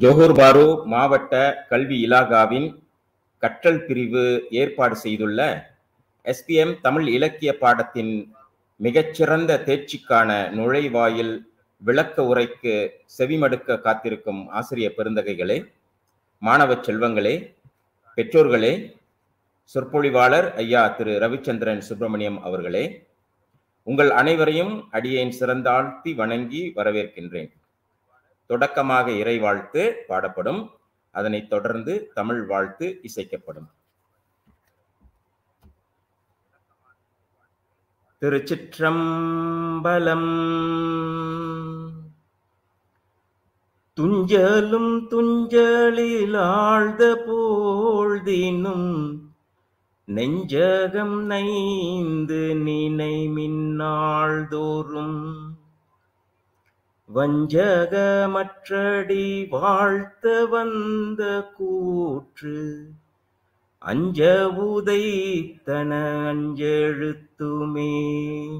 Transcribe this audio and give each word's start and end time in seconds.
Johor 0.00 0.32
பாரு 0.32 0.66
மாவட்ட 0.84 1.34
கல்வி 1.68 1.96
இலாகாவின் 2.04 2.66
கற்றல் 3.42 3.84
பிரிவு 3.84 4.22
ஏற்பாடு 4.50 4.96
செய்துள்ள 4.96 5.40
எஸ்பிஎம் 6.24 6.74
தமிழ் 6.80 7.08
இலக்கிய 7.08 7.50
பாடத்தின் 7.58 8.12
மிகச்சிறந்த 8.80 9.58
தேர்ச்சிக்கான 9.66 10.30
நுழைவாயில் 10.50 11.34
விளக்க 11.82 12.24
உரைக்கு 12.24 12.74
செவிமடுக்க 13.18 13.80
காத்திருக்கும் 13.80 14.42
ஆசிரிய 14.52 14.88
பெருந்தகைகளே 14.96 15.58
மாணவ 16.42 16.80
செல்வங்களே 16.82 17.36
பெற்றோர்களே 18.18 18.74
சொற்பொழிவாளர் 19.74 20.50
ஐயா 20.54 20.82
திரு 20.88 21.14
ரவிச்சந்திரன் 21.18 21.86
சுப்பிரமணியம் 21.88 22.42
அவர்களே 22.42 22.84
உங்கள் 23.86 24.10
அனைவரையும் 24.10 24.74
அடியேன் 24.90 25.36
சிறந்தாழ்த்தி 25.40 26.12
வணங்கி 26.14 26.62
வரவேற்கின்றேன். 26.76 27.50
தொடக்கமாக 28.50 29.10
இறை 29.10 29.38
வாழ்த்து 29.38 30.04
பாடப்படும். 30.08 30.70
அதனைத் 31.10 31.48
தொடர்ந்து 31.48 32.10
தமிழ் 32.14 32.42
வாழ்த்து 32.42 33.00
இசைக்கப்படும். 33.02 33.68
திருச்சிற்றம்பலம் 38.20 40.30
துஞ்சலும் 43.96 45.06
துஞ்சலில் 45.10 46.38
ஆழ்ந்த 46.38 47.24
போழ்தினும் 47.26 49.18
நெஞ்சகம் 50.06 51.22
நைந்து 51.22 52.56
நினை 52.56 53.28
மின்னாள்தோறும் 53.28 55.49
வஞ்சகமற்றடி 57.14 59.48
வாழ்த்த 59.48 60.46
வந்த 60.46 61.52
கூற்று. 61.56 62.86
அஞ்ச 63.78 64.46
உதைத்தன 64.46 65.90
அஞ்செழுத்துமே. 66.30 68.50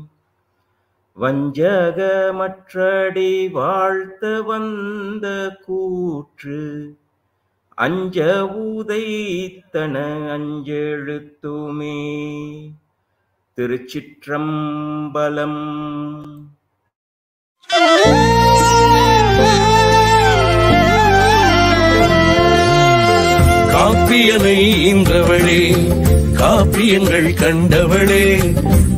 வஞ்சகமற்றடி 1.20 3.50
வாழ்த்த 3.50 4.42
வந்த 4.42 5.58
கூற்று. 5.66 6.96
அஞ்ச 7.74 8.50
உதைத்தன 8.56 9.96
அஞ்செழுத்துமே. 10.36 11.98
திருச்சிற்றம்பலம் 13.56 15.78
காப்பியனை 23.72 24.56
இன்றவளே 24.86 25.60
காப்பியங்கள் 26.41 27.28
கண்டவளே 27.34 28.25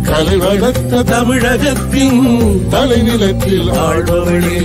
கலை 0.02 0.36
வளர்த்த 0.36 1.02
தமிழகத்தின் 1.02 2.22
தலைநிலத்தில் 2.70 3.70
ஆழ்பவளே. 3.70 4.60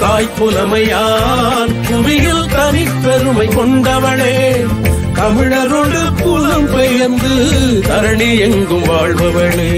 தாய் 0.00 0.34
புலமையான் 0.38 1.74
புவியில் 1.88 2.46
தனிப்பெருமை 2.46 3.48
கொண்டவளே 3.54 4.36
தமிழரோடு 5.14 6.02
புலம் 6.22 6.68
பெயர்ந்து 6.74 7.34
தரணி 7.88 8.38
எங்கும் 8.38 8.86
வாழ்பவளே. 8.88 9.72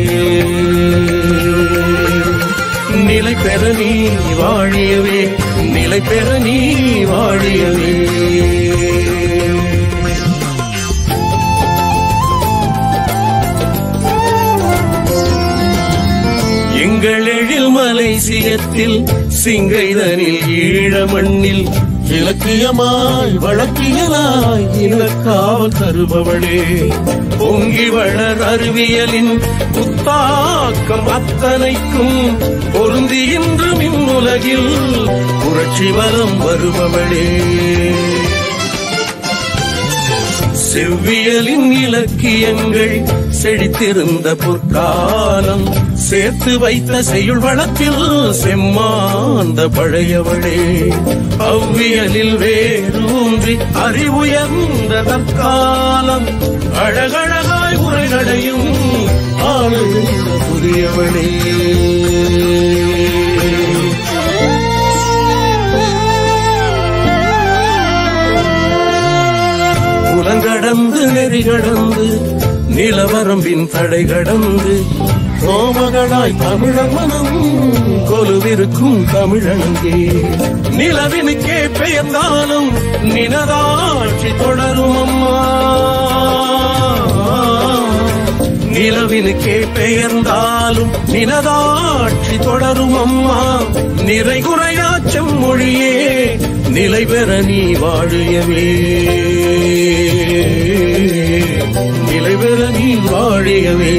நிலை 3.06 3.34
பெற 3.34 3.72
நீ 3.72 3.90
வாழியவே 4.40 5.20
நிலை 5.72 6.00
பெற 6.00 6.38
நீ 6.38 6.56
வாழியவே. 7.04 7.92
எங்கள் 16.80 17.26
எழில் 17.34 17.70
மலைசியத்தில் 17.70 18.98
சிங்கைதனில் 19.44 20.42
ஈழ 20.64 21.06
மண்ணில் 21.12 21.64
இலக்கியமாய் 22.10 23.38
வழக்கியலாய் 23.38 24.68
இலக்காவல் 24.80 25.72
தருபவளே. 25.82 26.92
பொங்கி 27.38 27.88
வளர் 27.88 28.40
அறிவியலின் 28.40 29.40
புத்தாக்கம் 29.72 31.06
அத்தனைக்கும் 31.06 32.38
பொருந்தி 32.72 33.22
இன்று 33.26 33.72
மின்னுலகில் 33.72 35.08
புரட்சி 35.44 35.90
வரம் 35.90 36.40
வருபவளே. 36.40 37.46
செவ்வியலின் 40.72 41.70
இலக்கியங்கள் 41.82 43.02
செழித்திருந்த 43.42 44.34
பொற்காலம் 44.34 45.66
சேர்த்து 45.94 46.58
வைத்த 46.58 47.02
செய்யுள் 47.02 47.38
வளத்தில் 47.38 48.32
செம்மாந்த 48.44 49.68
பழையவளே. 49.76 50.60
அவ்வியலில் 51.38 52.36
வேரூன்றி 52.36 53.56
அறிவுயர்ந்த 53.72 55.02
தற்காலம் 55.02 56.28
அழகழகாய் 56.74 57.76
உரைகளையும் 57.76 58.68
ஆளுகின்ற 59.42 60.28
புதியவளே. 60.46 61.28
புலங்கடந்து 70.38 71.00
நெறி 71.12 71.40
கடந்து 71.42 72.04
நிலவரம்பின் 72.74 73.64
தடை 73.68 74.00
கடந்து. 74.04 74.74
சோமகளாய் 75.42 76.34
தமிழமனம் 76.42 77.32
கொலுவிருக்கும் 78.10 79.00
தமிழங்கே 79.12 79.96
நிலவினுக்கே 80.78 81.58
பெயர்ந்தாலும் 81.78 82.68
நினதாட்சி 83.14 84.30
தொடரும் 84.38 84.98
அம்மா. 85.02 85.34
நிலவினுக்கே 88.74 89.56
பெயர்ந்தாலும் 89.78 90.92
நினதாட்சி 91.14 92.38
தொடரும் 92.44 92.96
அம்மா. 92.96 93.40
நிறைகுறையாச்சம் 94.08 95.34
மொழியே 95.38 95.94
நிலை 96.72 97.04
பெற 97.06 97.40
நீ 97.40 97.74
வாழியவே. 97.74 98.64
நிலை 102.10 102.34
பெற 102.36 102.70
நீ 102.70 102.88
வாழியவே. 103.06 103.94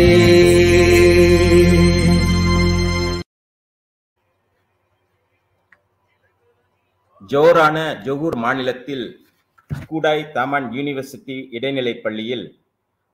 ஜோரான 7.21 7.77
ஜொகூர் 8.05 8.35
மாநிலத்தில் 8.35 9.05
குடாய் 9.89 10.31
தமன் 10.33 10.67
யூனிவர்சிட்டி 10.71 11.47
இடைநிலைப் 11.51 12.03
பள்ளியில் 12.03 12.45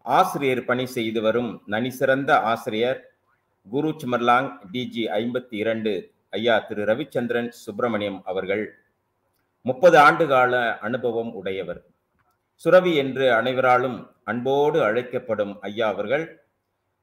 ஆசிரியர் 0.05 0.65
பணி 0.65 0.85
செய்து 0.85 1.21
வரும் 1.21 1.51
நனிசிறந்த 1.67 2.39
ஆசிரியர் 2.43 2.99
குரு 3.67 3.95
சிமர்லாங் 3.97 4.49
டிஜி 4.71 5.03
ஐம்பத்தி 5.11 5.55
இரண்டு 5.55 5.91
ஐயா 6.29 6.55
திரு 6.59 6.85
ரவிச்சந்திரன் 6.85 7.49
சுப்பிரமணியம் 7.49 8.21
அவர்கள் 8.25 8.63
முப்பது 9.65 9.97
ஆண்டு 9.97 10.27
கால 10.27 10.77
அனுபவம் 10.79 11.33
உடையவர். 11.33 11.83
சுரவி 12.53 12.95
என்று 12.95 13.33
அனைவராலும் 13.33 14.09
அன்போடு 14.23 14.83
அழைக்கப்படும் 14.83 15.61
ஐயா 15.61 15.87
அவர்கள் 15.87 16.43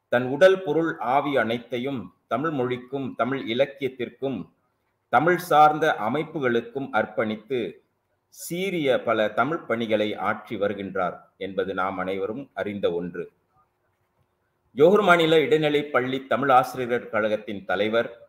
தன் 0.09 0.25
உடல் 0.25 0.63
பொருள் 0.63 0.99
ஆவி 0.99 1.37
அனைத்தையும் 1.37 2.15
தமிழ் 2.27 2.51
மொழிக்கும் 2.51 3.15
தமிழ் 3.17 3.51
இலக்கியத்திற்கும் 3.51 4.49
தமிழ் 5.09 5.37
சார்ந்த 5.37 5.97
அமைப்புகளுக்கும் 5.99 6.89
அர்ப்பணித்து 6.93 7.73
சீரிய 8.29 9.03
பல 9.03 9.29
தமிழ் 9.29 9.59
பணிகளை 9.59 10.17
ஆற்றி 10.17 10.57
வருகின்றார் 10.57 11.17
என்பது 11.37 11.75
நாம் 11.75 11.99
அனைவரும் 11.99 12.51
அறிந்த 12.55 12.93
ஒன்று. 12.93 13.33
ஜோகூர் 14.77 15.03
மாநில 15.03 15.41
இடைநிலை 15.41 15.83
பள்ளி 15.85 16.27
தமிழ் 16.27 16.51
ஆசிரியர் 16.51 17.09
கழகத்தின் 17.09 17.65
தலைவர் 17.65 18.22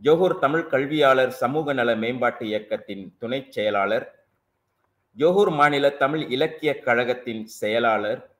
ஜோகூர் 0.00 0.38
தமிழ் 0.38 0.66
கல்வியாளர் 0.66 1.28
சமூக 1.28 1.72
நல 1.72 1.96
மேம்பாட்டு 1.96 2.46
இயக்கத்தின் 2.46 3.16
துணை 3.18 3.46
செயலாளர் 3.48 4.06
ஜோகூர் 5.16 5.50
மாநில 5.50 5.90
தமிழ் 5.90 6.24
இலக்கிய 6.30 6.78
கழகத்தின் 6.78 7.44
செயலாளர் 7.44 8.30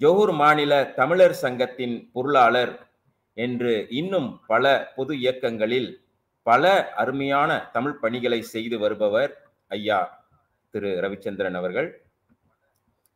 ஜோகூர் 0.00 0.32
மாநில 0.32 0.84
தமிழர் 0.84 1.32
சங்கத்தின் 1.32 2.10
பொருளாளர் 2.12 2.88
என்று 3.34 3.86
இன்னும் 3.90 4.40
பல 4.46 4.92
பொது 4.96 5.18
இயக்கங்களில் 5.18 6.04
பல 6.42 6.92
அருமையான 6.92 7.70
தமிழ் 7.72 7.98
பணிகளை 7.98 8.42
செய்து 8.42 8.78
வருபவர் 8.78 9.32
ஐயா 9.68 10.28
திரு 10.70 10.88
ரவிச்சந்திரன் 11.00 11.54
அவர்கள். 11.54 12.02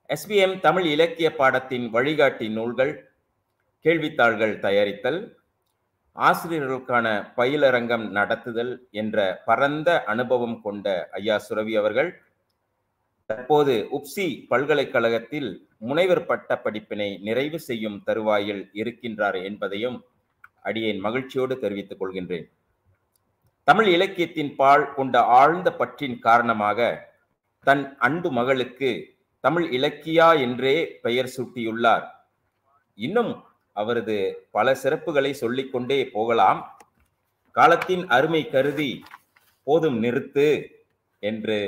எஸ்பிஎம் 0.09 0.61
தமிழ் 0.61 0.87
இலக்கிய 0.87 1.35
பாடத்தின் 1.35 1.91
வழிகாட்டி 1.91 2.49
நூல்கள் 2.49 3.11
கேள்வித்தாள்கள் 3.85 4.59
தயாரித்தல் 4.59 5.37
ஆசிரியர்களுக்கான 6.17 7.07
பயிலரங்கம் 7.37 8.07
நடத்துதல் 8.11 8.73
என்ற 8.91 9.17
பரந்த 9.47 9.89
அனுபவம் 10.05 10.59
கொண்ட 10.63 10.87
ஐயா 11.19 11.37
சுரவி 11.39 11.77
அவர்கள் 11.77 12.11
தற்போது 13.31 13.75
உப்சி 13.99 14.27
பல்கலைக்கழகத்தில் 14.49 15.49
முனைவர் 15.79 16.27
பட்ட 16.27 16.59
படிப்பினை 16.65 17.09
நிறைவு 17.27 17.59
செய்யும் 17.61 17.99
தருவாயில் 18.05 18.63
இருக்கின்றார் 18.73 19.39
என்பதையும் 19.43 19.99
அடியேன் 20.63 21.01
மகிழ்ச்சியோடு 21.07 21.55
தெரிவித்துக் 21.59 22.01
கொள்கின்றேன். 22.01 22.47
தமிழ் 23.65 23.89
இலக்கியத்தின் 23.97 24.53
பால் 24.57 24.87
கொண்ட 24.95 25.17
ஆழ்ந்த 25.41 25.69
பற்றின் 25.73 26.19
காரணமாக 26.19 26.81
தன் 27.67 27.85
அன்பு 27.99 28.31
மகளுக்கு 28.31 28.91
தமிழ் 29.41 29.67
இலக்கியா 29.77 30.29
என்றே 30.41 30.77
பெயர் 31.03 31.33
சூட்டியுள்ளார். 31.37 32.07
இன்னும் 32.99 33.33
அவரது 33.81 34.17
பல 34.57 34.75
சிறப்புகளை 34.83 35.33
சொல்லிக்கொண்டே 35.43 35.99
போகலாம். 36.17 36.61
காலத்தின் 37.57 38.05
அருமை 38.17 38.43
கருதி 38.55 38.91
போதும் 39.67 39.99
நிறுத்து 40.05 40.49
என்று 41.23 41.59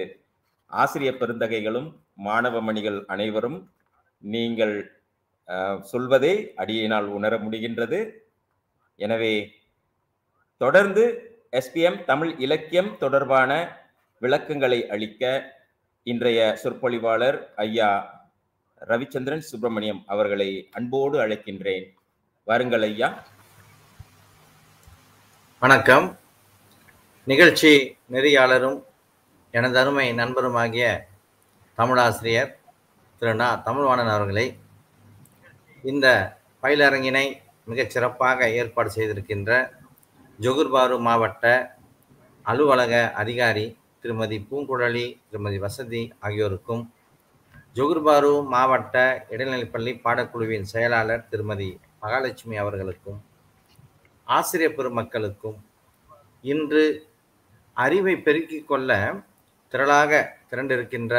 ஆசிரியர் 0.70 1.20
பெருந்தகைகளும் 1.20 1.88
மாணவ 2.26 2.60
மணிகள் 2.69 2.99
அனைவரும் 3.14 3.58
நீங்கள் 4.22 4.76
சொல்வதை 5.90 6.32
அடியினால் 6.62 7.08
உணர 7.19 7.34
முடிகின்றது. 7.44 8.00
எனவே 8.99 9.34
தொடர்ந்து 10.60 11.05
எஸ்பிஎம் 11.58 11.99
தமிழ் 12.10 12.32
இலக்கியம் 12.44 12.90
தொடர்பான 13.02 13.52
விளக்கங்களை 14.22 14.81
அளிக்க 14.94 15.22
இன்றைய 16.06 16.40
சொற்பொழிவாளர் 16.62 17.38
ஐயா 17.64 17.90
ரவிச்சந்திரன் 18.90 19.44
சுப்பிரமணியம் 19.50 20.02
அவர்களை 20.12 20.50
அன்போடு 20.78 21.16
அழைக்கின்றேன். 21.25 21.87
வாருங்கள் 22.48 22.82
ஐயா. 22.82 23.08
வணக்கம். 25.62 26.06
நிகழ்ச்சி 27.26 27.72
நெறியாளரும் 28.10 28.78
எனது 29.54 29.78
அருமை 29.78 30.12
நண்பருமாகிய 30.12 30.84
தமிழாசிரியர் 31.78 32.58
திரு. 33.22 33.34
நா. 33.34 33.62
தமிழ்வாணன் 33.62 34.08
அவர்களை 34.08 34.46
இந்த 35.84 36.06
பயிலரங்கினை 36.62 37.26
மிகச் 37.64 37.90
சிறப்பாக 37.90 38.48
ஏற்பாடு 38.50 38.90
செய்திருக்கின்ற 38.90 39.50
ஜொகுர்பாரு 40.38 40.98
மாவட்ட 40.98 41.44
அலுவலக 42.46 43.12
அதிகாரி 43.14 43.66
திருமதி 44.00 44.46
பூங்குழலி 44.50 45.20
திருமதி 45.30 45.58
வசதி 45.58 46.12
ஆகியோருக்கும் 46.20 46.84
ஜொகுர்பாரு 47.76 48.32
மாவட்ட 48.50 49.26
இடைநிலைப்பள்ளி 49.30 50.00
பாடக்குழுவின் 50.04 50.62
செயலாளர் 50.62 51.28
திருமதி 51.28 51.70
மகாலட்சுமி 52.02 52.56
அவர்களுக்கும் 52.62 53.20
ஆசிரியர் 54.26 54.76
பெருமக்களுக்கும் 54.78 55.58
இன்று 56.50 56.84
அறிவை 57.76 58.14
பெருக்கிக் 58.26 58.68
கொள்ள 58.70 58.96
திரளாக 59.72 60.12
திரண்டிருக்கின்ற 60.50 61.14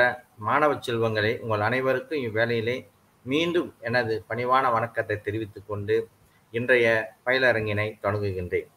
மாணவ 0.47 0.71
செல்வங்களை 0.85 1.31
உங்கள் 1.43 1.65
அனைவருக்கும் 1.67 2.23
இவ்வேளையிலே 2.27 2.77
மீண்டும் 3.25 3.69
எனது 3.87 4.13
பணிவான 4.29 4.65
வணக்கத்தை 4.75 5.15
தெரிவித்துக் 5.27 5.69
கொண்டு 5.69 5.95
இன்றைய 6.53 6.85
பயிலரங்கினை 7.25 7.87
தொடங்குகின்றேன். 8.03 8.69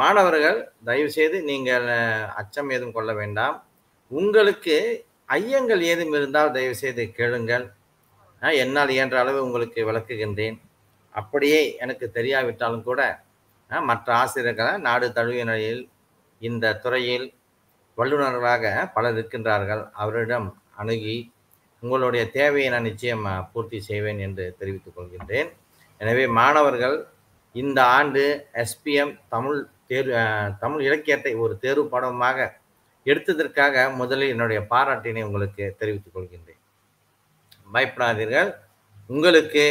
மாணவர்கள் 0.00 0.58
தயவுசெய்து 0.88 1.38
நீங்கள் 1.50 1.86
அச்சம் 2.40 2.70
ஏதும் 2.74 2.94
கொள்ள 2.96 3.10
வேண்டாம். 3.20 3.56
உங்களுக்கு 4.10 4.76
ஐயங்கள் 5.38 5.82
ஏதும் 5.90 6.14
இருந்தால் 6.18 6.54
தயவுசெய்து 6.56 7.04
கேளுங்கள். 7.18 7.66
என்னால் 8.62 8.92
இயன்ற 8.96 9.16
அளவு 9.22 9.38
உங்களுக்கு 9.46 9.80
விளக்குகின்றேன். 9.88 10.58
அப்படியே 11.14 11.60
எனக்கு 11.84 12.06
தெரியாவிட்டாலும் 12.18 12.86
கூட 12.88 13.00
மற்ற 13.70 14.08
ஆசிரியர்களை 14.22 14.72
நாடு 14.86 15.06
தழுவிய 15.16 15.42
நிலையில் 15.50 15.82
இந்த 16.40 16.74
துறையில் 16.84 17.26
வல்லுநர்களாக 17.98 18.64
பலர் 18.94 19.16
இருக்கின்றார்கள். 19.16 19.82
அவரிடம் 20.02 20.48
அணுகி 20.80 21.16
உங்களுடைய 21.82 22.22
தேவையை 22.36 22.68
நான் 22.72 22.88
நிச்சயம் 22.90 23.26
பூர்த்தி 23.52 23.78
செய்வேன் 23.88 24.20
என்று 24.26 24.44
தெரிவித்துக் 24.60 24.96
கொள்கின்றேன். 24.96 25.50
எனவே 26.00 26.24
மாணவர்கள் 26.38 26.96
இந்த 27.54 27.78
ஆண்டு 27.98 28.24
எஸ்பிஎம் 28.62 29.12
தமிழ் 29.34 29.60
தேர்வு 29.90 30.14
தமிழ் 30.62 30.82
இலக்கியத்தை 30.88 31.32
ஒரு 31.44 31.54
தேர்வு 31.64 31.84
பாடமாக 31.92 32.38
எடுத்ததற்காக 33.06 33.84
முதலில் 34.00 34.32
என்னுடைய 34.34 34.60
பாராட்டினை 34.72 35.22
உங்களுக்கு 35.28 35.64
தெரிவித்துக் 35.80 36.16
கொள்கின்றேன். 36.16 36.60
பயப்படாதீர்கள். 37.74 38.50
உங்களுக்கு 39.14 39.64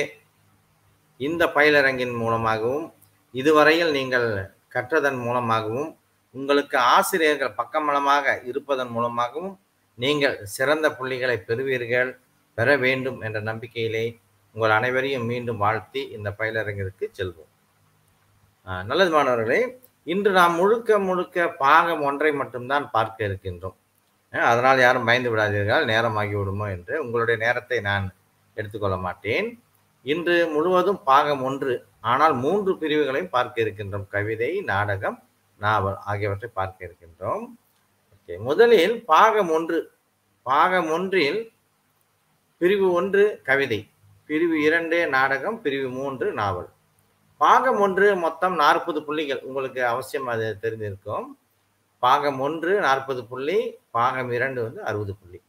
இந்த 1.28 1.44
பயிலரங்கின் 1.56 2.16
மூலமாகவும் 2.22 2.86
இதுவரையில் 3.34 3.92
நீங்கள் 3.98 4.28
கற்றதன் 4.74 5.20
மூலமாகவும் 5.26 5.90
உங்களுக்கு 6.36 6.78
ஆசிரியர்கள் 6.96 7.58
பக்கமளமாக 7.60 8.36
இருப்பதன் 8.50 8.92
மூலமாகவும் 8.96 9.54
நீங்கள் 9.98 10.36
சிறந்த 10.56 10.88
புள்ளிகளை 10.98 11.38
பெறுவீர்கள் 11.48 12.12
பெற 12.58 12.70
வேண்டும் 12.84 13.20
என்ற 13.28 13.40
நம்பிக்கையிலே 13.50 14.06
உங்கள் 14.56 14.76
அனைவரையும் 14.78 15.28
மீண்டும் 15.32 15.62
வாழ்த்தி 15.64 16.02
இந்த 16.16 16.30
பயிலரங்கிற்கு 16.40 17.06
செல்வோம். 17.18 17.52
நல்லது 18.90 19.12
மாணவர்களே 19.16 19.62
இன்று 20.14 20.32
நாம் 20.40 20.56
முழுக்க 20.62 21.00
முழுக்க 21.08 21.48
பாகம் 21.64 22.04
ஒன்றை 22.10 22.32
மட்டும்தான் 22.42 22.86
பார்க்க 22.96 23.28
இருக்கின்றோம். 23.30 23.78
அதனால் 24.52 24.84
யாரும் 24.86 25.08
பயந்து 25.10 25.30
விடாதீர்கள் 25.34 25.90
நேரமாகி 25.92 26.36
விடுமோ 26.40 26.66
என்று. 26.76 26.96
உங்களுடைய 27.06 27.38
நேரத்தை 27.46 27.80
நான் 27.90 28.06
எடுத்துக்கொள்ள 28.58 28.98
மாட்டேன். 29.08 29.48
இன்று 30.02 30.48
முழுவதும் 30.48 31.04
பாகம் 31.04 31.44
ஒன்று 31.44 31.86
ஆனால் 32.02 32.34
மூன்று 32.34 32.78
பிரிவுகளையும் 32.78 33.30
பார்க்க 33.30 33.62
இருக்கின்றோம். 33.62 34.08
கவிதை 34.08 34.62
நாடகம் 34.62 35.24
நாவல் 35.58 35.96
ஆகியவற்றை 36.06 36.52
பார்க்க 36.54 36.86
இருக்கின்றோம். 36.86 37.46
ஓகே 38.16 38.38
முதலில் 38.38 39.06
பாகம் 39.06 39.52
ஒன்று. 39.52 39.92
பாகம் 40.44 40.90
ஒன்றில் 40.90 41.52
பிரிவு 42.58 42.92
ஒன்று 42.92 43.42
கவிதை. 43.44 43.90
பிரிவு 44.26 44.62
இரண்டு 44.62 45.08
நாடகம். 45.08 45.62
பிரிவு 45.62 45.90
மூன்று 45.90 46.34
நாவல். 46.34 46.70
பாகம் 47.38 47.80
ஒன்று 47.80 48.16
மொத்தம் 48.16 48.56
நாற்பது 48.56 49.04
புள்ளிகள். 49.04 49.40
உங்களுக்கு 49.40 49.86
அவசியம் 49.86 50.28
அது 50.28 50.58
தெரிந்திருக்கும். 50.62 51.26
பாகம் 52.00 52.40
ஒன்று 52.40 52.80
நாற்பது 52.80 53.26
புள்ளி. 53.26 53.78
பாகம் 53.92 54.32
இரண்டு 54.32 54.64
வந்து 54.64 54.84
அறுபது 54.84 55.16
புள்ளி. 55.16 55.42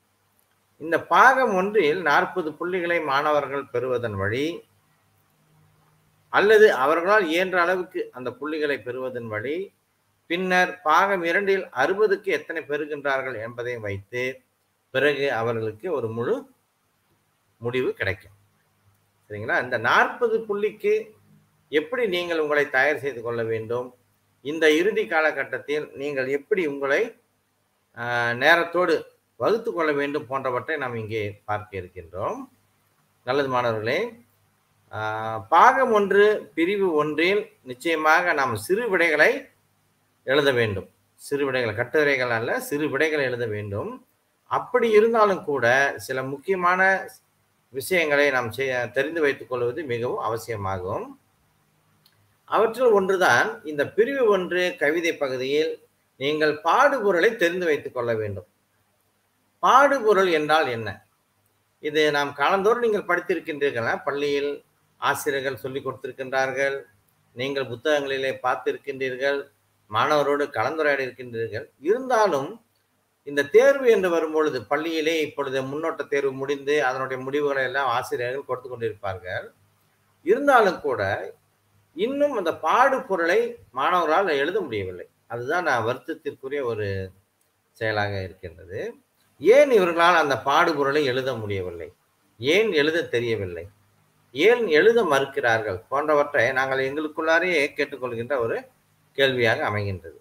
இந்த 0.80 0.96
பாகம் 1.12 1.54
ஒன்றில் 1.60 2.00
நாற்பது 2.10 2.50
புள்ளிகளை 2.58 2.99
மாணவர்கள் 3.10 3.64
பெறுவதன் 3.72 4.16
வழி 4.22 4.46
அல்லது 6.32 6.66
அவர்களால் 6.84 7.26
இயன்ற 7.32 7.56
அளவுக்கு 7.64 8.00
அந்த 8.16 8.28
புள்ளிகளை 8.40 8.76
பெறுவதன் 8.87 9.28
வழி 9.34 9.56
பின்னர் 10.30 10.72
பாகம் 10.88 11.25
இரண்டில் 11.30 11.64
அறுபதுக்கு 11.82 12.30
எத்தனை 12.38 12.60
பெறுகின்றார்கள் 12.70 13.37
என்பதை 13.46 13.75
வைத்து 13.87 14.25
பிறகு 14.94 15.26
அவர்களுக்கு 15.40 15.87
ஒரு 15.99 16.08
முழு 16.16 16.34
முடிவு 17.60 17.90
கிடைக்கும். 18.00 18.37
சரிங்களா? 19.30 19.56
இந்த 19.64 19.76
நாற்பது 19.88 20.37
புள்ளிக்கு 20.49 20.94
எப்படி 21.72 22.04
நீங்கள் 22.14 22.42
உங்களை 22.44 22.64
தயார் 22.76 23.02
செய்து 23.04 23.20
கொள்ள 23.22 23.40
வேண்டும்? 23.52 23.88
இந்த 24.44 24.64
இறுதி 24.80 25.04
காலகட்டத்தில் 25.12 25.87
நீங்கள் 26.00 26.28
எப்படி 26.38 26.62
உங்களை 26.72 27.02
நேரத்தோடு 28.42 28.94
வகுத்து 29.42 29.70
கொள்ள 29.73 29.90
வேண்டும் 30.00 30.26
போன்றவற்றை 30.30 30.75
நாம் 30.82 30.97
இங்கே 31.02 31.23
பார்க்க 31.49 31.80
இருக்கின்றோம். 31.80 32.40
நல்லது 33.26 33.50
மாணவர்களே 33.54 34.00
பாகம் 35.54 35.92
ஒன்று 35.99 36.25
பிரிவு 36.56 36.88
ஒன்றில் 37.00 37.42
நிச்சயமாக 37.70 38.32
நாம் 38.40 38.54
சிறு 38.66 38.85
விடைகளை 38.92 39.30
எழுத 40.26 40.50
வேண்டும். 40.59 40.88
சிறு 41.26 41.44
விடைகள் 41.49 41.78
கட்டுரைகள் 41.80 42.32
அல்ல 42.38 42.50
சிறு 42.68 42.87
விடைகளை 42.92 43.25
எழுத 43.30 43.47
வேண்டும். 43.54 43.90
அப்படி 44.50 44.88
இருந்தாலும் 44.99 45.42
கூட 45.49 45.66
சில 46.06 46.18
முக்கியமான 46.32 46.80
விஷயங்களை 47.78 48.26
நாம் 48.37 48.50
செய்ய 48.59 48.78
தெரிந்து 48.97 49.20
வைத்துக் 49.25 49.50
கொள்வது 49.50 49.80
மிகவும் 49.92 50.25
அவசியமாகும். 50.28 51.06
அவற்றில் 52.54 52.94
ஒன்றுதான் 52.99 53.49
இந்த 53.70 53.82
பிரிவு 53.97 54.25
ஒன்று 54.35 54.62
கவிதை 54.82 55.12
பகுதியில் 55.23 55.73
நீங்கள் 56.20 56.54
பாடுபொருளை 56.66 57.30
தெரிந்து 57.42 57.68
வைத்துக் 57.70 57.97
கொள்ள 57.97 58.11
வேண்டும். 58.23 58.50
பாடுபொருள் 59.62 60.30
என்றால் 60.38 60.68
என்ன? 60.68 60.88
இது 61.78 62.10
நாம் 62.10 62.32
காலந்தோறும் 62.32 62.84
நீங்கள் 62.86 63.08
படித்திருக்கின்றீர்களா. 63.10 64.02
பள்ளியில் 64.04 64.64
ஆசிரியர்கள் 64.96 65.62
சொல்லிக் 65.64 65.86
கொடுத்திருக்கின்றார்கள். 65.86 66.76
நீங்கள் 67.36 67.70
புத்தகங்களிலே 67.72 68.32
பார்த்திருக்கின்றீர்கள். 68.46 69.38
மாணவரோடு 69.90 70.44
கலந்துரையாடி 70.56 71.04
இருக்கின்றீர்கள். 71.06 71.66
இருந்தாலும் 71.78 72.50
இந்த 73.22 73.42
தேர்வு 73.44 73.86
என்று 73.90 74.08
வரும்பொழுது 74.10 74.58
பள்ளியிலே 74.70 75.14
இப்பொழுது 75.20 75.62
முன்னோட்ட 75.62 76.02
தேர்வு 76.08 76.32
முடிந்து 76.32 76.74
அதனுடைய 76.84 77.18
முடிவுகளை 77.24 77.62
எல்லாம் 77.62 77.88
ஆசிரியர்கள் 77.96 78.44
கொடுத்து 78.44 78.68
கொண்டிருப்பார்கள். 78.68 79.46
இருந்தாலும் 80.22 80.80
கூட 80.80 81.02
இன்னும் 81.92 82.36
அந்த 82.36 82.52
பாடு 82.66 83.02
பொருளை 83.02 83.40
எழுத 84.38 84.60
முடியவில்லை. 84.60 85.06
அதுதான் 85.26 85.68
நான் 85.70 85.86
வருத்தத்திற்குரிய 85.86 86.62
ஒரு 86.62 87.10
செயலாக 87.72 88.22
இருக்கின்றது. 88.22 88.80
ஏன் 89.40 89.70
இவர்களால் 89.70 90.14
அந்த 90.14 90.42
பாடுபொருளை 90.44 91.04
எழுத 91.04 91.35
முடியவில்லை? 91.35 91.92
ஏன் 92.40 92.73
எழுத 92.73 93.04
தெரியவில்லை? 93.04 93.68
ஏன் 94.32 94.66
எழுத 94.66 95.04
மறுக்கிறார்கள்? 95.04 95.78
போன்றவற்றை 95.88 96.52
நாங்கள் 96.52 96.78
எங்களுக்குள்ளாரையே 96.78 97.62
கேட்டுக்கொள்கின்ற 97.76 98.38
ஒரு 98.38 98.56
கேள்வியாக 99.12 99.70
அமைகின்றது. 99.70 100.18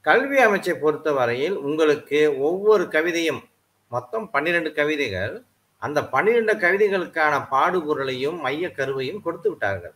கல்வி 0.00 0.38
அமைச்சை 0.38 0.74
பொறுத்தவரையில் 0.74 1.56
உங்களுக்கு 1.56 2.38
ஒவ்வொரு 2.38 2.84
கவிதையும் 2.84 3.42
மொத்தம் 3.88 4.30
பன்னிரண்டு 4.30 4.72
கவிதைகள் 4.72 5.44
அந்த 5.78 6.04
பன்னிரண்டு 6.04 6.54
கவிதைகளுக்கான 6.54 7.34
பாடுபொருளையும் 7.50 8.38
மைய 8.40 8.68
கருவையும் 8.68 9.22
கொடுத்து 9.22 9.50
விட்டார்கள். 9.50 9.94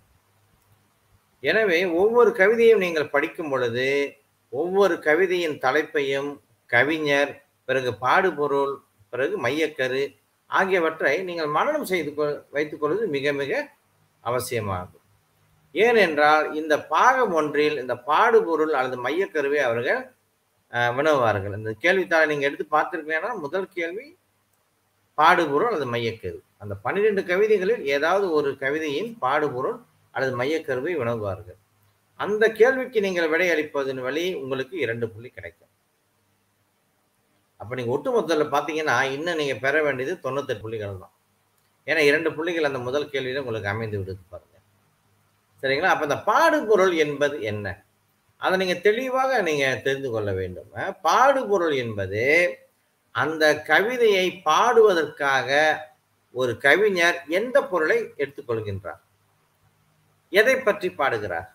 எனவே 1.40 1.84
ஒவ்வொரு 1.84 2.30
கவிதையும் 2.30 2.76
நீங்கள் 2.76 3.08
படிக்கும் 3.08 3.48
பொழுது 3.48 4.18
ஒவ்வொரு 4.48 4.94
கவிதையின் 4.94 5.58
தலைப்பையும் 5.58 6.40
கவிஞர் 6.66 7.43
பிறகு 7.68 7.90
பாடுபொருள் 8.04 8.74
பிறகு 9.12 9.34
மையக்கரு 9.46 10.02
ஆகியவற்றை 10.50 11.14
நீங்கள் 11.28 11.54
மனனம் 11.56 11.88
செய்து 11.90 12.10
கொள் 12.16 12.34
வைத்துக் 12.54 12.82
கொள்வது 12.82 13.04
மிக 13.14 13.32
மிக 13.40 13.52
அவசியமாகும். 14.24 15.04
ஏனென்றால் 15.74 16.46
இந்த 16.60 16.74
பாகம் 16.92 17.32
ஒன்றில் 17.38 17.78
இந்த 17.82 17.94
பாடுபொருள் 18.10 18.74
அல்லது 18.78 18.98
மையக்கருவை 19.06 19.60
அவர்கள் 19.68 20.02
வினவுவார்கள் 20.96 21.56
இந்த 21.58 21.72
கேள்வித்தாளை 21.84 22.26
நீங்கள் 22.30 22.48
எடுத்து 22.48 22.66
பார்த்துருக்கீங்கன்னா 22.76 23.32
முதல் 23.44 23.66
கேள்வி 23.76 24.06
பாடுபொருள் 25.18 25.68
அல்லது 25.68 25.86
மையக்கரு. 25.94 26.38
அந்த 26.62 26.74
பன்னிரெண்டு 26.84 27.22
கவிதைகளில் 27.30 27.82
ஏதாவது 27.96 28.26
ஒரு 28.38 28.50
கவிதையின் 28.62 29.10
பாடுபொருள் 29.24 29.78
அல்லது 30.14 30.34
மையக்கருவை 30.40 30.94
வினவுவார்கள் 31.00 31.58
அந்த 32.20 32.44
கேள்விக்கு 32.60 32.98
நீங்கள் 33.06 33.30
விடையளிப்பதன் 33.32 34.02
வழி 34.06 34.24
உங்களுக்கு 34.42 34.74
இரண்டு 34.84 35.06
புள்ளி 35.12 35.30
கிடைக்கும். 35.30 35.70
அப்போ 37.60 37.72
நீங்கள் 37.78 37.94
ஒட்டுமொத்தத்தில் 37.94 38.52
பார்த்தீங்கன்னா 38.54 38.96
இன்னும் 39.16 39.40
நீங்கள் 39.40 39.62
பெற 39.64 39.82
வேண்டியது 39.86 40.14
தொண்ணூத்தெட்டு 40.24 40.64
புள்ளிகள் 40.64 41.02
தான். 41.04 41.14
ஏன்னா 41.86 42.02
இரண்டு 42.08 42.30
புள்ளிகள் 42.36 42.68
அந்த 42.68 42.80
முதல் 42.88 43.10
கேள்வியில் 43.12 43.42
உங்களுக்கு 43.42 43.72
அமைந்து 43.72 43.98
விடுது 44.00 44.22
பாருங்க. 44.32 44.56
சரிங்களா? 45.62 45.92
அப்போ 45.92 46.04
இந்த 46.08 46.18
பாடுபொருள் 46.30 46.94
என்பது 47.04 47.36
என்ன? 47.52 47.66
அதை 48.42 48.54
நீங்கள் 48.60 48.84
தெளிவாக 48.86 49.40
நீங்கள் 49.48 49.82
தெரிந்து 49.86 50.08
கொள்ள 50.10 50.30
வேண்டும். 50.40 50.70
பாடுபொருள் 51.08 51.74
என்பது 51.84 52.22
அந்த 53.14 53.44
கவிதையை 53.70 54.26
பாடுவதற்காக 54.48 55.50
ஒரு 56.34 56.52
கவிஞர் 56.64 57.18
எந்த 57.38 57.56
பொருளை 57.72 57.98
எடுத்துக்கொள்கின்றார் 58.22 59.02
எதை 60.32 60.54
பற்றி 60.56 60.88
பாடுகிறார்? 61.00 61.48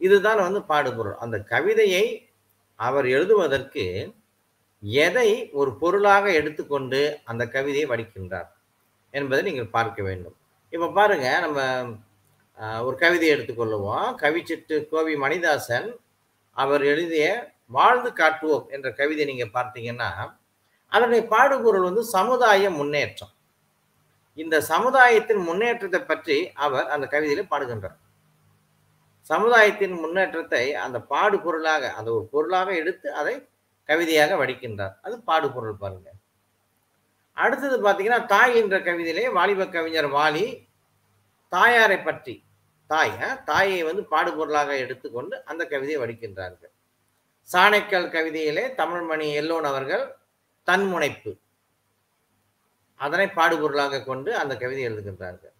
இதுதான் 0.00 0.40
வந்து 0.46 0.60
பாடுபொருள். 0.72 1.16
அந்த 1.24 1.36
கவிதையை 1.52 2.04
அவர் 2.86 3.06
எழுதுவதற்கு 3.16 3.84
எதை 4.82 5.28
ஒரு 5.60 5.70
பொருளாக 5.80 6.24
எடுத்துக்கொண்டு 6.38 7.00
அந்த 7.30 7.42
கவிதையை 7.54 7.86
வடிக்கின்றார் 7.90 8.48
என்பதை 9.14 9.40
நீங்கள் 9.48 9.74
பார்க்க 9.76 10.00
வேண்டும். 10.08 10.36
இப்போ 10.72 10.88
பாருங்க 10.98 11.28
நம்ம 11.44 11.60
ஒரு 12.86 12.96
கவிதையை 13.02 13.32
எடுத்துக்கொள்ளுவோம். 13.36 14.08
கவிச்சிட்டு 14.22 14.76
கோவி 14.92 15.14
மணிதாசன் 15.24 15.88
அவர் 16.56 16.82
எழுதிய 16.92 17.26
வாழ்ந்து 17.76 18.10
காட்டுவோம் 18.20 18.66
என்ற 18.74 18.88
கவிதை 19.00 19.24
நீங்கள் 19.30 19.54
பார்த்தீங்கன்னா 19.58 20.10
அதனுடைய 20.92 21.22
பாடுபொருள் 21.34 21.86
வந்து 21.88 22.02
சமுதாய 22.16 22.70
முன்னேற்றம். 22.78 23.32
இந்த 24.38 24.56
சமுதாயத்தின் 24.72 25.42
முன்னேற்றத்தை 25.48 26.00
பற்றி 26.10 26.36
அவர் 26.64 26.92
அந்த 26.94 27.06
கவிதையில் 27.14 27.50
பாடுகின்றார். 27.52 27.96
சமுதாயத்தின் 29.30 29.96
முன்னேற்றத்தை 30.02 30.64
அந்த 30.84 30.98
பாடு 31.12 31.36
பொருளாக 31.46 31.90
அந்த 31.98 32.08
ஒரு 32.16 32.24
பொருளாக 32.34 32.68
எடுத்து 32.82 33.08
அதை 33.20 33.34
கவிதையாக 33.88 34.36
வடிக்கின்றார். 34.40 34.94
அது 35.02 35.20
பாடுபொருள் 35.20 35.80
பாருங்க. 35.84 36.08
அடுத்தது 37.32 37.76
பார்த்தீங்கன்னா 37.84 38.26
தாய் 38.26 38.56
என்ற 38.56 38.78
கவிதையிலே 38.78 39.32
வாலிப 39.32 39.66
கவிஞர் 39.66 40.08
வாலி 40.10 40.68
தாயாரை 41.48 41.98
பற்றி 41.98 42.44
தாய் 42.86 43.12
தாயை 43.44 43.82
வந்து 43.82 44.02
பாடுபொருளாக 44.10 44.78
எடுத்துக்கொண்டு 44.78 45.44
அந்த 45.44 45.64
கவிதையை 45.64 45.98
வடிக்கின்றார்கள். 46.02 46.72
சாணைக்கல் 47.52 48.12
கவிதையிலே 48.16 48.64
தமிழ்மணி 48.80 49.32
எல்லோன் 49.32 49.64
அவர்கள் 49.64 50.16
தன்முனைப்பு. 50.68 51.32
அதனை 52.96 53.26
பாடுபொருளாக 53.26 54.04
கொண்டு 54.04 54.36
அந்த 54.36 54.56
கவிதை 54.56 54.82
எழுதுகின்றார்கள். 54.88 55.54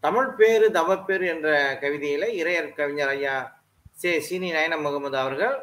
தமிழ் 0.00 0.30
பேரு 0.38 0.68
தவப்பேரு 0.70 1.26
என்ற 1.26 1.48
கவிதையில 1.80 2.24
இறையர் 2.40 2.74
கவிஞர் 2.74 3.08
ஐயா 3.08 3.62
சே. 3.92 4.20
சீனி 4.20 4.52
நயன 4.52 4.80
முகமது 4.80 5.18
அவர்கள் 5.18 5.56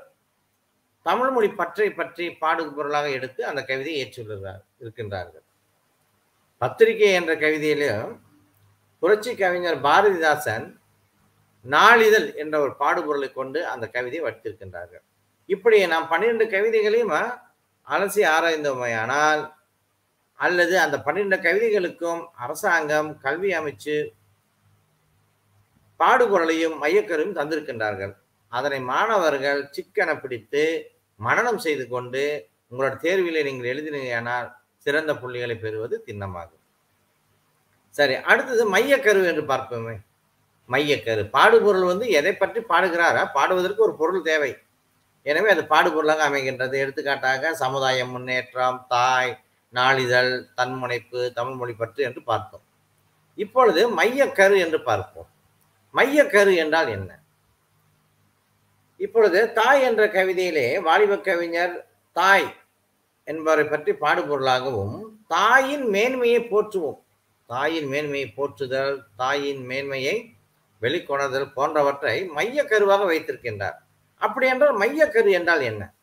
தமிழ் 1.07 1.33
மொழி 1.35 1.49
பற்றை 1.59 1.89
பற்றி 1.99 2.25
பாடுபொருளாக 2.41 3.07
எடுத்து 3.17 3.41
அந்த 3.49 3.61
கவிதையை 3.69 3.99
ஏற்றுள்ளார் 4.03 4.63
இருக்கின்றார்கள். 4.81 5.45
பத்திரிகை 6.61 7.11
என்ற 7.19 7.33
கவிதையிலும் 7.43 8.13
புரட்சி 9.03 9.31
கவிஞர் 9.41 9.79
பாரதிதாசன் 9.87 10.65
நாளிதழ் 11.65 12.27
என்ற 12.41 12.55
ஒரு 12.63 12.73
பாடுபொருளை 12.81 13.29
கொண்டு 13.39 13.59
அந்த 13.73 13.85
கவிதையை 13.95 14.23
வடித்திருக்கின்றார்கள். 14.25 15.03
இப்படி 15.49 15.77
நாம் 15.93 16.09
பன்னிரண்டு 16.11 16.45
கவிதைகளையும் 16.55 17.13
அலசி 17.87 18.23
ஆராய்ந்தோமையானால் 18.35 19.43
அல்லது 20.39 20.75
அந்த 20.85 20.95
பன்னிரண்டு 21.05 21.37
கவிதைகளுக்கும் 21.45 22.21
அரசாங்கம் 22.45 23.09
கல்வி 23.25 23.51
அமைச்சு 23.59 23.95
பாடுபொருளையும் 25.99 26.75
மையக்கருவும் 26.83 27.37
தந்திருக்கின்றார்கள். 27.39 28.13
அதனை 28.51 28.79
மாணவர்கள் 28.91 29.61
சிக்கன 29.75 30.09
பிடித்து 30.23 30.65
மனநம் 31.19 31.55
செய்து 31.55 31.87
கொண்டு 31.87 32.49
உங்களோட 32.71 32.95
தேர்விலே 33.05 33.43
நீங்கள் 33.43 33.71
எழுதினீங்கனால் 33.73 34.47
சிறந்த 34.77 35.15
புள்ளிகளை 35.15 35.55
பெறுவது 35.59 36.03
திண்ணமாகும். 36.05 36.63
சரி 37.89 38.15
அடுத்தது 38.15 38.63
மையக்கரு 38.73 39.25
என்று 39.25 39.43
பார்ப்போமே. 39.43 39.95
மையக்கரு. 40.69 41.29
பாடுபொருள் 41.29 41.85
வந்து 41.85 42.09
எதை 42.09 42.33
பற்றி 42.33 42.59
பாடுகிறாரா? 42.61 43.23
பாடுவதற்கு 43.33 43.81
ஒரு 43.81 43.95
பொருள் 43.95 44.21
தேவை. 44.21 44.51
எனவே 45.23 45.49
அது 45.49 45.63
பாடுபொருளாக 45.63 46.23
அமைகின்றது. 46.29 46.73
எடுத்துக்காட்டாக 46.73 47.53
சமுதாய 47.53 48.05
முன்னேற்றம் 48.05 48.85
தாய் 48.87 49.43
நாளிதழ் 49.69 50.31
தன்முனைப்பு 50.55 51.33
தமிழ் 51.33 51.55
மொழி 51.55 51.73
பற்று 51.73 52.03
என்று 52.03 52.23
பார்த்தோம். 52.23 52.63
இப்பொழுது 53.35 53.81
மையக்கரு 53.97 54.57
என்று 54.57 54.81
பார்ப்போம். 54.81 55.29
மையக்கரு 55.95 56.55
என்றால் 56.55 56.87
என்ன? 56.87 57.09
இப்பொழுது 58.97 59.53
தாய் 59.53 59.81
என்ற 59.81 60.05
கவிதையிலே 60.07 60.81
வாலிப 60.81 61.19
கவிஞர் 61.19 61.87
தாய் 62.11 62.55
என்பவரை 63.23 63.65
பற்றி 63.65 63.91
பாடுபொருளாகவும் 63.91 65.01
தாயின் 65.27 65.89
மேன்மையை 65.89 66.41
போற்றுவோம். 66.41 66.99
தாயின் 67.45 67.87
மேன்மையை 67.87 68.29
போற்றுதல் 68.29 69.03
தாயின் 69.15 69.65
மேன்மையை 69.65 70.33
வெளிக்கொணர்தல் 70.81 71.53
போன்றவற்றை 71.53 72.29
மையக்கருவாக 72.35 73.05
வைத்திருக்கின்றார். 73.11 73.77
அப்படி 74.15 74.47
என்றால் 74.47 74.77
மையக்கரு 74.77 75.31
என்றால் 75.31 75.61
என்ன? 75.61 75.93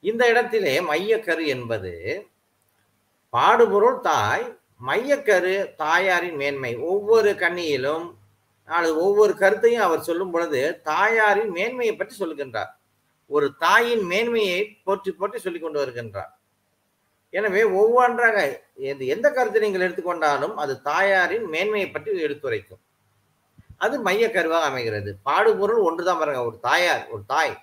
இந்த 0.00 0.28
இடத்திலே 0.28 0.80
மையக்கரு 0.80 1.46
என்பது 1.46 2.26
பாடுபொருள் 3.30 4.00
தாய் 4.00 4.58
மையக்கரு 4.86 5.74
தாயாரின் 5.74 6.36
மேன்மை. 6.36 6.76
ஒவ்வொரு 6.76 7.30
கண்ணியிலும் 7.32 8.17
அல்லது 8.68 9.02
ஒவ்வொரு 9.02 9.36
கருத்தையும் 9.36 9.82
அவர் 9.82 10.00
சொல்லும் 10.00 10.30
பொழுது 10.30 10.80
தாயாரின் 10.82 11.48
மேன்மையை 11.48 11.96
பற்றி 11.96 12.24
சொல்லுகின்றார் 12.24 12.76
ஒரு 13.26 13.54
தாயின் 13.58 14.02
மேன்மையை 14.02 14.76
போற்றி 14.84 15.10
போற்றி 15.12 15.38
சொல்லி 15.38 15.58
கொண்டு 15.58 15.86
வருகின்றார். 15.86 16.32
எனவே 17.30 17.62
ஒவ்வொன்றாக 17.62 18.62
எந்த- 18.74 19.04
எந்த 19.04 19.30
கருத்தை 19.30 19.62
நீங்கள் 19.62 19.80
எடுத்துக்கொண்டாலும் 19.80 20.54
அது 20.54 20.82
தாயாரின் 20.82 21.44
மேன்மையை 21.44 21.90
பற்றி 21.90 22.20
எடுத்துரைக்கும். 22.20 22.78
அது 23.76 24.00
மைய 24.00 24.28
கருவாக 24.28 24.62
அமைகிறது. 24.62 25.18
பாடுபொருள் 25.22 25.80
ஒன்றுதான் 25.80 26.18
பாருங்க 26.18 26.44
ஒரு 26.44 26.58
தாயார் 26.60 27.08
ஒரு 27.10 27.22
தாய். 27.26 27.58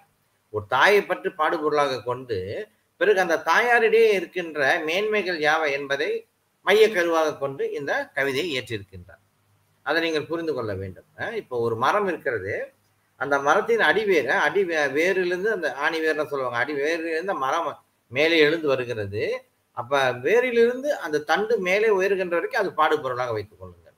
ஒரு 0.50 0.65
தாயை 0.67 1.03
பற்றி 1.03 1.29
பாடுபொருளாக 1.29 2.03
கொண்டு 2.03 2.67
பிறகு 2.97 3.19
அந்த 3.19 3.41
தாயாரிடையே 3.45 4.12
இருக்கின்ற 4.12 4.79
மேன்மைகள் 4.85 5.39
யாவை 5.39 5.71
என்பதை 5.71 6.27
மைய 6.62 6.89
கருவாக 6.89 7.38
கொண்டு 7.38 7.71
இந்த 7.71 8.09
கவிதையை 8.13 8.63
ஏற்றிருக்கின்றார் 8.63 9.24
அதை 9.88 9.98
நீங்கள் 10.06 10.27
புரிந்து 10.30 10.54
கொள்ள 10.58 10.72
வேண்டும். 10.82 11.08
இப்போ 11.42 11.56
ஒரு 11.65 11.75
மரம் 11.86 12.08
இருக்கிறது. 12.12 12.54
அந்த 13.24 13.36
மரத்தின் 13.48 13.84
அடிவேர் 13.89 14.30
அடி 14.46 14.62
வேரிலிருந்து 14.98 15.50
அந்த 15.58 15.68
ஆணி 15.86 16.00
வேர்னு 16.06 16.32
சொல்லுவாங்க. 16.32 16.60
அடி 16.63 16.74
வேரிலிருந்து 16.84 17.36
மரம் 17.46 17.70
மேலே 18.12 18.38
எழுந்து 18.48 18.68
வருகிறது. 18.74 19.24
அப்ப 19.77 20.01
வேரிலிருந்து 20.25 20.89
அந்த 21.06 21.24
தண்டு 21.30 21.54
மேலே 21.68 21.88
உயர்கின்ற 22.00 22.36
வரைக்கும் 22.38 22.63
அது 22.63 22.72
பாடுபொருளாக 22.80 23.34
வைத்துக் 23.38 23.62
கொள்ளுங்கள். 23.62 23.96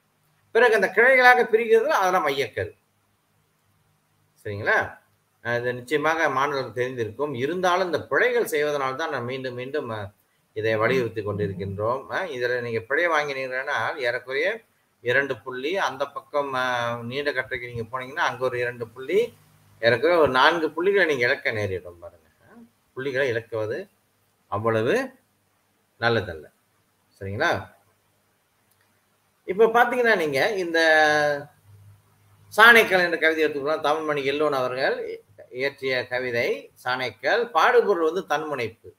பிறகு 0.56 0.77
அந்த 0.79 0.89
கிளைகளாக 0.98 1.41
பிரிக்கிறது 1.53 1.89
அதெல்லாம் 2.01 2.25
மையக்கரு 2.27 2.72
சரிங்களா? 4.44 4.77
இது 5.58 5.74
நிச்சயமாக 5.79 6.29
மாணவர்களுக்கு 6.38 6.79
தெரிந்திருக்கும். 6.79 7.34
இருந்தாலும் 7.44 7.89
இந்த 7.89 8.00
பிழைகள் 8.12 8.51
செய்வதனால 8.53 8.98
தான் 9.01 9.13
நான் 9.15 9.27
மீண்டும் 9.32 9.58
மீண்டும் 9.60 9.89
இதை 10.60 10.74
வலியுறுத்தி 10.84 11.22
கொண்டிருக்கின்றோம். 11.27 12.01
இதில் 12.36 12.63
நீங்கள் 12.65 12.86
பிழையை 12.89 13.10
பிழை 13.10 13.13
வாங்கினீங்கன்னா 13.15 13.77
ஏறக்குறைய 14.06 14.48
இரண்டு 15.01 15.38
புள்ளி 15.38 15.77
அந்த 15.77 16.08
பக்கம் 16.08 16.51
நீண்ட 17.06 17.32
கட்டைக்கு 17.32 17.74
நீங்க 17.74 17.84
போனீங்கன்னா 17.84 18.25
அங்க 18.30 18.46
ஒரு 18.46 18.60
இரண்டு 18.60 18.88
புள்ளி 18.88 19.34
இறக்குற 19.82 20.18
ஒரு 20.18 20.30
நான்கு 20.30 20.72
புள்ளிகளை 20.72 21.08
நீங்க 21.08 21.25
இழக்க 21.25 21.51
நேரிடும் 21.51 22.00
பாருங்க. 22.00 22.25
புள்ளிகளை 22.94 23.27
இழக்குவது 23.27 23.89
அவ்வளவு 24.48 25.13
நல்லதல்ல. 26.00 26.46
சரிங்களா? 27.20 27.75
இப்ப 29.46 29.66
பாத்தீங்கன்னா 29.66 30.16
நீங்க 30.16 30.51
இந்த 30.51 30.80
சாணைக்கல் 32.58 33.04
என்ற 33.04 33.18
கவிதை 33.18 33.46
எடுத்துக்கலாம் 33.46 33.86
தமிழ்மணி 33.86 34.24
எல்லோன் 34.24 34.54
அவர்கள் 34.54 35.22
இயற்றிய 35.50 36.08
கவிதை 36.08 36.72
சாணைக்கல் 36.84 37.50
பாடுபொருள் 37.50 38.12
வந்து 38.12 38.25
தன்முனைப்பு. 38.25 38.89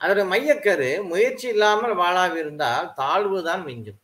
அதோட 0.00 0.22
மையக்கரு 0.26 1.02
முயற்சி 1.02 1.48
இல்லாமல் 1.48 1.96
வாழாவிருந்தால் 1.96 2.92
தாழ்வுதான் 2.96 3.64
மிஞ்சும். 3.64 4.00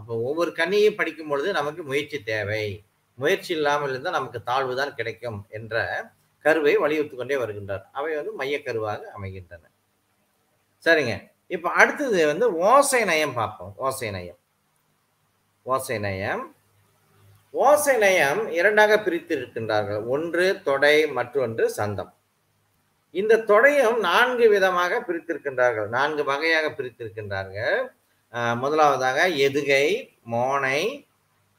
அப்போ 0.00 0.14
ஒவ்வொரு 0.28 0.50
கண்ணியும் 0.50 0.98
படிக்கும் 1.00 1.30
பொழுது 1.30 1.48
நமக்கு 1.58 1.82
முயற்சி 1.90 2.18
தேவை. 2.30 2.64
முயற்சி 3.18 3.50
இல்லாமல் 3.54 3.90
இருந்தால் 3.90 4.16
நமக்கு 4.18 4.38
தாழ்வு 4.42 4.74
தான் 4.76 4.94
கிடைக்கும் 4.98 5.40
என்ற 5.58 5.82
கருவை 6.44 6.74
வலியுறுத்தி 6.76 7.16
கொண்டே 7.16 7.36
வருகின்றார். 7.42 7.82
அவை 7.92 8.12
வந்து 8.18 8.32
மையக்கருவாக 8.38 9.02
அமைகின்றன. 9.16 9.64
சரிங்க. 10.84 11.14
இப்போ 11.56 11.68
அடுத்தது 11.80 12.18
வந்து 12.26 12.46
ஓசை 12.70 13.02
நயம் 13.04 13.34
பார்ப்போம். 13.34 13.72
ஓசை 13.86 14.10
நயம். 14.10 14.38
ஓசை 15.66 15.98
நயம். 15.98 16.42
ஓசை 17.50 17.94
நயம் 18.04 18.40
இரண்டாக 18.58 18.98
பிரித்து 19.06 19.34
இருக்கின்றார்கள் 19.38 20.02
ஒன்று 20.14 20.46
தொடை 20.68 20.96
மற்றொன்று 21.18 21.64
சந்தம். 21.78 22.12
இந்த 23.14 23.42
தொடையும் 23.50 23.98
நான்கு 24.08 24.46
விதமாக 24.48 25.00
பிரித்திருக்கின்றார்கள். 25.08 25.88
நான்கு 25.88 26.24
வகையாக 26.24 26.66
பிரித்திருக்கின்றார்கள். 26.68 27.80
முதலாவதாக 28.30 29.28
எதுகை 29.28 29.86
மோனை 30.30 31.08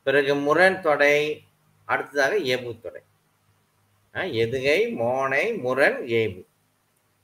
பிறகு 0.03 0.35
முரண் 0.35 0.81
தொடை 0.81 1.43
அடுத்ததாக 1.85 2.37
ஏபு 2.37 2.75
தொடை. 2.79 3.01
எதுகை 4.15 4.79
மோனை 5.01 5.61
முரண் 5.61 6.07
ஏபு. 6.07 6.45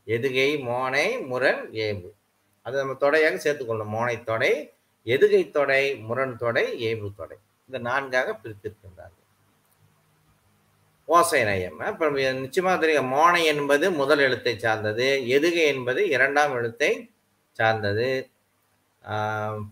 எதுகை 0.05 0.49
மோனை 0.69 1.25
முரண் 1.25 1.73
ஏபு. 1.73 2.13
அது 2.61 2.77
நம்ம 2.77 2.93
தொடையாக 2.93 3.35
சேர்த்துக்கொள்ளணும். 3.45 3.95
மோனை 3.97 4.23
தொடை 4.23 4.73
எதுகை 5.05 5.51
தொடை 5.51 5.95
முரண் 5.95 6.37
தொடை 6.37 6.79
ஏபு 6.79 7.11
தொடை. 7.17 7.37
இந்த 7.65 7.77
நான்காக 7.89 8.39
பிரித்திருக்கின்றார்கள். 8.43 9.25
ஓசை 11.05 11.43
நயம். 11.43 11.79
இப்போ 11.79 12.09
நிச்சயமாக 12.09 12.79
தெரியும். 12.79 13.13
மோனை 13.13 13.43
என்பது 13.43 13.91
முதல் 13.91 14.19
எழுத்தை 14.19 14.57
சார்ந்தது. 14.59 15.23
எதுகை 15.25 15.65
என்பது 15.65 16.09
இரண்டாம் 16.09 16.53
எழுத்தை 16.53 17.09
சார்ந்தது. 17.51 18.29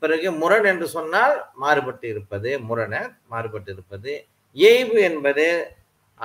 பிறகு 0.02 0.28
முரண் 0.42 0.68
என்று 0.72 0.88
சொன்னால் 0.98 1.36
மாறுபட்டு 1.64 2.08
இருப்பது 2.14 2.50
முரண 2.70 2.94
மாறுபட்டு 3.34 3.72
இருப்பது. 3.76 4.14
ஏய்வு 4.56 4.98
என்பது 5.10 5.46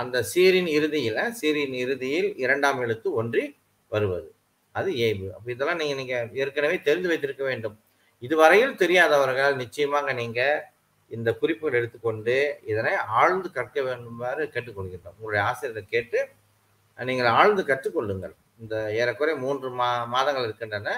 அந்த 0.01 0.17
சீரின் 0.33 0.71
இறுதியில் 0.79 1.23
சீரின் 1.39 1.77
இறுதியில் 1.85 2.29
இரண்டாம் 2.45 2.81
எழுத்து 2.85 3.09
ஒன்றி 3.21 3.45
வருவது. 3.93 4.29
அது 4.75 4.91
ஏய்வு 5.07 5.29
அப்போ 5.37 5.49
இதெல்லாம் 5.55 5.81
நீங்கள் 5.83 6.01
நீங்கள் 6.01 6.29
ஏற்கனவே 6.43 6.77
தெரிந்து 6.89 7.11
வைத்திருக்க 7.13 7.45
வேண்டும். 7.51 7.77
இதுவரையில் 8.27 8.75
தெரியாதவர்கள் 8.83 9.55
நிச்சயமாக 9.63 10.13
நீங்கள் 10.21 10.61
இந்த 11.11 11.31
குறிப்புகள் 11.41 11.79
எடுத்துக்கொண்டு 11.79 12.37
இதனை 12.73 12.93
ஆழ்ந்து 13.21 13.49
கற்க 13.57 13.79
வேண்டுமாறு 13.87 14.43
கேட்டுக்கொள்கின்றோம். 14.55 15.17
உங்களுடைய 15.19 15.43
ஆசிரியரை 15.51 15.83
கேட்டு 15.95 16.21
நீங்கள் 16.99 17.37
ஆழ்ந்து 17.39 17.63
கற்றுக்கொள்ளுங்கள். 17.71 18.35
இந்த 18.63 18.77
ஏறக்குறைய 19.01 19.37
மூன்று 19.45 19.69
மா 19.81 19.89
மாதங்கள் 20.15 20.47
இருக்கின்றன. 20.49 20.89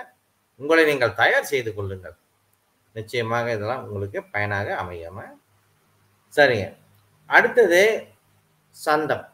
உங்களை 0.62 0.82
நீங்கள் 0.90 1.18
தயார் 1.22 1.50
செய்து 1.52 1.70
கொள்ளுங்கள். 1.76 2.16
நிச்சயமாக 2.96 3.46
இதெல்லாம் 3.56 3.84
உங்களுக்கு 3.84 4.18
பயனாக 4.34 4.68
அமையாம. 4.82 5.18
சரிங்க. 6.34 6.66
அடுத்தது 7.30 7.82
சந்தம். 8.76 9.24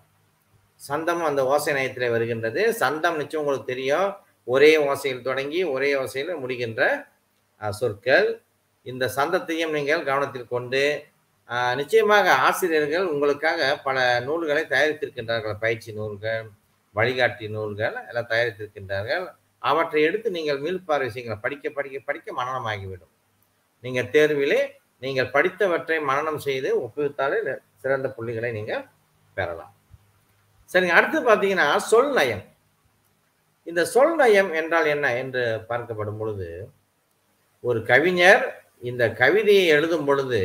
சந்தம் 0.80 1.22
அந்த 1.28 1.40
ஓசை 1.52 1.72
நயத்தில் 1.76 2.12
வருகின்றது. 2.14 2.62
சந்தம் 2.82 3.18
நிச்சயம் 3.20 3.42
உங்களுக்கு 3.42 3.72
தெரியும். 3.72 4.08
ஒரே 4.48 4.70
ஓசையில் 4.90 5.26
தொடங்கி 5.28 5.60
ஒரே 5.74 5.88
ஓசையில் 6.02 6.40
முடிகின்ற 6.42 6.82
சொற்கள். 7.60 8.28
இந்த 8.86 9.04
சந்தத்தையும் 9.16 9.74
நீங்கள் 9.76 10.06
கவனத்தில் 10.10 10.52
கொண்டு 10.54 10.82
நிச்சயமாக 11.80 12.28
ஆசிரியர்கள் 12.46 13.06
உங்களுக்காக 13.12 13.68
பல 13.86 13.98
நூல்களை 14.26 14.62
தயாரித்திருக்கின்றார்கள். 14.72 15.56
பயிற்சி 15.64 15.90
நூல்கள் 15.98 16.46
வழிகாட்டி 16.94 17.46
நூல்கள் 17.56 17.96
எல்லாம் 18.08 18.30
தயாரித்திருக்கின்றார்கள். 18.32 19.26
அவற்றை 19.62 20.00
எடுத்து 20.08 20.28
நீங்கள் 20.38 20.60
மீள்பார்வை 20.64 21.08
செய்யுங்கள் 21.14 21.42
படிக்க 21.44 21.70
படிக்க 21.76 21.98
படிக்க 22.08 22.28
மனனமாகிவிடும் 22.40 23.14
நீங்கள் 23.84 24.12
தேர்விலே 24.16 24.60
நீங்கள் 25.02 25.32
படித்தவற்றை 25.34 25.96
மனனம் 26.10 26.40
செய்து 26.46 26.68
ஒப்புவித்தாலே 26.84 27.38
சிறந்த 27.82 28.06
புள்ளிகளை 28.16 28.50
நீங்கள் 28.58 28.84
பெறலாம். 29.36 29.72
சரிங்க 30.70 30.94
அடுத்து 30.98 31.18
பார்த்தீங்கன்னா 31.28 31.66
சொல் 31.90 32.12
நயம். 32.18 32.42
இந்த 33.66 33.82
சொல் 33.94 34.14
நயம் 34.22 34.50
என்றால் 34.60 34.88
என்ன 34.94 35.06
என்று 35.22 35.42
பார்க்கப்படும் 35.68 36.18
பொழுது 36.20 36.48
ஒரு 37.64 37.78
கவிஞர் 37.90 38.44
இந்த 38.90 39.04
கவிதையை 39.20 39.64
எழுதும் 39.76 40.06
பொழுது 40.08 40.40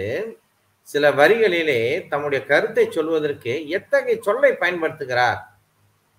சில 0.87 1.11
வரிகளிலே 1.19 1.81
தம்முடைய 2.11 2.41
கருத்தை 2.51 2.85
சொல்வதற்கு 2.97 3.53
எத்தகைய 3.77 4.15
சொல்லை 4.27 4.51
பயன்படுத்துகிறார்? 4.63 5.39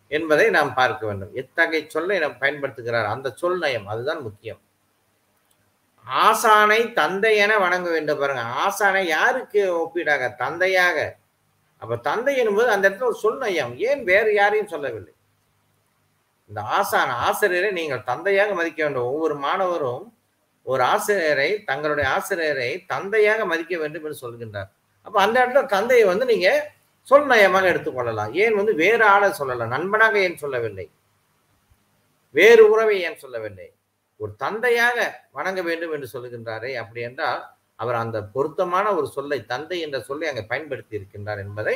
என்பதை 0.08 0.50
நாம் 0.50 0.74
பார்க்க 0.74 1.06
வேண்டும். 1.06 1.34
எத்தகைய 1.34 1.84
சொல்லை 1.88 2.18
நாம் 2.18 2.38
பயன்படுத்துகிறார்? 2.40 3.04
அந்த 3.04 3.30
சொல் 3.30 3.58
நயம் 3.58 3.86
அதுதான் 3.86 4.20
முக்கியம். 4.20 4.60
ஆசானை 6.10 6.92
தந்தை 6.92 7.36
என 7.36 7.58
வணங்க 7.58 7.90
வேண்டும் 7.90 8.18
பாருங்க. 8.18 8.42
ஆசானை 8.42 9.04
யாருக்கு 9.04 9.60
ஒப்பீடாக? 9.82 10.34
தந்தையாக. 10.34 11.16
அப்ப 11.78 11.96
தந்தை 11.96 12.36
என்பது 12.36 12.70
அந்த 12.70 12.90
இடத்துல 12.90 13.04
ஒரு 13.04 13.14
சொல் 13.14 13.38
நயம். 13.38 13.78
ஏன் 13.78 14.04
வேறு 14.04 14.34
யாரையும் 14.34 14.68
சொல்லவில்லை? 14.68 15.12
இந்த 16.46 16.60
ஆசான் 16.60 17.08
ஆசிரியரை 17.08 17.70
நீங்கள் 17.70 18.02
தந்தையாக 18.02 18.54
மதிக்க 18.54 18.84
வேண்டும். 18.84 19.02
ஒவ்வொரு 19.02 19.34
மாணவரும் 19.34 20.16
ஒரு 20.62 20.82
ஆசிரியரை 20.84 21.64
தங்களுடைய 21.64 22.10
ஆசிரியரை 22.10 22.84
தந்தையாக 22.86 23.44
மதிக்க 23.44 23.78
வேண்டும் 23.78 24.04
என்று 24.04 24.28
சொல்கின்றார். 24.28 24.70
அப்ப 25.02 25.20
அந்த 25.20 25.46
இடத்துல 25.46 25.66
தந்தையை 25.66 26.06
வந்து 26.06 26.24
நீங்க 26.24 26.72
சொல் 27.08 27.28
நயமாக 27.30 27.70
எடுத்துக்கொள்ளலாம். 27.72 28.30
ஏன் 28.42 28.58
வந்து 28.58 28.74
வேறு 28.82 29.04
ஆளை 29.14 29.28
சொல்லலாம் 29.40 29.72
நண்பனாக 29.76 30.14
ஏன் 30.26 30.42
சொல்லவில்லை? 30.42 30.86
வேறு 32.38 32.62
உறவை 32.72 32.96
ஏன் 33.06 33.20
சொல்லவில்லை? 33.24 33.68
ஒரு 34.20 34.32
தந்தையாக 34.44 34.96
வணங்க 35.36 35.60
வேண்டும் 35.68 35.92
என்று 35.96 36.08
சொல்லுகின்றாரே 36.14 36.70
அப்படி 36.82 37.00
என்றால் 37.08 37.42
அவர் 37.82 37.96
அந்த 38.02 38.18
பொருத்தமான 38.34 38.86
ஒரு 38.98 39.06
சொல்லை 39.16 39.38
தந்தை 39.52 39.78
என்ற 39.84 39.98
சொல்லை 40.08 40.26
அங்கே 40.30 40.44
பயன்படுத்தி 40.52 40.98
இருக்கின்றார் 40.98 41.40
என்பதை 41.44 41.74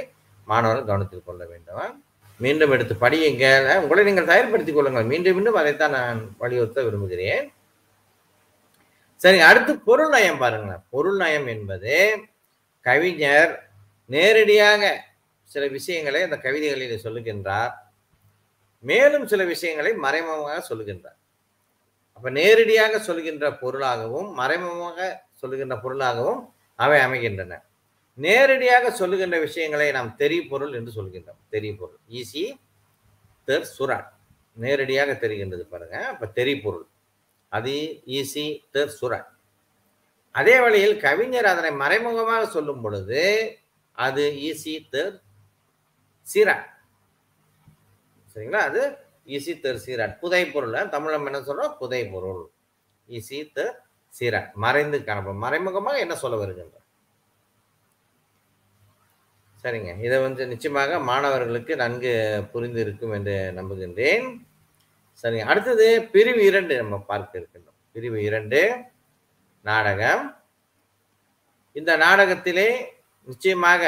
மாணவர்கள் 0.49 0.88
கவனத்தில் 0.91 1.27
கொள்ள 1.29 1.43
வேண்டும். 1.53 1.95
மீண்டும் 2.41 2.73
எடுத்து 2.75 2.95
படியுங்க. 3.05 3.47
உங்களை 3.83 4.03
நீங்கள் 4.09 4.29
தயார்படுத்திக் 4.31 4.77
கொள்ளுங்கள். 4.77 5.09
மீண்டும் 5.12 5.37
மீண்டும் 5.37 5.59
அதைத்தான் 5.61 5.97
நான் 5.99 6.21
வலியுறுத்த 6.43 6.83
விரும்புகிறேன். 6.87 7.47
சரி 9.25 9.38
அடுத்து 9.51 9.73
பொருள் 9.88 10.12
நயம் 10.14 10.41
பாருங்களேன். 10.43 10.85
பொருள் 10.95 11.19
நயம் 11.23 11.49
என்பது 11.55 11.95
கவிஞர் 12.87 13.53
நேரடியாக 14.14 14.83
சில 15.53 15.65
விஷயங்களை 15.77 16.21
அந்த 16.27 16.37
கவிதைகளில் 16.47 17.05
சொல்லுகின்றார். 17.07 17.73
மேலும் 18.85 19.27
சில 19.27 19.43
விஷயங்களை 19.45 19.93
மறைமுகமாக 20.05 20.59
சொல்லுகின்றார். 20.71 21.19
அப்ப 22.17 22.31
நேரடியாக 22.41 22.99
சொல்கின்ற 23.09 23.47
பொருளாகவும் 23.63 24.29
மறைமுகமாக 24.41 24.99
சொல்லுகின்ற 25.41 25.75
பொருளாகவும் 25.85 26.41
அவை 26.79 26.99
அமைகின்றன. 27.07 27.53
நேரடியாக 28.19 28.91
சொல்லுகின்ற 29.01 29.37
விஷயங்களை 29.47 29.89
நாம் 29.97 30.13
தெரிய 30.23 30.43
பொருள் 30.53 30.73
என்று 30.79 30.93
சொல்கின்றோம். 30.99 31.41
தெரிய 31.55 31.73
பொருள் 31.81 32.01
ஈசி 32.21 32.45
தெர் 33.49 33.69
சுராட். 33.77 34.09
நேரடியாக 34.57 35.11
தெரிகின்றது 35.25 35.65
பாருங்க. 35.73 35.97
அப்ப 36.13 36.27
தெரி 36.39 36.55
பொருள் 36.65 36.87
அது 37.53 37.75
ஈசி 38.19 38.47
தெர் 38.75 38.95
சுராட். 39.01 39.31
அதே 40.35 40.57
வழியில் 40.65 40.97
கவிஞர் 41.07 41.49
அதனை 41.53 41.71
மறைமுகமாக 41.83 42.43
சொல்லும் 42.57 42.83
பொழுது 42.83 43.23
அது 43.99 44.25
ஈசி 44.49 44.75
தெர் 44.91 45.15
சீராட் 46.33 46.67
சரிங்களா? 48.33 48.61
அது 48.71 48.83
இசி 49.37 49.53
தெர் 49.64 49.81
சீராட் 49.85 50.19
புதை 50.23 50.43
பொருள். 50.51 50.77
தமிழம் 50.97 51.27
என்ன 51.29 51.38
சொல்றோம்? 51.49 51.77
புதை 51.81 52.03
பொருள். 52.12 52.43
இசி 53.09 53.38
தெர் 53.57 53.73
சீராட் 54.12 54.53
மறைந்து 54.64 54.99
காணப்படும். 55.05 55.45
மறைமுகமாக 55.45 56.05
என்ன 56.05 56.14
சொல்ல 56.25 56.37
வருகின்ற 56.43 56.77
சரிங்க. 59.62 59.93
இதை 60.07 60.17
வந்து 60.23 60.43
நிச்சயமாக 60.47 60.99
மாணவர்களுக்கு 61.11 61.73
நன்கு 61.77 62.12
புரிந்து 62.53 62.81
இருக்கும் 62.85 63.14
என்று 63.17 63.35
நம்புகின்றேன். 63.57 64.27
சரிங்க. 65.23 65.47
அடுத்தது 65.53 65.87
பிரிவு 66.12 66.43
இரண்டு 66.51 66.75
நம்ம 66.83 66.99
பார்க்க 67.11 67.41
இருக்கின்றோம். 67.41 67.79
பிரிவு 67.93 68.19
இரண்டு 68.29 68.61
நாடகம். 69.64 70.23
இந்த 71.73 71.93
நாடகத்திலே 72.05 72.69
நிச்சயமாக 73.27 73.83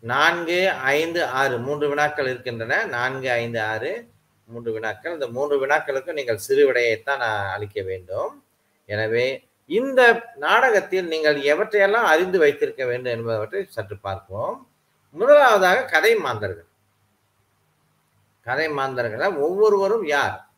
நான்கு 0.00 0.70
ஐந்து 0.70 1.24
ஆறு 1.24 1.58
மூன்று 1.58 1.88
வினாக்கள் 1.88 2.26
இருக்கின்றன. 2.26 2.84
நான்கு 2.84 3.30
ஐந்து 3.30 3.62
ஆறு 3.62 4.08
மூன்று 4.44 4.72
வினாக்கள். 4.72 5.12
இந்த 5.12 5.28
மூன்று 5.28 5.66
வினாக்களுக்கும் 5.66 6.12
நீங்கள் 6.12 6.36
சிறு 6.36 6.72
விடையைத்தான் 6.72 7.16
நான் 7.16 7.50
அளிக்க 7.50 7.82
வேண்டும். 7.82 8.44
எனவே 8.86 9.44
இந்த 9.66 10.00
நாடகத்தில் 10.36 11.06
நீங்கள் 11.06 11.36
எவற்றையெல்லாம் 11.42 12.08
அறிந்து 12.12 12.38
வைத்திருக்க 12.38 12.84
வேண்டும் 12.84 13.12
என்பவற்றை 13.12 13.66
சற்று 13.68 13.96
பார்ப்போம். 13.98 14.68
முதலாவதாக 15.10 15.84
கதை 15.84 16.14
மாந்தர்கள். 16.14 16.68
கதை 18.40 18.68
மாந்தர்கள் 18.68 19.36
ஒவ்வொருவரும் 19.36 20.06
யார்? 20.06 20.48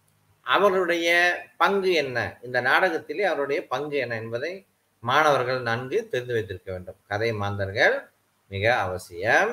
அவருடைய 0.42 1.08
பங்கு 1.56 1.92
என்ன? 1.92 2.38
இந்த 2.42 2.60
நாடகத்திலே 2.60 3.22
அவருடைய 3.22 3.66
பங்கு 3.66 3.96
என்ன 3.96 4.14
என்பதை 4.16 4.66
மாணவர்கள் 5.00 5.60
நன்கு 5.62 6.08
தெரிந்து 6.08 6.32
வைத்திருக்க 6.32 6.72
வேண்டும். 6.72 6.96
கதை 7.06 7.32
மாந்தர்கள். 7.32 8.11
மிக 8.52 8.64
அவசியம். 8.86 9.52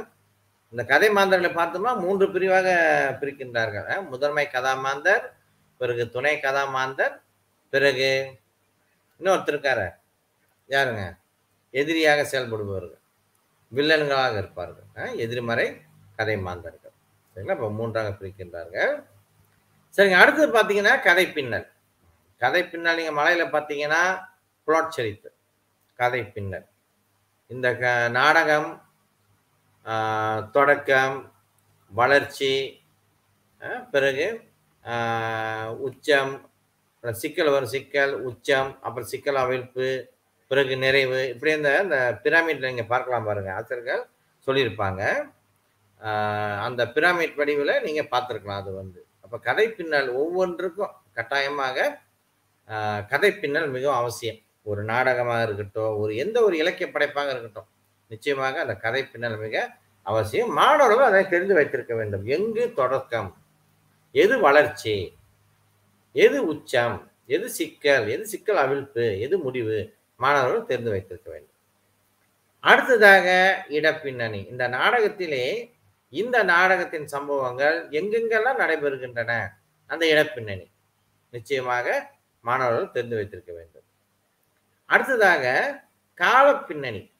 இந்த 0.73 0.83
கதை 0.91 1.09
மாந்தர்களை 1.17 1.51
பார்த்தோம்னா 1.59 1.93
மூன்று 2.03 2.25
பிரிவாக 2.33 2.67
பிரிக்கின்றார்கள். 3.21 3.87
முதன்மை 4.11 4.45
கதாமாந்தர் 4.55 5.23
பிறகு 5.81 6.03
துணை 6.15 6.33
கதாமாந்தர் 6.45 7.15
பிறகு 7.73 8.09
இன்னொருத்தர் 9.19 9.53
இருக்காரு. 9.53 9.87
யாருங்க? 10.75 11.03
எதிரியாக 11.79 12.21
செயல்படுபவர்கள். 12.31 13.01
வில்லன்களாக 13.77 14.35
இருப்பார்கள். 14.41 14.87
எதிர்மறை 15.25 15.67
கதை 16.19 16.35
மாந்தர்கள். 16.47 16.93
சரிங்களா? 17.31 17.57
இப்போ 17.57 17.69
மூன்றாக 17.79 18.09
பிரிக்கின்றார்கள். 18.19 18.93
சரிங்க 19.95 20.17
அடுத்தது 20.21 20.49
பார்த்தீங்கன்னா 20.55 20.93
கதை 21.07 21.25
பின்னல். 21.35 21.67
கதை 22.41 22.61
பின்னல் 22.71 22.99
நீங்கள் 22.99 23.17
மலையில் 23.19 23.53
பார்த்தீங்கன்னா 23.55 24.01
புலாட் 24.65 24.95
சரித்து 24.97 25.29
கதை 25.99 26.21
பின்னல். 26.35 26.67
இந்த 27.53 27.67
க 27.81 27.85
நாடகம் 28.17 28.69
தொடக்கம் 30.55 31.17
வளர்ச்சி 31.91 32.53
பிறகு 33.93 34.27
உச்சம் 35.87 36.33
சிக்கல் 37.21 37.51
வரும் 37.53 37.73
சிக்கல் 37.73 38.13
உச்சம் 38.29 38.69
அப்புறம் 38.85 39.09
சிக்கல் 39.11 39.39
அவிழ்ப்பு 39.43 39.87
பிறகு 40.51 40.75
நிறைவு 40.83 41.19
இப்படி 41.33 41.51
இந்த 41.57 41.71
இந்த 41.85 41.97
பிரமிட்ல 42.23 42.69
நீங்கள் 42.71 42.91
பார்க்கலாம் 42.93 43.27
பாருங்கள் 43.27 43.57
ஆசிரியர்கள் 43.57 44.03
சொல்லியிருப்பாங்க. 44.47 45.01
அந்த 46.67 46.81
பிராமிட் 46.95 47.35
வடிவில் 47.39 47.73
நீங்கள் 47.87 48.11
பார்த்துருக்கலாம் 48.13 48.61
அது 48.61 48.71
வந்து. 48.81 48.99
அப்போ 49.23 49.37
கதை 49.47 49.65
பின்னல் 49.77 50.09
ஒவ்வொன்றுக்கும் 50.21 50.93
கட்டாயமாக 51.17 51.87
கதை 53.11 53.31
பின்னல் 53.41 53.69
மிகவும் 53.75 53.99
அவசியம். 54.01 54.39
ஒரு 54.69 54.81
நாடகமாக 54.91 55.45
இருக்கட்டும் 55.47 55.93
ஒரு 56.01 56.11
எந்த 56.23 56.37
ஒரு 56.47 56.55
இலக்கிய 56.61 56.87
படைப்பாக 56.95 57.33
இருக்கட்டும். 57.33 57.69
நிச்சயமாக 58.13 58.59
அந்த 58.59 58.75
கதை 58.75 59.07
பின்னல் 59.07 59.37
மிக 59.37 59.55
அவசியம். 60.03 60.49
மாணவர்கள் 60.49 61.05
அதை 61.05 61.27
தெரிந்து 61.27 61.53
வைத்திருக்க 61.53 61.95
வேண்டும். 61.95 62.25
எங்கு 62.25 62.73
தொடக்கம்? 62.73 63.37
எது 64.11 64.39
வளர்ச்சி? 64.39 65.17
எது 66.11 66.45
உச்சம்? 66.45 67.11
எது 67.25 67.49
சிக்கல்? 67.49 68.07
எது 68.09 68.27
சிக்கல் 68.27 68.57
அவிழ்ப்பு? 68.57 69.19
எது 69.19 69.37
முடிவு? 69.37 69.95
மாணவர்கள் 70.17 70.65
தெரிந்து 70.65 70.89
வைத்திருக்க 70.89 71.31
வேண்டும். 71.31 71.57
அடுத்ததாக 72.59 73.27
இடப்பின்னணி. 73.69 74.49
இந்த 74.49 74.67
நாடகத்திலே 74.67 75.77
இந்த 76.09 76.43
நாடகத்தின் 76.43 77.07
சம்பவங்கள் 77.07 77.89
எங்கெங்கெல்லாம் 77.89 78.61
நடைபெறுகின்றன? 78.63 79.47
அந்த 79.87 80.05
இடப்பின்னணி. 80.05 80.67
நிச்சயமாக 81.29 82.11
மாணவர்கள் 82.41 82.91
தெரிந்து 82.91 83.15
வைத்திருக்க 83.15 83.53
வேண்டும். 83.53 83.87
அடுத்ததாக 84.85 85.45
கால 86.13 86.57
பின்னணி 86.57 87.11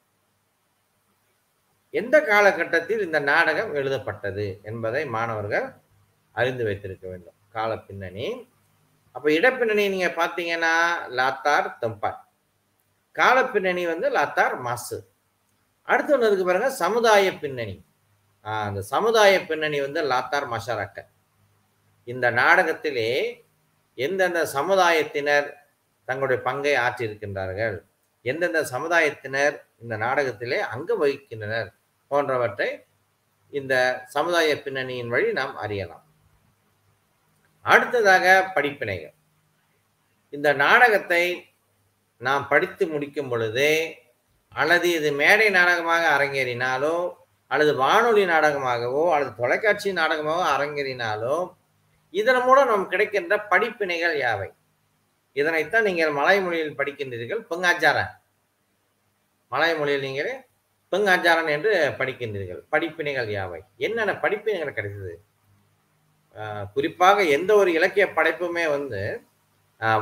எந்த 1.93 2.15
காலகட்டத்தில் 2.21 3.03
இந்த 3.05 3.19
நாடகம் 3.31 3.71
எழுதப்பட்டது 3.79 4.45
என்பதை 4.69 5.01
மாணவர்கள் 5.15 5.67
அறிந்து 6.35 6.63
வைத்திருக்க 6.67 7.05
வேண்டும். 7.07 7.37
கால 7.55 7.71
பின்னணி. 7.87 8.27
அப்ப 9.15 9.25
இடப்பின்னணி 9.37 9.85
நீங்க 9.93 10.09
பாத்தீங்கன்னா 10.21 10.73
லாத்தார் 11.19 11.69
தெம்பார். 11.81 12.19
கால 13.15 13.37
பின்னணி 13.53 13.83
வந்து 13.85 14.07
லாத்தார் 14.17 14.55
மாசு. 14.67 14.97
அடுத்து 15.87 16.13
ஒன்று 16.13 16.27
இருக்கு 16.27 16.45
பாருங்க 16.45 16.69
சமுதாய 16.83 17.31
பின்னணி. 17.43 17.75
அந்த 18.67 18.81
சமுதாய 18.93 19.33
பின்னணி 19.49 19.79
வந்து 19.85 20.01
லாத்தார் 20.11 20.47
மஷாரக்க 20.53 20.99
இந்த 22.07 22.27
நாடகத்திலே 22.41 23.09
எந்தெந்த 23.97 24.41
சமுதாயத்தினர் 24.53 25.47
தங்களுடைய 26.07 26.39
பங்கை 26.47 26.75
ஆற்றியிருக்கின்றார்கள்? 26.85 27.75
எந்தெந்த 28.25 28.61
சமுதாயத்தினர் 28.73 29.55
இந்த 29.83 29.95
நாடகத்திலே 30.05 30.57
அங்கு 30.73 30.93
வகிக்கின்றனர்? 31.01 31.69
போன்றவற்றை 32.11 32.69
இந்த 33.53 33.73
சமுதாய 34.15 34.49
பின்னணியின் 34.65 35.11
வழி 35.13 35.29
நாம் 35.39 35.55
அறியலாம். 35.63 36.03
அடுத்ததாக 37.65 38.25
படிப்பினைகள். 38.55 39.15
இந்த 40.33 40.49
நாடகத்தை 40.63 41.23
நாம் 42.21 42.45
படித்து 42.47 42.83
முடிக்கும் 42.93 43.29
பொழுது 43.31 43.69
அல்லது 44.53 44.87
இது 44.97 45.09
மேடை 45.21 45.47
நாடகமாக 45.57 46.03
அரங்கேறினாலோ 46.15 46.95
அல்லது 47.51 47.71
வானொலி 47.81 48.23
நாடகமாகவோ 48.31 49.03
அல்லது 49.15 49.31
தொலைக்காட்சி 49.41 49.89
நாடகமாகவோ 49.99 50.43
அரங்கேறினாலோ 50.55 51.35
இதன் 52.13 52.41
மூலம் 52.45 52.69
நாம் 52.71 52.91
கிடைக்கின்ற 52.91 53.33
படிப்பினைகள் 53.51 54.15
யாவை? 54.23 54.49
இதனைத்தான் 55.35 55.87
நீங்கள் 55.87 56.17
மலை 56.19 56.37
மொழியில் 56.45 56.77
படிக்கின்றீர்கள் 56.79 57.41
பொங்காச்சார 57.49 57.97
மலை 59.51 59.71
மொழியில் 59.79 60.05
நீங்கள் 60.07 60.31
பெங்காஞ்சாரன் 60.91 61.49
என்று 61.55 61.73
படிக்கின்றீர்கள். 61.99 62.61
படிப்பினைகள் 62.71 63.29
யாவை? 63.37 63.59
என்னென்ன 63.77 64.13
படிப்பினைகள் 64.23 64.77
கிடைத்தது? 64.77 65.13
குறிப்பாக 66.73 67.23
எந்த 67.37 67.51
ஒரு 67.55 67.69
இலக்கிய 67.77 68.05
படைப்புமே 68.17 68.65
வந்து 68.75 69.01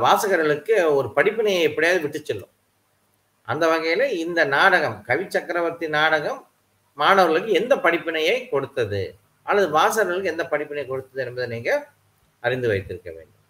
வாசகர்களுக்கு 0.04 0.74
ஒரு 0.98 1.08
படிப்பினையை 1.16 1.62
எப்படியாவது 1.68 2.02
விட்டு 2.02 2.20
செல்லும். 2.24 2.52
அந்த 3.42 3.64
வகையில் 3.68 4.04
இந்த 4.24 4.40
நாடகம் 4.44 4.96
கவி 5.02 5.24
சக்கரவர்த்தி 5.28 5.88
நாடகம் 5.88 6.40
மாணவர்களுக்கு 6.98 7.52
எந்த 7.52 7.74
படிப்பினையை 7.76 8.36
கொடுத்தது? 8.48 9.02
அல்லது 9.42 9.68
வாசகர்களுக்கு 9.78 10.32
எந்த 10.34 10.44
படிப்பினை 10.48 10.84
கொடுத்தது 10.86 11.22
என்பதை 11.24 11.46
நீங்கள் 11.48 11.84
அறிந்து 12.40 12.68
வைத்திருக்க 12.68 13.10
வேண்டும். 13.10 13.44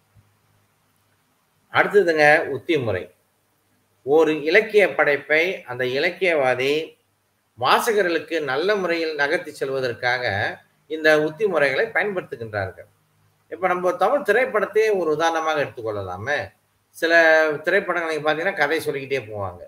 அடுத்ததுங்க 1.73 2.25
உத்தி 2.55 2.75
முறை 2.77 3.03
ஒரு 4.05 4.31
இலக்கிய 4.43 4.83
படைப்பை 4.97 5.43
அந்த 5.71 5.83
இலக்கியவாதி 5.97 6.73
வாசகர்களுக்கு 7.63 8.35
நல்ல 8.51 8.75
முறையில் 8.81 9.13
நகர்த்தி 9.21 9.51
செல்வதற்காக 9.59 10.23
இந்த 10.95 11.09
உத்தி 11.25 11.45
முறைகளை 11.53 11.85
பயன்படுத்துகின்றார்கள். 11.95 12.89
இப்போ 13.53 13.65
நம்ம 13.71 13.91
தமிழ் 14.03 14.27
திரைப்படத்தையே 14.29 14.89
ஒரு 14.99 15.09
உதாரணமாக 15.15 15.63
எடுத்துக்கொள்ளலாமே. 15.63 16.39
சில 16.95 17.13
திரைப்படங்கள் 17.65 18.11
நீங்கள் 18.11 18.25
பார்த்தீங்கன்னா 18.27 18.59
கதை 18.61 18.79
சொல்லிக்கிட்டே 18.85 19.21
போவாங்க. 19.31 19.61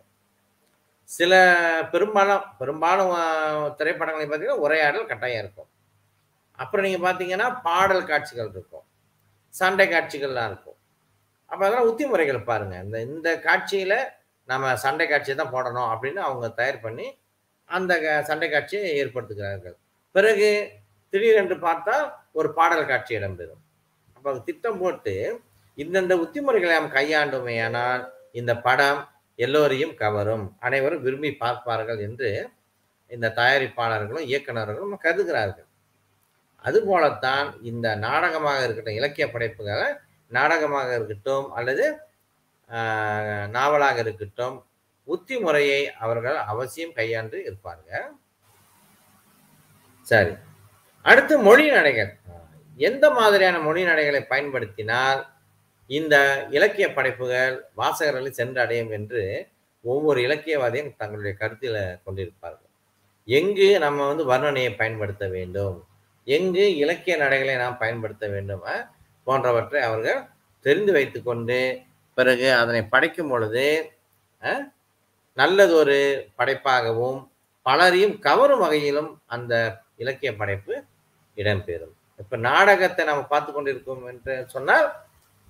சில 1.10 1.34
பெரும்பாலும் 1.94 2.44
பெரும்பாலும் 2.60 3.12
திரைப்படங்களை 3.80 4.26
பார்த்தீங்கன்னா 4.26 4.64
உரையாடல் 4.66 5.10
கட்டாயம் 5.12 5.42
இருக்கும். 5.44 5.70
அப்புறம் 6.60 6.86
நீங்கள் 6.88 7.06
பார்த்தீங்கன்னா 7.08 7.48
பாடல் 7.68 8.10
காட்சிகள் 8.12 8.52
இருக்கும். 8.56 8.86
சண்டை 9.54 9.86
காட்சிகள்லாம் 9.94 10.50
இருக்கும். 10.52 10.78
அப்போ 11.50 11.62
அதெல்லாம் 11.66 11.90
உத்தி 11.90 12.06
முறைகள் 12.12 12.48
பாருங்கள் 12.50 12.84
இந்த 12.84 12.98
இந்த 13.08 13.30
காட்சியில் 13.48 13.98
நம்ம 14.50 14.74
சண்டை 14.84 15.06
காட்சியை 15.08 15.36
தான் 15.38 15.54
போடணும் 15.56 15.90
அப்படின்னு 15.94 16.22
அவங்க 16.28 16.48
தயார் 16.60 16.86
பண்ணி 16.86 17.08
அந்த 17.72 18.00
க- 18.00 18.24
சண்டை 18.24 18.50
காட்சியை 18.50 19.06
ஏற்படுத்துகிறார்கள். 19.06 19.76
பிறகு 20.12 20.72
திடீரென்று 21.10 21.56
பார்த்தா 21.56 22.12
ஒரு 22.32 22.54
பாடல் 22.54 22.86
காட்சி 22.86 23.16
இடம்பெறும். 23.16 23.62
அப்போ 24.14 24.40
திட்டம் 24.40 24.80
போட்டு 24.80 25.40
இந்தந்த 25.78 26.14
உத்திமுறைகளை 26.14 26.76
நாம் 26.76 26.94
கையாண்டுமையானால் 26.94 28.10
இந்த 28.32 28.58
படம் 28.58 29.10
எல்லோரையும் 29.36 29.96
கவரும். 29.96 30.58
அனைவரும் 30.60 31.02
விரும்பி 31.02 31.36
பார்ப்பார்கள் 31.36 32.00
என்று 32.00 32.50
இந்த 33.08 33.34
தயாரிப்பாளர்களும் 33.36 34.26
இயக்குனர்களும் 34.26 34.98
கருதுகிறார்கள். 34.98 35.66
அதுபோலத்தான் 36.64 37.58
இந்த 37.62 37.96
நாடகமாக 37.96 38.64
இருக்கட்டும் 38.64 38.94
இலக்கிய 38.94 39.32
படைப்புகளை 39.32 39.94
நாடகமாக 40.28 40.96
இருக்கட்டும் 40.96 41.52
அல்லது 41.52 41.98
நாவலாக 43.50 44.00
இருக்கட்டும் 44.00 44.66
உத்தி 45.04 45.36
முறையை 45.38 45.82
அவர்கள் 46.06 46.38
அவசியம் 46.52 46.94
கையாண்டு 46.94 47.38
இருப்பார்கள் 47.48 48.08
சரி. 50.08 50.34
அடுத்து 51.06 51.34
மொழி 51.40 51.66
நடைகள். 51.72 52.12
எந்த 52.76 53.06
மாதிரியான 53.12 53.60
மொழி 53.60 53.84
நடைகளை 53.84 54.22
பயன்படுத்தினால் 54.24 55.22
இந்த 55.90 56.16
இலக்கிய 56.50 56.94
படைப்புகள் 56.94 57.56
வாசகர்களை 57.78 58.32
சென்றடையும் 58.40 58.92
என்று 58.92 59.48
ஒவ்வொரு 59.82 60.20
இலக்கியவாதியும் 60.22 60.96
தங்களுடைய 60.98 61.38
கருத்தில் 61.38 61.80
கொண்டிருப்பார்கள். 62.06 62.70
எங்கு 63.26 63.80
நம்ம 63.80 64.08
வந்து 64.08 64.24
வர்ணனையை 64.34 64.78
பயன்படுத்த 64.78 65.28
வேண்டும்? 65.28 65.78
எங்கு 66.28 66.66
இலக்கிய 66.76 67.18
நடைகளை 67.18 67.56
நாம் 67.56 67.78
பயன்படுத்த 67.78 68.28
வேண்டும் 68.28 68.64
போன்றவற்றை 69.24 69.82
அவர்கள் 69.82 70.22
தெரிந்து 70.66 70.92
வைத்துக்கொண்டு 70.92 71.60
பிறகு 72.14 72.54
அதனை 72.54 72.84
படைக்கும் 72.84 73.30
பொழுது 73.30 73.66
நல்லதொரு 75.34 76.00
படைப்பாகவும் 76.38 77.20
பலரையும் 77.62 78.20
கவரும் 78.20 78.60
வகையிலும் 78.60 79.22
அந்த 79.26 79.54
இலக்கிய 79.96 80.36
படைப்பு 80.36 80.84
இடம்பெறும். 81.36 81.96
இப்ப 82.18 82.38
நாடகத்தை 82.38 83.06
நம்ம 83.06 83.24
பார்த்து 83.24 83.52
கொண்டிருக்கோம் 83.52 84.08
என்று 84.08 84.44
சொன்னால் 84.48 84.88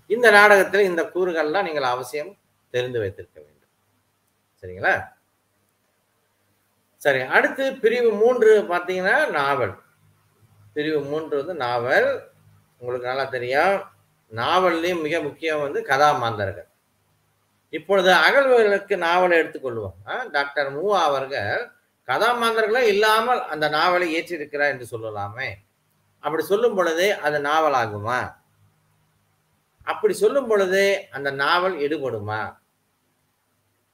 இந்த 0.08 0.32
நாடகத்தில் 0.32 0.90
இந்த 0.90 1.02
கூறுகள்லாம் 1.04 1.64
நீங்கள் 1.64 1.84
அவசியம் 1.84 2.38
தெரிந்து 2.70 3.00
வைத்திருக்க 3.00 3.42
வேண்டும். 3.42 3.72
சரிங்களா? 4.62 4.94
சரி 6.98 7.22
அடுத்து 7.22 7.74
பிரிவு 7.74 8.12
மூன்று 8.12 8.62
பார்த்தீங்கன்னா 8.62 9.30
நாவல். 9.30 9.74
பிரிவு 10.74 11.00
மூன்று 11.02 11.38
வந்து 11.38 11.54
நாவல். 11.54 12.10
உங்களுக்கு 12.78 13.08
நல்லா 13.08 13.24
தெரியும். 13.24 13.82
நாவல்லையும் 14.32 15.02
மிக 15.02 15.22
முக்கியம் 15.22 15.62
வந்து 15.62 15.82
கதாமாந்தர்கள். 15.82 16.68
இப்பொழுது 17.72 18.10
அகழ்வுகளுக்கு 18.12 18.96
நாவலை 18.98 19.36
எடுத்துக்கொள்வோம். 19.40 19.98
ஆ, 20.08 20.24
டாக்டர் 20.32 20.70
மூவா 20.76 21.00
அவர்கள் 21.02 21.62
கதாமாந்தர்களே 22.08 22.84
இல்லாமல் 22.94 23.42
அந்த 23.44 23.66
நாவலை 23.70 24.08
ஏற்றிருக்கிறார் 24.14 24.74
என்று 24.74 24.88
சொல்லலாமே. 24.92 25.50
அப்படி 26.24 26.44
சொல்லும் 26.44 26.76
பொழுது 26.76 27.06
அது 27.16 27.38
நாவல் 27.40 27.78
ஆகுமா 27.82 28.20
அப்படி 29.84 30.14
சொல்லும் 30.14 30.48
பொழுது 30.48 31.08
அந்த 31.12 31.30
நாவல் 31.32 31.76
எடுபடுமா? 31.78 32.42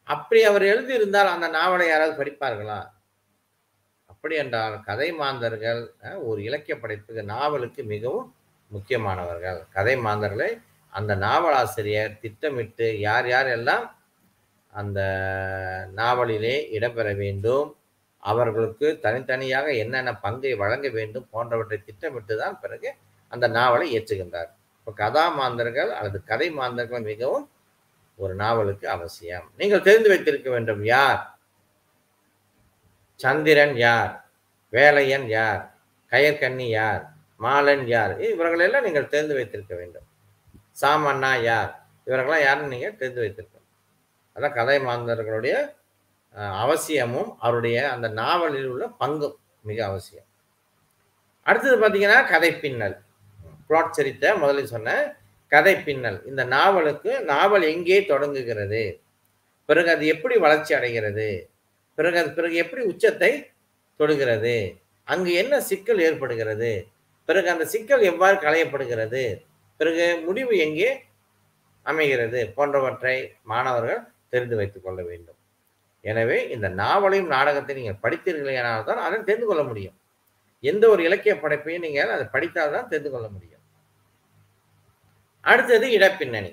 அப்படி 0.08 0.44
அவர் 0.44 0.62
எழுதியிருந்தால் 0.62 1.34
அந்த 1.36 1.48
நாவலை 1.48 1.88
யாராவது 1.88 2.18
படிப்பார்களா? 2.20 2.80
அப்படி 4.06 4.36
என்றால் 4.36 4.84
கதை 4.84 5.10
மாந்தர்கள் 5.12 5.82
ஒரு 6.24 6.44
இலக்கிய 6.44 6.76
படைப்புக்கு 6.80 7.24
நாவலுக்கு 7.24 7.84
மிகவும் 7.84 8.36
முக்கியமானவர்கள். 8.72 9.60
கதை 9.70 9.96
மாந்தர்களை 9.98 10.50
அந்த 10.98 11.12
நாவலாசிரியர் 11.26 12.20
திட்டமிட்டு 12.24 12.88
யார் 13.08 13.28
யார் 13.34 13.50
எல்லாம் 13.58 13.86
அந்த 14.74 15.00
நாவலிலே 16.00 16.56
இடம்பெற 16.78 17.08
வேண்டும் 17.24 17.70
அவர்களுக்கு 18.24 18.88
தனித்தனியாக 19.06 19.68
என்னென்ன 19.84 20.12
பங்கை 20.24 20.54
வழங்க 20.62 20.88
வேண்டும் 20.98 21.28
போன்றவற்றை 21.34 21.78
திட்டமிட்டு 21.88 22.34
தான் 22.42 22.58
பிறகு 22.64 22.90
அந்த 23.34 23.46
நாவலை 23.58 23.86
இயற்றுகின்றார். 23.94 24.50
இப்போ 24.80 24.92
கதாமாந்தர்கள் 25.04 25.92
அல்லது 25.98 26.20
கதை 26.32 26.48
மாந்தர்கள் 26.60 27.08
மிகவும் 27.12 27.48
ஒரு 28.20 28.34
நாவலுக்கு 28.44 28.86
அவசியம். 28.96 29.48
நீங்கள் 29.60 29.86
தெரிந்து 29.88 30.10
வைத்திருக்க 30.12 30.50
வேண்டும் 30.56 30.84
யார்? 30.94 31.22
சந்திரன் 33.20 33.76
யார்? 33.86 34.12
வேலையன் 34.74 35.28
யார்? 35.38 35.62
கயற்கண்ணி 36.12 36.68
யார்? 36.80 37.04
மாலன் 37.46 37.86
யார்? 37.96 38.14
இவர்களெல்லாம் 38.30 38.86
நீங்கள் 38.88 39.12
தெரிந்து 39.14 39.38
வைத்திருக்க 39.40 39.74
வேண்டும். 39.82 40.07
சாமண்ணா 40.82 41.42
யார்? 41.42 41.72
இவர்களாம் 42.06 42.44
யாருன்னு 42.46 42.74
நீங்கள் 42.74 42.98
தெரிந்து 43.00 43.22
வைத்திருக்கணும். 43.24 43.68
அதான் 44.36 44.58
கதை 44.60 44.78
மாந்தர்களுடைய 44.80 45.56
அவசியமும் 46.36 47.30
அவருடைய 47.40 47.78
அந்த 47.92 48.08
நாவலில் 48.08 48.68
உள்ள 48.68 48.86
பங்கும் 49.00 49.38
மிக 49.62 49.80
அவசியம். 49.86 50.28
அடுத்தது 51.44 51.76
பார்த்தீங்கன்னா 51.82 52.20
கதை 52.28 52.52
பின்னல். 52.64 52.96
பிளாட் 53.68 53.96
சரித்த 53.98 54.26
முதலில் 54.38 54.74
சொன்ன 54.74 55.16
கதை 55.48 55.76
பின்னல். 55.76 56.20
இந்த 56.26 56.44
நாவலுக்கு 56.44 57.12
நாவல் 57.24 57.66
எங்கே 57.74 58.06
தொடங்குகிறது? 58.06 59.02
பிறகு 59.66 59.90
அது 59.92 60.06
எப்படி 60.06 60.36
வளர்ச்சி 60.38 60.74
அடைகிறது? 60.74 61.50
பிறகு 61.96 62.18
அது 62.18 62.32
பிறகு 62.34 62.56
எப்படி 62.56 62.82
உச்சத்தை 62.82 63.32
தொடுகிறது? 64.00 64.56
அங்கு 65.04 65.34
என்ன 65.34 65.60
சிக்கல் 65.60 66.00
ஏற்படுகிறது? 66.00 66.72
பிறகு 67.26 67.50
அந்த 67.50 67.66
சிக்கல் 67.66 68.04
எவ்வாறு 68.12 68.38
களையப்படுகிறது? 68.38 69.24
பிறகு 69.80 70.06
முடிவு 70.28 70.54
எங்கே 70.68 70.92
அமைகிறது 71.92 72.40
போன்றவற்றை 72.56 73.18
மாணவர்கள் 73.52 74.02
தெரிந்து 74.34 74.56
வைத்துக் 74.60 74.86
கொள்ள 74.86 75.00
வேண்டும். 75.10 75.38
எனவே 76.10 76.38
இந்த 76.56 76.68
நாவலையும் 76.82 77.32
நாடகத்தையும் 77.36 77.80
நீங்கள் 77.82 78.02
படித்தீர்கள் 78.04 78.58
தான் 78.90 79.06
அதை 79.06 79.18
தெரிந்து 79.30 79.48
கொள்ள 79.50 79.64
முடியும். 79.70 79.96
எந்த 80.70 80.84
ஒரு 80.94 81.02
இலக்கிய 81.08 81.34
படைப்பையும் 81.44 81.86
நீங்கள் 81.86 82.14
அதை 82.16 82.26
படித்தால் 82.36 82.76
தான் 82.76 82.90
தெரிந்து 82.92 83.12
கொள்ள 83.14 83.28
முடியும். 83.36 83.64
அடுத்தது 85.52 85.88
இடப்பின்னணி. 85.98 86.52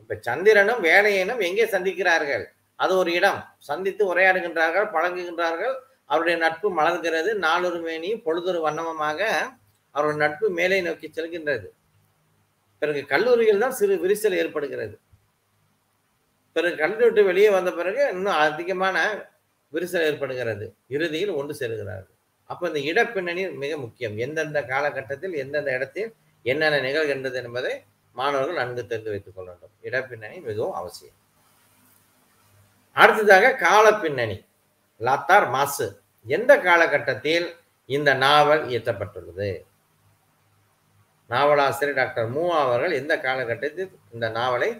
இப்ப 0.00 0.16
சந்திரனும் 0.28 0.82
வேலையனும் 0.88 1.40
எங்கே 1.48 1.64
சந்திக்கிறார்கள்? 1.74 2.44
அது 2.82 2.92
ஒரு 3.00 3.10
இடம். 3.18 3.40
சந்தித்து 3.68 4.02
உரையாடுகின்றார்கள் 4.12 4.86
பழங்குகின்றார்கள் 4.96 5.74
அவருடைய 6.10 6.36
நட்பு 6.44 6.68
மலர்கிறது. 6.78 7.30
நாளொரு 7.46 7.80
மேனியும் 7.88 8.22
பொழுதொரு 8.26 8.60
வண்ணமமாக 8.66 9.20
அவருடைய 9.94 10.18
நட்பு 10.24 10.46
மேலே 10.58 10.78
நோக்கி 10.86 11.08
செல்கின்றது. 11.16 11.66
பிறகு 12.78 13.06
கல்லூரியில் 13.06 13.58
தான் 13.58 13.70
சிறு 13.70 13.94
விரிசல் 14.04 14.38
ஏற்படுகிறது. 14.42 14.98
பிறகு 16.52 16.76
கல்லூரி 16.76 17.04
விட்டு 17.04 17.24
வெளியே 17.24 17.50
வந்த 17.50 17.72
பிறகு 17.72 18.08
இன்னும் 18.12 18.34
அதிகமான 18.34 19.26
விரிசல் 19.72 20.06
ஏற்படுகிறது. 20.10 20.74
இறுதியில் 20.88 21.30
ஒன்று 21.30 21.54
சேருகிறார்கள். 21.60 22.16
அப்போ 22.44 22.70
இந்த 22.70 22.80
இடப்பின்னணி 22.90 23.54
மிக 23.54 23.76
முக்கியம். 23.76 24.16
எந்தெந்த 24.16 24.62
காலகட்டத்தில் 24.62 25.32
எந்தெந்த 25.32 25.72
இடத்தில் 25.72 26.14
என்னென்ன 26.42 26.80
நிகழ்கின்றது 26.88 27.34
என்பதை 27.34 27.84
மாணவர்கள் 28.12 28.54
நன்கு 28.54 28.86
தெரிந்து 28.86 29.10
வைத்துக் 29.10 29.34
கொள்ள 29.34 29.50
வேண்டும். 29.50 29.74
இடப்பின்னணி 29.82 30.42
மிகவும் 30.42 30.72
அவசியம். 30.72 31.16
அடுத்ததாக 32.92 33.54
கால 33.54 33.94
பின்னணி 33.94 34.44
லாத்தார் 35.00 35.50
மாசு. 35.50 36.02
எந்த 36.26 36.58
காலகட்டத்தில் 36.58 37.54
இந்த 37.86 38.14
நாவல் 38.14 38.64
இயற்றப்பட்டுள்ளது? 38.66 39.50
நாவலாசிரியர் 41.30 41.98
டாக்டர் 42.00 42.28
மூவா 42.36 42.58
அவர்கள் 42.66 42.98
எந்த 43.00 43.14
காலகட்டத்தில் 43.26 43.90
இந்த 44.14 44.26
நாவலை 44.38 44.70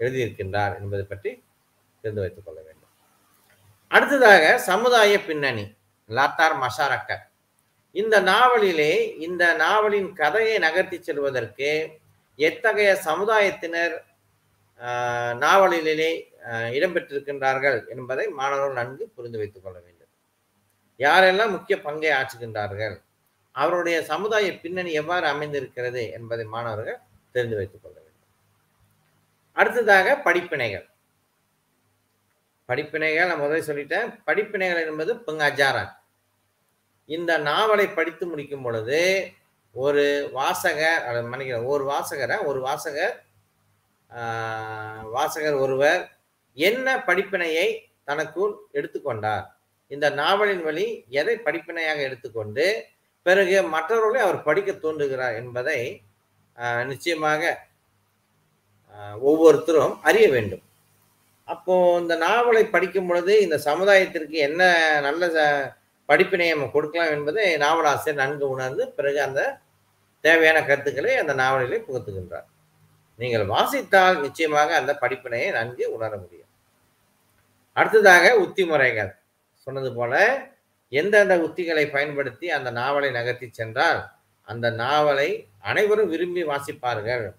எழுதியிருக்கின்றார் 0.00 0.74
என்பதை 0.80 1.04
பற்றி 1.12 1.30
தெரிந்து 2.02 2.22
வைத்துக் 2.22 2.46
கொள்ள 2.46 2.58
வேண்டும். 2.66 2.92
அடுத்ததாக 3.90 4.44
சமுதாய 4.70 5.12
பின்னணி 5.28 5.64
லாத்தார் 6.10 6.56
மஷாரக்க 6.64 7.12
இந்த 7.94 8.16
நாவலிலே 8.30 8.92
இந்த 9.26 9.44
நாவலின் 9.64 10.10
கதையை 10.20 10.56
நகர்த்தி 10.66 10.98
செல்வதற்கு 11.08 11.70
எத்தகைய 12.38 12.90
சமுதாயத்தினர் 13.08 13.94
நாவலிலே 15.44 16.10
இடம்பெற்றிருக்கின்றார்கள் 16.76 17.78
என்பதை 17.94 18.24
மாணவர்கள் 18.38 18.78
நன்கு 18.80 19.04
புரிந்து 19.16 19.40
வைத்துக் 19.40 19.64
கொள்ள 19.64 19.76
வேண்டும். 19.84 20.10
யாரெல்லாம் 21.00 21.54
முக்கிய 21.56 21.76
பங்கை 21.86 22.10
ஆற்றுகின்றார்கள்? 22.18 22.96
அவருடைய 23.54 23.96
சமுதாய 24.10 24.46
பின்னணி 24.62 24.92
எவ்வாறு 25.00 25.26
அமைந்திருக்கிறது 25.26 26.02
என்பதை 26.16 26.44
மாணவர்கள் 26.54 26.98
தெரிந்து 27.34 27.56
வைத்துக் 27.56 27.82
கொள்ள 27.82 27.96
வேண்டும். 27.98 28.10
அடுத்ததாக 29.56 30.16
படிப்பினைகள். 30.24 30.86
படிப்பினைகள் 32.68 33.28
நான் 33.30 33.40
முதல்ல 33.40 33.68
சொல்லிட்டேன். 33.70 34.08
படிப்பினைகள் 34.26 34.88
என்பது 34.90 35.14
பங்காஜாரன் 35.26 35.92
இந்த 37.08 37.32
நாவலை 37.48 37.86
படித்து 37.88 38.24
முடிக்கும் 38.26 38.62
பொழுது 38.62 39.00
ஒரு 39.74 40.04
வாசகர் 40.32 41.02
அல்லது 41.06 41.26
மன்னிக்கிறேன் 41.30 41.70
ஒரு 41.74 41.84
வாசகரை 41.92 42.36
ஒரு 42.44 42.60
வாசகர் 42.60 43.14
வாசகர் 45.16 45.56
ஒருவர் 45.64 46.02
என்ன 46.56 46.88
படிப்பினையை 47.06 47.68
தனக்குள் 48.04 48.54
எடுத்துக்கொண்டார்? 48.72 49.44
இந்த 49.90 50.06
நாவலின் 50.20 50.62
வழி 50.62 50.86
எதை 51.20 51.34
படிப்பினையாக 51.44 51.98
எடுத்துக்கொண்டு 52.08 52.66
பிறகு 53.26 53.56
மற்றவர்களை 53.74 54.20
அவர் 54.26 54.46
படிக்க 54.48 54.70
தூண்டுகிறார் 54.84 55.38
என்பதை 55.42 55.78
நிச்சயமாக 56.90 57.42
ஒவ்வொருத்தரும் 59.30 59.94
அறிய 60.08 60.26
வேண்டும். 60.34 60.64
அப்போ 61.48 61.74
இந்த 62.02 62.14
நாவலை 62.26 62.62
படிக்கும் 62.74 63.08
பொழுது 63.08 63.32
இந்த 63.46 63.56
சமுதாயத்திற்கு 63.68 64.36
என்ன 64.48 64.62
நல்ல 65.06 65.24
படிப்பினை 66.08 66.46
நம்ம 66.52 66.68
கொடுக்கலாம் 66.74 67.12
என்பதை 67.16 67.44
நாவலாசிரியர் 67.64 68.20
நன்கு 68.22 68.46
உணர்ந்து 68.54 68.84
பிறகு 68.96 69.20
அந்த 69.26 69.40
தேவையான 70.24 70.58
கருத்துக்களை 70.68 71.12
அந்த 71.22 71.32
நாவலிலே 71.42 71.78
புகுத்துகின்றார். 71.86 72.48
நீங்கள் 73.18 73.50
வாசித்தால் 73.54 74.22
நிச்சயமாக 74.24 74.70
அந்த 74.80 74.92
படிப்பினையை 75.02 75.48
நன்கு 75.58 75.84
உணர 75.96 76.12
முடியும். 76.22 76.50
அடுத்ததாக 77.76 78.24
உத்தி 78.44 78.64
முறைகள் 78.70 79.12
சொன்னது 79.66 79.90
போல 79.98 80.14
எந்தெந்த 80.94 81.36
உத்திகளை 81.38 81.90
பயன்படுத்தி 81.90 82.50
அந்த 82.50 82.70
நாவலை 82.70 83.10
நகர்த்தி 83.10 83.48
சென்றால் 83.50 84.10
அந்த 84.42 84.70
நாவலை 84.70 85.48
அனைவரும் 85.58 86.08
விரும்பி 86.08 86.44
வாசிப்பார்கள். 86.44 87.34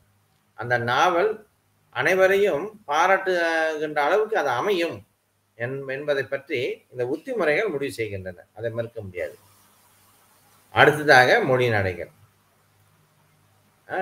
அந்த 0.54 0.78
நாவல் 0.78 1.46
அனைவரையும் 1.90 2.84
பாராட்டுகின்ற 2.88 3.96
அளவுக்கு 3.96 4.38
அது 4.38 4.48
அமையும் 4.48 5.08
என்- 5.58 5.88
என்பதை 5.88 6.24
பற்றி 6.24 6.86
இந்த 6.92 7.08
உத்தி 7.08 7.34
முறைகள் 7.34 7.68
முடிவு 7.68 7.92
செய்கின்றன. 7.92 8.44
அதை 8.56 8.70
மறுக்க 8.70 9.02
முடியாது. 9.02 9.38
அடுத்ததாக 10.72 11.40
மொழி 11.40 11.70
நடைகள். 11.70 12.12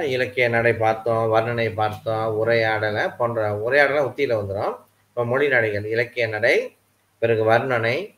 இலக்கிய 0.02 0.50
நடை 0.50 0.74
பார்த்தோம் 0.74 1.34
வர்ணனை 1.34 1.74
பார்த்தோம் 1.74 2.38
உரையாடலை 2.38 3.08
போன்ற 3.10 3.58
உரையாடலை 3.58 4.04
உத்தியில் 4.04 4.36
வந்துடும் 4.36 4.78
இப்போ 5.10 5.26
மொழி 5.26 5.48
நடைகள் 5.48 5.86
இலக்கிய 5.86 6.28
நடை 6.28 6.78
பிறகு 7.20 7.52
வர்ணனை 7.52 8.16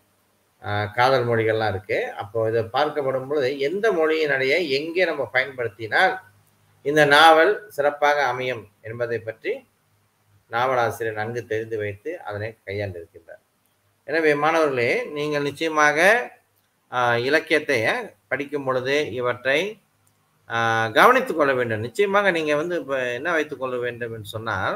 காதல் 0.97 1.27
மொழிகள்லாம் 1.29 1.71
இருக்குது 1.73 2.11
அப்போ 2.21 2.47
இதை 2.51 2.61
பார்க்கப்படும் 2.75 3.27
பொழுது 3.29 3.49
எந்த 3.67 3.85
மொழியினுடைய 3.99 4.53
எங்கே 4.77 5.03
நம்ம 5.09 5.23
பயன்படுத்தினால் 5.35 6.13
இந்த 6.85 7.01
நாவல் 7.15 7.53
சிறப்பாக 7.75 8.19
அமையும் 8.31 8.63
என்பதை 8.87 9.19
பற்றி 9.27 9.51
நாவலாசிரியர் 10.51 11.19
நன்கு 11.19 11.41
தெரிந்து 11.51 11.77
வைத்து 11.83 12.11
அதனை 12.27 12.49
கையாண்டிருக்கின்றார். 12.67 13.41
எனவே 14.07 14.31
மாணவர்களே 14.43 14.91
நீங்கள் 15.17 15.47
நிச்சயமாக 15.49 15.99
இலக்கியத்தை 17.27 17.79
படிக்கும் 18.31 18.65
பொழுது 18.67 18.95
இவற்றை 19.19 19.59
கவனித்து 20.97 21.33
கொள்ள 21.33 21.51
வேண்டும். 21.59 21.85
நிச்சயமாக 21.87 22.31
நீங்கள் 22.37 22.59
வந்து 22.61 22.75
இப்போ 22.81 22.97
என்ன 23.17 23.29
வைத்துக்கொள்ள 23.37 23.77
வேண்டும் 23.85 24.13
என்று 24.17 24.29
சொன்னால் 24.35 24.75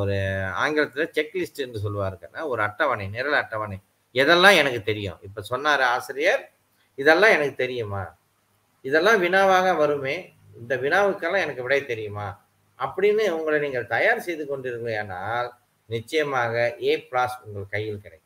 ஒரு 0.00 0.16
ஆங்கிலத்தில் 0.62 1.12
செக்லிஸ்ட் 1.16 1.62
என்று 1.66 1.84
சொல்லுவார்கள் 1.84 2.50
ஒரு 2.52 2.60
அட்டவணை 2.68 3.06
நிரல் 3.16 3.40
அட்டவணை. 3.42 3.78
எதெல்லாம் 4.20 4.58
எனக்கு 4.60 4.80
தெரியும்? 4.90 5.18
இப்போ 5.26 5.40
சொன்னார் 5.50 5.84
ஆசிரியர் 5.94 6.42
இதெல்லாம் 7.02 7.34
எனக்கு 7.36 7.54
தெரியுமா? 7.64 8.02
இதெல்லாம் 8.88 9.20
வினாவாக 9.24 9.68
வருமே? 9.82 10.16
இந்த 10.60 10.74
வினாவுக்கெல்லாம் 10.84 11.44
எனக்கு 11.46 11.64
விடை 11.66 11.80
தெரியுமா? 11.92 12.26
அப்படின்னு 12.78 13.24
உங்களை 13.36 13.58
நீங்கள் 13.64 13.90
தயார் 13.94 14.24
செய்து 14.26 14.44
கொண்டிருக்கிறீர்கள் 14.50 15.50
நிச்சயமாக 15.94 16.54
ஏ 16.88 16.92
பிளாஸ் 17.08 17.34
உங்கள் 17.46 17.72
கையில் 17.74 18.02
கிடைக்கும். 18.04 18.22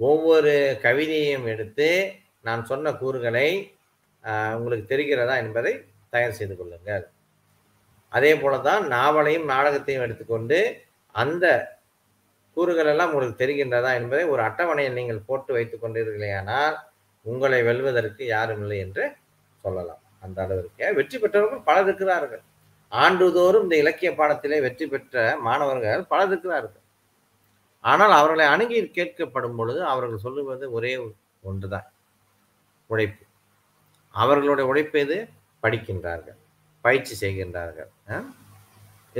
ஒவ்வொரு 0.00 0.52
கவிதையும் 0.84 1.46
எடுத்து 1.52 1.88
நான் 2.46 2.62
சொன்ன 2.70 2.92
கூறுகளை 3.00 3.48
உங்களுக்கு 4.58 4.84
தெரிகிறதா 4.92 5.34
என்பதை 5.44 5.72
தயார் 6.14 6.38
செய்து 6.38 6.54
கொள்ளுங்கள். 6.56 7.04
அதே 8.16 8.30
போல 8.42 8.54
தான் 8.68 8.84
நாவலையும் 8.94 9.50
நாடகத்தையும் 9.52 10.04
எடுத்துக்கொண்டு 10.06 10.58
அந்த 11.14 11.46
கூறுகள் 12.58 12.90
எல்லாம் 12.92 13.10
உங்களுக்கு 13.12 13.42
தெரிகின்றதா 13.42 13.90
என்பதை 14.00 14.24
ஒரு 14.34 14.42
அட்டவணையில் 14.48 14.98
நீங்கள் 14.98 15.26
போட்டு 15.28 15.50
வைத்துக் 15.56 15.82
கொண்டீர்களேயானால் 15.84 16.76
உங்களை 17.26 17.60
வெல்வதற்கு 17.68 18.24
யாரும் 18.34 18.60
இல்லை 18.64 18.78
என்று 18.84 19.04
சொல்லலாம். 19.64 20.02
அந்த 20.24 20.38
அளவிற்கு. 20.44 20.86
வெற்றி 20.98 21.16
பெற்றவர்கள் 21.18 21.66
பலர் 21.68 21.86
இருக்கிறார்கள். 21.88 22.42
ஆண்டுதோறும் 22.92 23.64
இந்த 23.66 23.76
இலக்கிய 23.82 24.10
பாடத்திலே 24.18 24.58
வெற்றி 24.66 24.86
பெற்ற 24.92 25.24
மாணவர்கள் 25.46 26.02
பலர் 26.12 26.30
இருக்கிறார்கள். 26.32 26.84
ஆனால் 27.84 28.14
அவர்களை 28.18 28.44
அணுகி 28.52 28.78
கேட்கப்படும் 28.96 29.56
பொழுது 29.58 29.80
அவர்கள் 29.92 30.24
சொல்லுவது 30.24 30.66
ஒரே 30.78 30.92
ஒன்றுதான். 31.50 31.86
உழைப்பு. 32.90 33.24
அவர்களுடைய 34.14 34.66
உழைப்பு 34.70 34.98
எது? 35.04 35.18
படிக்கின்றார்கள். 35.62 36.38
பயிற்சி 36.84 37.14
செய்கின்றார்கள். 37.22 37.90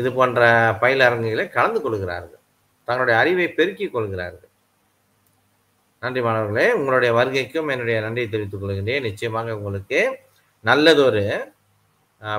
இது 0.00 0.08
போன்ற 0.18 0.40
பயிலரங்குகளை 0.82 1.46
கலந்து 1.56 1.80
கொள்கிறார்கள். 1.84 2.37
தங்களுடைய 2.88 3.16
அறிவை 3.22 3.48
பெருக்கிக் 3.58 3.94
கொள்கிறார்கள். 3.94 4.50
நன்றி 6.02 6.20
மாணவர்களே 6.26 6.66
உங்களுடைய 6.78 7.10
வருகைக்கும் 7.18 7.70
என்னுடைய 7.74 7.96
நன்றியை 8.04 8.28
தெரிவித்துக் 8.32 8.62
கொள்கின்றேன். 8.62 9.06
நிச்சயமாக 9.08 9.56
உங்களுக்கு 9.58 10.00
நல்லதொரு 10.68 11.24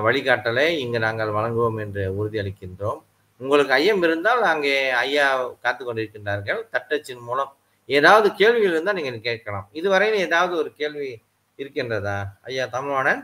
வழிகாட்டலை 0.06 0.64
இங்கு 0.84 0.98
நாங்கள் 1.06 1.36
வழங்குவோம் 1.36 1.78
என்று 1.84 2.02
உறுதியளிக்கின்றோம் 2.18 3.00
உங்களுக்கு 3.40 3.72
ஐயம் 3.78 4.02
இருந்தால் 4.06 4.42
அங்கே 4.52 4.74
ஐயா 5.02 5.26
காத்து 5.64 5.82
கொண்டிருக்கின்றார்கள். 5.84 6.60
தட்டச்சின் 6.74 7.22
மூலம் 7.28 7.52
ஏதாவது 7.98 8.28
கேள்விகள் 8.40 8.74
இருந்தால் 8.74 8.98
நீங்கள் 8.98 9.26
கேட்கலாம். 9.28 9.68
இதுவரையில் 9.80 10.24
ஏதாவது 10.26 10.54
ஒரு 10.62 10.72
கேள்வி 10.80 11.08
இருக்கின்றதா? 11.60 12.18
ஐயா 12.48 12.66
தமிழ்வாணன் 12.74 13.22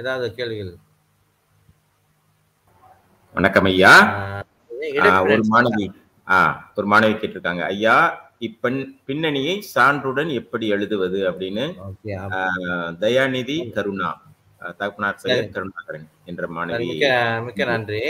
ஏதாவது 0.00 0.26
கேள்விகள்? 0.38 0.72
வணக்கம் 3.36 3.68
ஐயா. 3.72 3.94
ஒரு. 5.24 5.40
மாணவி. 5.52 5.86
ஆ 6.28 6.38
ஒரு 6.76 6.86
மாணவி 6.88 7.14
கேட்டிருக்காங்க. 7.22 7.62
ஐயா 7.74 7.96
இப்பன் 8.38 8.78
பின்னணியை 9.06 9.54
சான்றுடன் 9.74 10.30
எப்படி 10.40 10.66
எழுதுவது? 10.68 11.18
அப்படின்னு 11.30 11.64
தயாநிதி 13.04 13.56
கருணா. 13.76 14.10
தகப்பனார் 14.78 15.20
பெயர் 15.22 15.52
கருணாகரன் 15.54 16.08
என்ற 16.24 16.44
மாணவி. 16.56 16.88
மிக்க 17.46 17.64
நன்றி. 17.72 18.02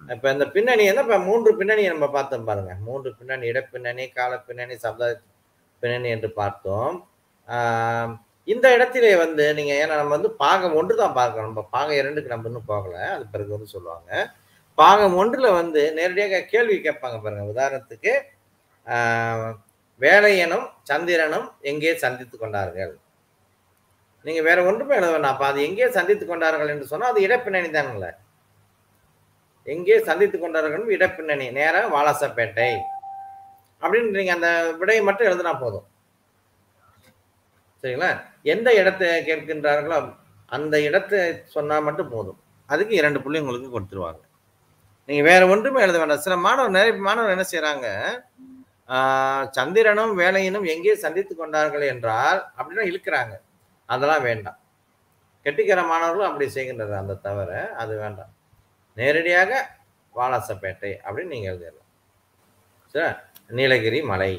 இப்ப 0.00 0.32
இந்த 0.32 0.46
பின்னணி 0.54 0.84
என்ன? 0.84 1.02
இப்ப 1.06 1.18
மூன்று 1.28 1.50
பின்னணி 1.56 1.84
நம்ம 1.86 2.06
பார்த்தோம் 2.16 2.46
பாருங்க. 2.48 2.72
மூன்று 2.88 3.10
பின்னணி 3.18 3.46
இடப்பின்னணி 3.52 4.04
கால 4.18 4.32
பின்னணி 4.48 4.74
சப்த 4.84 5.10
பின்னணி 5.82 6.08
என்று 6.08 6.28
பார்த்தோம். 6.40 6.94
ஆஹ் 7.48 8.12
இந்த 8.48 8.66
இடத்திலே 8.74 9.12
வந்து 9.16 9.44
நீங்க 9.58 9.72
ஏன்னா 9.82 9.94
நம்ம 10.00 10.12
வந்து 10.16 10.30
பாகம் 10.42 10.76
ஒன்று 10.80 10.94
தான் 10.96 11.16
பார்க்கணும். 11.20 11.48
நம்ம 11.50 11.62
பாகம் 11.76 11.96
இரண்டுக்கு 12.00 12.32
நம்ம 12.32 12.48
இன்னும் 12.50 12.70
போகல. 12.72 12.94
அது 13.14 13.24
பிறகு 13.32 13.50
வந்து 13.50 13.66
சொல்லுவாங்க. 13.66 14.10
பாகம் 14.80 15.16
ஒன்றில் 15.20 15.56
வந்து 15.60 15.80
நேரடியாக 15.98 16.40
கேள்வி 16.52 16.76
கேட்பாங்க 16.86 17.18
பாருங்க. 17.24 17.44
உதாரணத்துக்கு 17.52 18.12
வேலையனும் 20.04 20.66
சந்திரனும் 20.90 21.46
எங்கே 21.70 21.92
சந்தித்து 22.04 22.36
கொண்டார்கள்? 22.36 22.92
நீங்க 24.26 24.40
வேற 24.48 24.58
ஒன்றுமே 24.68 24.96
எழுத 24.98 25.10
வேணாம் 25.14 25.34
அப்போ 25.34 25.46
அது 25.50 25.58
எங்கே 25.68 25.88
சந்தித்து 25.96 26.24
கொண்டார்கள் 26.26 26.72
என்று 26.74 26.90
சொன்னால் 26.92 27.12
அது 27.12 27.20
இடப்பின்னணி 27.26 27.68
தானுங்களே. 27.76 28.10
எங்கே 29.74 29.96
சந்தித்து 30.08 30.36
கொண்டார்கள் 30.38 30.84
இடப்பின்னணி. 30.96 31.46
நேராக 31.58 31.86
வாலாசப்பேட்டை. 31.94 32.70
அப்படின்னு 33.82 34.18
நீங்க 34.18 34.34
அந்த 34.38 34.50
விடையை 34.80 35.02
மட்டும் 35.08 35.28
எழுதினா 35.30 35.54
போதும். 35.64 35.86
சரிங்களா? 37.80 38.10
எந்த 38.54 38.68
இடத்தை 38.80 39.08
கேட்கின்றார்களோ 39.30 39.98
அந்த 40.56 40.74
இடத்தை 40.88 41.20
சொன்னால் 41.54 41.86
மட்டும் 41.88 42.12
போதும். 42.14 42.38
அதுக்கு 42.72 42.94
இரண்டு 43.00 43.18
புள்ளி 43.24 43.42
உங்களுக்கு 43.42 43.74
கொடுத்துருவாங்க. 43.74 44.22
நீங்க 45.08 45.22
வேற 45.30 45.42
ஒன்றுமே 45.52 45.82
எழுத 45.84 45.98
வேண்டாம். 46.00 46.22
சில 46.26 46.36
மாணவர் 46.44 46.76
நிறைய 46.76 46.92
மாணவர் 47.08 47.34
என்ன 47.34 47.44
செய்யறாங்க 47.50 47.88
சந்திரனும் 49.56 50.12
வேலையினும் 50.22 50.66
எங்கே 50.72 50.94
சந்தித்து 51.04 51.32
கொண்டார்கள் 51.34 51.84
என்றால் 51.92 52.40
அப்படின்னா 52.58 52.84
இழுக்கிறாங்க. 52.90 53.34
அதெல்லாம் 53.88 54.24
வேண்டாம். 54.28 54.58
கெட்டிக்கிற 55.46 55.80
மாணவர்களும் 55.92 56.28
அப்படி 56.28 56.46
செய்கின்றது 56.56 56.94
அந்த 57.02 57.14
தவிர 57.26 57.50
அது 57.82 57.92
வேண்டாம். 58.02 58.32
நேரடியாக 58.96 59.50
வாலாசப்பேட்டை 60.18 60.92
அப்படின்னு 61.04 61.34
நீங்கள் 61.34 61.50
எழுதிடலாம். 61.52 61.88
சரி 62.94 63.08
நீலகிரி 63.58 63.98
மலை. 64.12 64.32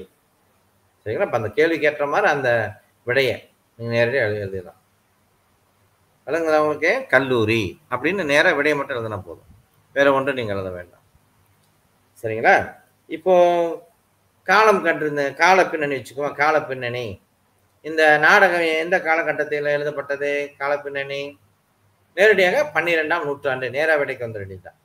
சரிங்களா? 1.02 1.28
இப்போ 1.30 1.40
அந்த 1.42 1.52
கேள்விக்கு 1.58 1.88
ஏற்ற 1.90 2.06
மாதிரி 2.14 2.28
அந்த 2.36 2.50
விடையை 3.10 3.36
நீங்கள் 3.80 3.96
நேரடியாக 3.98 4.28
எழுதி 4.30 4.44
எழுதிடலாம். 4.46 4.80
விளங்குதா 6.28 6.62
உங்களுக்கு? 6.64 6.94
கல்லூரி 7.14 7.64
அப்படின்னு 7.92 8.24
நேராக 8.34 8.58
விடையை 8.60 8.78
மட்டும் 8.78 8.98
எழுதினா 8.98 9.20
போதும். 9.28 9.47
வேற 9.98 10.08
ஒன்றும் 10.14 10.38
நீங்கள் 10.40 10.56
எழுத 10.56 10.70
வேண்டாம். 10.78 11.04
சரிங்களா? 12.22 12.56
இப்போ 13.16 13.34
காலம் 14.50 14.84
கண்டிருந்த 14.88 15.24
கால 15.44 15.66
பின்னணி 15.72 15.96
வச்சுக்குவோம். 15.96 16.36
கால 16.42 16.56
பின்னணி. 16.70 17.06
இந்த 17.90 18.04
நாடகம் 18.26 18.66
எந்த 18.84 18.96
காலகட்டத்தில் 19.08 19.76
எழுதப்பட்டது? 19.76 20.32
கால 20.62 20.72
பின்னணி. 20.86 21.22
நேரடியாக 22.18 22.64
பன்னிரெண்டாம் 22.76 23.26
நூற்றாண்டு 23.28 23.66
நேரா 23.78 23.96
விடைக்கு 23.96 24.26
வந்து 24.26 24.42
வேண்டியதுதான் 24.42 24.80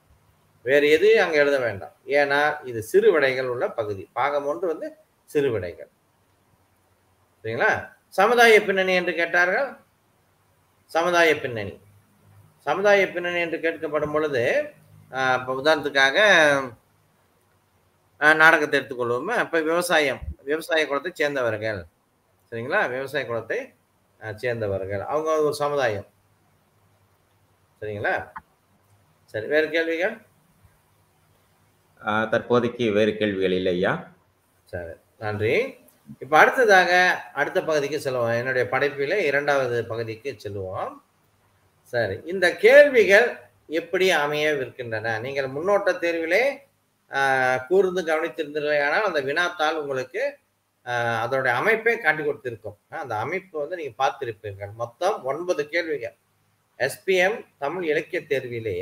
வேறு 0.66 0.87
எதுவும் 0.96 1.22
அங்கே 1.25 1.38
எழுத 1.44 1.57
வேண்டாம். 1.59 1.94
ஏன்னா 2.18 2.40
இது 2.70 2.81
சிறு 2.90 3.09
விடைகள் 3.12 3.48
உள்ள 3.53 3.64
பகுதி. 3.79 4.03
பாகம் 4.18 4.46
ஒன்று 4.51 4.66
வந்து 4.72 4.88
சிறு 5.31 5.48
விடைகள். 5.51 5.90
சரிங்களா? 7.44 7.70
சமுதாய 8.18 8.61
பின்னணி 8.66 8.94
என்று 9.01 9.12
கேட்டார்கள். 9.14 9.68
சமுதாய 10.90 11.31
பின்னணி. 11.44 11.75
சமுதாய 12.66 13.07
பின்னணி 13.14 13.40
என்று 13.40 13.59
கேட்கப்படும் 13.59 14.12
பொழுது 14.12 14.44
இப்ப 15.38 15.55
உதாரணத்துக்காக 15.55 16.18
நாடகத்தை 18.20 18.77
எடுத்துக்கொள்வோமே. 18.81 19.35
அப்ப 19.37 19.61
விவசாயம் 19.61 20.20
விவசாய 20.42 20.83
குலத்தை 20.87 21.11
சேர்ந்தவர்கள். 21.12 21.81
சரிங்களா? 22.53 22.88
விவசாய 22.90 23.25
குலத்தை 23.27 23.59
ஆஹ், 24.20 24.35
சேர்ந்தவர்கள். 24.35 25.03
அவங்க 25.05 25.31
ஒரு 25.42 25.55
சமுதாயம். 25.55 26.09
சரிங்களா? 27.83 28.14
சரி 29.35 29.46
வேறு 29.46 29.68
கேள்விகள்? 29.70 30.14
தற்போதைக்கு 32.31 32.92
வேறு 32.92 33.12
கேள்விகள் 33.16 33.53
இல்லை 33.53 33.72
ஐயா. 33.72 33.92
சரி 34.72 34.94
நன்றி. 35.18 35.55
இப்போ 36.20 36.38
அடுத்ததாக 36.38 36.90
அடுத்த 37.33 37.59
பகுதிக்கு 37.64 37.98
செல்வோம். 37.98 38.38
என்னுடைய 38.38 38.64
படைப்பில 38.70 39.16
இரண்டாவது 39.22 39.77
பகுதிக்கு 39.87 40.31
செல்வோம். 40.44 40.90
சரி 41.92 42.16
இந்த 42.25 42.46
கேள்விகள் 42.57 43.29
எப்படி 43.66 44.07
அமையவிருக்கின்றன? 44.11 45.20
நீங்கள் 45.20 45.55
முன்னோட்ட 45.57 45.90
தேர்விலே 46.05 46.44
கூர்ந்து 47.68 48.03
கவனித்திருந்தீர்களானால் 48.03 49.09
அந்த 49.09 49.20
வினாத்தாள் 49.28 49.80
உங்களுக்கு 49.82 50.22
அதனுடைய 51.22 51.59
அமைப்பை 51.59 51.99
காட்டி 51.99 52.22
கொடுத்திருக்கும். 52.24 52.78
அந்த 52.89 53.14
அமைப்பு 53.16 53.55
வந்து 53.59 53.78
நீங்கள் 53.80 54.01
பார்த்திருப்பீர்கள். 54.03 54.72
மொத்தம் 54.82 55.24
ஒன்பது 55.24 55.68
கேள்விகள். 55.68 56.16
எஸ்பிஎம் 56.78 57.39
தமிழ் 57.59 57.84
இலக்கிய 57.84 58.20
தேர்விலே 58.28 58.78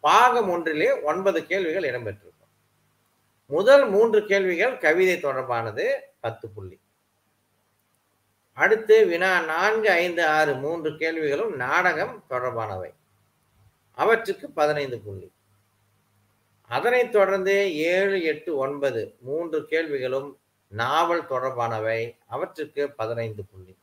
பாகம் 0.00 0.50
ஒன்றிலே 0.50 0.90
ஒன்பது 1.10 1.46
கேள்விகள் 1.46 1.88
இடம்பெற்றிருக்கும். 1.90 2.52
முதல் 3.46 3.88
மூன்று 3.88 4.20
கேள்விகள் 4.26 4.78
கவிதை 4.78 5.16
தொடர்பானது 5.16 5.86
பத்து 6.20 6.46
புள்ளி. 6.48 6.78
அடுத்து 8.52 8.96
வினா 9.06 9.32
நான்கு 9.40 9.90
ஐந்து 9.90 10.22
ஆறு 10.26 10.54
மூன்று 10.54 10.90
கேள்விகளும் 10.96 11.56
நாடகம் 11.56 12.14
தொடர்பானவை. 12.30 12.90
அவற்றுக்கு 14.02 14.46
பதினைந்து 14.60 14.96
புள்ளி. 15.04 15.28
அதனைத் 16.68 17.12
தொடர்ந்து 17.12 17.54
ஏழு 17.92 18.16
எட்டு 18.22 18.50
ஒன்பது 18.56 19.00
மூன்று 19.26 19.58
கேள்விகளும் 19.66 20.28
நாவல் 20.72 21.28
தொடர்பானவை. 21.28 22.00
அவற்றுக்கு 22.26 22.82
பதினைந்து 23.00 23.42
புள்ளி. 23.50 23.74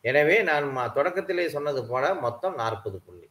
எனவே 0.00 0.36
நான் 0.42 0.92
தொடக்கத்திலே 0.94 1.46
சொன்னது 1.46 1.80
போல 1.86 2.14
மொத்தம் 2.26 2.54
நாற்பது 2.54 2.98
புள்ளி. 3.06 3.28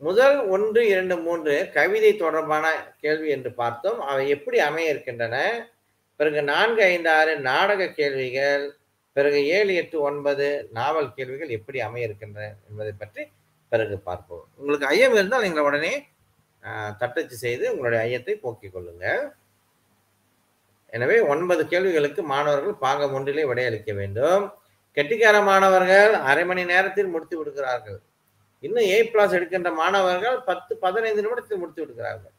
முதல் 0.00 0.38
ஒன்று 0.54 0.80
இரண்டு 0.88 1.16
மூன்று 1.26 1.54
கவிதை 1.72 2.12
தொடர்பான 2.16 2.66
கேள்வி 3.00 3.28
என்று 3.36 3.50
பார்த்தோம். 3.60 4.00
அவை 4.12 4.24
எப்படி 4.28 4.58
அமைய 4.68 4.94
இருக்கின்றன 4.94 5.36
பிறகு 6.16 6.40
நான்கு 6.42 6.82
ஐந்து 6.82 7.10
ஆறு 7.18 7.34
நாடக 7.50 7.90
கேள்விகள். 8.00 8.64
பிறகு 9.16 9.38
ஏழு 9.46 9.72
எட்டு 9.74 9.96
ஒன்பது 10.00 10.46
நாவல் 10.78 11.14
கேள்விகள் 11.14 11.54
எப்படி 11.58 11.80
அமைய 11.88 12.06
இருக்கின்றன 12.06 12.54
என்பதை 12.68 12.92
பற்றி 12.98 13.22
பிறகு 13.72 13.96
பார்ப்போம். 14.08 14.44
உங்களுக்கு 14.60 14.88
ஐயம் 14.94 15.14
இருந்தால் 15.16 15.44
நீங்கள் 15.46 15.66
உடனே 15.68 15.92
தட்டச்சு 17.00 17.36
செய்து 17.44 17.64
உங்களுடைய 17.72 18.00
ஐயத்தை 18.08 18.34
போக்கிக் 18.42 18.74
கொள்ளுங்க. 18.74 19.06
எனவே 20.96 21.16
ஒன்பது 21.32 21.62
கேள்விகளுக்கு 21.72 22.22
மாணவர்கள் 22.32 22.82
பாகம் 22.84 23.14
ஒன்றிலே 23.18 23.44
விடையளிக்க 23.50 23.90
வேண்டும். 24.00 24.44
கெட்டிக்கார 24.96 25.36
மாணவர்கள் 25.50 26.12
அரை 26.30 26.44
மணி 26.50 26.62
நேரத்தில் 26.72 27.12
முடித்து 27.12 27.36
விடுகிறார்கள். 27.38 28.00
இன்னும் 28.66 28.88
ஏ 28.94 28.98
பிளாஸ் 29.12 29.36
எடுக்கின்ற 29.38 29.70
மாணவர்கள் 29.80 30.36
பத்து 30.48 30.72
பதினைந்து 30.84 31.24
நிமிடத்தில் 31.24 31.60
முடித்து 31.62 31.82
விடுகிறார்கள். 31.82 32.34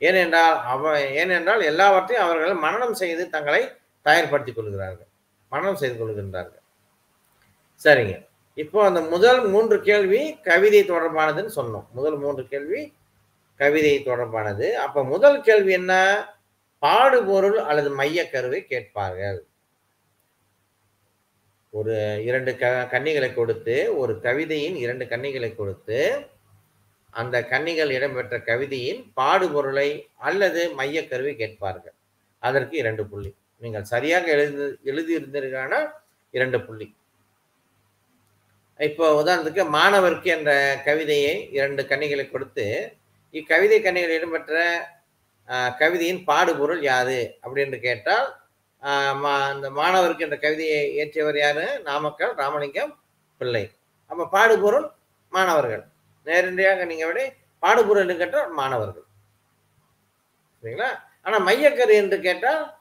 ஏனென்றால் 0.00 0.56
அவ 0.72 0.92
ஏனென்றால் 1.20 1.62
எல்லாவற்றையும் 1.70 2.24
அவர்கள் 2.26 2.54
மனனம் 2.66 2.96
செய்து 3.02 3.22
தங்களை 3.36 3.62
தயார்படுத்திக் 4.06 4.58
கொள்கிறார்கள். 4.58 5.10
மனனம் 5.52 5.80
செய்து 5.82 5.96
கொள்கின்றார்கள். 6.02 6.64
சரிங்க. 7.80 8.14
இப்போ 8.62 8.84
அந்த 8.84 9.00
முதல் 9.00 9.40
மூன்று 9.48 9.76
கேள்வி 9.88 10.20
கவிதை 10.48 10.80
தொடர்பானதுன்னு 10.84 11.50
சொன்னோம். 11.58 11.86
முதல் 11.92 12.16
மூன்று 12.16 12.42
கேள்வி 12.48 12.80
கவிதை 13.56 13.92
தொடர்பானது. 13.98 14.72
அப்ப 14.84 15.04
முதல் 15.04 15.38
கேள்வி 15.42 15.72
என்ன? 15.72 15.92
பாடுபொருள் 16.78 17.58
அல்லது 17.58 17.90
மையக்கருவை 17.96 18.60
கேட்பார்கள். 18.72 19.38
ஒரு 21.70 21.94
இரண்டு 22.24 22.52
க 22.56 22.88
கன்னிகளை 22.90 23.34
கொடுத்து 23.34 23.96
ஒரு 23.96 24.12
கவிதையின் 24.22 24.76
இரண்டு 24.84 25.04
கன்னிகளை 25.04 25.56
கொடுத்து 25.56 25.98
அந்த 27.10 27.36
கன்னிகள் 27.52 27.90
இடம்பெற்ற 27.90 28.36
கவிதையின் 28.38 29.00
பாடுபொருளை 29.14 29.88
அல்லது 30.28 30.62
மையக்கருவை 30.78 31.34
கேட்பார்கள். 31.36 31.96
அதற்கு 32.38 32.76
இரண்டு 32.76 33.06
புள்ளி. 33.06 33.34
நீங்கள் 33.58 33.90
சரியாக 33.94 34.26
எழுதி 34.36 34.64
எழுதியிருந்தீர்களானால் 34.90 35.88
இரண்டு 36.30 36.60
புள்ளி. 36.66 36.86
இப்போ 38.78 39.22
உதாரணத்துக்கு 39.22 39.68
மாணவருக்கு 39.68 40.30
என்ற 40.30 40.80
கவிதையை 40.84 41.52
இரண்டு 41.52 41.82
கன்னிகளை 41.82 42.30
கொடுத்து 42.30 42.96
இக்கவிதை 43.30 43.82
கன்னிகள் 43.82 44.10
இடம்பெற்ற 44.10 44.86
கவிதையின் 45.48 46.24
பாடுபொருள் 46.24 46.82
யாது? 46.82 47.38
அப்படின்னு 47.42 47.80
கேட்டால் 47.80 48.36
மா- 48.82 49.42
அந்த 49.42 49.70
மாணவருக்கு 49.70 50.24
என்ற 50.24 50.38
கவிதையை 50.38 50.96
இயற்றியவர் 50.96 51.38
யாரு? 51.38 51.80
நாமக்கல் 51.80 52.34
ராமலிங்கம் 52.34 53.02
பிள்ளை. 53.38 53.70
அப்ப 54.06 54.28
பாடுபொருள் 54.28 54.90
மாணவர்கள். 55.30 55.84
நேரடியாக 56.24 56.84
நீங்க 56.84 57.06
விட 57.06 57.32
பாடுபொருள் 57.58 58.16
கேட்டால் 58.16 58.50
மாணவர்கள். 58.50 59.02
சரிங்களா? 60.62 60.88
ஆனா 61.22 61.46
மையக்கரு 61.46 61.90
என்று 61.90 62.20
கேட்டால் 62.20 62.74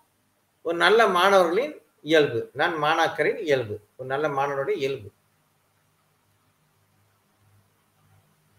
ஒரு 0.62 0.78
நல்ல 0.78 1.08
மாணவர்களின் 1.08 1.82
இயல்பு. 2.02 2.50
நான் 2.54 2.84
மாணாக்கரின் 2.84 3.40
இயல்பு. 3.40 3.80
ஒரு 3.96 4.08
நல்ல 4.08 4.28
மாணவருடைய 4.28 4.76
இயல்பு. 4.76 5.12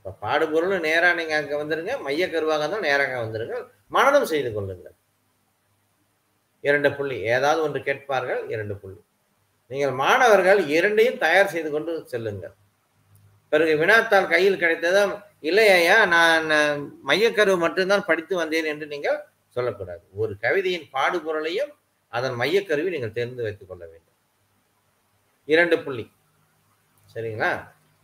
இப்போ 0.08 0.20
பாடுபொருளும் 0.26 0.84
நேராக 0.86 1.16
நீங்கள் 1.16 1.38
அங்கே 1.38 1.56
வந்துடுங்க 1.60 1.94
மைய 2.04 2.26
கருவாக 2.32 2.62
இருந்தால் 2.62 2.84
நேராக 2.86 3.16
வந்துடுங்க 3.22 3.56
மனனம் 3.94 4.28
செய்து 4.30 4.50
கொள்ளுங்கள். 4.54 4.94
இரண்டு 6.64 6.88
புள்ளி. 6.98 7.16
ஏதாவது 7.34 7.60
ஒன்று 7.64 7.80
கேட்பார்கள் 7.88 8.40
இரண்டு 8.54 8.74
புள்ளி. 8.82 9.00
நீங்கள் 9.70 9.92
மாணவர்கள் 10.02 10.60
இரண்டையும் 10.76 11.18
தயார் 11.24 11.52
செய்து 11.54 11.70
கொண்டு 11.74 11.92
செல்லுங்கள். 12.12 12.54
பிறகு 13.52 13.72
வினாத்தாள் 13.82 14.30
கையில் 14.32 14.60
கிடைத்ததும் 14.62 15.12
இல்லையா 15.48 15.98
நான் 16.14 16.46
மையக்கருவு 17.10 17.58
மட்டும்தான் 17.64 18.06
படித்து 18.10 18.36
வந்தேன் 18.42 18.70
என்று 18.72 18.88
நீங்கள் 18.94 19.22
சொல்லக்கூடாது. 19.56 20.04
ஒரு 20.22 20.34
கவிதையின் 20.44 20.88
பாடுபொருளையும் 20.96 21.72
அதன் 22.12 22.38
மையக்கருவி 22.42 22.94
நீங்கள் 22.94 23.16
தெரிந்து 23.18 23.44
வைத்துக் 23.48 23.70
கொள்ள 23.72 23.82
வேண்டும். 23.92 24.16
இரண்டு 25.48 25.78
புள்ளி. 25.84 26.06
சரிங்களா? 27.14 27.52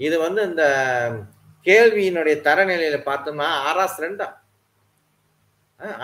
இது 0.07 0.19
வந்து 0.27 0.43
இந்த 0.51 0.65
கேள்வியினுடைய 1.69 2.37
தரநிலையில 2.47 2.97
பார்த்தோம்னா 3.11 3.49
ஆராஸ் 3.69 3.99
ரெண்டா. 4.05 4.27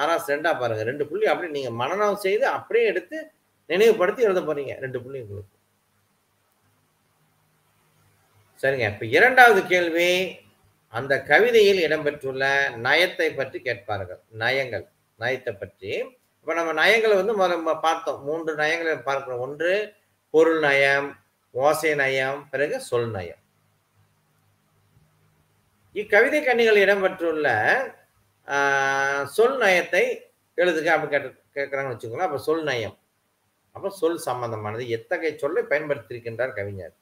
ஆராஸ் 0.02 0.30
ரெண்டா 0.32 0.50
பாருங்க. 0.60 0.82
ரெண்டு 0.90 1.04
புள்ளி 1.08 1.26
அப்படியே 1.32 1.52
நீங்க 1.56 1.70
மனநம் 1.84 2.22
செய்து 2.26 2.46
அப்படியே 2.56 2.84
எடுத்து 2.92 3.18
நினைவுபடுத்தி 3.72 4.22
எழுத 4.28 4.40
போறீங்க. 4.40 4.72
ரெண்டு 4.84 4.98
புள்ளி 5.02 5.18
உங்களுக்கு. 5.24 5.56
சரிங்க. 8.62 8.86
இப்ப 8.94 9.06
இரண்டாவது 9.18 9.60
கேள்வி 9.66 10.08
அந்த 10.98 11.14
கவிதையில் 11.30 11.82
இடம்பெற்றுள்ள 11.86 12.44
நயத்தை 12.86 13.28
பற்றி 13.36 13.58
கேட்பார்கள். 13.68 14.20
நயங்கள் 14.42 14.86
நயத்தை 15.20 15.52
பற்றி. 15.58 15.92
இப்ப 16.40 16.54
நம்ம 16.58 16.72
நயங்களை 16.80 17.14
வந்து 17.20 17.34
நம்ம 17.54 17.74
பார்த்தோம். 17.80 18.20
மூன்று 18.28 18.52
நயங்களை 18.62 18.94
பார்க்கிறோம். 19.02 19.44
ஒன்று 19.46 19.72
பொருள் 20.34 20.60
நயம் 20.68 21.08
ஓசை 21.64 21.92
நயம் 21.94 22.40
பிறகு 22.50 22.76
சொல் 22.88 23.10
நயம். 23.10 23.39
இக்கவிதை 25.94 26.40
கண்ணிகள் 26.42 26.82
இடம்பெற்றுள்ள 26.84 27.46
சொல் 29.36 29.58
நயத்தை 29.62 30.04
எழுதுக 30.58 30.88
அப்படி 30.94 31.10
கேட்டு 31.12 31.28
கேட்குறாங்கன்னு 31.56 31.94
வச்சுக்கோங்களேன். 31.94 32.28
அப்போ 32.28 32.40
சொல் 32.46 32.64
நயம். 32.70 32.96
அப்போ 33.76 33.88
சொல் 34.00 34.18
சம்பந்தமானது. 34.28 34.84
எத்தகைய 34.96 35.30
சொல்லை 35.42 35.62
பயன்படுத்தியிருக்கின்றார் 35.70 36.56
கவிஞர்? 36.58 36.94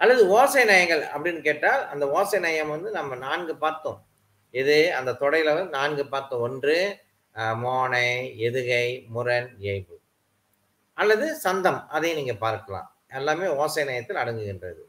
அல்லது 0.00 0.22
ஓசை 0.38 0.62
நயங்கள் 0.70 1.02
அப்படின்னு 1.12 1.40
கேட்டால் 1.46 1.82
அந்த 1.92 2.04
ஓசை 2.16 2.38
நயம் 2.46 2.72
வந்து 2.74 2.90
நம்ம 2.98 3.16
நான்கு 3.26 3.54
பார்த்தோம். 3.64 4.00
இது 4.54 4.76
அந்த 4.98 5.10
தொடையில 5.22 5.54
வந்து 5.56 5.76
நான்கு 5.78 6.04
பார்த்தோம். 6.14 6.44
ஒன்று 6.48 6.76
மோனை 7.62 8.06
எதுகை 8.48 8.84
முரண் 9.14 9.50
ஏய்வு 9.72 9.96
அல்லது 10.98 11.26
சந்தம். 11.46 11.80
அதையும் 11.96 12.20
நீங்கள் 12.20 12.42
பார்க்கலாம். 12.44 12.88
எல்லாமே 13.18 13.48
ஓசை 13.62 13.84
நயத்தில் 13.90 14.20
அடங்குகின்றது. 14.22 14.82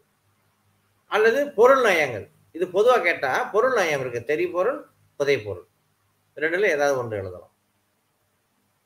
அல்லது 1.11 1.39
பொருள் 1.59 1.83
நயங்கள். 1.87 2.25
இது 2.57 2.65
பொதுவாக 2.75 3.01
கேட்டால் 3.07 3.47
பொருள் 3.53 3.77
நயம் 3.79 4.01
இருக்கு. 4.03 4.21
தெரி 4.31 4.45
பொருள் 4.55 4.79
புதை 5.19 5.37
பொருள். 5.47 5.67
ரெண்டுல 6.37 6.69
ஏதாவது 6.75 6.95
ஒன்று 7.01 7.19
எழுதலாம். 7.21 7.53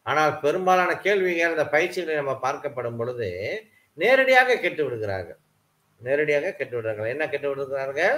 ஆனால் 0.05 0.31
பெரும்பாலான 0.43 0.91
கேள்விகள் 1.05 1.53
இந்த 1.55 1.65
பயிற்சிகளை 1.75 2.15
நம்ம 2.21 2.33
பார்க்கப்படும் 2.45 2.97
பொழுது 2.99 3.27
நேரடியாக 3.97 4.57
கெட்டு 4.63 4.81
விடுகிறார்கள் 4.85 5.39
நேரடியாக 6.01 6.53
கெட்டு 6.59 6.75
விடுறார்கள் 6.77 7.11
என்ன 7.13 7.23
கெட்டு 7.33 7.49
விடுகிறார்கள் 7.49 8.17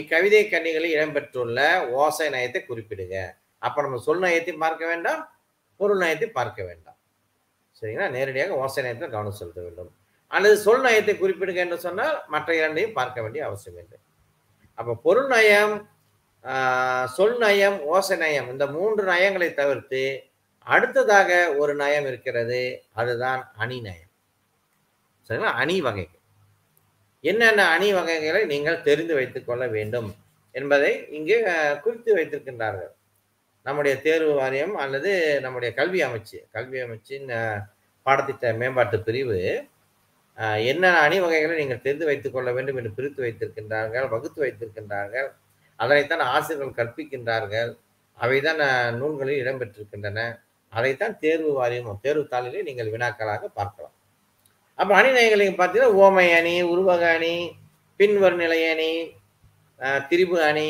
இக்கவிதை 0.00 0.42
கண்ணிகளில் 0.52 0.94
இடம்பெற்றுள்ள 0.96 1.60
ஓசை 2.02 2.26
நயத்தை 2.34 2.60
குறிப்பிடுங்க 2.68 3.16
அப்போ 3.66 3.78
நம்ம 3.84 3.98
சொல் 4.06 4.24
நயத்தையும் 4.24 4.64
பார்க்க 4.64 4.92
வேண்டாம் 4.92 5.20
பொருள் 5.80 6.02
நயத்தை 6.02 6.28
பார்க்க 6.38 6.60
வேண்டாம். 6.68 6.96
சரிங்களா? 7.78 8.06
நேரடியாக 8.16 8.56
ஓசை 8.62 8.82
நயத்தில் 8.84 9.12
கவனம் 9.14 9.38
செலுத்த 9.40 9.60
வேண்டும். 9.66 9.90
அல்லது 10.30 10.56
சொல் 10.64 10.84
நயத்தை 10.86 11.14
குறிப்பிடுங்க 11.20 11.60
என்று 11.66 11.78
சொன்னால் 11.86 12.16
மற்ற 12.34 12.48
இரண்டையும் 12.60 12.96
பார்க்க 12.98 13.24
வேண்டிய 13.24 13.42
அவசியம் 13.48 13.80
இல்லை. 13.82 13.98
அப்போ 14.78 14.92
பொருள் 15.06 15.30
நயம் 15.34 15.74
சொல் 17.16 17.38
நயம் 17.44 17.78
ஓசை 17.94 18.16
நயம் 18.24 18.48
இந்த 18.52 18.66
மூன்று 18.76 19.02
நயங்களை 19.12 19.48
தவிர்த்து 19.60 20.02
அடுத்ததாக 20.66 21.30
ஒரு 21.62 21.72
நயம் 21.82 22.06
இருக்கிறது 22.10 22.60
அதுதான் 23.00 23.42
அணி 23.62 23.78
நயம். 23.88 24.10
சரிங்களா? 25.26 25.52
அணி 25.62 25.76
வகைகள். 25.86 26.22
என்னென்ன 27.24 27.66
அணி 27.74 27.88
வகைகளை 27.98 28.42
நீங்கள் 28.52 28.84
தெரிந்து 28.88 29.14
வைத்துக் 29.18 29.48
கொள்ள 29.48 29.64
வேண்டும் 29.76 30.08
என்பதை 30.54 30.92
இங்கே 31.18 31.38
குறித்து 31.84 32.10
வைத்திருக்கின்றார்கள். 32.16 32.92
நம்முடைய 33.66 33.94
தேர்வு 34.06 34.32
வாரியம் 34.40 34.74
அல்லது 34.84 35.10
நம்முடைய 35.44 35.70
கல்வி 35.78 36.00
அமைச்சு 36.06 36.38
கல்வி 36.56 36.78
அமைச்சின் 36.84 37.26
பாடத்திட்ட 38.06 38.52
மேம்பாட்டு 38.60 38.98
பிரிவு 39.08 39.38
என்னென்ன 40.68 41.00
அணி 41.06 41.16
வகைகளை 41.24 41.54
நீங்கள் 41.60 41.82
தெரிந்து 41.86 42.08
வைத்துக் 42.08 42.34
கொள்ள 42.34 42.48
வேண்டும் 42.56 42.78
என்று 42.80 42.92
பிரித்து 42.96 43.20
வைத்திருக்கின்றார்கள் 43.24 44.06
வகுத்து 44.14 44.38
வைத்திருக்கின்றார்கள் 44.44 45.28
அதனைத்தான் 45.78 46.22
ஆசிரியர்கள் 46.34 46.78
கற்பிக்கின்றார்கள். 46.78 47.70
அவைதான் 48.18 48.60
நூல்களில் 49.00 49.40
இடம்பெற்றிருக்கின்றன. 49.42 50.20
அதைத்தான் 50.72 51.14
தேர்வு 51.22 51.50
வாரியம் 51.58 52.02
தேர்வு 52.04 52.24
தாளிலே 52.32 52.60
நீங்கள் 52.68 52.92
வினாக்களாக 52.94 53.44
பார்க்கலாம். 53.58 53.94
அப்போ 54.78 54.92
அணிநயங்களை 54.98 55.46
பார்த்தீங்கன்னா 55.60 55.96
ஓமை 56.04 56.26
அணி 56.38 56.54
உருவக 56.72 57.02
அணி 57.16 57.34
பின்வருநிலை 58.00 58.60
அணி 58.72 58.90
திரிபு 60.10 60.38
அணி 60.50 60.68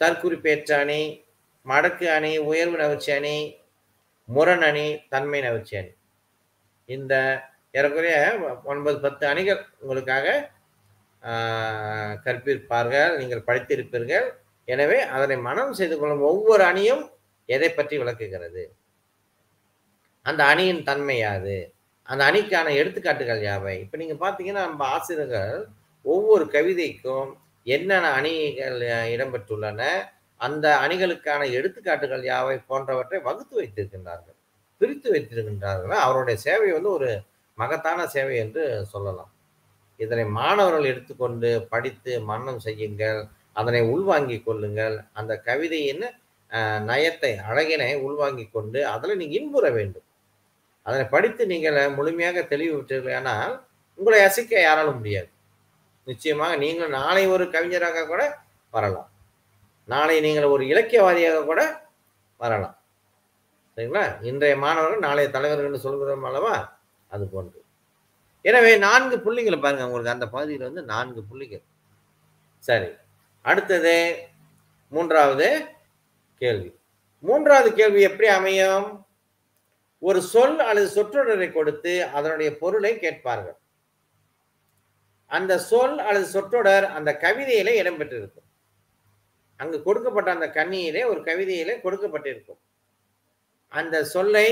தற்குறிப்பேற்ற 0.00 0.70
அணி 0.84 1.02
மடக்கு 1.66 2.06
அணி 2.16 2.32
உயர்வு 2.50 2.76
நவிர்ச்சி 2.82 3.10
அணி 3.18 3.36
முரண் 4.28 4.64
அணி 4.70 4.86
தன்மை 5.12 5.40
நவிர்ச்சி 5.46 5.74
அணி. 5.80 5.92
இந்த 6.88 7.14
ஏறக்குறைய 7.74 8.16
ஒன்பது 8.72 8.98
பத்து 9.04 9.24
அணிகள் 9.32 9.60
உங்களுக்காக 9.82 10.26
கற்பிப்பார்கள் 12.24 13.12
நீங்கள் 13.20 13.46
படித்திருப்பீர்கள். 13.48 14.26
எனவே 14.68 14.98
அதனை 15.16 15.36
மனம் 15.48 15.76
செய்து 15.78 15.96
கொள்ளும் 16.00 16.26
ஒவ்வொரு 16.30 16.62
அணியும் 16.70 17.02
எதை 17.48 17.70
பற்றி 17.78 17.94
விளக்குகிறது? 18.02 18.62
அந்த 20.26 20.40
அணியின் 20.52 20.82
தன்மை 20.88 21.16
யாது? 21.18 21.58
அந்த 22.08 22.22
அணிக்கான 22.30 22.68
எடுத்துக்காட்டுகள் 22.80 23.42
யாவை? 23.48 23.74
இப்போ 23.84 23.96
நீங்கள் 24.02 24.22
பார்த்தீங்கன்னா 24.24 24.62
நம்ம 24.68 24.84
ஆசிரியர்கள் 24.96 25.56
ஒவ்வொரு 26.04 26.44
கவிதைக்கும் 26.54 27.30
என்னென்ன 27.66 28.10
அணிகள் 28.18 28.78
இடம்பெற்றுள்ளன 29.14 29.82
அந்த 30.40 30.66
அணிகளுக்கான 30.84 31.42
எடுத்துக்காட்டுகள் 31.58 32.24
யாவை 32.30 32.56
போன்றவற்றை 32.68 33.18
வகுத்து 33.28 33.54
வைத்திருக்கின்றார்கள். 33.60 34.36
பிரித்து 34.80 35.08
வைத்திருக்கின்றார்கள். 35.14 35.94
அவருடைய 36.04 36.36
சேவை 36.46 36.68
வந்து 36.76 36.90
ஒரு 36.98 37.10
மகத்தான 37.60 38.06
சேவை 38.14 38.34
என்று 38.44 38.62
சொல்லலாம். 38.92 39.32
இதனை 40.04 40.24
மாணவர்கள் 40.38 40.90
எடுத்துக்கொண்டு 40.92 41.50
படித்து 41.72 42.12
மரணம் 42.30 42.60
செய்யுங்கள் 42.66 43.20
அதனை 43.60 43.80
உள்வாங்கிக் 43.94 44.44
கொள்ளுங்கள். 44.46 44.96
அந்த 45.18 45.32
கவிதையின் 45.48 46.04
நயத்தை 46.90 47.32
அழகினை 47.48 47.88
உள்வாங்கிக் 48.06 48.52
கொண்டு 48.54 48.78
அதில் 48.92 49.18
நீங்கள் 49.20 49.38
இன்புற 49.40 49.64
வேண்டும். 49.78 50.06
அதனை 50.86 51.04
படித்து 51.14 51.42
நீங்கள் 51.52 51.78
முழுமையாக 51.96 52.44
தெளிவு 52.52 52.76
பெற்றீர்களானால் 52.76 53.54
உங்களை 53.98 54.20
அசைக்க 54.28 54.54
யாராலும் 54.60 54.98
முடியாது. 54.98 55.30
நிச்சயமாக 56.06 56.52
நீங்கள் 56.64 56.94
நாளை 56.98 57.24
ஒரு 57.34 57.44
கவிஞராக 57.54 58.06
கூட 58.12 58.22
வரலாம். 58.76 59.10
நாளை 59.88 60.16
நீங்கள் 60.26 60.52
ஒரு 60.54 60.64
இலக்கியவாதியாக 60.72 61.44
கூட 61.50 61.60
வரலாம். 62.42 62.76
சரிங்களா? 63.74 64.04
இன்றைய 64.28 64.54
மாணவர்கள் 64.64 65.06
நாளைய 65.08 65.28
தலைவர்கள் 65.36 65.68
என்று 65.68 65.86
சொல்கிறோம் 65.86 66.26
அல்லவா? 66.28 66.54
அது 67.14 67.24
போன்று 67.32 67.58
எனவே 68.48 68.72
நான்கு 68.86 69.16
புள்ளிகளை 69.24 69.58
பாருங்க 69.58 69.86
உங்களுக்கு 69.86 70.14
அந்த 70.14 70.26
பகுதியில் 70.34 70.66
வந்து 70.68 70.82
நான்கு 70.92 71.20
புள்ளிகள். 71.30 71.64
சரி 72.68 72.90
அடுத்தது 73.42 73.94
மூன்றாவது 74.88 75.48
கேள்வி. 76.42 76.70
மூன்றாவது 77.20 77.70
கேள்வி 77.74 78.00
எப்படி 78.08 78.28
அமையும்? 78.28 79.06
ஒரு 79.98 80.20
சொல் 80.32 80.58
அல்லது 80.68 80.88
சொற்றொடரை 80.96 81.48
கொடுத்து 81.52 81.92
அதனுடைய 82.16 82.50
பொருளை 82.58 82.92
கேட்பார்கள். 82.98 83.58
அந்த 85.26 85.52
சொல் 85.70 85.96
அல்லது 85.98 86.26
சொற்றொடர் 86.26 86.86
அந்த 86.96 87.10
கவிதையிலே 87.24 87.74
இடம்பெற்றிருக்கும். 87.80 88.48
அங்கு 89.60 89.78
கொடுக்கப்பட்ட 89.82 90.30
அந்த 90.36 90.48
கண்ணியிலே 90.58 91.02
ஒரு 91.10 91.20
கவிதையிலே 91.28 91.74
கொடுக்கப்பட்டிருக்கும். 91.84 92.60
அந்த 93.72 93.96
சொல்லை 94.14 94.48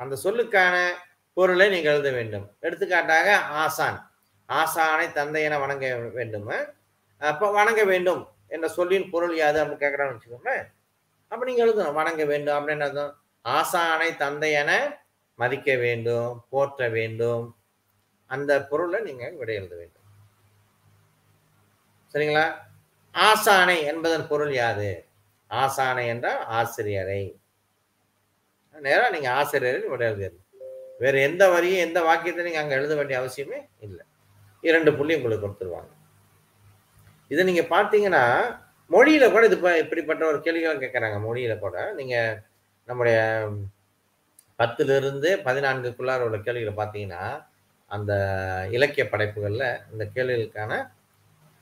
அந்த 0.00 0.14
சொல்லுக்கான 0.24 0.74
பொருளை 1.38 1.66
நீங்கள் 1.74 1.94
எழுத 1.94 2.10
வேண்டும். 2.18 2.46
எடுத்துக்காட்டாக 2.66 3.28
ஆசான். 3.62 3.98
ஆசானை 4.48 5.06
தந்தை 5.18 5.42
என 5.48 5.58
வணங்க 5.64 5.86
வேண்டும். 6.18 6.48
அப்போ 7.30 7.46
வணங்க 7.58 7.82
வேண்டும் 7.92 8.22
என்ற 8.54 8.66
சொல்லின் 8.76 9.10
பொருள் 9.12 9.34
யாது 9.42 9.58
அப்படின்னு 9.60 9.82
கேட்குறான்னு 9.84 10.14
வச்சுக்கோங்களேன். 10.14 10.64
அப்போ 11.32 11.42
நீங்கள் 11.48 11.64
எழுதணும் 11.64 11.98
வணங்க 12.00 12.22
வேண்டும் 12.32 12.56
அப்படின்னு 12.58 12.86
அர்த்தம். 12.86 13.12
ஆசானை 13.44 14.08
தந்தை 14.22 14.50
என 14.62 14.72
மதிக்க 15.38 15.76
வேண்டும் 15.84 16.32
போற்ற 16.52 16.88
வேண்டும். 16.96 17.44
அந்த 18.30 18.52
பொருளை 18.70 18.98
நீங்கள் 19.08 19.36
விடை 19.40 19.56
எழுத 19.60 19.74
வேண்டும். 19.80 20.06
சரிங்களா? 22.14 22.46
ஆசானை 23.14 23.78
என்பதன் 23.90 24.28
பொருள் 24.32 24.52
யாது? 24.62 24.90
ஆசானை 25.50 26.04
என்றால் 26.14 26.42
ஆசிரியரை. 26.58 27.22
நேராக 28.86 29.12
நீங்கள் 29.16 29.36
ஆசிரியரை 29.38 29.88
விட 29.94 30.02
எழுதிடணும் 30.10 30.47
வேறு 31.02 31.18
எந்த 31.28 31.44
வரியும் 31.54 31.84
எந்த 31.86 31.98
வாக்கியத்தை 32.08 32.44
நீங்கள் 32.46 32.62
அங்கே 32.62 32.76
எழுத 32.78 32.94
வேண்டிய 32.98 33.16
அவசியமே 33.20 33.58
இல்லை. 33.86 34.04
இரண்டு 34.64 34.90
புள்ளி 34.98 35.16
உங்களுக்கு 35.18 35.44
கொடுத்துருவாங்க. 35.44 35.92
இதை 37.32 37.42
நீங்கள் 37.48 37.72
பார்த்தீங்கன்னா 37.74 38.24
மொழியில 38.94 39.24
கூட 39.32 39.42
இது 39.48 39.58
இப்படிப்பட்ட 39.84 40.22
ஒரு 40.30 40.38
கேள்விகள் 40.46 40.82
கேட்குறாங்க. 40.84 41.16
மொழியில 41.26 41.54
கூட 41.64 41.76
நீங்கள் 41.98 42.38
நம்முடைய 42.88 43.18
பத்துல 44.60 44.96
இருந்து 45.00 45.30
பதினான்குக்குள்ளார 45.46 46.20
உள்ள 46.28 46.38
கேள்விகளை 46.46 46.74
பார்த்தீங்கன்னா 46.78 47.24
அந்த 47.90 48.12
இலக்கிய 48.76 49.04
படைப்புகளில் 49.12 49.68
இந்த 49.92 50.04
கேள்விகளுக்கான 50.14 50.72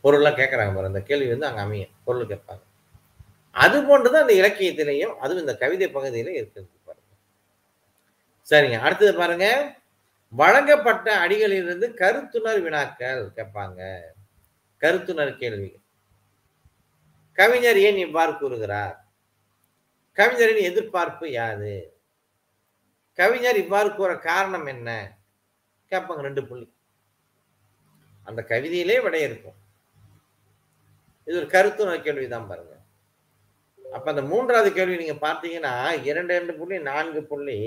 பொருள்லாம் 0.04 0.38
கேட்குறாங்க 0.38 0.72
பாரு 0.76 0.90
அந்த 0.92 1.02
கேள்வி 1.08 1.28
வந்து 1.32 1.48
அங்கே 1.48 1.62
அமையும். 1.66 1.92
பொருள் 2.06 2.30
கேட்பாங்க. 2.32 2.62
அது 3.64 3.76
போன்றுதான் 3.88 4.24
அந்த 4.24 4.34
இலக்கியத்திலையும் 4.40 5.14
அதுவும் 5.22 5.44
இந்த 5.44 5.54
கவிதை 5.62 5.88
பகுதியில 5.96 6.32
இருக்குது. 6.38 6.68
சரிங்க. 8.50 8.78
அடுத்தது 8.78 9.14
பாருங்க. 9.14 9.74
வழங்கப்பட்ட 10.28 11.28
அடிகளிலிருந்து 11.28 11.94
கருத்துணர் 11.94 12.62
வினாக்கள் 12.62 13.30
கேட்பாங்க. 13.36 14.00
கருத்துணர் 14.80 15.38
கேள்விகள் 15.38 15.84
கவிஞர் 17.32 17.78
ஏன் 17.78 17.96
இவ்வாறு 17.96 18.38
கூறுகிறார்? 18.38 19.04
கவிஞரின் 20.12 20.56
எதிர்பார்ப்பு 20.56 21.30
யாது? 21.30 22.00
கவிஞர் 23.12 23.56
இவ்வாறு 23.56 23.94
கூற 23.94 24.18
காரணம் 24.18 24.66
என்ன? 24.66 25.18
கேட்பாங்க 25.90 26.20
ரெண்டு 26.20 26.46
புள்ளி. 26.46 26.74
அந்த 28.24 28.44
கவிதையிலே 28.48 29.02
விடை 29.02 29.22
இருக்கும். 29.22 29.54
இது 31.24 31.36
ஒரு 31.36 31.46
கருத்துணர் 31.46 32.02
கேள்விதான் 32.02 32.46
பாருங்க. 32.46 32.74
அப்ப 33.92 34.10
அந்த 34.10 34.22
மூன்றாவது 34.22 34.72
கேள்வி 34.72 34.96
நீங்க 34.96 35.28
பார்த்தீங்கன்னா 35.28 36.02
இரண்டு 36.04 36.38
ரெண்டு 36.38 36.54
புள்ளி 36.54 36.78
நான்கு 36.78 37.22
புள்ளி 37.22 37.60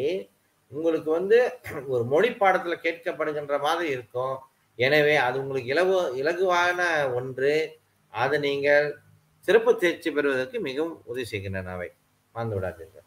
உங்களுக்கு 0.72 1.11
வந்து 1.11 1.59
ஒரு 1.88 2.03
மொழி 2.03 2.30
பாடத்துல 2.30 2.76
கேட்கப்படுகின்ற 2.84 3.59
மாதிரி 3.59 3.89
இருக்கும். 3.89 4.38
எனவே 4.76 5.15
அது 5.15 5.39
உங்களுக்கு 5.39 5.74
இலவு 5.74 6.17
இலகுவான 6.22 7.13
ஒன்று. 7.13 7.80
அதை 8.09 8.39
நீங்கள் 8.39 8.97
சிறப்பு 9.39 9.78
தேர்ச்சி 9.78 10.11
பெறுவதற்கு 10.11 10.59
மிகவும் 10.59 11.01
உதவி 11.05 11.26
செய்கின்றன 11.26 11.72
அவை. 11.72 11.91
மறந்து 12.32 12.59
விடாதீர்கள். 12.59 13.05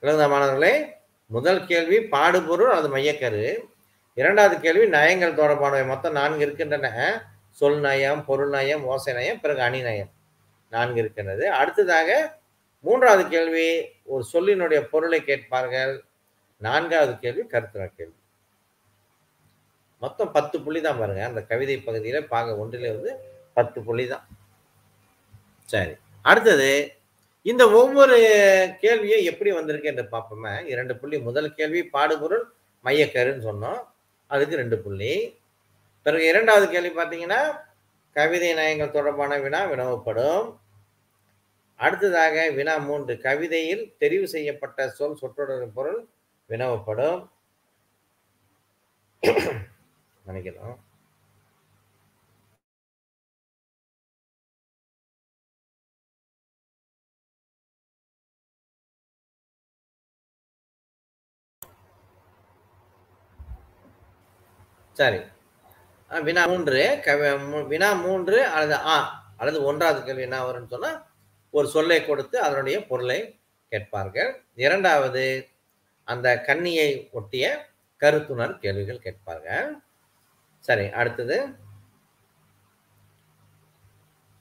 இழந்த 0.00 0.28
மாணவர்களே? 0.28 0.94
முதல் 1.26 1.66
கேள்வி 1.66 2.00
பாடுபொருள் 2.00 2.70
அது 2.70 2.96
மையக்கரு. 2.96 3.58
இரண்டாவது 4.14 4.60
கேள்வி 4.60 4.86
நயங்கள் 4.88 5.34
தொடர்பானவை. 5.34 5.86
மொத்தம் 5.86 6.12
நான்கு 6.12 6.38
இருக்கின்றன. 6.38 6.88
சொல் 7.50 7.80
நயம் 7.80 8.24
பொருள் 8.24 8.48
நயம் 8.48 8.84
ஓசை 8.84 9.14
நயம் 9.14 9.40
பிறகு 9.40 9.62
அணி 9.62 9.80
நயம். 9.82 10.10
நான்கு 10.70 10.98
இருக்கின்றது. 10.98 11.50
அடுத்ததாக 11.50 12.38
மூன்றாவது 12.80 13.28
கேள்வி 13.28 13.68
ஒரு 14.12 14.24
சொல்லினுடைய 14.32 14.80
பொருளை 14.92 15.20
கேட்பார்கள்? 15.24 16.04
நான்காவது 16.56 17.18
கேள்வி 17.18 17.46
கருத்துண 17.46 17.86
கேள்வி. 17.86 18.18
மொத்தம் 19.98 20.32
பத்து 20.32 20.60
புள்ளி 20.60 20.80
தான் 20.80 20.98
பாருங்க. 20.98 21.22
அந்த 21.24 21.42
கவிதை 21.42 21.76
பகுதியில 21.86 22.20
பாக 22.34 22.56
ஒன்றிலே 22.56 22.90
வந்து 22.96 23.12
பத்து 23.52 23.82
புள்ளி 23.82 24.06
தான் 24.08 24.26
சரி. 25.72 25.94
அடுத்தது 26.22 26.70
இந்த 27.42 27.62
ஒவ்வொரு 27.70 28.16
கேள்வியும் 28.80 29.26
எப்படி 29.30 29.50
வந்திருக்கு 29.52 29.90
என்று 29.90 30.04
பார்ப்போமே. 30.12 30.52
இரண்டு 30.64 30.96
புள்ளி 30.96 31.18
முதல் 31.18 31.54
கேள்வி 31.54 31.82
பாடுபொருள் 31.84 32.44
மையக்கருன்னு 32.84 33.46
சொன்னோம். 33.50 33.80
அதுக்கு 34.26 34.56
ரெண்டு 34.56 34.78
புள்ளி. 34.78 35.38
பிறகு 36.02 36.24
இரண்டாவது 36.26 36.66
கேள்வி 36.68 36.92
பார்த்தீங்கன்னா 37.00 37.40
கவிதை 38.12 38.52
நயங்கள் 38.54 38.96
தொடர்பான 38.96 39.38
வினா 39.38 39.60
வினவப்படும். 39.70 40.44
அடுத்ததாக 41.80 42.50
வினா 42.50 42.76
மூன்று. 42.76 43.18
கவிதையில் 43.18 43.96
தெரிவு 44.00 44.24
செய்யப்பட்ட 44.24 44.88
சொல் 44.90 45.18
சொற்றொடரின் 45.20 45.74
பொருள் 45.74 46.00
வினவப்படும். 46.50 47.20
நினைக்கிறோம் 50.24 50.76
சரி. 64.96 65.20
வினா 66.10 66.46
மூன்று. 66.46 66.82
வினா 67.68 67.92
மூன்று 67.94 68.46
அல்லது 68.46 68.74
ஆ 68.86 68.96
அல்லது 69.36 69.64
ஒன்றாவது 69.64 70.04
கேள்வி 70.04 70.22
என்ன 70.22 70.38
வரும்னு 70.44 70.68
சொன்னா 70.68 70.90
ஒரு 71.56 71.66
சொல்லை 71.74 71.98
கொடுத்து 72.04 72.36
அதனுடைய 72.46 72.76
பொருளை 72.90 73.18
கேட்பார்கள். 73.72 74.30
இரண்டாவது 74.64 75.24
அந்த 76.08 76.28
கண்ணியை 76.48 76.88
ஒட்டிய 77.18 77.44
கருத்துணர் 78.02 78.54
கேள்விகள் 78.62 79.04
கேட்பார்கள். 79.06 79.68
சரி 80.64 80.86
அடுத்தது. 81.00 81.36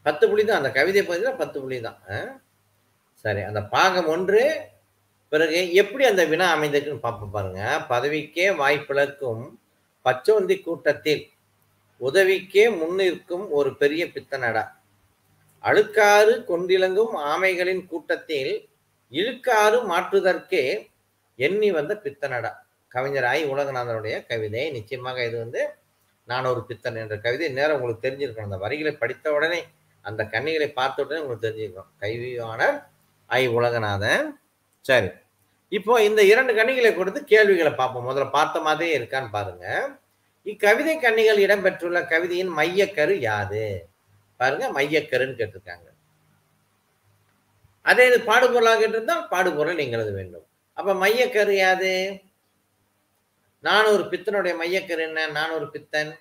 பத்து 0.05 0.23
புள்ளி 0.29 0.43
தான் 0.45 0.61
அந்த 0.61 0.71
கவிதை 0.77 1.01
பகுதியில் 1.03 1.39
பத்து 1.41 1.57
புள்ளி 1.61 1.79
தான். 1.87 1.99
சரி 3.25 3.41
அந்த 3.49 3.61
பாகம் 3.75 4.09
ஒன்று 4.13 4.43
பிறகு 5.31 5.59
எப்படி 5.81 6.03
அந்த 6.09 6.23
வினா 6.31 6.47
அமைந்திருக்குன்னு 6.55 7.05
பார்ப்போம் 7.05 7.35
பாருங்க. 7.35 7.61
பதவிக்கே 7.91 8.47
வாய்ப்பிழக்கும் 8.61 9.43
பச்சோந்தி 10.05 10.55
கூட்டத்தில் 10.65 11.23
உதவிக்கே 12.07 12.65
முன்னிற்கும் 12.79 13.45
ஒரு 13.57 13.69
பெரிய 13.81 14.03
பித்தனடா. 14.15 14.63
அழுக்காறு 15.63 16.33
கொண்டிலங்கும் 16.49 17.13
ஆமைகளின் 17.31 17.87
கூட்டத்தில் 17.87 18.53
இழுக்காறு 19.11 19.77
மாற்றுதற்கே 19.91 20.63
எண்ணி 21.35 21.71
வந்த 21.71 21.93
பித்தனடா. 22.03 22.51
கவிஞர் 22.87 23.23
ஐ 23.23 23.39
உலகநாதனுடைய 23.45 24.25
கவிதை. 24.27 24.71
நிச்சயமாக 24.71 25.25
இது 25.25 25.37
வந்து 25.37 25.61
நான் 26.25 26.45
ஒரு 26.45 26.61
பித்தன் 26.63 26.95
என்ற 26.95 27.15
கவிதை. 27.17 27.49
நேரம் 27.49 27.75
உங்களுக்கு 27.75 28.05
தெரிஞ்சிருக்கணும் 28.07 28.49
அந்த 28.49 28.57
வரிகளை 28.57 28.93
படித்த 28.93 29.33
உடனே 29.33 29.61
அந்த 30.01 30.23
கன்னிகளை 30.23 30.67
பார்த்த 30.73 31.03
உடனே 31.03 31.21
உங்களுக்கு 31.21 31.47
தெரிஞ்சிருக்கணும் 31.47 31.91
கைவியாளர் 31.99 32.77
ஐ. 33.29 33.47
உலகநாதன். 33.47 34.25
சரி. 34.81 35.07
இப்போ 35.69 36.03
இந்த 36.03 36.21
இரண்டு 36.23 36.53
கன்னிகளை 36.53 36.95
கொடுத்து 36.95 37.23
கேள்விகளை 37.23 37.71
பார்ப்போம். 37.73 38.07
முதல்ல 38.09 38.29
பார்த்த 38.29 38.59
மாதிரியே 38.59 38.97
இருக்கான்னு 38.97 39.29
பாருங்க. 39.31 39.65
இக்கவிதை 40.43 40.95
கன்னிகள் 40.97 41.43
இடம்பெற்றுள்ள 41.45 41.99
கவிதையின் 42.07 42.53
மையக்கரு 42.57 43.15
யாது 43.19 43.65
பாருங்க 44.43 44.65
மையக்கருன்னு 44.71 45.39
கேட்டிருக்காங்க. 45.39 45.87
அதே 47.89 48.03
இது 48.07 48.17
பாடுபொருளாக 48.19 48.79
கேட்டிருந்தால் 48.81 49.27
பாடுபொருள் 49.27 49.79
நீங்கள் 49.79 49.99
எழுத 49.99 50.11
வேண்டும். 50.19 50.45
அப்ப 50.73 50.93
மையக்கரு 50.93 51.55
யாது? 51.57 51.93
நானூறு 53.59 53.93
ஒரு 53.93 54.03
பித்தனுடைய 54.03 54.53
மையக்கரு 54.61 55.03
என்ன? 55.07 55.27
நானூறு 55.27 55.65
பித்தன். 55.69 56.11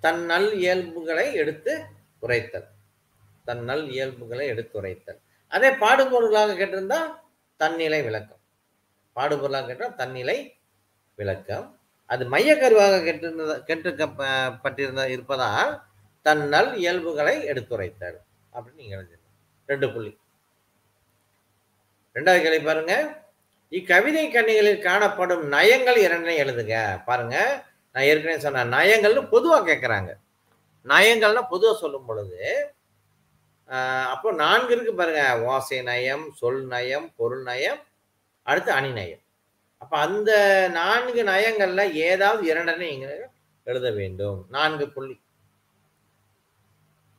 தன் 0.00 0.22
நல் 0.24 0.52
இயல்புகளை 0.60 1.26
எடுத்து 1.34 1.72
உரைத்தல். 2.20 2.68
தன் 3.44 3.64
நல் 3.64 3.84
இயல்புகளை 3.88 4.46
எடுத்து 4.52 4.74
உரைத்தல். 4.78 5.20
அதே 5.48 5.70
பாடுபொருளாக 5.82 6.54
கேட்டிருந்தா 6.60 7.00
தன்னிலை 7.56 8.00
விளக்கம். 8.02 8.40
பாடுபொருளாக 9.16 9.66
கேட்டால் 9.66 9.98
தன்னிலை 10.00 10.38
விளக்கம். 11.14 11.66
அது 12.12 12.22
மையக்கருவாக 12.34 13.00
கெட்டிருந்த 13.06 13.54
கெட்டுக்கப்பட்டிருந்த 13.68 15.02
இருப்பதால் 15.14 15.70
தன் 16.26 16.42
நல் 16.54 16.72
இயல்புகளை 16.82 17.36
எடுத்துரைத்தார் 17.50 18.18
அப்படின்னு 18.54 18.80
நீங்க 18.82 18.96
எழுதிடலாம் 18.98 19.36
ரெண்டு 19.70 19.86
புள்ளி. 19.94 20.12
ரெண்டாவது 22.16 22.42
கேள்வி 22.44 22.60
பாருங்க. 22.68 22.94
இக்கவிதை 23.78 24.24
கண்ணிகளில் 24.34 24.84
காணப்படும் 24.88 25.44
நயங்கள் 25.54 25.98
இரண்டனை 26.06 26.34
எழுதுங்க. 26.44 26.76
பாருங்க. 27.08 27.36
நான் 27.94 28.06
ஏற்கனவே 28.10 28.38
சொன்னேன் 28.44 28.72
நயங்கள்னு 28.76 29.22
பொதுவாக 29.34 29.66
கேட்குறாங்க 29.70 30.10
நயங்கள்னா 30.92 31.42
பொதுவாக 31.54 31.76
சொல்லும் 31.82 32.06
பொழுது 32.10 32.40
அப்போ 34.12 34.28
நான்கு 34.42 34.72
இருக்கு 34.74 34.92
பாருங்க. 35.00 35.22
ஓசை 35.52 35.78
நயம் 35.90 36.24
சொல் 36.40 36.62
நயம் 36.74 37.06
பொருள் 37.18 37.44
நயம் 37.50 37.80
அடுத்து 38.46 38.70
அணி 38.78 38.90
நயம். 39.00 39.21
அப்ப 39.82 39.98
அந்த 39.98 40.32
நான்கு 40.72 41.20
நயங்கள்ல 41.24 41.82
ஏதாவது 42.08 42.42
இரண்டனை 42.52 42.76
நீங்க 42.76 43.06
எழுத 43.66 43.90
வேண்டும். 43.90 44.38
நான்கு 44.48 44.84
புள்ளி. 44.88 45.16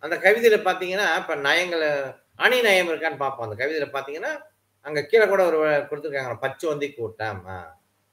அந்த 0.04 0.16
கவிதையில 0.24 0.58
பாத்தீங்கன்னா 0.68 1.08
இப்ப 1.20 1.36
நயங்கள் 1.48 1.86
அணி 2.36 2.58
நயம் 2.62 2.90
இருக்கான்னு 2.90 3.24
பார்ப்போம் 3.24 3.46
அந்த 3.48 3.58
கவிதையில 3.60 3.88
பாத்தீங்கன்னா 3.96 4.32
அங்க 4.86 5.02
கீழே 5.04 5.26
கூட 5.28 5.42
ஒரு 5.46 5.60
கொடுத்துருக்காங்க 5.90 6.34
பச்சுவந்தி 6.46 6.88
கூட்டம். 6.94 7.42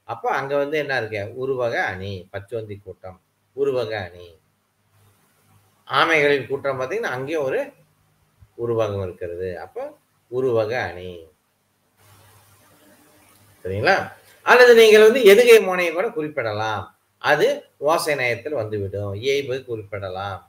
அப்போ 0.07 0.27
அங்க 0.39 0.53
வந்து 0.55 0.77
என்ன 0.77 0.97
இருக்கு? 0.97 1.21
உருவக 1.35 1.75
அணி 1.85 2.13
பச்சுவந்தி 2.33 2.75
கூட்டம் 2.83 3.19
உருவக 3.55 3.91
அணி. 4.07 4.27
ஆமைகளின் 5.87 6.47
கூட்டம் 6.47 6.79
பார்த்தீங்கன்னா 6.79 7.15
அங்கேயும் 7.17 7.43
ஒரு 7.43 7.61
உருவகம் 8.63 9.03
இருக்கிறது. 9.03 9.49
அப்போ 9.59 9.83
உருவக 10.31 10.73
அணி. 10.89 11.11
சரிங்களா? 13.65 13.95
அல்லது 14.49 14.71
நீங்கள் 14.81 15.05
வந்து 15.07 15.21
எதுகை 15.33 15.57
முனையை 15.69 15.91
கூட 15.93 16.07
குறிப்பிடலாம். 16.17 16.83
அது 17.31 17.47
ஓசை 17.91 18.13
நயத்தில் 18.21 18.59
வந்துவிடும். 18.61 19.13
இயல்பு 19.23 19.55
குறிப்பிடலாம். 19.69 20.39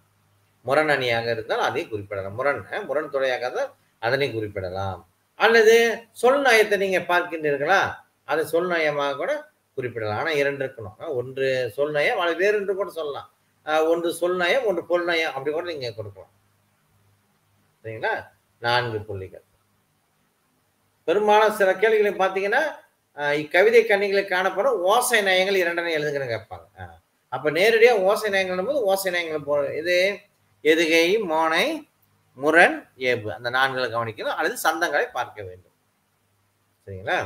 முரண் 0.66 0.92
அணியாக 0.94 1.26
இருந்தால் 1.34 1.64
அதையும் 1.68 1.92
குறிப்பிடலாம். 1.92 2.36
முரண் 2.40 2.60
முரண் 2.90 3.12
துறையாக 3.14 3.44
இருந்தால் 3.46 3.72
அதனையும் 4.06 4.36
குறிப்பிடலாம். 4.36 5.00
அல்லது 5.44 5.74
சொல் 6.20 6.42
நயத்தை 6.46 6.76
நீங்கள் 6.84 7.08
பார்க்கின்றீர்களா? 7.12 7.80
அது 8.32 8.42
சொல் 8.52 8.70
நயமாக 8.72 9.16
கூட 9.20 9.32
குறிப்பிடலாம். 9.76 10.20
ஆனால் 10.22 10.38
இரண்டு 10.40 10.62
இருக்கணும். 10.64 10.98
ஒன்று 11.20 11.46
சொல் 11.76 11.94
நயம் 11.98 12.20
அல்லது 12.22 12.42
வேறு 12.44 12.58
என்று 12.60 12.74
கூட 12.80 12.90
சொல்லலாம். 12.98 13.28
ஒன்று 13.92 14.08
சொல் 14.20 14.38
நயம் 14.42 14.66
ஒன்று 14.68 14.82
பொல் 14.90 15.08
நயம் 15.10 15.34
அப்படி 15.34 15.50
கூட 15.56 15.66
நீங்கள் 15.72 15.96
கொடுக்கலாம். 15.98 16.32
சரிங்களா? 17.84 18.14
நான்கு 18.66 18.98
புள்ளிகள். 19.08 19.44
பெரும்பாலும் 21.08 21.56
சில 21.60 21.70
கேள்விகளை 21.82 22.12
பார்த்தீங்கன்னா 22.22 22.62
இக்கவிதை 23.16 23.80
கண்ணிகளுக்கு 23.84 24.34
காணப்படும் 24.34 24.80
ஓசை 24.92 25.20
நயங்கள் 25.28 25.60
இரண்டனை 25.62 25.90
எழுதுங்கன்னு 25.98 26.32
கேட்பாங்க. 26.34 26.66
அப்போ 27.28 27.48
நேரடியாக 27.58 28.04
ஓசை 28.08 28.28
நயங்கள் 28.34 28.68
போது 28.68 28.80
ஓசை 28.90 29.10
நயங்கள் 29.14 29.46
போ 29.48 29.56
இது 29.80 29.96
எதுகை 30.64 31.06
மோனை 31.32 31.66
முரண் 32.38 32.76
ஏபு. 33.10 33.28
அந்த 33.36 33.48
நான்களை 33.56 33.86
கவனிக்கணும். 33.94 34.36
அல்லது 34.38 34.56
சந்தங்களை 34.66 35.06
பார்க்க 35.18 35.38
வேண்டும். 35.48 35.76
சரிங்களா? 36.84 37.18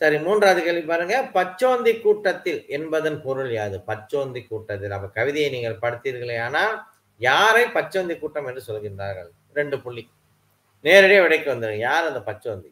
சரி 0.00 0.16
மூன்றாவது 0.24 0.60
கேள்வி 0.64 0.84
பாருங்க. 0.90 1.16
பச்சோந்தி 1.36 1.92
கூட்டத்தில் 2.00 2.60
என்பதன் 2.76 3.18
பொருள் 3.26 3.50
யாது? 3.50 3.76
பச்சோந்தி 3.90 4.40
கூட்டத்தில். 4.46 4.94
அப்ப 4.96 5.08
கவிதையை 5.18 5.48
நீங்கள் 5.54 5.80
படித்தீர்களே 5.84 6.36
ஆனால் 6.46 6.74
யாரை 7.20 7.64
பச்சோந்தி 7.76 8.16
கூட்டம் 8.18 8.48
என்று 8.50 8.62
சொல்கின்றார்கள்? 8.68 9.30
ரெண்டு 9.58 9.76
புள்ளி. 9.84 10.04
நேரடியாக 10.84 11.24
விடைக்கு 11.24 11.48
வந்துடும் 11.54 11.84
யார் 11.88 12.08
அந்த 12.10 12.20
பச்சோந்தி? 12.30 12.70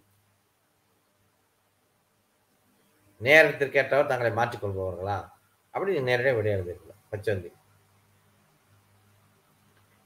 நேரத்திற்கு 3.17 3.79
ஏற்றவர் 3.79 4.07
தங்களை 4.07 4.33
மாற்றிக் 4.33 4.65
கொள்பவர்களா 4.65 5.35
நேரடியாக 5.83 6.33
விடை 6.33 6.77
பச்சந்தி. 7.13 7.53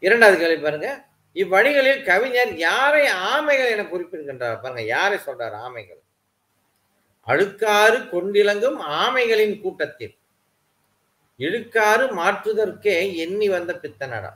இரண்டாவது 0.01 0.39
கேள்வி 0.39 0.63
பாருங்க. 0.63 1.05
இவ்வழிகளில் 1.35 2.05
கவிஞர் 2.05 2.57
யாரை 2.57 3.09
ஆமைகள் 3.13 3.71
என 3.71 3.85
குறிப்பிடுகின்றார்? 3.85 4.61
பாருங்க 4.61 4.83
யாரை 4.83 5.19
சொல்றார் 5.19 5.57
ஆமைகள்? 5.67 6.01
அழுக்காறு 7.27 7.99
கொண்டிலங்கும் 8.13 8.79
ஆமைகளின் 8.81 9.61
கூட்டத்தில். 9.61 10.19
இழுக்காறு 11.37 12.17
மாற்றுதற்கே 12.17 13.17
எண்ணி 13.17 13.49
வந்த 13.49 13.73
பித்தனடா 13.73 14.31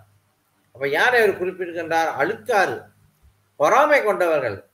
அப்ப 0.72 0.88
யாரை 0.88 1.22
அவர் 1.22 1.38
குறிப்பிடுகின்றார்? 1.38 2.16
அழுக்காறு 2.16 2.82
பொறாமை 3.56 4.02
கொண்டவர்கள். 4.02 4.68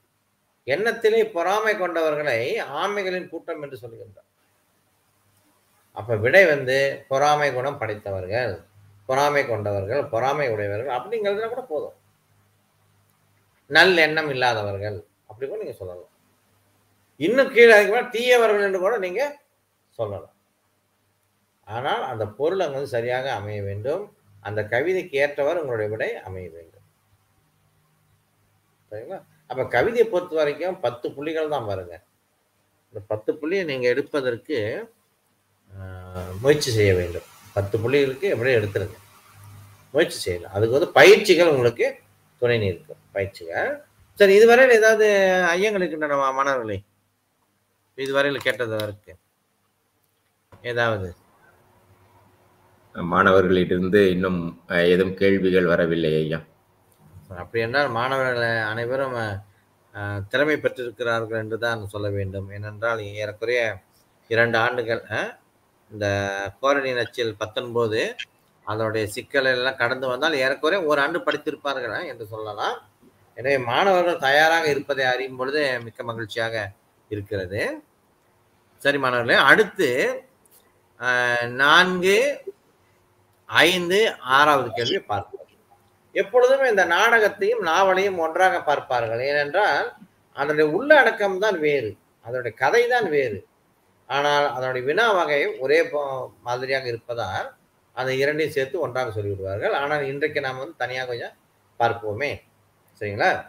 எண்ணத்திலே 0.67 1.23
பொறாமை 1.31 1.75
கொண்டவர்களை 1.75 2.57
ஆமைகளின் 2.57 3.29
கூட்டம் 3.29 3.61
என்று 3.61 3.77
சொல்கின்றார். 3.81 4.27
அப்ப 5.91 6.15
விடை 6.15 6.45
வந்து 6.45 7.05
பொறாமை 7.07 7.53
குணம் 7.53 7.79
படைத்தவர்கள் 7.79 8.65
பொறாமை 9.05 9.47
கொண்டவர்கள் 9.47 10.05
பொறாமை 10.05 10.49
உடையவர்கள் 10.49 10.95
அப்படிங்கிறதுல 10.97 11.49
கூட 11.49 11.61
போதும். 11.61 11.97
நல்லெண்ணம் 13.69 14.07
எண்ணம் 14.07 14.29
இல்லாதவர்கள் 14.29 15.07
அப்படி 15.27 15.49
கூட 15.49 15.59
நீங்க 15.63 15.77
சொல்லலாம். 15.77 16.11
இன்னும் 17.17 17.51
கீழே 17.51 17.73
அதுக்கு 17.73 18.19
தீயவர்கள் 18.19 18.63
என்று 18.63 18.79
கூட 18.79 18.97
நீங்க 18.97 19.39
சொல்லலாம். 19.89 20.35
ஆனால் 21.63 22.03
அந்த 22.03 22.27
பொருள் 22.27 22.59
அங்கு 22.59 22.87
சரியாக 22.87 23.33
அமைய 23.33 23.61
வேண்டும். 23.61 24.17
அந்த 24.41 24.63
கவிதைக்கு 24.63 25.17
ஏற்றவர் 25.17 25.59
உங்களுடைய 25.61 25.91
விடை 25.91 26.15
அமைய 26.15 26.49
வேண்டும். 26.49 26.85
சரிங்களா? 28.91 29.19
அப்ப 29.51 29.63
கவிதையை 29.75 30.05
பொறுத்த 30.09 30.35
வரைக்கும் 30.39 30.79
பத்து 30.85 31.07
புள்ளிகள் 31.15 31.53
தான் 31.53 31.69
வருங்க 31.71 31.95
இந்த 32.89 32.99
பத்து 33.11 33.31
புள்ளியை 33.39 33.63
நீங்க 33.69 33.85
எடுப்பதற்கு 33.93 34.57
முயற்சி 36.43 36.69
செய்ய 36.77 36.91
வேண்டும். 36.99 37.27
பத்து 37.55 37.75
புள்ளிகளுக்கு 37.83 38.25
எப்படியும் 38.33 38.59
எடுத்துருங்க. 38.59 38.97
முயற்சி 39.93 40.17
செய்யலாம். 40.25 40.53
அதுக்கு 40.55 40.77
வந்து 40.77 40.89
பயிற்சிகள் 40.97 41.51
உங்களுக்கு 41.53 41.87
துணை 42.41 42.57
நிற்கும். 42.63 43.01
பயிற்சிகள். 43.15 43.71
சரி 44.19 44.33
இதுவரையில் 44.39 44.77
ஏதாவது 44.79 45.07
ஐயங்கள் 45.53 45.81
இருக்கின்றன 45.81 46.17
மாணவர்களே 46.39 46.77
இதுவரையில் 47.97 48.45
கேட்டது 48.45 48.77
இருக்கு 48.87 49.13
ஏதாவது? 50.71 51.09
மாணவர்களிடம் 52.95 53.89
இன்னும் 54.13 54.39
ஏதும் 54.93 55.13
கேள்விகள் 55.21 55.71
வரவில்லை 55.73 56.11
ஐயா. 56.21 56.39
அப்படி 57.41 57.61
என்றால் 57.65 57.95
மாணவர்கள் 57.97 58.57
அனைவரும் 58.71 59.17
திறமை 60.31 60.55
பெற்றிருக்கிறார்கள் 60.63 61.41
என்று 61.43 61.57
தான் 61.65 61.81
சொல்ல 61.93 62.07
வேண்டும். 62.17 62.47
ஏனென்றால் 62.57 62.99
ஏறக்குறைய 63.21 63.61
இரண்டு 64.33 64.57
ஆண்டுகள் 64.65 65.01
இந்த 65.91 66.05
கோரணி 66.61 66.91
நச்சில் 66.99 67.39
பத்தொன்பது 67.41 68.01
அதனுடைய 68.67 69.05
சிக்கல் 69.15 69.49
எல்லாம் 69.53 69.79
கடந்து 69.81 70.05
வந்தால் 70.11 70.39
ஏறக்குறைய 70.43 70.79
ஒரு 70.89 70.99
ஆண்டு 71.03 71.19
படித்திருப்பார்கள் 71.27 72.09
என்று 72.11 72.25
சொல்லலாம். 72.33 72.77
எனவே 73.39 73.57
மாணவர்கள் 73.69 74.23
தயாராக 74.27 74.65
இருப்பதை 74.73 75.05
அறியும் 75.11 75.39
பொழுது 75.39 75.61
மிக்க 75.85 76.03
மகிழ்ச்சியாக 76.09 76.55
இருக்கிறது. 77.11 77.61
சரி 78.81 78.99
மாணவர்களே 79.03 79.39
அடுத்து 79.49 79.89
நான்கு 81.63 82.17
ஐந்து 83.49 83.99
ஆறாவது 84.37 84.69
கேள்வி 84.77 84.99
பார்ப்போம். 85.11 85.40
எப்பொழுதுமே 86.11 86.69
இந்த 86.69 86.85
நாடகத்தையும் 86.85 87.65
நாவலையும் 87.65 88.17
ஒன்றாக 88.17 88.61
பார்ப்பார்கள். 88.61 89.19
ஏனென்றால் 89.19 89.93
அதனுடைய 90.33 90.71
உள்ளடக்கம் 90.71 91.39
தான் 91.39 91.59
வேறு 91.59 91.95
அதனுடைய 92.21 92.57
கதை 92.57 92.87
தான் 92.87 93.09
வேறு. 93.09 93.45
ஆனால் 94.07 94.53
அதனுடைய 94.53 94.87
வினா 94.87 95.11
வகை 95.11 95.57
ஒரே 95.57 95.81
போ- 95.81 96.29
மாதிரியாக 96.41 96.87
இருப்பதால் 96.87 97.53
அதை 97.93 98.19
இரண்டையும் 98.19 98.53
சேர்த்து 98.53 98.79
ஒன்றாக 98.79 99.21
சொல்லிவிடுவார்கள். 99.21 99.71
ஆனால் 99.71 100.03
இன்றைக்கு 100.03 100.41
நாம் 100.41 100.57
வந்து 100.57 100.73
தனியாக 100.77 101.07
கொஞ்சம் 101.07 101.31
பார்ப்போமே. 101.79 102.41
சரிங்களா? 102.99 103.45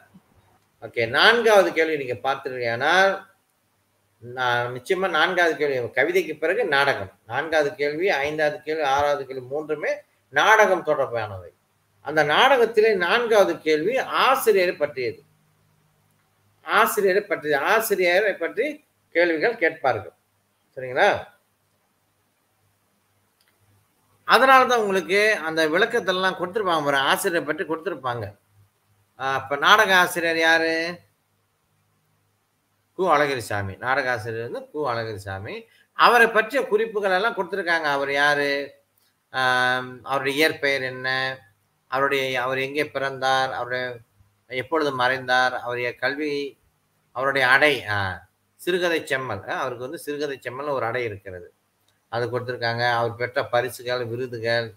ஓகே 0.83 1.09
நான்காவது 1.09 1.73
கேள்வி 1.73 2.05
நீங்கள் 2.05 2.33
பார்த்தீர்களானால் 2.33 3.31
நான் 4.19 4.73
நிச்சயமாக 4.73 5.13
நான்காவது 5.13 5.57
கேள்வி 5.57 5.79
கவிதைக்கு 5.79 6.39
பிறகு 6.39 6.65
நாடகம். 6.65 7.13
நான்காவது 7.27 7.75
கேள்வி 7.75 8.11
ஐந்தாவது 8.11 8.63
கேள்வி 8.63 8.83
ஆறாவது 8.83 9.27
கேள்வி 9.27 9.47
மூன்றுமே 9.47 9.91
நாடகம் 10.29 10.87
தொடர்பானவை. 10.87 11.49
அந்த 12.03 12.25
நாடகத்திலே 12.25 12.95
நான்காவது 12.95 13.61
கேள்வி 13.61 13.99
ஆசிரியரை 13.99 14.75
பற்றியது. 14.75 15.23
ஆசிரியரை 16.63 17.23
பற்றியது 17.23 17.65
ஆசிரியரை 17.65 18.35
பற்றி 18.35 18.85
கேள்விகள் 19.11 19.57
கேட்பார்கள். 19.57 20.13
சரிங்களா? 20.77 21.27
அதனால 24.25 24.67
தான் 24.67 24.79
உங்களுக்கு 24.79 25.37
அந்த 25.45 25.69
விளக்கத்தெல்லாம் 25.69 26.39
கொடுத்துருப்பாங்க 26.39 26.85
ஒரு 26.85 26.97
ஆசிரியரை 26.97 27.55
பற்றி 27.55 27.65
கொடுத்துருப்பாங்க. 27.65 28.37
ஆஹ் 29.19 29.59
நாடக 29.59 29.97
ஆசிரியர் 29.97 30.39
யாரு? 30.39 31.01
கு. 32.99 33.01
அழகிரிசாமி. 33.01 33.79
நாடக 33.79 34.11
ஆசிரியர் 34.11 34.51
வந்து 34.51 34.69
கு. 34.75 34.87
அழகிரிசாமி. 34.87 35.65
அவரை 35.93 36.27
பற்றிய 36.27 36.67
குறிப்புகள் 36.67 37.11
எல்லாம் 37.11 37.37
கொடுத்துருக்காங்க. 37.37 37.83
அவர் 37.83 38.13
யாரு? 38.13 38.75
அவருடைய 40.03 40.39
இயற்பெயர் 40.39 40.83
என்ன? 40.83 41.39
அவருடைய 41.93 42.25
அவர் 42.45 42.59
எங்கே 42.67 42.85
பிறந்தார் 42.97 43.53
அவருடைய 43.59 43.85
எப்பொழுது 44.63 44.91
மறைந்தார் 45.03 45.55
அவருடைய 45.65 45.91
கல்வி 46.03 46.33
அவருடைய 47.17 47.45
அடை 47.55 47.75
சிறுகதை 48.61 49.01
செம்மல் 49.11 49.43
அவருக்கு 49.63 49.87
வந்து 49.87 50.05
சிறுகதை 50.05 50.37
செம்மல் 50.45 50.75
ஒரு 50.77 50.85
அடை 50.89 51.03
இருக்கிறது. 51.09 51.49
அது 52.13 52.25
கொடுத்துருக்காங்க. 52.33 52.85
அவர் 52.99 53.19
பெற்ற 53.21 53.39
பரிசுகள் 53.55 54.03
விருதுகள் 54.11 54.69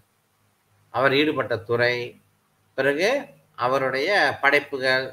அவர் 0.94 1.16
ஈடுபட்ட 1.20 1.54
துறை 1.70 1.94
பிறகு 2.78 3.08
அவருடைய 3.64 4.10
படைப்புகள் 4.42 5.06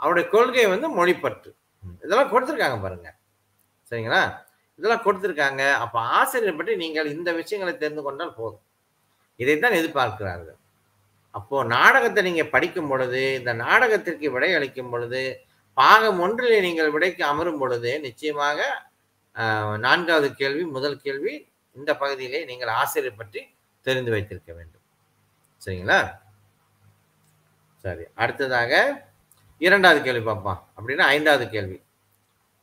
அவருடைய 0.00 0.26
கொள்கை 0.34 0.66
வந்து 0.72 0.88
மொழிப்பற்று. 0.98 1.50
இதெல்லாம் 2.04 2.32
கொடுத்துருக்காங்க 2.32 2.78
பாருங்க. 2.84 3.08
சரிங்களா? 3.90 4.22
இதெல்லாம் 4.78 5.04
கொடுத்துருக்காங்க. 5.06 5.62
அப்போ 5.84 5.98
ஆசிரியர் 6.18 6.58
பற்றி 6.60 6.74
நீங்கள் 6.84 7.12
இந்த 7.16 7.30
விஷயங்களை 7.40 7.72
தெரிந்து 7.78 8.02
கொண்டால் 8.06 8.36
போதும். 8.40 8.64
இதைத்தான் 9.42 9.78
எதிர்பார்க்கிறார்கள். 9.80 10.59
அப்போ 11.34 11.56
நாடகத்தை 11.74 12.20
நீங்க 12.28 12.44
படிக்கும் 12.54 12.90
பொழுது 12.90 13.20
இந்த 13.40 13.52
நாடகத்திற்கு 13.64 14.28
விடை 14.34 14.50
அளிக்கும் 14.58 14.90
பொழுது 14.92 15.22
பாகம் 15.80 16.20
ஒன்றிலே 16.24 16.58
நீங்கள் 16.66 16.92
விடைக்கு 16.94 17.22
அமரும் 17.32 17.60
பொழுது 17.62 17.90
நிச்சயமாக 18.06 18.68
நான்காவது 19.84 20.28
கேள்வி 20.40 20.64
முதல் 20.76 21.02
கேள்வி 21.04 21.34
இந்த 21.76 21.90
பகுதியிலே 22.00 22.40
நீங்கள் 22.50 22.72
ஆசிரியர் 22.80 23.20
பற்றி 23.20 23.40
தெரிந்து 23.86 24.10
வைத்திருக்க 24.14 24.50
வேண்டும். 24.56 24.84
சரிங்களா? 25.64 26.00
சரி 27.84 28.04
அடுத்ததாக 28.22 28.72
இரண்டாவது 29.66 30.00
கேள்வி 30.06 30.24
பார்ப்போம். 30.28 30.60
அப்படின்னா 30.76 31.04
ஐந்தாவது 31.16 31.44
கேள்வி. 31.54 31.78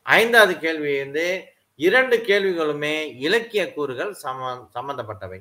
ஐந்தாவது 0.05 0.53
கேள்வி 0.65 0.91
வந்து 1.03 1.26
இரண்டு 1.88 2.18
கேள்விகளுமே 2.30 2.95
இலக்கிய 3.28 3.63
கூறுகள் 3.74 4.11
சம 4.24 4.51
சம்பந்தப்பட்டவை. 4.76 5.39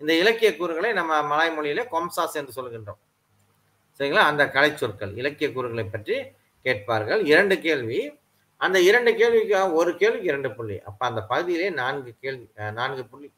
இந்த 0.00 0.12
இலக்கிய 0.22 0.50
கூறுகளை 0.56 0.90
நம்ம 0.98 1.12
மலாய் 1.30 1.54
மொழியிலே 1.56 1.84
கொம்சாஸ் 1.94 2.38
என்று 2.40 2.52
சொல்கின்றோம். 2.58 3.00
சரிங்களா? 3.98 4.22
அந்த 4.32 4.42
கலை 4.54 4.70
சொற்கள் 4.76 5.12
இலக்கிய 5.20 5.48
கூறுகளை 5.52 5.84
பற்றி 5.84 6.16
கேட்பார்கள். 6.66 7.22
இரண்டு 7.32 7.56
கேள்வி. 7.66 8.00
அந்த 8.56 8.78
இரண்டு 8.80 9.10
கேள்விக்கு 9.20 9.58
ஒரு 9.80 9.90
கேள்விக்கு 10.00 10.30
இரண்டு 10.32 10.50
புள்ளி. 10.56 10.76
அப்ப 10.88 11.00
அந்த 11.06 11.20
பகுதியிலே 11.30 11.68
நான்கு 11.70 12.10
கேள்வி 12.22 12.46
நான்கு 12.80 13.04
புள்ளி. 13.12 13.28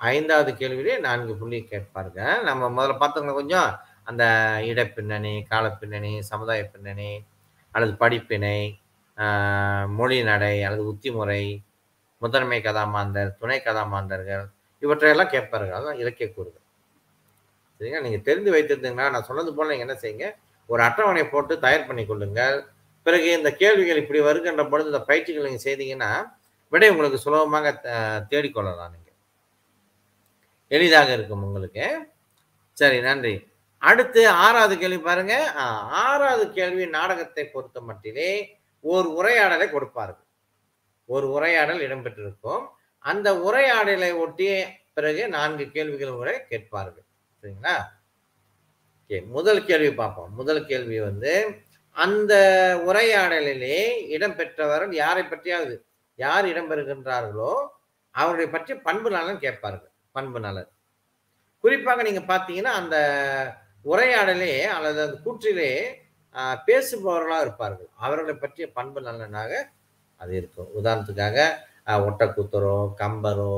ஐந்தாவது 0.00 0.50
கேள்வியிலே 0.54 0.96
நான்கு 1.06 1.34
புள்ளி 1.40 1.58
கேட்பார்கள். 1.72 2.42
நம்ம 2.48 2.70
முதல்ல 2.76 2.94
பார்த்தவங்க 3.02 3.34
கொஞ்சம். 3.40 3.70
அந்த 4.10 4.24
இடப்பின்னணி 4.70 5.34
காலப்பின்னணி 5.52 6.12
சமுதாய 6.30 6.64
பின்னணி 6.72 7.10
அல்லது 7.74 7.94
படிப்பினை 8.02 8.58
மொழி 9.98 10.18
நடை 10.22 10.56
அல்லது 10.66 10.84
உத்திமுறை 10.92 11.42
முதன்மை 12.22 12.58
கதாமாந்தர் 12.66 13.30
துணை 13.40 13.58
கதாமாந்தர்கள் 13.64 14.44
இவற்றையெல்லாம் 14.84 15.32
கேட்பாருங்க 15.34 15.74
அதான் 15.78 16.00
இலக்கிய 16.02 16.26
கூறுகள். 16.36 16.64
சரிங்களா? 17.76 18.04
நீங்கள் 18.06 18.26
தெரிந்து 18.28 18.50
வைத்திருந்தீங்கன்னா 18.54 19.06
நான் 19.14 19.28
சொன்னது 19.30 19.50
போல் 19.56 19.70
நீங்கள் 19.72 19.86
என்ன 19.86 19.96
செய்யுங்க? 20.02 20.28
ஒரு 20.72 20.80
அட்டவணை 20.86 21.24
போட்டு 21.32 21.54
தயார் 21.64 21.88
பண்ணி 21.88 22.04
கொள்ளுங்கள். 22.10 22.56
பிறகு 23.06 23.28
இந்த 23.38 23.50
கேள்விகள் 23.62 24.00
இப்படி 24.02 24.20
வருகின்ற 24.28 24.62
பொழுது 24.70 24.90
இந்த 24.92 25.02
பயிற்சிகள் 25.08 25.48
நீங்கள் 25.48 25.66
செய்தீங்கன்னா 25.68 26.12
விடை 26.72 26.88
உங்களுக்கு 26.92 27.18
சுலபமாக 27.24 27.72
தேடிக்கொள்ளலாம் 28.32 28.94
நீங்கள் 28.94 29.16
எளிதாக 30.76 31.10
இருக்கும் 31.16 31.44
உங்களுக்கு. 31.48 31.84
சரி 32.80 32.98
நன்றி. 33.08 33.34
அடுத்து 33.88 34.22
ஆறாவது 34.44 34.74
கேள்வி 34.80 35.00
பாருங்க. 35.08 35.34
ஆறாவது 36.04 36.44
கேள்வி 36.56 36.84
நாடகத்தை 36.96 37.44
பொறுத்த 37.54 37.78
மட்டிலே 37.88 38.30
ஒரு 38.84 39.08
உரையாடலை 39.18 39.66
கொடுப்பார்கள். 39.74 40.26
ஒரு 41.08 41.26
உரையாடல் 41.36 41.84
இடம்பெற்றிருக்கும். 41.86 42.64
அந்த 43.10 43.28
உரையாடலை 43.48 44.10
ஒட்டி 44.24 44.48
பிறகு 44.96 45.22
நான்கு 45.36 45.64
கேள்விகள் 45.74 46.18
உரை 46.20 46.34
கேட்பார்கள். 46.50 47.06
சரிங்களா? 47.40 47.74
ஓகே 49.00 49.18
முதல் 49.36 49.60
கேள்வி 49.68 49.90
பார்ப்போம். 50.00 50.30
முதல் 50.38 50.62
கேள்வி 50.70 50.98
வந்து 51.08 51.32
அந்த 51.96 52.34
உரையாடலிலே 52.88 53.76
இடம்பெற்றவர்கள் 54.14 54.94
யாரை 55.02 55.22
பற்றியாவது 55.24 55.76
யார் 56.24 56.46
இடம்பெறுகின்றார்களோ 56.52 57.52
அவருடைய 58.14 58.48
பற்றி 58.54 58.72
பண்பு 58.88 59.08
நலன் 59.16 59.42
கேட்பார்கள். 59.44 59.92
பண்பு 60.16 60.38
நலன். 60.46 60.70
குறிப்பாக 61.64 62.02
நீங்க 62.08 62.22
பார்த்தீங்கன்னா 62.32 62.72
அந்த 62.80 62.96
உரையாடலே 63.92 64.52
அல்லது 64.76 64.98
அந்த 65.04 65.16
கூற்றிலே 65.24 65.70
பேசுபவர்களாக 66.68 67.44
இருப்பார்கள். 67.46 67.90
அவர்களை 68.06 68.34
பற்றிய 68.44 68.66
பண்பு 68.78 69.00
நலனாக 69.08 69.52
அது 70.20 70.32
இருக்கும். 70.40 70.70
உதாரணத்துக்காக 70.78 71.38
ஒட்டக்கூத்தரோ 72.06 72.78
கம்பரோ 73.00 73.54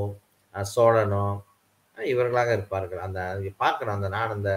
சோழனோ 0.54 1.26
இவர்களாக 2.12 2.50
இருப்பார்கள். 2.56 3.00
அந்த 3.06 3.20
பார்க்கணும் 3.62 3.96
அந்த 3.96 4.08
நான் 4.16 4.34
அந்த 4.36 4.50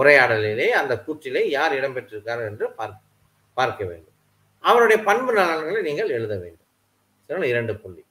உரையாடலிலே 0.00 0.68
அந்த 0.80 0.94
கூற்றிலே 1.06 1.42
யார் 1.56 1.76
இடம்பெற்றிருக்கார் 1.78 2.42
என்று 2.50 2.66
பார்க்க 2.78 3.04
பார்க்க 3.58 3.82
வேண்டும். 3.90 4.16
அவருடைய 4.68 4.98
பண்பு 5.08 5.32
நலன்களை 5.38 5.80
நீங்கள் 5.88 6.14
எழுத 6.18 6.34
வேண்டும். 6.44 6.68
இரண்டு 7.52 7.74
புள்ளி. 7.82 8.02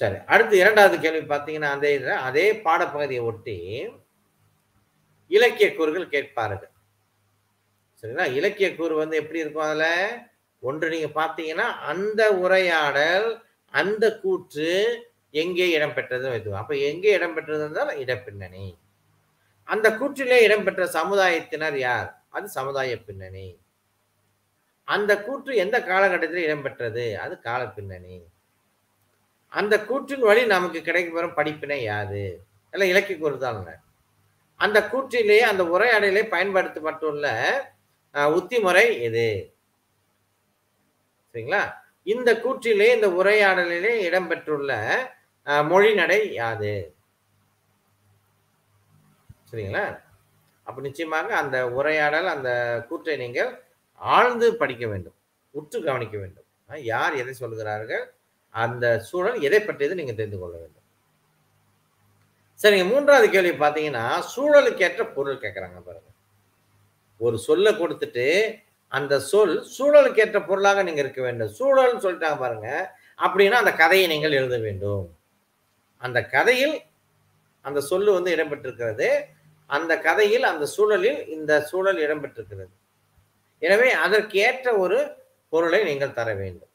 சரி 0.00 0.16
அடுத்து 0.34 0.54
இரண்டாவது 0.62 0.96
கேள்வி 1.02 1.24
பார்த்தீங்கன்னா 1.32 1.70
அதே 1.76 1.92
அதே 2.28 2.46
பாடப்பகுதியை 2.64 3.24
ஒட்டி 3.30 3.58
இலக்கிய 5.36 5.68
கூறுகள் 5.76 6.12
கேட்பார்கள். 6.14 6.73
சரிங்களா? 8.04 8.32
இலக்கிய 8.32 8.74
கூறு 8.74 8.94
வந்து 8.94 9.16
எப்படி 9.16 9.38
இருக்கும் 9.38 9.66
அதில்? 9.66 10.22
ஒன்று 10.60 10.88
நீங்கள் 10.88 11.16
பார்த்தீங்கன்னா 11.22 11.66
அந்த 11.92 12.32
உரையாடல் 12.32 13.42
அந்த 13.74 14.18
கூற்று 14.18 14.70
எங்கே 15.30 15.78
இடம்பெற்றதும் 15.78 16.32
வைத்துக்கோ 16.32 16.58
அப்போ 16.58 16.76
எங்கே 16.76 17.18
இடம்பெற்றது 17.18 17.62
என்றால் 17.64 17.96
இடப்பின்னணி. 17.96 18.66
அந்த 19.64 19.90
கூற்றிலே 19.90 20.38
இடம்பெற்ற 20.42 20.86
சமுதாயத்தினர் 20.86 21.78
யார்? 21.78 22.08
அது 22.28 22.48
சமுதாய 22.48 22.96
பின்னணி. 23.02 23.58
அந்த 24.88 25.22
கூற்று 25.22 25.56
எந்த 25.56 25.76
காலகட்டத்தில் 25.82 26.46
இடம்பெற்றது? 26.46 27.14
அது 27.14 27.40
கால 27.40 27.66
பின்னணி. 27.66 28.16
அந்த 29.48 29.74
கூற்றின் 29.88 30.26
வழி 30.28 30.46
நமக்கு 30.46 30.78
கிடைக்கப்பெறும் 30.78 31.34
படிப்பினை 31.34 31.82
யாது? 31.82 32.44
எல்லாம் 32.70 32.88
இலக்கிய 32.88 33.16
கூறுதாங்க 33.18 33.72
அந்த 34.60 34.78
கூற்றிலே 34.92 35.40
அந்த 35.40 35.62
உரையாடலே 35.64 36.22
பயன்படுத்தப்பட்டுள்ள 36.28 37.26
உத்தி 38.14 38.38
உத்திமுறை 38.38 38.86
எது 39.06 39.28
சரிங்களா? 41.34 41.62
இந்த 42.14 42.30
கூற்றிலே 42.44 42.86
இந்த 42.96 43.08
உரையாடலிலே 43.20 43.92
இடம்பெற்றுள்ள 44.08 44.72
மொழி 45.70 45.90
நடை 46.00 46.18
யாது? 46.34 46.74
சரிங்களா? 49.50 49.84
அப்ப 50.66 50.78
நிச்சயமாக 50.86 51.36
அந்த 51.40 51.56
உரையாடல் 51.78 52.28
அந்த 52.34 52.50
கூற்றை 52.88 53.16
நீங்கள் 53.24 53.50
ஆழ்ந்து 54.00 54.46
படிக்க 54.62 54.84
வேண்டும். 54.92 55.16
உற்று 55.50 55.78
கவனிக்க 55.88 56.16
வேண்டும். 56.18 56.46
யார் 56.92 57.14
எதை 57.22 57.34
சொல்கிறார்கள் 57.42 58.04
அந்த 58.54 58.86
சூழல் 59.08 59.38
எதை 59.48 59.60
பற்றியது 59.60 59.98
நீங்க 60.00 60.14
தெரிந்து 60.20 60.38
கொள்ள 60.38 60.54
வேண்டும். 60.62 60.86
சரிங்க 62.62 62.86
மூன்றாவது 62.92 63.28
கேள்வி 63.30 63.54
பார்த்தீங்கன்னா 63.64 64.06
சூழலுக்கு 64.34 64.84
ஏற்ற 64.88 65.04
பொருள் 65.16 65.42
கேட்குறாங்க 65.44 65.78
பாருங்க. 65.88 66.10
ஒரு 67.16 67.38
சொல்லை 67.38 67.72
கொடுத்துட்டு 67.72 68.58
அந்த 68.88 69.20
சொல் 69.20 69.66
சூழலுக்கு 69.78 70.18
ஏற்ற 70.18 70.42
பொருளாக 70.42 70.82
நீங்க 70.82 71.00
இருக்க 71.00 71.22
வேண்டும். 71.22 71.54
சூழல்னு 71.58 72.02
சொல்லிட்டாங்க 72.04 72.38
பாருங்க. 72.38 72.90
அப்படின்னா 73.18 73.52
அந்த 73.52 73.72
கதையை 73.72 74.06
நீங்கள் 74.06 74.32
எழுத 74.32 74.58
வேண்டும். 74.58 75.16
அந்த 75.98 76.26
கதையில் 76.26 76.80
அந்த 77.62 77.80
சொல்லு 77.80 78.12
வந்து 78.12 78.36
இடம்பெற்றிருக்கிறது. 78.36 79.08
அந்த 79.66 79.98
கதையில் 79.98 80.42
அந்த 80.42 80.66
சூழலில் 80.66 81.28
இந்த 81.28 81.60
சூழல் 81.60 81.96
இடம்பெற்றிருக்கிறது. 81.96 82.72
எனவே 83.58 83.90
அதற்கு 83.90 84.38
ஏற்ற 84.38 84.76
ஒரு 84.76 85.16
பொருளை 85.48 85.84
நீங்கள் 85.84 86.12
தர 86.12 86.34
வேண்டும். 86.34 86.68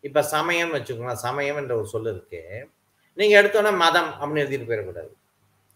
இப்ப 0.00 0.22
சமயம் 0.22 0.72
வச்சுக்கோங்களேன் 0.74 1.24
சமயம் 1.28 1.56
என்ற 1.56 1.76
ஒரு 1.76 1.86
சொல் 1.86 2.06
இருக்கு. 2.06 2.68
நீங்க 3.14 3.42
எடுத்தோன்னே 3.42 3.76
மதம் 3.76 4.10
அப்படின்னு 4.20 4.44
எழுதிட்டு 4.44 4.68
போயிடக்கூடாது. 4.68 5.12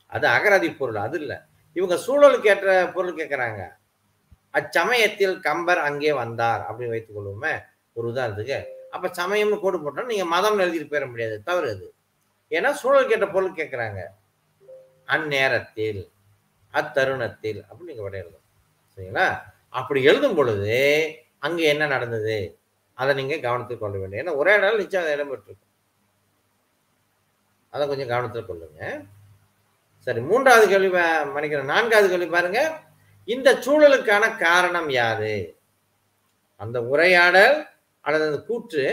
அது 0.07 0.27
அகராதி 0.29 0.77
பொருள். 0.77 0.95
அது 0.95 1.19
இல்லை. 1.21 1.46
இவங்க 1.77 1.97
சூழலுக்கு 2.07 2.49
ஏற்ற 2.53 2.71
பொருள் 2.95 3.19
கேட்குறாங்க 3.21 3.63
அச்சமயத்தில் 4.59 5.35
கம்பர் 5.47 5.81
அங்கே 5.89 6.13
வந்தார் 6.23 6.63
அப்படின்னு 6.69 6.95
வைத்துக் 6.95 7.17
கொள்வோமே. 7.17 7.55
ஒரு 7.97 8.07
உதாரணத்துக்கு 8.13 8.59
அப்ப 8.95 9.11
சமயம்னு 9.21 9.57
கோடு 9.61 9.79
போட்டோம் 9.79 10.11
நீங்க 10.13 10.25
மதம் 10.25 10.59
எழுதிட்டு 10.59 10.91
போயிட 10.91 11.07
முடியாது. 11.11 11.37
தவறு 11.49 11.69
அது. 11.75 11.87
ஏன்னா 12.51 12.71
சூழலுக்கு 12.83 13.15
ஏற்ற 13.17 13.29
பொருள் 13.29 13.59
கேட்குறாங்க 13.59 14.01
அந்நேரத்தில் 15.15 16.03
அத்தருணத்தில் 16.75 17.61
அப்படின்னு 17.67 17.91
நீங்க 17.91 18.03
விட 18.03 18.17
எழுதணும் 18.23 18.45
சரிங்களா? 18.95 19.27
அப்படி 19.79 20.01
எழுதும் 20.03 20.37
பொழுது 20.39 20.77
அங்க 21.39 21.61
என்ன 21.73 21.85
நடந்தது? 21.87 22.37
அதை 22.99 23.13
நீங்க 23.15 23.37
கவனத்தில் 23.39 23.83
கொள்ள 23.83 23.95
வேண்டும். 23.99 24.21
ஏன்னா 24.21 24.35
ஒரே 24.41 24.55
நாள் 24.59 24.81
நிச்சயம் 24.83 25.07
அது 25.07 25.17
இடம்பெற்றிருக்கும். 25.17 25.73
அதை 27.73 27.85
கொஞ்சம் 27.89 28.13
கவனத்தில் 28.13 28.49
கொள்ளுங்க. 28.51 28.83
சரி 30.07 30.21
மூன்றாவது 30.21 30.67
கேள்வி 30.69 30.91
மன்னிக்கிறேன் 31.35 31.73
நான்காவது 31.75 32.09
கேள்வி 32.11 32.29
பாருங்க. 32.35 32.61
இந்த 33.35 33.49
சூழலுக்கான 33.65 34.25
காரணம் 34.37 34.89
யாது 34.89 35.35
அந்த 36.63 36.79
உரையாடல் 36.93 37.57
அல்லது 38.05 38.27
அந்த 38.29 38.41
கூற்று 38.43 38.85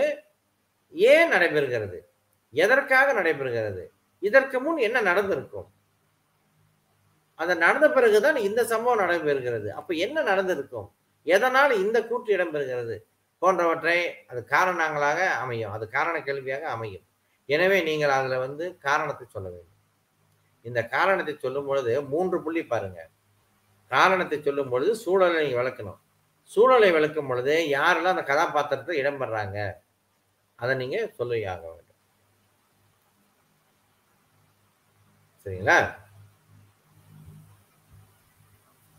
ஏன் 0.94 1.32
நடைபெறுகிறது? 1.32 1.98
எதற்காக 2.54 3.14
நடைபெறுகிறது? 3.20 3.84
இதற்கு 4.28 4.58
முன் 4.62 4.80
என்ன 4.88 4.98
நடந்திருக்கும்? 5.02 5.68
அந்த 7.40 7.54
நடந்த 7.56 7.88
பிறகுதான் 7.90 8.38
இந்த 8.48 8.62
சம்பவம் 8.72 9.04
நடைபெறுகிறது. 9.04 9.70
அப்ப 9.80 9.94
என்ன 10.06 10.22
நடந்திருக்கும்? 10.22 10.88
எதனால் 11.24 11.74
இந்த 11.84 11.98
கூற்று 12.10 12.32
இடம்பெறுகிறது? 12.38 12.96
போன்றவற்றை 13.42 13.98
அது 14.28 14.42
காரணங்களாக 14.46 15.20
அமையும். 15.44 15.72
அது 15.72 15.86
காரண 15.90 16.16
கேள்வியாக 16.22 16.66
அமையும். 16.70 17.06
எனவே 17.46 17.78
நீங்கள் 17.82 18.16
அதில் 18.18 18.44
வந்து 18.46 18.66
காரணத்தை 18.88 19.26
சொல்ல 19.30 19.48
வேண்டும். 19.50 19.73
இந்த 20.70 20.80
காரணத்தை 20.96 21.34
சொல்லும் 21.36 21.68
பொழுது 21.70 21.94
மூன்று 22.14 22.38
புள்ளி 22.46 22.62
பாருங்க. 22.74 23.00
காரணத்தை 23.92 24.38
சொல்லும் 24.40 24.72
பொழுது 24.74 24.92
சூழலை 25.04 25.48
விளக்கணும். 25.60 26.00
சூழலை 26.52 26.90
விளக்கும் 26.96 27.30
பொழுது 27.32 27.54
யாரெல்லாம் 27.78 28.16
அந்த 28.16 28.26
கதாபாத்திரத்தை 28.32 28.96
இடம்பெறாங்க 29.02 29.58
அதை 30.60 30.74
நீங்க 30.82 30.98
சொல்லி 31.20 31.40
ஆக 31.54 31.64
வேண்டும். 31.74 32.00
சரிங்களா? 35.46 35.78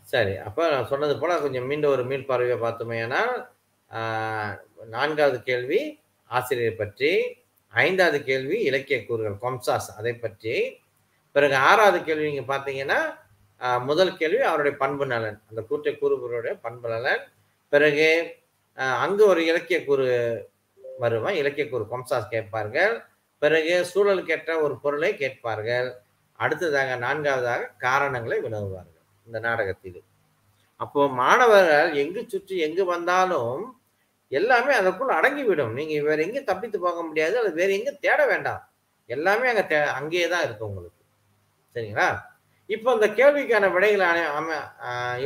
சரி 0.07 0.33
அப்ப 0.47 0.67
நான் 0.71 0.89
சொன்னது 0.91 1.13
போல 1.21 1.37
கொஞ்சம் 1.43 1.67
மீண்டும் 1.69 1.93
ஒரு 1.95 2.03
மீள் 2.09 2.29
பார்வையை 2.29 2.57
நான்காவது 4.95 5.37
கேள்வி 5.49 5.79
ஆசிரியர் 6.29 6.79
பற்றி 6.81 7.11
ஐந்தாவது 7.73 8.19
கேள்வி 8.29 8.57
இலக்கிய 8.69 8.97
கூறுகள் 9.07 9.41
கொம்சாஸ் 9.43 9.89
அதை 9.99 10.13
பற்றி 10.25 10.53
பிறகு 11.35 11.55
ஆறாவது 11.69 11.99
கேள்வி 12.07 12.27
நீங்கள் 12.29 12.51
பார்த்தீங்கன்னா 12.53 12.99
முதல் 13.89 14.17
கேள்வி 14.19 14.41
அவருடைய 14.49 14.73
பண்பு 14.81 15.05
நலன். 15.11 15.37
அந்த 15.49 15.61
கூற்றை 15.69 15.93
கூறுபவருடைய 16.01 16.53
பண்பு 16.65 16.87
நலன். 16.93 17.21
பிறகு 17.73 18.07
அங்கு 19.03 19.23
ஒரு 19.31 19.41
இலக்கிய 19.49 19.77
கூறு 19.87 20.07
வருவான் 21.03 21.37
இலக்கிய 21.41 21.65
கூறு 21.67 21.85
கொம்சாஸ் 21.93 22.33
கேட்பார்கள். 22.33 22.93
பிறகு 23.41 23.73
சூழலுக்கேற்ற 23.91 24.51
ஒரு 24.65 24.75
பொருளை 24.83 25.11
கேட்பார்கள். 25.21 25.87
அடுத்ததாக 26.39 26.95
நான்காவதாக 27.05 27.69
காரணங்களை 27.85 28.37
வினவுவார்கள். 28.45 29.05
இந்த 29.27 29.37
நாடகத்தில் 29.47 29.99
அப்போ 30.83 31.01
மாணவர்கள் 31.21 31.91
எங்கு 32.01 32.21
சுற்றி 32.31 32.55
எங்கு 32.65 32.83
வந்தாலும் 32.93 33.61
எல்லாமே 34.31 34.73
அதற்குள் 34.79 35.15
அடங்கிவிடும். 35.17 35.75
நீங்கள் 35.77 36.07
வேற 36.09 36.19
எங்கேயும் 36.25 36.49
தப்பித்து 36.49 36.77
போக 36.85 36.97
முடியாது. 37.07 37.35
அது 37.41 37.51
வேற 37.59 37.69
எங்கேயும் 37.77 38.03
தேட 38.05 38.19
வேண்டாம். 38.31 38.61
எல்லாமே 39.09 39.47
அங்கே 39.51 39.63
தே 39.71 39.79
அங்கேயே 39.99 40.27
தான் 40.33 40.45
இருக்கும் 40.47 40.69
உங்களுக்கு. 40.71 40.94
சரிங்களா? 41.75 42.07
இப்போ 42.69 42.89
இந்த 42.97 43.07
கேள்விக்கான 43.19 43.65
விடைகளை 43.75 44.07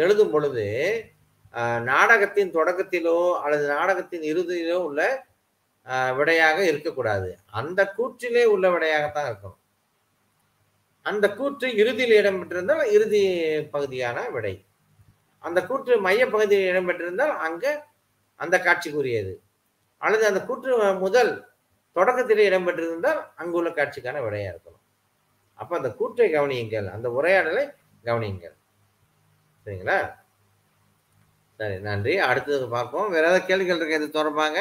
எழுதும் 0.04 0.32
பொழுது 0.36 0.66
நாடகத்தின் 1.90 2.56
தொடக்கத்திலோ 2.58 3.20
அல்லது 3.44 3.66
நாடகத்தின் 3.76 4.26
இறுதியிலோ 4.32 4.78
உள்ள 4.88 5.02
விடையாக 6.18 6.58
இருக்கக்கூடாது. 6.72 7.30
அந்த 7.60 7.82
கூற்றிலே 7.98 8.44
உள்ள 8.54 8.66
விடையாகத்தான் 8.74 9.30
இருக்கணும் 9.30 9.58
அந்த 11.06 11.26
கூற்று 11.40 11.68
இறுதியில் 11.82 12.16
இடம்பெற்றிருந்தால் 12.22 12.92
இறுதி 12.96 13.22
பகுதியான 13.76 14.18
விடை. 14.36 14.54
அந்த 15.44 15.60
கூற்று 15.70 15.94
மைய 16.08 16.24
பகுதியில் 16.34 16.70
இடம்பெற்றிருந்தால் 16.72 17.34
அங்கே 17.48 17.72
அந்த 18.40 18.56
காட்சிக்குரியது. 18.66 19.34
அல்லது 20.02 20.26
அந்த 20.32 20.42
கூற்று 20.50 20.72
முதல் 21.06 21.32
தொடக்கத்திலே 21.96 22.44
இடம்பெற்றிருந்தால் 22.50 23.22
அங்குள்ள 23.42 23.70
காட்சிக்கான 23.80 24.22
விடையாக 24.26 24.54
இருக்கணும் 24.54 24.79
அப்ப 25.62 25.72
அந்த 25.80 25.90
கூற்றை 26.00 26.28
கவனியுங்கள். 26.34 26.88
அந்த 26.96 27.08
உரையாடலை 27.18 27.64
கவனியுங்கள். 28.08 28.56
சரிங்களா? 29.64 29.98
சரி 31.60 31.78
நன்றி. 31.88 32.14
அடுத்தது 32.30 32.68
பார்ப்போம். 32.76 33.10
வேற 33.16 33.24
ஏதாவது 33.28 33.48
கேள்விகள் 33.50 33.80
இருக்கு? 33.80 33.98
இது 34.00 34.08
தொடர்பாங்க 34.20 34.60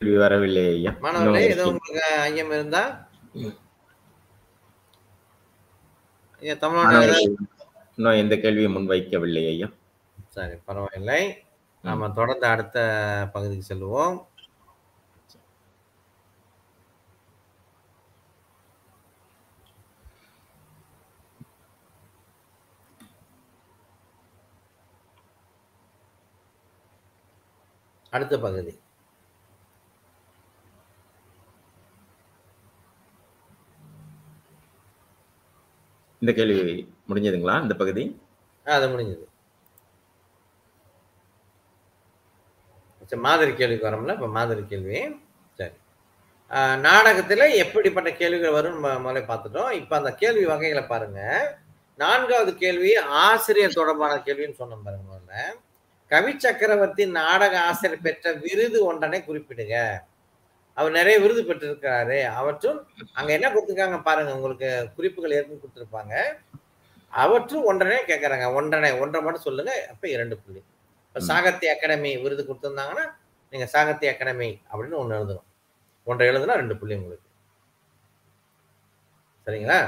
கேள்வி 0.00 0.16
வரவில்லை 0.22 0.64
ஐயா. 0.72 0.92
மாணவர்களே 1.04 1.44
ஏதோ 1.52 1.66
உங்களுக்கு 1.72 2.02
ஐயம் 2.24 2.52
இருந்தா? 2.56 2.82
ஐயா 6.42 6.54
தமிழ்நாடு 6.64 7.16
இன்னும் 7.96 8.20
எந்த 8.22 8.34
கேள்வியும் 8.42 8.76
முன்வைக்கவில்லை 8.76 9.42
ஐயா. 9.52 9.68
சரி 10.36 10.56
பரவாயில்லை. 10.68 11.20
நாம 11.84 12.08
தொடர்ந்து 12.18 12.46
அடுத்த 12.52 12.78
பகுதிக்கு 13.34 13.64
செல்வோம் 13.70 14.14
அடுத்த 28.14 28.34
பகுதி. 28.44 28.72
இந்த 36.22 36.32
கேள்வி 36.32 36.74
முடிஞ்சதுங்களா 37.08 37.56
இந்த 37.62 37.74
பகுதி? 37.80 38.04
அது 38.64 38.86
முடிஞ்சது. 38.88 39.24
மாதிரி 43.26 43.50
கேள்விக்கு 43.54 43.88
வரோம்ல 43.88 44.12
இப்ப 44.12 44.28
மாதிரி 44.36 44.62
கேள்வி. 44.66 45.00
சரி. 45.58 45.74
நாடகத்துல 46.86 47.42
எப்படிப்பட்ட 47.54 48.10
கேள்விகள் 48.12 48.56
வரும் 48.56 48.80
நம்ம 48.80 49.12
முதல்ல 49.12 49.22
பார்த்துட்டோம். 49.28 49.72
இப்ப 49.80 49.96
அந்த 49.96 50.12
கேள்வி 50.22 50.44
வகைகளை 50.52 50.84
பாருங்க. 50.86 51.20
நான்காவது 51.96 52.52
கேள்வி 52.62 52.92
ஆசிரியர் 53.26 53.78
தொடர்பான 53.80 54.14
கேள்வின்னு 54.24 54.58
சொன்னோம் 54.62 54.84
பாருங்க 54.86 55.06
முதல்ல. 55.12 55.36
கவி 56.10 56.38
சக்கரவர்த்தி 56.38 57.06
நாடக 57.06 57.60
ஆசிரியர் 57.60 58.00
பெற்ற 58.00 58.32
விருது 58.32 58.78
ஒன்றனை 58.86 59.18
குறிப்பிடுங்க. 59.20 59.76
அவர் 60.74 60.92
நிறைய 60.92 61.18
விருது 61.18 61.42
பெற்றிருக்கிறாரு. 61.42 62.24
அவற்றும் 62.24 62.88
அங்க 63.12 63.32
என்ன 63.32 63.48
கொடுத்துருக்காங்க 63.48 64.02
பாருங்க 64.02 64.34
உங்களுக்கு 64.34 64.90
குறிப்புகள் 64.94 65.30
ஏற்கனவே 65.30 65.60
கொடுத்துருப்பாங்க. 65.62 66.14
அவற்றும் 67.08 67.66
ஒன்றனை 67.66 67.98
கேட்கறாங்க 68.06 68.46
ஒன்றனை 68.52 68.98
ஒன்றை 68.98 69.22
மட்டும் 69.22 69.42
சொல்லுங்க 69.42 69.86
அப்ப 69.90 70.08
இரண்டு 70.08 70.38
புள்ளி. 70.38 70.62
இப்ப. 71.08 71.20
சாகித்ய 71.20 71.74
அகாடமி 71.74 72.16
விருது 72.16 72.42
கொடுத்திருந்தாங்கன்னா 72.42 73.04
நீங்க 73.52 73.66
சாகித்ய 73.66 74.12
அகாடமி 74.12 74.60
அப்படின்னு 74.72 75.00
ஒண்ணு 75.02 75.18
எழுதணும். 75.18 75.46
ஒன்றை 76.04 76.28
எழுதுனா 76.28 76.54
ரெண்டு 76.54 76.76
புள்ளி 76.76 76.94
உங்களுக்கு. 76.94 77.28
சரிங்களா? 79.46 79.78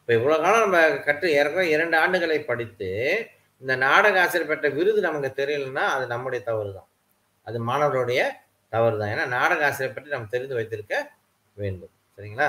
இப்ப 0.00 0.12
இவ்வளவு 0.14 0.42
காலம் 0.42 0.60
நம்ம 0.60 0.98
கற்று 0.98 1.30
ஏற்கனவே 1.30 1.68
இரண்டு 1.70 1.98
ஆண்டுகளை 1.98 2.44
படித்து 2.44 2.88
இந்த 3.62 3.76
நாடக 3.76 4.20
ஆசிரியர் 4.20 4.50
பெற்ற 4.50 4.68
விருது 4.68 5.00
நமக்கு 5.00 5.30
தெரியலன்னா 5.42 5.84
அது 5.94 6.06
நம்முடைய 6.06 6.44
தவறு 6.44 6.70
தான் 6.74 6.88
அது 7.46 7.58
மாணவர்களுடைய 7.60 8.20
தவறு 8.68 8.98
தான் 8.98 9.12
ஏன்னா 9.14 9.26
நாடக 9.28 9.66
ஆசிரியர் 9.66 9.94
பற்றி 9.94 10.10
நம்ம 10.10 10.30
தெரிந்து 10.30 10.54
வைத்திருக்க 10.54 10.94
வேண்டும். 11.56 11.92
சரிங்களா? 12.18 12.48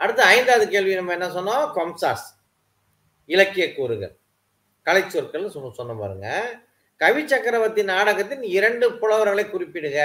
அடுத்து 0.00 0.22
ஐந்தாவது 0.22 0.68
கேள்வி 0.68 0.94
நம்ம 0.94 1.12
என்ன 1.12 1.26
சொன்னோம்? 1.26 1.64
கொம்சாஸ். 1.76 2.26
இலக்கிய 3.26 3.74
கூறுகள். 3.74 4.14
கலை 4.82 5.02
சொற்கள் 5.08 5.50
சொன்ன 5.50 5.72
சொன்ன 5.72 5.94
பாருங்க. 5.94 6.28
கவி 6.96 7.22
சக்கரவர்த்தி 7.26 7.82
நாடகத்தின் 7.82 8.42
இரண்டு 8.42 8.86
புலவர்களை 8.92 9.44
குறிப்பிடுக. 9.50 9.98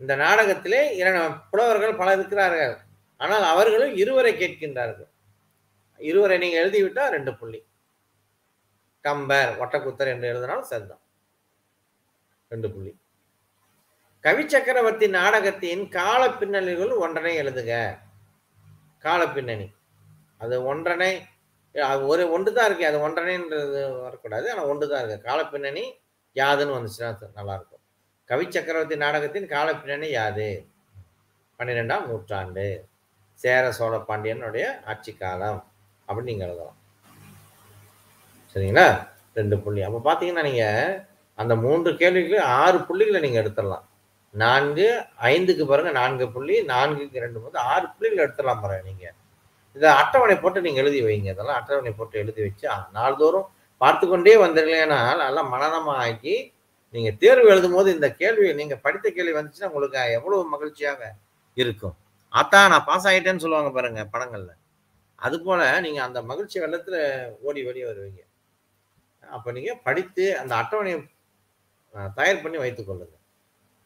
இந்த 0.00 0.16
நாடகத்திலே 0.16 0.94
இரண்டு 1.00 1.22
புலவர்கள் 1.50 1.96
பல 1.96 2.12
இருக்கிறார்கள். 2.12 2.76
ஆனால் 3.16 3.42
அவர்களும் 3.42 3.94
இருவரை 3.96 4.32
கேட்கின்றார்கள். 4.34 5.10
இருவரை 5.98 6.38
நீங்க 6.38 6.60
எழுதிவிட்டா 6.60 7.08
ரெண்டு 7.08 7.36
புள்ளி. 7.36 7.66
கம்பர் 9.00 9.58
ஒட்டக்குத்தர் 9.58 10.12
என்று 10.12 10.28
எழுதினாலும் 10.28 10.70
சரிதான். 10.72 11.02
ரெண்டு 12.48 12.70
புள்ளி. 12.70 12.98
கவி 14.20 14.48
சக்கரவர்த்தி 14.48 15.08
நாடகத்தின் 15.08 15.88
கால 15.88 16.30
பின்னணிகள் 16.30 16.92
ஒன்றனை 17.04 17.32
எழுதுக. 17.42 17.98
கால 18.98 19.28
பின்னணி. 19.28 19.74
அது 20.38 20.74
ஒன்றனை 20.74 21.26
அது 21.74 22.06
ஒரு 22.06 22.30
ஒன்று 22.30 22.52
தான் 22.52 22.66
இருக்கு 22.66 22.86
அது 22.86 22.98
ஒன்றனைன்றது 23.08 24.00
வரக்கூடாது. 24.02 24.50
ஆனால் 24.50 24.64
ஒன்று 24.64 24.88
தான் 24.88 25.08
இருக்கு. 25.08 25.28
கால 25.28 25.46
பின்னணி 25.46 26.00
யாதுன்னு 26.34 26.76
வந்துச்சுன்னா 26.76 26.98
நல்லாயிருக்கும். 26.98 27.34
நல்லா 27.34 27.54
இருக்கும் 27.54 27.82
கவி 28.24 28.46
சக்கரவர்த்தி 28.50 28.96
நாடகத்தின் 28.96 29.46
கால 29.46 29.76
பின்னணி 29.76 30.08
யாது? 30.10 30.68
பன்னிரெண்டாம் 31.58 32.06
நூற்றாண்டு. 32.06 32.88
சேர 33.32 33.72
சோழ 33.72 33.96
பாண்டியனுடைய 33.96 34.84
ஆட்சி 34.84 35.12
காலம். 35.14 35.73
அப்படின்னு 36.06 36.30
நீங்கள் 36.32 36.48
எழுதலாம். 36.48 36.78
சரிங்களா? 38.52 38.86
ரெண்டு 39.38 39.56
புள்ளி. 39.64 39.80
அப்போ 39.88 40.00
பார்த்தீங்கன்னா 40.06 40.44
நீங்கள் 40.50 40.94
அந்த 41.42 41.52
மூன்று 41.64 41.90
கேள்விக்கு 42.00 42.36
ஆறு 42.60 42.78
புள்ளிகளை 42.88 43.20
நீங்கள் 43.24 43.42
எடுத்துடலாம். 43.42 43.84
நான்கு 44.42 44.86
ஐந்துக்கு 45.30 45.64
பாருங்க 45.70 45.90
நான்கு 46.00 46.24
புள்ளி 46.34 46.56
நான்குக்கு 46.70 47.24
ரெண்டு 47.24 47.40
போது 47.42 47.56
ஆறு 47.72 47.86
புள்ளிகள் 47.94 48.24
எடுத்துடலாம் 48.24 48.62
பாருங்க 48.62 48.84
நீங்கள் 48.90 49.14
இதை 49.76 49.88
அட்டவணை 50.00 50.34
போட்டு 50.42 50.64
நீங்கள் 50.66 50.82
எழுதி 50.84 51.00
வைங்க. 51.06 51.28
இதெல்லாம் 51.34 51.58
அட்டவணை 51.60 51.92
போட்டு 51.98 52.16
எழுதி 52.22 52.40
வச்சு 52.46 52.66
நாள்தோறும் 52.96 53.46
பார்த்து 53.82 54.04
கொண்டே 54.10 54.34
வந்தீங்கன்னா 54.44 54.98
நல்லா 55.22 55.42
மனநமா 55.54 55.94
ஆக்கி 56.06 56.34
நீங்கள் 56.94 57.16
தேர்வு 57.22 57.48
எழுதும் 57.52 57.76
போது 57.76 57.88
இந்த 57.96 58.08
கேள்வி 58.20 58.48
நீங்கள் 58.60 58.82
படித்த 58.84 59.06
கேள்வி 59.16 59.34
வந்துச்சுன்னா 59.38 59.70
உங்களுக்கு 59.70 60.00
எவ்வளவு 60.18 60.42
மகிழ்ச்சியாக 60.52 61.00
இருக்கும். 61.62 61.96
அதான் 62.40 62.70
நான் 62.72 62.86
பாஸ் 62.90 63.06
ஆகிட்டேன்னு 63.10 63.42
சொல்லுவாங்க 63.44 63.72
பாருங்க 63.76 64.02
படங்களில். 64.12 64.54
அது 65.18 65.36
போல 65.46 65.60
நீங்க 65.80 66.00
அந்த 66.02 66.20
மகிழ்ச்சி 66.30 66.56
வெள்ளத்துல 66.60 66.96
ஓடி 67.40 67.60
ஓடி 67.68 67.82
வருவீங்க. 67.84 68.22
அப்ப 69.36 69.52
நீங்க 69.56 69.72
படித்து 69.86 70.24
அந்த 70.40 70.52
அட்டவணையை 70.60 70.98
தயார் 72.18 72.42
பண்ணி 72.42 72.58
வைத்துக் 72.62 72.88
கொள்ளுங்க 72.88 73.16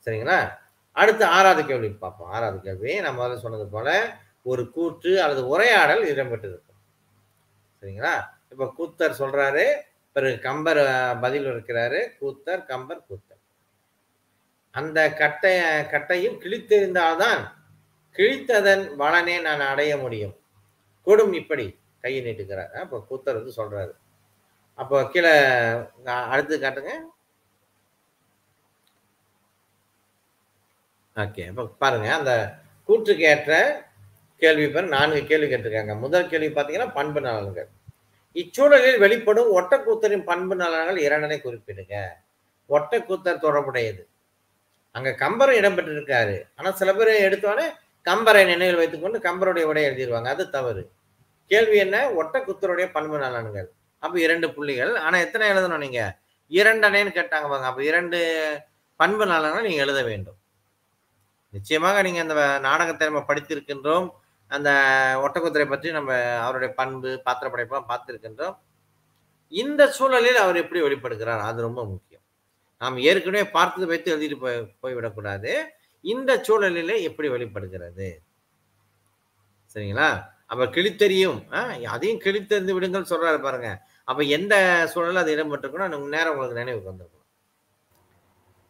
சரிங்களா? 0.06 0.38
அடுத்து 0.96 1.24
ஆறாவது 1.36 1.62
கேள்வி 1.66 1.90
பார்ப்போம். 2.04 2.30
ஆறாவது 2.36 2.58
கேள்வி 2.60 2.92
நம்ம 3.00 3.18
முதல்ல 3.20 3.42
சொன்னது 3.44 3.66
போல 3.74 3.88
ஒரு 4.50 4.62
கூற்று 4.76 5.12
அல்லது 5.22 5.42
உரையாடல் 5.46 6.02
இடம்பெற்றிருக்கும் 6.12 6.80
சரிங்களா? 7.82 8.14
இப்போ 8.52 8.66
கூத்தர் 8.78 9.20
சொல்றாரு 9.22 9.66
பிறகு 10.16 10.36
கம்பர் 10.46 10.80
பதில் 11.20 11.46
இருக்கிறாரு. 11.52 12.00
கூத்தர் 12.20 12.62
கம்பர் 12.70 13.04
கூத்தர். 13.08 13.42
அந்த 14.74 14.98
கட்டைய 15.20 15.60
கட்டையும் 15.92 16.40
கிழித்தெறிந்தால்தான் 16.42 17.40
கிழித்ததன் 18.16 18.84
பலனே 19.00 19.36
நான் 19.46 19.68
அடைய 19.72 19.92
முடியும். 19.96 20.34
கொடும் 21.08 21.34
இப்படி. 21.40 21.66
கையை 22.02 22.20
நீட்டுக்கிறார். 22.24 22.72
அப்போ 22.82 22.96
கூத்தர் 23.10 23.38
வந்து 23.38 23.58
சொல்றாரு. 23.60 23.92
அப்போ 24.78 24.96
கீழே 25.12 25.32
அடுத்து 26.32 26.58
காட்டுங்க. 26.58 26.92
ஓகே. 31.16 31.44
அப்போ 31.50 31.62
பாருங்க 31.82 32.08
அந்த 32.18 32.32
கூற்றுக்கு 32.88 33.24
ஏற்ற 33.32 33.52
கேள்வி 34.42 34.66
பேர் 34.68 34.92
நான்கு 34.96 35.20
கேள்வி 35.30 35.46
கேட்டிருக்காங்க. 35.52 35.94
முதல் 35.98 36.28
கேள்வி 36.28 36.48
பார்த்தீங்கன்னா 36.48 36.92
பண்பு 36.98 37.20
நலன்கள். 37.20 37.68
இச்சூழலில் 38.40 39.02
வெளிப்படும் 39.04 39.50
ஒட்டக்கூத்தரின் 39.58 40.28
பண்பு 40.30 40.54
நலன்கள் 40.56 40.98
இரண்டனை 41.06 41.38
குறிப்பிடுங்க 41.46 41.96
ஒட்டக்கூத்தர் 42.70 43.44
தொடர்புடையது. 43.46 44.02
அங்க 44.94 45.10
கம்பரும் 45.24 45.58
இடம்பெற்றிருக்காரு. 45.60 46.36
ஆனா 46.56 46.70
சில 46.80 46.92
பேர் 46.98 47.10
எடுத்தோடனே 47.26 47.66
கம்பரை 48.04 48.42
நினைவில் 48.52 48.80
வைத்துக்கொண்டு 48.80 49.18
கம்பருடைய 49.26 49.64
உடைய 49.70 49.90
எழுதிடுவாங்க 49.90 50.30
அது 50.34 50.44
தவறு. 50.50 50.82
கேள்வி 51.48 51.76
என்ன? 51.76 51.96
ஒட்டக்கூத்தருடைய 52.22 52.86
பண்பு 52.92 53.18
நலன்கள். 53.18 53.68
அப்ப 53.98 54.20
இரண்டு 54.20 54.54
புள்ளிகள். 54.54 54.96
ஆனா 54.96 55.18
எத்தனை 55.18 55.50
எழுதணும் 55.50 55.84
நீங்க? 55.84 56.18
இரண்டனைன்னு 56.50 57.12
கேட்டாங்க 57.18 57.46
பாருங்க. 57.48 57.66
அப்ப 57.66 57.84
இரண்டு 57.84 58.18
பண்பு 58.96 59.26
நலன்கள் 59.26 59.66
நீங்க 59.68 59.82
எழுத 59.84 60.02
வேண்டும். 60.02 60.38
நிச்சயமாக 61.50 62.02
நீங்க 62.02 62.20
அந்த 62.20 62.58
நாடகத்தை 62.58 63.08
நம்ம 63.08 63.24
படித்திருக்கின்றோம். 63.28 64.08
அந்த 64.46 64.70
ஒட்டக்குதிரை 65.24 65.68
பற்றி 65.68 65.90
நம்ம 65.90 66.36
அவருடைய 66.38 66.74
பண்பு 66.74 67.20
பாத்திர 67.24 67.46
படைப்பா 67.50 67.78
பார்த்திருக்கின்றோம். 67.90 68.56
இந்த 69.48 69.82
சூழலில் 69.90 70.36
அவர் 70.36 70.56
எப்படி 70.56 70.80
வெளிப்படுகிறார்? 70.82 71.40
அது 71.40 71.62
ரொம்ப 71.62 71.84
முக்கியம். 71.84 72.24
நாம் 72.78 72.96
ஏற்கனவே 72.98 73.44
பார்த்து 73.50 73.86
வைத்து 73.86 74.08
எழுதிட்டு 74.16 74.36
போய் 74.36 74.58
போய்விடக்கூடாது. 74.82 75.52
இந்த 76.00 76.44
சூழலிலே 76.48 76.96
எப்படி 77.02 77.28
வெளிப்படுகிறது? 77.28 78.22
சரிங்களா? 79.74 80.36
அப்ப 80.48 80.64
கிழித்தெறியும். 80.64 81.50
அதையும் 81.84 82.20
கிழித்தெறிந்து 82.20 82.72
விடுங்கள் 82.72 83.06
சொல்றாரு 83.10 83.42
பாருங்க. 83.42 83.80
அப்ப 84.04 84.22
எந்த 84.22 84.86
சூழலில் 84.86 85.16
அது 85.16 85.36
இடம்பெற்றிருக்கணும் 85.36 86.08
நேரம் 86.08 86.30
உங்களுக்கு 86.30 86.64
நினைவுக்கு 86.64 86.88
வந்திருக்கும். 86.88 87.16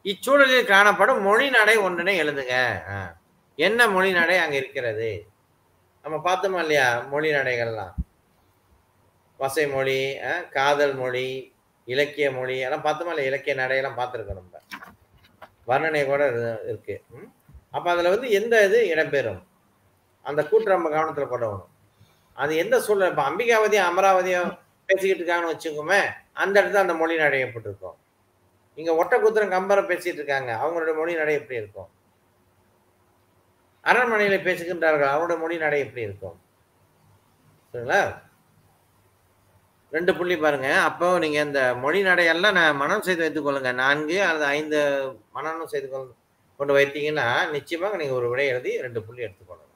இச்சூழலில் 0.02 0.66
காணப்படும் 0.66 1.22
மொழி 1.22 1.50
நடை 1.50 1.78
ஒன்றினை 1.78 2.22
எழுதுங்க. 2.22 2.82
என்ன 3.56 3.88
மொழி 3.88 4.12
நடை 4.12 4.36
அங்க 4.36 4.56
இருக்கிறது? 4.56 5.26
நம்ம 6.02 6.32
பார்த்தோமா 6.32 6.58
இல்லையா 6.60 7.00
மொழி 7.00 7.30
நடைகள்லாம்? 7.30 7.92
வசை 9.36 9.68
மொழி 9.68 10.16
காதல் 10.50 10.94
மொழி 10.94 11.54
இலக்கிய 11.84 12.30
மொழி 12.30 12.58
எல்லாம் 12.58 12.84
பார்த்தோமா 12.84 13.08
இல்லையா 13.08 13.22
இலக்கிய 13.22 13.54
நடையெல்லாம் 13.54 14.00
பார்த்துருக்கோம் 14.00 14.36
நம்ம. 14.36 14.58
வர்ணனை 15.66 16.04
கூட 16.04 16.30
இரு- 16.30 16.64
இருக்கு. 16.64 17.02
ம்? 17.08 17.32
அப்ப 17.70 17.90
அதுல 17.90 18.08
வந்து 18.08 18.30
எந்த 18.30 18.64
இது 18.64 18.94
இடம்பெறும்? 18.96 19.46
அந்த 20.22 20.46
கூற்று 20.46 20.72
நம்ம 20.72 20.88
கவனத்தில் 20.88 21.26
கொள்ளணும் 21.26 21.67
அது 22.38 22.52
எந்த 22.56 22.76
சூழல் 22.86 23.10
இப்ப 23.10 23.22
அம்பிகாவதியும் 23.30 23.88
அமராவதியும் 23.90 24.50
பேசிக்கிட்டு 24.88 25.20
இருக்காங்கன்னு 25.22 25.54
வச்சுக்கோமே 25.54 26.00
அந்த 26.42 26.54
இடத்துல 26.60 26.84
அந்த 26.84 26.94
மொழி 27.00 27.14
நடையப்பட்டிருக்கும் 27.22 27.96
இங்க 28.78 28.90
ஒட்டக்குத்திரம் 29.00 29.54
கம்பரம் 29.54 29.88
பேசிட்டு 29.90 30.20
இருக்காங்க. 30.20 30.50
அவங்களோட 30.62 30.92
மொழி 30.98 31.14
நடை 31.20 31.34
எப்படி 31.38 31.60
இருக்கும்? 31.60 31.88
அரண்மனையில 33.84 34.36
பேசுகின்றார்கள். 34.48 35.12
அவங்களோட 35.12 35.36
மொழி 35.40 35.56
நடை 35.64 35.78
எப்படி 35.80 36.06
இருக்கும்? 36.08 36.36
சரிங்களா? 37.74 38.00
ரெண்டு 39.92 40.12
புள்ளி 40.16 40.36
பாருங்க. 40.36 40.70
அப்போ 40.88 41.06
நீங்க 41.18 41.38
இந்த 41.48 41.60
மொழி 41.82 42.00
நடையெல்லாம் 42.08 42.56
நான் 42.58 42.80
மனம் 42.82 43.06
செய்து 43.06 43.24
வைத்துக்கொள்ளுங்க 43.24 43.72
நான்கு 43.82 44.18
அல்லது 44.28 44.46
ஐந்து 44.56 44.80
மனநம் 45.36 45.72
செய்து 45.74 45.88
கொண்டு 46.60 46.76
வைத்தீங்கன்னா 46.78 47.26
நிச்சயமாக 47.56 47.98
நீங்க 48.00 48.14
ஒரு 48.20 48.28
விடை 48.32 48.46
எழுதி 48.52 48.72
ரெண்டு 48.86 49.00
புள்ளி 49.06 49.26
எடுத்துக்கொள்ளுங்க 49.26 49.67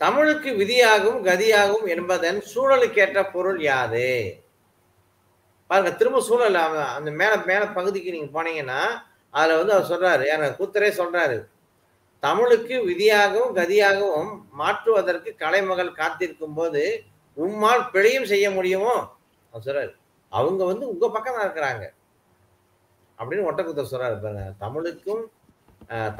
தமிழுக்கு 0.00 0.50
விதியாகும் 0.52 1.20
கதியாகும் 1.28 1.86
என்பதன் 1.94 2.38
சூழலுக்கேற்ற 2.54 3.20
பொருள் 3.32 3.60
யாது 3.60 4.08
பாருங்க 5.70 5.92
திரும்ப 5.96 6.18
சூழல் 6.20 6.58
அந்த 6.96 7.10
மேல 7.10 7.36
மேல 7.44 7.62
பகுதிக்கு 7.68 8.10
நீங்க 8.10 8.30
போனீங்கன்னா 8.36 8.80
அதுல 9.30 9.56
வந்து 9.60 9.72
அவர் 9.76 9.90
சொல்றாரு 9.92 10.26
எனக்கு 10.26 10.58
கூத்தரே 10.58 10.90
சொல்றாரு. 11.00 11.38
தமிழுக்கு 12.22 12.84
விதியாகவும் 12.84 13.56
கதியாகவும் 13.56 14.30
மாற்றுவதற்கு 14.50 15.34
கலைமகள் 15.36 15.98
காத்திருக்கும் 16.00 16.54
போது 16.54 16.82
உம்மால் 17.36 17.90
பிழையும் 17.92 18.24
செய்ய 18.24 18.50
முடியுமோ? 18.50 18.94
அவர் 19.52 19.66
சொல்றாரு. 19.66 19.92
அவங்க 20.32 20.62
வந்து 20.64 20.84
உங்க 20.88 21.10
பக்கம் 21.10 21.36
தான் 21.36 21.46
இருக்கிறாங்க. 21.46 21.84
அப்படின்னு 23.18 23.48
ஒட்டக்குத்த 23.48 23.84
சொல்றாரு 23.90 24.16
பாருங்க. 24.22 24.46
தமிழுக்கும் 24.58 25.24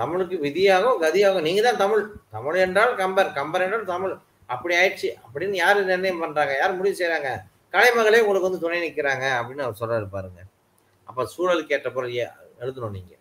தமிழுக்கு 0.01 0.37
விதியாகவும் 0.47 1.03
கதியாகவும் 1.03 1.47
நீங்க 1.49 1.63
தான் 1.63 1.83
தமிழ். 1.85 2.03
தமிழ் 2.37 2.59
என்றால் 2.67 2.95
கம்பர் 3.03 3.31
கம்பர் 3.39 3.65
என்றால் 3.67 3.91
தமிழ். 3.95 4.15
அப்படி 4.55 4.75
ஆயிடுச்சு. 4.81 5.11
அப்படின்னு 5.25 5.57
யாரு 5.65 5.79
நிர்ணயம் 5.85 6.23
பண்றாங்க? 6.25 6.53
யார் 6.61 6.79
முடிவு 6.79 6.99
செய்யறாங்க 6.99 7.31
கலைமகளே 7.75 8.21
உங்களுக்கு 8.25 8.49
வந்து 8.49 8.65
துணை 8.65 8.79
நிற்கிறாங்க 8.85 9.25
அப்படின்னு 9.39 9.65
அவர் 9.65 9.81
சொல்றாரு 9.81 10.07
பாருங்க. 10.17 10.41
அப்ப 11.09 11.27
சூழலுக்கு 11.33 11.75
ஏற்ற 11.77 11.91
பொருள் 11.93 12.15
எழுதணும் 12.63 12.97
நீங்க. 12.99 13.13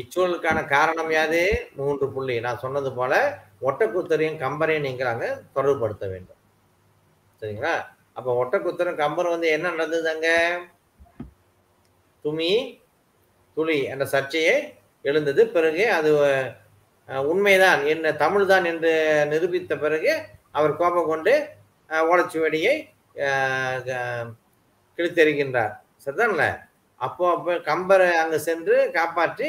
இச்சூழலுக்கான 0.00 0.58
காரணம் 0.68 1.10
யாது 1.10 1.42
மூன்று 1.76 2.06
புள்ளி. 2.14 2.40
நான் 2.46 2.62
சொன்னது 2.64 2.90
போல 2.92 3.12
ஒட்டக்குத்தரையும் 3.68 4.40
கம்பரையும் 4.42 4.86
நீங்கள் 4.88 5.12
அங்க 5.12 5.26
தொடர்புபடுத்த 5.54 6.06
வேண்டும். 6.14 6.40
சரிங்களா? 7.42 7.74
அப்ப 8.18 8.28
ஒட்டக்குத்தரும் 8.42 9.00
கம்பரும் 9.02 9.34
வந்து 9.36 9.48
என்ன 9.48 9.70
நடந்தது 9.70 10.08
அங்க? 10.14 10.28
துமி 12.24 12.52
துளி 13.56 13.78
என்ற 13.92 14.04
சர்ச்சையை 14.06 14.56
எழுந்தது. 15.02 15.42
பிறகு 15.56 15.84
அது 15.98 16.10
உண்மைதான். 17.32 17.80
என்ன 17.92 18.12
தமிழ்தான் 18.22 18.64
என்று 18.72 18.92
நிரூபித்த 19.30 19.76
பிறகு 19.76 20.12
அவர் 20.50 20.76
கோபம் 20.76 21.10
கொண்டு 21.12 21.34
ஓலைச்சுவடியை 21.88 22.74
க- 23.88 24.26
கிழித்தெறிகின்றார். 24.96 25.74
சரிதான்ல 26.04 26.44
அப்போ 27.04 27.24
அப்போ 27.34 27.52
கம்பரை 27.70 28.10
அங்கே 28.22 28.38
சென்று 28.48 28.90
காப்பாற்றி 28.90 29.48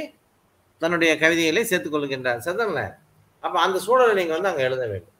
தன்னுடைய 0.77 1.11
கவிதைகளை 1.17 1.63
சேர்த்துக் 1.65 1.93
கொள்கின்றார். 1.93 2.41
சரிதான்ல 2.45 2.81
அப்போ 3.39 3.59
அந்த 3.65 3.79
சூழலை 3.79 4.13
நீங்கள் 4.13 4.37
வந்து 4.41 4.49
அங்கே 4.49 4.63
எழுத 4.63 4.83
வேண்டும். 4.87 5.15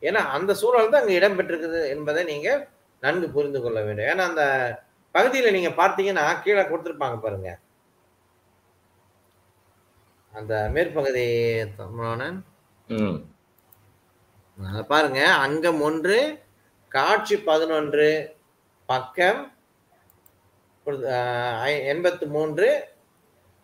ஏன்னா 0.00 0.22
அந்த 0.36 0.54
சூழல் 0.54 0.90
தான் 0.90 1.00
அங்கே 1.00 1.18
இடம்பெற்றிருக்குது 1.18 1.80
என்பதை 1.88 2.24
நீங்கள் 2.24 2.68
நன்கு 3.00 3.28
புரிந்து 3.30 3.60
கொள்ள 3.62 3.78
வேண்டும். 3.82 4.06
ஏன்னா 4.06 4.24
அந்த 4.30 4.42
பகுதியில 5.14 5.50
நீங்க 5.56 5.70
பார்த்தீங்கன்னா 5.80 6.24
கீழே 6.44 6.62
கொடுத்திருப்பாங்க 6.70 7.18
பாருங்க. 7.24 7.50
அந்த 10.38 10.54
மேற்பகுதி 10.74 11.24
அத 14.58 14.80
பாருங்க. 14.92 15.20
அங்கம் 15.44 15.80
ஒன்று 15.88 16.16
காட்சி 16.96 17.36
பதினொன்று 17.50 18.08
பக்கம் 18.88 19.40
எண்பத்தி 21.92 22.26
மூன்று 22.34 22.66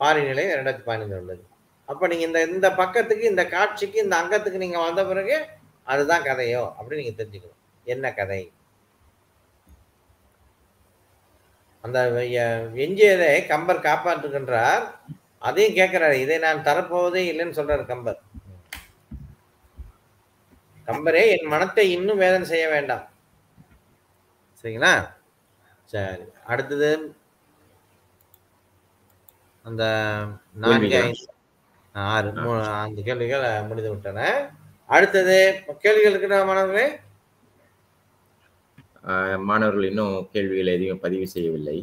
பாரிநிலை 0.00 0.44
இரண்டாயிரத்தி 0.52 0.84
பதினைந்து 0.88 1.18
உள்ளது. 1.20 1.42
அப்ப 1.88 2.08
நீங்க 2.10 2.24
இந்த 2.28 2.40
இந்த 2.54 2.68
பக்கத்துக்கு 2.80 3.24
இந்த 3.32 3.44
காட்சிக்கு 3.54 3.98
இந்த 4.04 4.14
அங்கத்துக்கு 4.22 4.62
நீங்க 4.64 4.78
வந்த 4.86 5.02
பிறகு 5.10 5.36
அதுதான் 5.92 6.26
கதையோ 6.28 6.62
அப்படின்னு 6.76 7.02
நீங்க 7.02 7.14
தெரிஞ்சுக்கணும். 7.20 7.60
என்ன 7.86 8.06
கதை? 8.20 8.42
அந்த 11.82 11.98
எஞ்சியதை 12.84 13.46
கம்பர் 13.46 13.86
காப்பாற்றுகின்றார். 13.88 14.84
அதையும் 15.38 15.78
கேட்கிறாரு 15.78 16.12
இதை 16.12 16.38
நான் 16.38 16.66
தரப்போவதே 16.68 17.22
இல்லைன்னு 17.30 17.58
சொல்றாரு 17.58 17.86
கம்பர். 17.86 18.20
கம்பரே 20.86 21.22
என் 21.36 21.48
மனத்தை 21.48 21.84
இன்னும் 21.92 22.22
வேதனை 22.24 22.46
செய்ய 22.46 22.68
வேண்டாம். 22.68 23.04
சரிங்களா? 24.62 24.94
சரி 25.84 26.24
அடுத்தது 26.44 26.90
அந்த 29.62 29.84
நான்கு 30.54 31.14
ஆறு 31.94 32.32
மூணு 32.32 32.64
ஐந்து 32.64 33.02
கேள்விகள் 33.02 33.62
முடிந்து 33.62 33.90
விட்டன. 33.90 34.20
அடுத்தது 34.86 35.36
கேள்விகள் 35.78 36.10
இருக்கிற 36.10 36.44
மாணவர்களே? 36.44 36.86
ஆஹ் 36.88 37.09
மாணவர்கள் 39.48 39.88
இன்னும் 39.90 40.16
கேள்விகள் 40.32 40.72
எதையும் 40.74 41.02
பதிவு 41.04 41.26
செய்யவில்லை. 41.34 41.78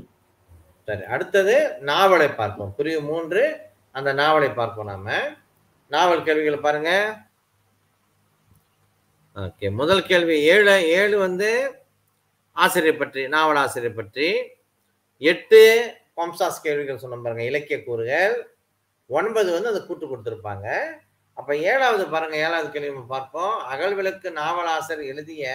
சரி 0.88 1.04
அடுத்தது 1.14 1.56
நாவலை 1.90 2.28
பார்ப்போம். 2.42 2.74
பிரிவு 2.78 3.02
மூன்று 3.02 3.44
அந்த 3.92 4.10
நாவலை 4.22 4.50
பார்ப்போம் 4.60 4.90
நாம. 4.92 5.16
நாவல் 5.92 6.26
கேள்விகளை 6.28 6.60
பாருங்க. 6.60 6.92
ஓகே 9.36 9.68
முதல் 9.80 10.08
கேள்வி 10.10 10.36
ஏழு 10.54 10.76
ஏழு 11.00 11.16
வந்து 11.26 11.50
ஆசிரியர் 12.56 13.02
பற்றி 13.02 13.24
நாவல் 13.36 13.62
ஆசிரியர் 13.64 14.00
பற்றி. 14.00 14.30
எட்டு 15.32 15.62
பம்சாஸ் 16.18 16.64
கேள்விகள் 16.66 17.02
சொன்ன 17.02 17.20
பாருங்க 17.24 17.44
இலக்கிய 17.50 17.78
கூறுகள். 17.84 18.36
ஒன்பது 19.10 19.50
வந்து 19.56 19.72
அதை 19.72 19.82
கூட்டு 19.82 20.06
கொடுத்துருப்பாங்க. 20.06 20.68
அப்போ 21.38 21.54
ஏழாவது 21.72 22.06
பாருங்க 22.14 22.38
ஏழாவது 22.46 22.70
கேள்வி 22.72 23.04
பார்ப்போம். 23.16 23.56
அகல்விளக்கு 23.74 24.30
நாவலாசர் 24.42 25.04
எழுதிய 25.12 25.46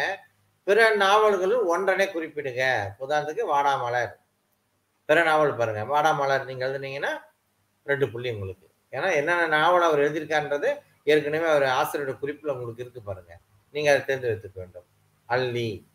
பிற 0.65 0.95
நாவல்களில் 0.95 1.69
ஒன்றனை 1.73 2.07
குறிப்பிடுங்க 2.07 2.65
உதாரணத்துக்கு 3.01 3.45
வாடாமலர். 3.53 4.13
பிற 5.05 5.23
நாவல் 5.23 5.57
பாருங்க. 5.57 5.83
வாடாமலர் 5.85 6.45
நீங்க 6.45 6.67
எழுதுனீங்கன்னா 6.67 7.13
ரெண்டு 7.83 8.11
புள்ளி 8.11 8.31
உங்களுக்கு. 8.31 8.71
ஏன்னா 8.91 9.15
என்னென்ன 9.15 9.47
நாவல் 9.47 9.83
அவர் 9.83 9.99
எழுதியிருக்கான்றது 9.99 10.79
ஏற்கனவே 11.05 11.47
அவர் 11.47 11.63
ஆசிரியரோட 11.63 12.19
குறிப்பில் 12.19 12.53
உங்களுக்கு 12.53 12.83
இருக்கு 12.83 13.03
பாருங்க. 13.03 13.39
நீங்க 13.71 13.91
அதை 13.91 14.05
தேர்ந்து 14.05 14.27
வைத்துக்க 14.27 14.61
வேண்டும். 14.61 14.87
அல்லி. 15.27 15.89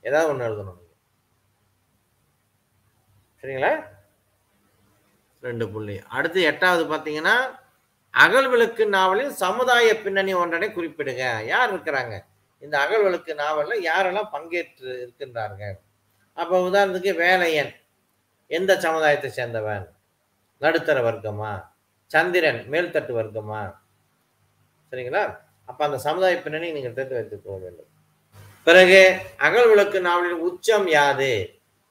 ஏதாவது 0.00 0.30
ஒன்று 0.30 0.46
எழுதணும் 0.48 0.78
நீங்க. 0.78 0.92
சரிங்களா? 3.42 3.92
ரெண்டு 5.40 5.70
புள்ளி. 5.70 6.00
அடுத்து 6.08 6.42
எட்டாவது 6.42 6.84
பார்த்தீங்கன்னா 6.94 7.58
அகல் 8.10 8.48
விளக்கு 8.48 8.88
நாவலில் 8.88 9.30
சமுதாய 9.30 10.00
பின்னணி 10.00 10.34
ஒன்றனை 10.34 10.68
குறிப்பிடுங்க 10.72 11.44
யார் 11.44 11.74
இருக்கிறாங்க? 11.74 12.24
இந்த 12.62 12.74
அகல் 12.84 13.04
விளக்கு 13.06 13.32
நாவலில் 13.42 13.84
யாரெல்லாம் 13.90 14.32
பங்கேற்று 14.34 14.90
இருக்கின்றார்கள்? 15.04 15.76
அப்போ 16.40 16.54
உதாரணத்துக்கு 16.68 17.12
வேலையன் 17.24 17.72
எந்த 18.56 18.72
சமுதாயத்தை 18.84 19.30
சேர்ந்தவன்? 19.38 19.84
நடுத்தர 20.62 20.98
வர்க்கமா? 21.08 21.52
சந்திரன் 22.10 22.60
மேல்தட்டு 22.72 23.12
வர்க்கமா? 23.20 23.62
சரிங்களா? 24.90 25.22
அப்போ 25.70 25.82
அந்த 25.86 25.98
சமுதாய 26.06 26.36
பின்னணி 26.44 26.68
நீங்கள் 26.76 26.96
தெரிந்து 26.96 27.18
வைத்துக் 27.18 27.44
கொள்ள 27.44 27.58
வேண்டும். 27.64 27.90
பிறகு 28.66 29.00
அகல் 29.46 29.68
விளக்கு 29.70 29.98
நாவலின் 30.08 30.42
உச்சம் 30.48 30.86
யாது? 30.96 31.32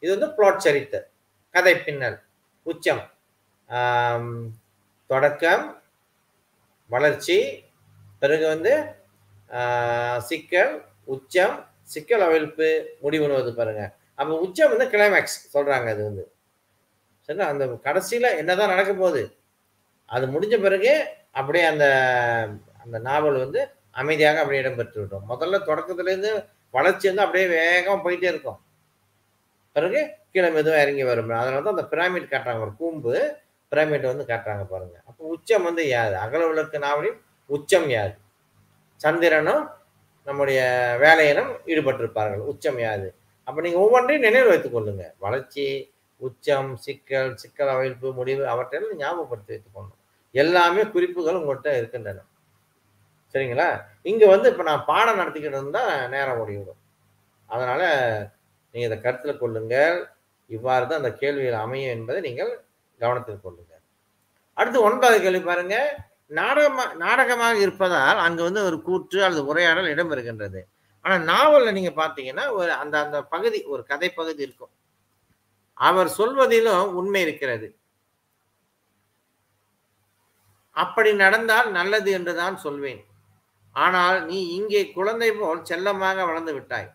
இது 0.03 0.11
வந்து 0.15 0.29
பிளாட் 0.37 0.63
சரித்தர் 0.65 1.07
கதை 1.55 1.73
பின்னல் 1.85 2.17
உச்சம். 2.71 3.03
தொடக்கம் 5.09 5.65
வளர்ச்சி 6.89 7.37
பிறகு 8.21 8.45
வந்து 8.53 8.73
சிக்கல் 10.29 10.73
உச்சம் 11.05 11.55
சிக்கல் 11.93 12.23
அவிழ்ப்பு 12.27 12.67
முடிவுணுவது 13.03 13.51
பாருங்க. 13.53 13.83
அப்ப 14.19 14.39
உச்சம் 14.45 14.71
வந்து 14.73 14.85
கிளைமேக்ஸ் 14.93 15.37
சொல்றாங்க 15.55 15.87
அது 15.93 16.03
வந்து. 16.03 16.23
சரிங்களா? 17.29 17.51
அந்த 17.53 17.65
கடைசியில 17.87 18.29
என்னதான் 18.41 18.73
நடக்க 18.73 18.91
போகுது? 18.93 19.23
அது 20.09 20.25
முடிஞ்ச 20.27 20.55
பிறகு 20.61 20.91
அப்படியே 21.31 21.65
அந்த 21.65 21.85
அந்த 22.83 22.97
நாவல் 22.99 23.37
வந்து 23.45 23.59
அமைதியாக 24.01 24.41
அப்படியே 24.41 24.61
இடம்பெற்று 24.63 24.97
விட்டோம் 25.01 25.29
முதல்ல 25.31 25.59
தொடக்கத்துலேருந்து 25.69 26.31
வளர்ச்சி 26.73 27.05
வந்து 27.09 27.23
அப்படியே 27.25 27.47
வேகமாக 27.47 27.99
போயிட்டே 28.05 28.27
இருக்கும். 28.33 28.59
பிறகு 29.75 29.99
கீழே 30.33 30.49
மெதுவாக 30.49 30.83
இறங்கி 30.85 31.03
வரும். 31.03 31.31
அதனால 31.41 31.63
தான் 31.65 31.75
அந்த 31.77 31.87
பிராமிட் 31.93 32.31
காட்டுறாங்க. 32.33 32.65
ஒரு 32.67 32.73
கூம்பு 32.81 33.13
பிராமிட் 33.71 34.11
வந்து 34.11 34.25
காட்டுறாங்க 34.31 34.65
பாருங்க. 34.73 34.97
அப்போ 35.09 35.23
உச்சம் 35.35 35.67
வந்து 35.69 35.83
யாது 35.95 36.15
அகல 36.25 36.47
விளக்கு 36.51 36.79
நாவலின் 36.87 37.19
உச்சம் 37.49 37.87
யாது 37.95 38.15
சந்திரனும் 39.03 39.63
நம்முடைய 40.27 40.59
வேலையிலும் 41.03 41.51
ஈடுபட்டிருப்பார்கள். 41.71 42.43
உச்சம் 42.51 42.79
யாது? 42.85 43.07
அப்போ 43.47 43.59
நீங்கள் 43.65 43.83
ஒவ்வொன்றையும் 43.85 44.25
நினைவு 44.27 44.47
வைத்துக் 44.51 44.75
கொள்ளுங்க. 44.75 45.05
வளர்ச்சி 45.25 45.65
உச்சம் 46.21 46.69
சிக்கல் 46.85 47.31
சிக்கல் 47.41 47.71
அமைப்பு 47.73 48.07
முடிவு 48.19 48.43
அவற்றையெல்லாம் 48.53 49.01
ஞாபகப்படுத்தி 49.03 49.51
வைத்துக் 49.53 49.75
கொள்ளணும். 49.75 49.99
எல்லாமே 50.35 50.83
குறிப்புகள் 50.93 51.39
உங்கள்கிட்ட 51.39 51.71
இருக்கின்றன. 51.79 52.21
சரிங்களா? 53.35 53.67
இங்கே 54.11 54.25
வந்து 54.33 54.47
இப்போ 54.51 54.63
நான் 54.69 54.87
பாடம் 54.91 55.19
நடத்திக்கிட்டு 55.21 55.59
இருந்தால் 55.59 55.93
நேரம் 56.13 56.39
ஓடிவிடும். 56.41 56.79
அதனால் 57.49 57.85
நீங்கள் 58.73 58.89
இதை 58.89 58.97
கருத்தில் 59.01 59.41
கொள்ளுங்கள். 59.43 59.97
இவ்வாறு 60.55 60.85
தான் 60.87 61.01
அந்த 61.01 61.11
கேள்விகள் 61.21 61.63
அமையும் 61.65 61.93
என்பதை 61.97 62.19
நீங்கள் 62.29 62.51
கவனத்தில் 63.01 63.43
கொள்ளுங்கள். 63.45 63.81
அடுத்து 64.57 64.79
ஒன்பதாவது 64.87 65.19
கேள்வி 65.25 65.43
பாருங்கள் 65.49 65.89
நாடகமா 66.31 66.93
நாடகமாக 66.93 67.57
இருப்பதால் 67.57 68.17
அங்கு 68.17 68.43
வந்து 68.43 68.63
ஒரு 68.63 68.81
கூற்று 68.81 69.23
அல்லது 69.23 69.45
உரையாடல் 69.45 69.85
இடம்பெறுகின்றது. 69.85 70.61
ஆனா 71.01 71.15
நாவல்ல 71.33 71.71
நீங்க 71.71 71.89
பாத்தீங்கன்னா 71.89 72.49
ஒரு 72.49 72.73
அந்த 72.73 72.99
அந்த 72.99 73.23
பகுதி 73.23 73.63
ஒரு 73.63 73.83
கதை 73.83 74.09
பகுதி 74.09 74.43
இருக்கும். 74.43 74.71
அவர் 75.73 76.07
சொல்வதிலும் 76.07 76.93
உண்மை 76.93 77.21
இருக்கிறது. 77.21 77.75
அப்படி 80.71 81.13
நடந்தால் 81.13 81.71
நல்லது 81.71 82.11
என்றுதான் 82.11 82.55
சொல்வேன். 82.57 83.01
ஆனால் 83.71 84.25
நீ 84.25 84.47
இங்கே 84.47 84.91
குழந்தை 84.91 85.31
போல் 85.31 85.63
செல்லமாக 85.63 86.25
வளர்ந்து 86.25 86.53
விட்டாய். 86.53 86.89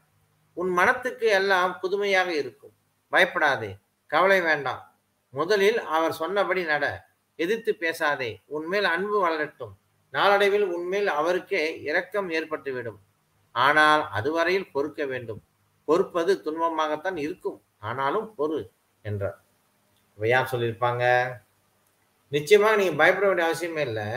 உன் 0.55 0.68
மனத்துக்கு 0.68 1.26
எல்லாம் 1.26 1.79
புதுமையாக 1.81 2.35
இருக்கும். 2.35 2.74
பயப்படாதே. 3.12 3.76
கவலை 4.07 4.41
வேண்டாம். 4.41 4.83
முதலில் 5.35 5.79
அவர் 5.85 6.12
சொன்னபடி 6.12 6.64
நட. 6.64 7.07
எதிர்த்து 7.39 7.74
பேசாதே 7.74 8.30
உன்மேல் 8.47 8.84
அன்பு 8.84 9.18
வளரட்டும். 9.26 9.74
நாளடைவில் 10.12 10.64
உன்மேல் 10.64 11.07
அவருக்கே 11.07 11.80
இரக்கம் 11.82 12.30
ஏற்பட்டுவிடும். 12.30 13.01
ஆனால் 13.53 14.03
அதுவரையில் 14.11 14.72
பொறுக்க 14.72 15.05
வேண்டும். 15.05 15.43
பொறுப்பது 15.84 16.32
துன்பமாகத்தான் 16.45 17.16
இருக்கும். 17.16 17.62
ஆனாலும் 17.78 18.34
பொறு 18.39 18.70
என்றார். 19.03 19.39
இப்போ 20.14 20.26
யார் 20.28 20.51
சொல்லியிருப்பாங்க? 20.53 21.05
நிச்சயமாக 22.28 22.76
நீங்க 22.76 22.95
பயப்பட 22.97 23.26
வேண்டிய 23.26 23.49
அவசியமே 23.49 23.80
இல்லை. 23.80 24.09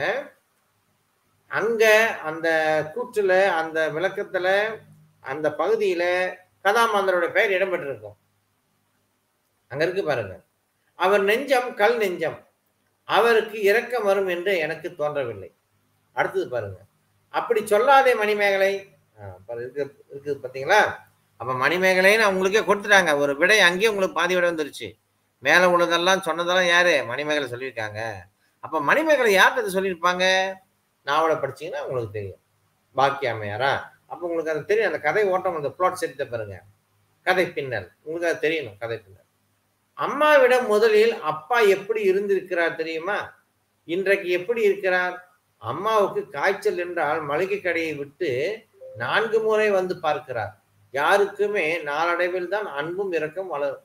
அங்க 1.48 1.84
அந்த 2.24 2.48
கூற்றுல 2.94 3.32
அந்த 3.46 3.92
விளக்கத்துல 3.92 4.48
அந்த 5.20 5.48
பகுதியில 5.58 6.04
கதாமாந்தரோட 6.64 7.26
பெயர் 7.30 7.54
இடம்பெற்றிருக்கும். 7.56 8.18
அங்க 9.68 9.84
இருக்கு 9.84 10.04
பாருங்க. 10.04 10.34
அவர் 10.94 11.22
நெஞ்சம் 11.22 11.74
கல் 11.74 11.96
நெஞ்சம். 11.96 12.38
அவருக்கு 13.08 13.58
இரக்கம் 13.70 14.08
வரும் 14.10 14.30
என்று 14.34 14.52
எனக்கு 14.64 14.88
தோன்றவில்லை. 15.00 15.50
அடுத்தது 16.16 16.46
பாருங்க. 16.48 16.78
அப்படி 17.34 17.60
சொல்லாதே 17.72 18.12
மணிமேகலை. 18.22 18.72
இருக்கு 19.62 20.04
இருக்குது 20.12 20.42
பார்த்தீங்களா 20.42 20.80
அப்போ 21.40 21.52
மணிமேகலைன்னு 21.62 22.26
அவங்களுக்கே 22.28 22.62
கொடுத்துட்டாங்க. 22.66 23.12
ஒரு 23.22 23.32
விடை 23.40 23.60
அங்கேயே 23.68 23.90
உங்களுக்கு 23.92 24.18
பாதி 24.18 24.34
விட 24.36 24.46
வந்துருச்சு. 24.50 24.88
மேலே 25.46 25.66
உள்ளதெல்லாம் 25.74 26.24
சொன்னதெல்லாம் 26.26 26.68
யாரு? 26.74 26.92
மணிமேகலை 27.10 27.46
சொல்லியிருக்காங்க. 27.52 28.00
அப்போ 28.64 28.80
மணிமேகலை 28.90 29.30
யார்கிட்ட 29.34 29.64
இதை 29.64 29.72
சொல்லியிருப்பாங்க? 29.76 30.24
நாவலை 31.08 31.36
படிச்சீங்கன்னா 31.36 31.82
உங்களுக்கு 31.86 32.16
தெரியும். 32.18 32.40
பாக்கிய 32.96 33.32
அம்மையாரா 33.34 33.72
அப்போ 34.12 34.22
உங்களுக்கு 34.28 34.52
அது 34.52 34.62
தெரியும். 34.70 34.90
அந்த 34.90 35.00
கதை 35.08 35.24
ஓட்டம் 35.32 35.58
அந்த 35.60 35.70
பிளாட் 35.78 36.00
சரித்த 36.02 36.24
பாருங்க. 36.32 36.56
கதை 37.26 37.44
பின்னல். 37.56 37.88
உங்களுக்கு 38.04 38.30
அது 38.30 38.44
தெரியணும் 38.46 38.78
கதை 38.82 38.96
பின்னல். 39.04 39.21
அம்மாவிடம் 39.98 40.66
முதலில் 40.66 41.14
அப்பா 41.20 41.60
எப்படி 41.60 42.02
இருந்திருக்கிறார் 42.02 42.74
தெரியுமா? 42.74 43.18
இன்றைக்கு 43.84 44.28
எப்படி 44.28 44.62
இருக்கிறார்? 44.62 45.28
அம்மாவுக்கு 45.58 46.28
காய்ச்சல் 46.28 46.78
என்றால் 46.78 47.20
மளிகை 47.20 47.60
கடையை 47.60 47.94
விட்டு 47.94 48.30
நான்கு 48.96 49.40
முறை 49.40 49.70
வந்து 49.70 49.98
பார்க்கிறார். 49.98 50.52
யாருக்குமே 50.90 51.82
நாளடைவில் 51.82 52.48
தான் 52.48 52.66
அன்பும் 52.66 53.12
இரக்கம் 53.12 53.48
வளரும். 53.48 53.84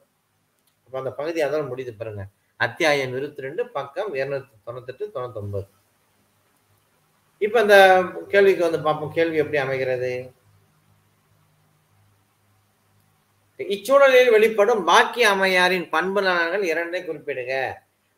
அப்ப 0.85 0.97
அந்த 0.97 1.11
பகுதி 1.11 1.43
அதோட 1.43 1.67
முடிது 1.67 1.93
பாருங்க. 1.93 2.25
அத்தியாயம் 2.57 3.13
இருபத்தி 3.13 3.41
ரெண்டு 3.41 3.67
பக்கம் 3.67 4.13
இருநூத்தி 4.13 4.53
தொண்ணூத்தெட்டு 4.65 5.05
தொண்ணூத்தொன்பது. 5.15 5.67
இப்ப 7.37 7.61
இந்த 7.61 8.03
கேள்விக்கு 8.27 8.63
வந்து 8.63 8.81
பார்ப்போம். 8.81 9.13
கேள்வி 9.13 9.37
எப்படி 9.37 9.57
அமைகிறது? 9.57 10.31
இச்சூழலில் 13.59 14.33
வெளிப்படும் 14.35 14.81
பாக்கிய 14.89 15.29
அம்மையாரின் 15.29 15.87
பண்பு 15.89 16.19
நலன்கள் 16.21 16.63
இரண்டை 16.71 16.99
குறிப்பிடுங்க 17.05 17.55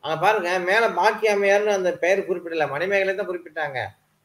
அங்க 0.03 0.15
பாருங்க 0.23 0.49
மேல 0.69 0.83
பாக்கிய 0.99 1.33
அம்மையார்னு 1.35 1.77
அந்த 1.77 1.91
பெயர் 2.03 2.27
குறிப்பிடல 2.27 2.65
மணிமேகலை 2.73 3.13
தான் 3.15 3.29
குறிப்பிட்டாங்க. 3.29 3.79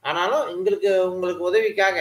ஆனாலும் 0.05 0.45
எங்களுக்கு 0.55 0.91
உங்களுக்கு 1.12 1.43
உதவிக்காக 1.51 1.99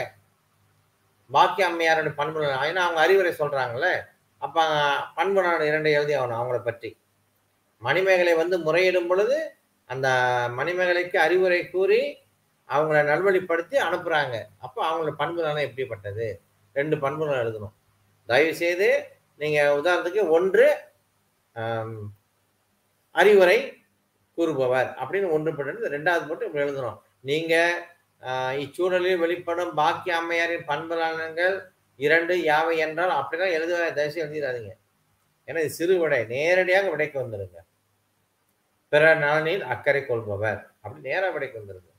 பாக்கிய 1.29 1.67
அம்மையாரோட 1.69 2.09
பண்பு 2.15 2.41
நலன் 2.41 2.65
ஏன்னா 2.69 2.83
அவங்க 2.85 2.99
அறிவுரை 3.05 3.31
சொல்றாங்கல்ல 3.41 3.89
அப்ப 4.41 4.65
பண்பு 5.15 5.39
நலன் 5.45 5.69
இரண்டை 5.69 5.93
எழுதி 5.97 6.13
ஆகணும் 6.17 6.39
அவங்கள 6.39 6.59
பற்றி. 6.63 6.89
மணிமேகலை 7.81 8.33
வந்து 8.41 8.57
முறையிடும் 8.65 9.09
பொழுது 9.11 9.37
அந்த 9.89 10.07
மணிமேகலைக்கு 10.59 11.17
அறிவுரை 11.17 11.61
கூறி 11.69 12.01
அவங்கள 12.69 12.99
நல்வழிப்படுத்தி 13.11 13.77
அனுப்புறாங்க. 13.87 14.35
அப்போ 14.65 14.79
அவங்களோட 14.89 15.13
பண்பு 15.21 15.39
நலன் 15.41 15.67
எப்படிப்பட்டது? 15.67 16.27
ரெண்டு 16.73 16.95
பண்பு 16.97 17.23
எழுதணும். 17.43 17.75
தயவுசெய்து 18.29 18.89
நீங்கள் 19.41 19.77
உதாரணத்துக்கு 19.79 20.23
ஒன்று 20.37 20.67
அறிவுரை 23.15 23.57
கூறுபவர் 24.37 24.89
அப்படின்னு 25.01 25.33
ஒன்று 25.35 25.49
போட்டு 25.57 25.95
ரெண்டாவது 25.95 26.23
போட்டு 26.29 26.47
இப்படி 26.47 26.65
எழுதணும். 26.65 26.99
நீங்கள் 27.29 27.75
இச்சூழலில் 28.63 29.21
வெளிப்படும் 29.23 29.73
பாக்கிய 29.81 30.15
அம்மையாரின் 30.19 30.69
பண்பு 30.71 30.95
இரண்டு 31.99 32.35
யாவை 32.49 32.75
என்றால் 32.85 33.11
அப்படிலாம் 33.19 33.55
எழுத 33.57 33.73
தயவுசெய்து 33.97 34.25
எழுதிடாதீங்க. 34.25 34.71
ஏன்னா 35.47 35.61
இது 35.63 35.77
சிறு 35.79 35.95
விடை. 36.01 36.19
நேரடியாக 36.33 36.87
விடைக்கு 36.93 37.17
வந்துடுங்க 37.21 37.59
பிற 38.91 39.03
நலனில் 39.23 39.63
அக்கறை 39.73 40.01
கொள்பவர் 40.07 40.59
அப்படி 40.83 40.99
நேராக 41.09 41.31
விடைக்கு 41.35 41.59
வந்துருங்க 41.59 41.91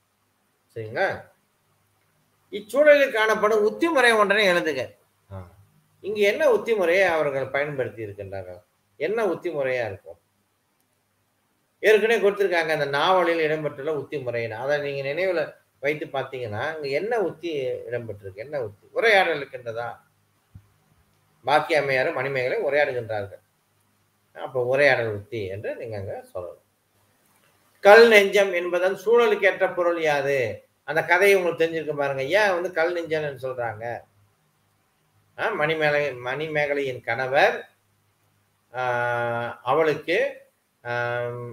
சரிங்களா? 0.75 1.07
இச்சூழலில் 2.59 3.17
காணப்படும் 3.17 3.65
உத்திமுறை 3.69 4.11
ஒன்றனை 4.21 4.45
எழுதுக. 4.53 4.83
இங்கு 6.07 6.21
என்ன 6.21 6.43
உத்திமுறையை 6.57 7.07
அவர்கள் 7.17 7.47
பயன்படுத்தி 7.49 8.01
இருக்கின்றார்கள்? 8.07 8.61
என்ன 8.97 9.19
உத்திமுறையா 9.27 9.85
இருக்கும்? 9.91 10.19
ஏற்கனவே 11.81 12.19
கொடுத்துருக்காங்க 12.25 12.73
அந்த 12.77 12.87
நாவலில் 12.99 13.45
இடம்பெற்றுள்ள 13.47 13.93
உத்தி 14.01 14.17
முறையினா 14.17 14.59
அதை 14.65 14.77
நீங்க 14.87 15.03
நினைவுல 15.11 15.41
வைத்து 15.79 16.07
பார்த்தீங்கன்னா 16.07 16.63
இங்க 16.75 16.89
என்ன 17.01 17.19
உத்தி 17.29 17.51
இடம்பெற்றிருக்கு? 17.89 18.45
என்ன 18.47 18.61
உத்தி? 18.63 18.85
உரையாடல் 18.93 19.39
இருக்கின்றதா? 19.41 19.89
பாக்கி 21.45 21.75
அம்மையாரும் 21.75 22.15
மணிமேகலை 22.15 22.59
உரையாடுகின்றார்கள். 22.69 23.43
அப்போ 24.47 24.61
உரையாடல் 24.65 25.13
உத்தி 25.15 25.41
என்று 25.47 25.71
நீங்க 25.77 25.97
அங்க 25.97 26.15
சொல்லலாம். 26.33 26.63
கல் 27.81 28.07
நெஞ்சம் 28.09 28.53
என்பதன் 28.53 28.97
சூழலுக்கு 29.05 29.45
ஏற்ற 29.45 29.67
பொருள் 29.69 30.01
யாது? 30.01 30.39
அந்த 30.89 31.01
கதையை 31.05 31.35
உங்களுக்கு 31.39 31.63
தெரிஞ்சிருக்க 31.65 31.95
பாருங்க. 31.97 32.25
ஏன் 32.39 32.55
வந்து 32.57 32.71
கல் 32.73 32.95
நெஞ்சம்னு 32.97 33.45
சொல்றாங்க? 33.47 33.85
மணிமேலை 35.37 36.11
மணிமேகலையின் 36.13 37.03
கணவர் 37.03 37.69
அவளுக்கு 39.63 40.43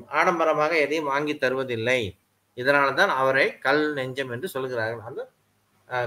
ஆடம்பரமாக 0.08 0.78
எதையும் 0.78 1.06
வாங்கி 1.06 1.36
தருவதில்லை. 1.36 2.20
இதனால 2.56 2.94
தான் 2.94 3.10
அவரை 3.10 3.58
கல் 3.58 3.94
நெஞ்சம் 3.94 4.30
என்று 4.30 4.48
சொல்கிறார்கள். 4.48 5.00
அந்த 5.00 5.30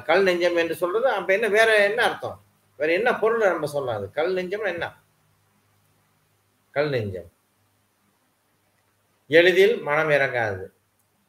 கல் 0.03 0.23
நெஞ்சம் 0.23 0.57
என்று 0.57 0.75
சொல்றது 0.75 1.09
அப்ப 1.09 1.33
என்ன 1.33 1.49
வேற 1.49 1.77
என்ன 1.77 2.05
அர்த்தம்? 2.05 2.45
வேற 2.77 2.93
என்ன 2.93 3.19
பொருள் 3.19 3.49
நம்ம 3.49 3.67
சொல்லலாம் 3.67 4.01
அது? 4.01 4.11
கல் 4.11 4.33
நெஞ்சம் 4.33 4.65
என்ன? 4.65 4.95
கல் 6.71 6.89
நெஞ்சம். 6.89 7.33
எளிதில் 9.27 9.81
மனம் 9.81 10.11
இறங்காது. 10.11 10.67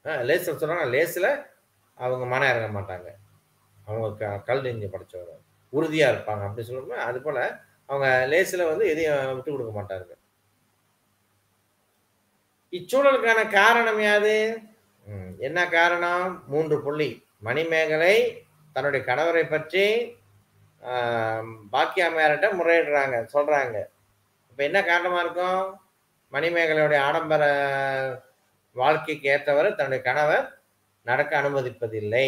லேசில் 0.03 0.55
சொல்றாங்க. 0.55 0.89
லேசில் 0.89 1.45
அவங்க 1.95 2.25
மனம் 2.25 2.55
இறங்க 2.55 2.79
மாட்டாங்க. 2.79 3.09
அவங்க 3.85 4.27
க- 4.27 4.39
கல் 4.39 4.61
நெஞ்சம் 4.61 4.91
படைச்சவர் 4.91 5.43
உறுதியாக 5.73 6.13
இருப்பாங்க 6.13 6.43
அப்படி 6.47 6.67
சொல்லணும்னா 6.67 6.99
அது 7.07 7.19
போல் 7.21 7.41
அவங்க 7.89 8.07
லேசில் 8.31 8.69
வந்து 8.69 8.85
எதையும் 8.91 9.35
விட்டு 9.35 9.49
கொடுக்க 9.51 9.73
மாட்டாங்க 9.73 10.13
இச்சூழலுக்கான 12.73 13.41
காரணம் 13.51 14.01
யாது? 14.01 14.35
என்ன 15.39 15.59
காரணம்? 15.69 16.23
மூன்று 16.47 16.75
புள்ளி. 16.83 17.09
மணிமேகலை 17.41 18.15
தன்னுடைய 18.75 19.01
கணவரை 19.05 19.43
பற்றி 19.47 19.85
ஆம், 20.83 21.51
பாக்கியாமையார்கிட்ட 21.73 22.47
முறையிடுறாங்க 22.57 23.15
சொல்கிறாங்க 23.33 23.75
இப்போ 24.51 24.61
என்ன 24.63 24.79
காரணமாக 24.83 25.23
இருக்கும்? 25.25 25.61
மணிமேகலையுடைய 26.33 26.99
ஆடம்பர 27.07 27.43
வாழ்க்கைக்கு 28.75 29.29
ஏற்றவர் 29.29 29.69
தன்னுடைய 29.75 30.01
கணவர் 30.03 30.45
நடக்க 31.05 31.31
அனுமதிப்பதில்லை. 31.41 32.27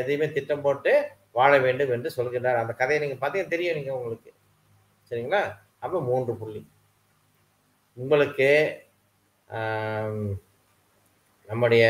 எதையுமே 0.00 0.28
திட்டம் 0.32 0.62
போட்டு 0.62 0.92
வாழ 1.38 1.52
வேண்டும் 1.64 1.92
என்று 1.96 2.10
சொல்கிறார் 2.16 2.60
அந்த 2.62 2.72
கதையை 2.80 3.00
நீங்கள் 3.02 3.20
பார்த்தீங்கன்னா 3.22 3.54
தெரியும் 3.54 3.78
நீங்கள் 3.78 3.96
உங்களுக்கு. 3.98 4.30
சரிங்களா? 5.10 5.42
அப்போ 5.84 5.98
மூன்று 6.08 6.32
புள்ளி. 6.40 6.62
உங்களுக்கு 7.96 8.48
நம்முடைய 11.50 11.84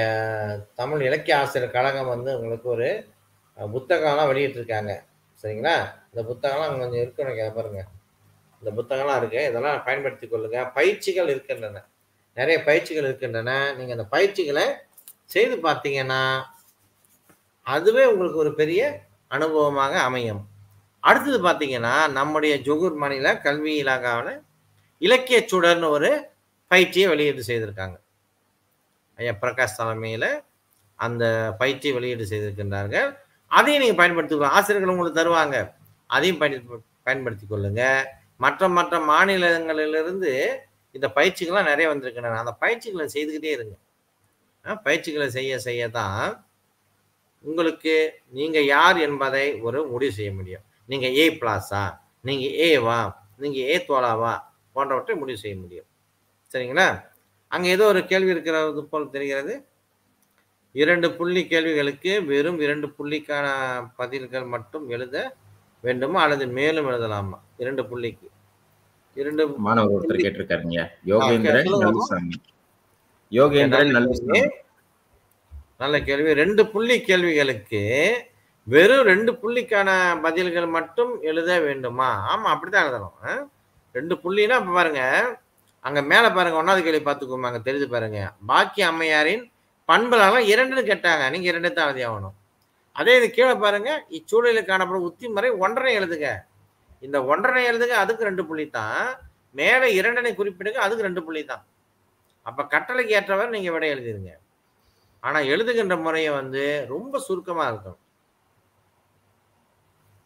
தமிழ் 0.81 1.03
இலக்கிய 1.07 1.35
ஆசிரியர் 1.39 1.75
கழகம் 1.77 2.13
வந்து 2.13 2.31
உங்களுக்கு 2.37 2.69
ஒரு 2.75 2.89
புத்தகம்லாம் 3.75 4.31
வெளியிட்டிருக்காங்க. 4.31 4.93
சரிங்களா? 5.43 5.75
இந்த 6.11 6.23
புத்தகம்லாம் 6.31 6.81
கொஞ்சம் 6.83 7.03
இருக்கு 7.05 7.25
எனக்கு 7.25 7.57
பாருங்க. 7.59 7.83
இந்த 8.63 8.71
புத்தகம்லாம் 8.79 9.19
இருக்குது 9.21 9.49
இதெல்லாம் 9.51 9.85
பயன்படுத்தி 9.89 10.27
கொள்ளுங்கள் 10.29 10.73
பயிற்சிகள் 10.79 11.33
இருக்கின்றன. 11.35 11.83
நிறைய 12.39 12.57
பயிற்சிகள் 12.69 13.09
இருக்கின்றன. 13.09 13.51
நீங்கள் 13.77 13.97
அந்த 13.97 14.07
பயிற்சிகளை 14.15 14.67
செய்து 15.35 15.57
பார்த்தீங்கன்னா 15.69 16.23
அதுவே 17.67 18.05
உங்களுக்கு 18.13 18.43
ஒரு 18.45 18.53
பெரிய 18.61 18.83
அனுபவமாக 19.31 19.95
அமையும். 20.09 20.43
அடுத்தது 21.05 21.39
பார்த்தீங்கன்னா 21.47 21.95
நம்முடைய 22.19 22.55
ஜொகூர் 22.67 22.97
மாநில 23.03 23.29
கல்வி 23.47 23.73
இலாகாவில் 23.83 24.33
இலக்கிய 25.03 25.39
சுடர்னு 25.51 25.89
ஒரு 25.97 26.11
பயிற்சியை 26.71 27.07
வெளியீடு 27.13 27.43
செய்திருக்காங்க. 27.51 27.97
ஐயா 29.19 29.33
பிரகாஷ் 29.43 29.79
தலைமையில் 29.79 30.31
அந்த 30.99 31.25
பயிற்சியை 31.61 31.93
வெளியீடு 31.97 32.25
செய்திருக்கின்றார்கள். 32.33 33.09
அதையும் 33.51 33.83
நீங்கள் 33.83 34.01
பயன்படுத்திக்கலாம் 34.01 34.57
ஆசிரியர்கள் 34.59 34.93
உங்களுக்கு 34.95 35.21
தருவாங்க. 35.21 35.57
அதையும் 36.11 36.41
பயன் 36.43 36.67
பயன்படுத்தி 37.07 37.47
கொள்ளுங்க. 37.47 37.83
மற்ற 38.45 38.69
மற்ற 38.77 38.95
மாநிலங்களிலிருந்து 39.13 40.33
இந்த 40.97 41.07
பயிற்சிகள்லாம் 41.17 41.71
நிறைய 41.71 41.87
வந்திருக்கின்றன. 41.93 42.41
அந்த 42.43 42.55
பயிற்சிகளை 42.63 43.07
செய்துக்கிட்டே 43.15 43.51
இருங்க. 43.57 43.75
பயிற்சிகளை 44.87 45.29
செய்ய 45.39 45.53
செய்ய 45.67 45.83
தான் 45.99 46.25
உங்களுக்கு 47.45 48.23
நீங்க 48.31 48.61
யார் 48.63 48.99
என்பதை 48.99 49.61
ஒரு 49.61 49.87
முடிவு 49.87 50.13
செய்ய 50.13 50.33
முடியும். 50.33 50.65
நீங்க 50.87 51.07
ஏ 51.07 51.39
பிளாஸா 51.41 51.85
நீங்க 52.21 52.47
ஏவா 52.47 53.13
நீங்க 53.37 53.59
ஏ 53.59 53.85
தோலாவா 53.89 54.33
போன்றவற்றை 54.73 55.17
முடிவு 55.17 55.39
செய்ய 55.39 55.57
முடியும். 55.57 55.87
சரிங்களா? 56.55 57.03
அங்க 57.49 57.69
ஏதோ 57.69 57.85
ஒரு 57.87 58.07
கேள்வி 58.07 58.31
இருக்கிறது 58.31 58.85
போல் 58.85 59.11
தெரிகிறது. 59.11 59.55
இரண்டு 60.73 61.13
புள்ளி 61.13 61.47
கேள்விகளுக்கு 61.47 62.25
வெறும் 62.25 62.61
இரண்டு 62.61 62.87
புள்ளிக்கான 62.99 63.47
பதில்கள் 63.97 64.45
மட்டும் 64.45 64.89
எழுத 64.89 65.37
வேண்டுமா? 65.85 66.23
அல்லது 66.23 66.47
மேலும் 66.47 66.87
எழுதலாமா? 66.87 67.39
இரண்டு 67.57 67.83
புள்ளிக்கு. 67.83 68.29
இரண்டு 69.15 69.49
மாணவர் 69.49 69.95
ஒருத்தர் 69.95 70.25
கேட்டிருக்காருங்க. 70.25 70.81
யோகேந்திரன் 71.07 71.71
யோகேந்திரன் 73.33 73.91
நல்லுசாமி. 73.97 74.43
நல்ல 75.81 75.97
கேள்வி. 76.09 76.31
ரெண்டு 76.43 76.63
புள்ளி 76.73 76.97
கேள்விகளுக்கு 77.09 77.83
வெறும் 78.73 79.07
ரெண்டு 79.11 79.31
புள்ளிக்கான 79.43 79.91
பதில்கள் 80.25 80.67
மட்டும் 80.77 81.13
எழுத 81.31 81.51
வேண்டுமா? 81.67 82.09
ஆமாம் 82.33 82.53
அப்படித்தான் 82.55 82.87
எழுதணும். 82.89 83.47
ரெண்டு 83.95 84.15
புள்ளினா 84.23 84.57
இப்போ 84.61 84.73
பாருங்க 84.79 85.03
அங்கே 85.87 86.03
மேலே 86.11 86.29
பாருங்க 86.37 86.59
ஒன்றாவது 86.61 86.83
கேள்வி 86.87 87.03
பார்த்துக்கோங்க 87.07 87.49
அங்கே 87.51 87.63
தெரிஞ்சு 87.69 87.89
பாருங்க. 87.95 88.19
பாக்கி 88.51 88.83
அம்மையாரின் 88.91 89.45
பண்புலாம் 89.89 90.51
இரண்டுன்னு 90.53 90.85
கேட்டாங்க. 90.91 91.25
நீங்கள் 91.35 91.51
இரண்டு 91.53 91.71
தான் 91.79 91.89
எழுதி 91.89 92.05
ஆகணும் 92.09 92.37
அதே 92.97 93.13
இது 93.21 93.27
கீழே 93.39 93.55
பாருங்க 93.65 93.91
இச்சூழலில் 94.19 94.69
காணப்படும் 94.71 95.07
உத்தி 95.09 95.27
முறை 95.37 95.51
ஒன்றரை 95.65 95.93
எழுதுக. 96.01 96.27
இந்த 97.07 97.19
ஒன்றரை 97.33 97.63
எழுதுக 97.71 97.93
அதுக்கு 98.03 98.29
ரெண்டு 98.29 98.43
புள்ளி 98.49 98.67
தான். 98.79 99.03
மேலே 99.59 99.87
இரண்டனை 99.99 100.33
குறிப்பிடுங்க 100.41 100.81
அதுக்கு 100.87 101.07
ரெண்டு 101.09 101.23
புள்ளி 101.27 101.43
தான். 101.53 101.65
அப்போ 102.47 102.63
கட்டளைக்கு 102.75 103.17
ஏற்றவர் 103.19 103.55
நீங்கள் 103.57 103.75
விடை 103.77 103.91
எழுதிருங்க. 103.95 104.33
ஆனா 105.23 105.39
எழுதுகின்ற 105.53 105.95
முறையை 106.03 106.31
வந்து 106.33 106.63
ரொம்ப 106.89 107.19
சுருக்கமா 107.19 107.65
இருக்கும் 107.69 107.99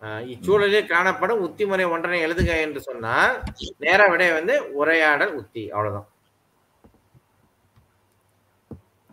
ஆஹ் 0.02 0.24
இச்சூழலில் 0.32 0.90
காணப்படும் 0.90 1.42
உத்தி 1.42 1.64
முறை 1.66 1.84
ஒன்றனை 1.86 2.18
எழுதுக 2.24 2.50
என்று 2.60 2.80
சொன்னால் 2.82 3.36
நேரா 3.78 4.06
விடை 4.06 4.26
வந்து 4.32 4.54
உரையாடல் 4.74 5.32
உத்தி 5.34 5.62
அவ்வளவுதான். 5.70 6.08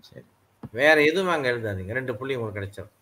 சரி. 0.07 0.25
வேற 0.73 0.97
எதுவும் 1.01 1.33
அங்க 1.33 1.47
எழுதாதீங்க 1.51 1.93
ரெண்டு 1.93 2.15
புள்ளி 2.15 2.35
உங்களுக்கு 2.35 2.59
கிடைச்சிடும் 2.59 2.93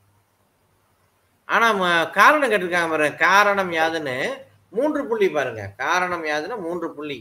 ஆனா 1.48 1.68
காரணம் 2.14 2.52
கேட்டிருக்காங்க 2.52 2.90
பாருங்க 2.90 3.18
காரணம் 3.26 3.72
யாதுன்னு 3.74 4.16
மூன்று 4.74 5.02
புள்ளி 5.08 5.28
பாருங்க 5.30 5.62
காரணம் 5.78 6.26
யாதுன்னா 6.26 6.58
மூன்று 6.62 6.88
புள்ளி. 6.96 7.20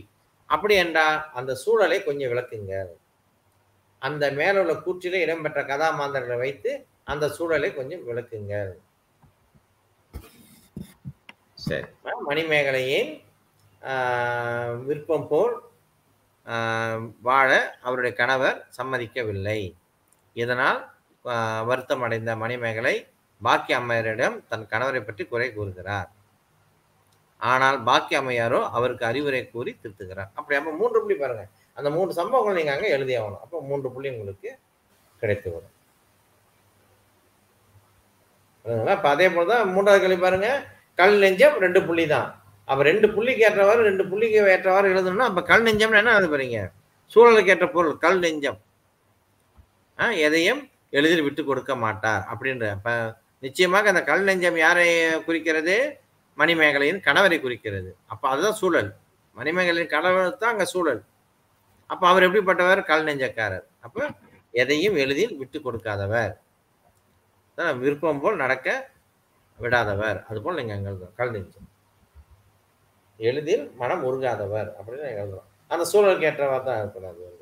அப்படி 0.49 0.75
என்றால் 0.77 1.19
அந்த 1.33 1.53
சூழலை 1.63 1.99
கொஞ்சம் 2.03 2.31
விளக்குங்க. 2.33 2.75
அந்த 4.03 4.25
மேல 4.41 4.61
உள்ள 4.63 4.75
கூற்றில 4.85 5.21
இடம்பெற்ற 5.25 5.61
கதாமாந்தர்களை 5.71 6.37
வைத்து 6.45 6.73
அந்த 7.13 7.25
சூழலை 7.37 7.71
கொஞ்சம் 7.79 8.05
விளக்குங்க 8.09 8.55
சரி. 11.67 11.89
மணிமேகலையின் 12.29 13.11
விருப்பம் 14.87 15.27
போல் 15.31 15.55
வாழ 17.29 17.49
அவருடைய 17.87 18.13
கணவர் 18.21 18.59
சம்மதிக்கவில்லை. 18.77 19.61
இதனால் 20.43 20.79
வருத்தம் 21.71 22.05
அடைந்த 22.07 22.33
மணிமேகலை 22.43 22.95
பாக்கி 23.41 23.73
அம்மையாரிடம் 23.79 24.37
தன் 24.51 24.71
கணவரை 24.73 25.01
பற்றி 25.09 25.25
குறை 25.33 25.49
கூறுகிறார். 25.57 26.09
ஆனால் 27.41 27.79
பாக்கி 27.89 28.15
அம்மையாரோ 28.21 28.61
அவருக்கு 28.77 29.05
அறிவுரை 29.11 29.43
கூறி 29.51 29.73
திருத்துகிறார். 29.83 30.31
அப்படி 30.39 30.59
அப்ப 30.61 30.73
மூன்று 30.81 31.03
புள்ளி 31.03 31.17
பாருங்க. 31.19 31.45
அந்த 31.79 31.89
மூன்று 31.91 32.13
சம்பவங்கள் 32.13 32.59
நீங்க 32.59 32.73
அங்க 32.75 32.87
எழுதி 32.89 33.15
ஆகணும். 33.19 33.43
அப்போ 33.45 33.57
மூன்று 33.69 33.89
புள்ளி 33.95 34.09
உங்களுக்கு 34.15 34.49
கிடைத்து 35.23 35.49
வரும். 35.51 35.75
புரியுதுங்களா? 38.65 38.97
அப்ப 38.97 39.09
அதே 39.09 39.29
போலதான் 39.29 39.71
மூன்றாவது 39.75 40.03
கேள்வி 40.05 40.21
பாருங்க. 40.25 40.49
கல் 40.99 41.19
நெஞ்சம் 41.19 41.57
ரெண்டு 41.59 41.81
புள்ளி 41.89 42.05
தான் 42.15 42.29
அப்ப 42.69 42.83
ரெண்டு 42.83 43.07
புள்ளிக்கு 43.15 43.45
ஏற்றவாறு 43.49 43.83
ரெண்டு 43.83 44.05
புள்ளிக்கு 44.09 44.39
ஏற்றவாறு 44.55 44.91
எழுதணும்னா 44.93 45.29
அப்ப 45.31 45.43
கல் 45.43 45.65
நெஞ்சம்னு 45.67 46.01
என்ன 46.01 46.15
எழுத 46.15 46.29
போறீங்க? 46.33 46.59
சூழலுக்கு 47.13 47.53
ஏற்ற 47.55 47.67
பொருள் 47.69 47.95
கல் 47.99 48.19
நெஞ்சம். 48.19 48.59
ஆ, 49.99 50.07
எதையும் 50.27 50.61
எளிதில் 50.91 51.23
விட்டு 51.23 51.43
கொடுக்க 51.45 51.73
மாட்டார் 51.77 52.23
அப்படின்ற 52.33 52.67
அப்ப 52.71 52.91
நிச்சயமாக 53.43 53.89
அந்த 53.89 54.03
கல் 54.05 54.25
நெஞ்சம் 54.25 54.57
யாரை 54.57 54.87
குறிக்கிறது? 55.27 55.77
மணிமேகலையின் 56.39 57.01
கணவரை 57.07 57.39
குறிக்கிறது. 57.41 57.91
அப்ப 58.07 58.29
அதுதான் 58.29 58.59
சூழல். 58.61 58.91
மணிமேகலையின் 59.37 59.95
கணவர் 59.95 60.37
தான் 60.37 60.53
அங்க 60.53 60.65
சூழல். 60.65 61.01
அப்ப 61.93 62.09
அவர் 62.09 62.27
எப்படிப்பட்டவர்? 62.27 62.81
கல் 62.91 63.05
நெஞ்சக்காரர். 63.05 63.67
அப்ப 63.87 64.09
எதையும் 64.63 64.97
எளிதில் 65.05 65.37
விட்டு 65.41 65.59
கொடுக்காதவர். 65.61 66.33
விருப்பம் 67.79 68.21
போல் 68.21 68.43
நடக்க 68.45 68.69
விடாதவர். 69.63 70.19
அதுபோல் 70.31 70.59
நீங்க 70.65 70.91
எழுதுறோம் 70.91 71.15
கல் 71.21 71.31
நெஞ்சம். 71.31 71.69
எளிதில் 73.29 73.65
மனம் 73.83 74.05
உருகாதவர். 74.05 74.69
அப்படின்னு 74.81 75.09
எழுதுறோம் 75.23 75.47
அந்த 75.73 75.85
சூழலுக்கு 75.93 76.27
ஏற்றவா 76.31 76.59
தான் 76.63 76.79
இருக்கணும் 76.83 77.11
அது 77.11 77.37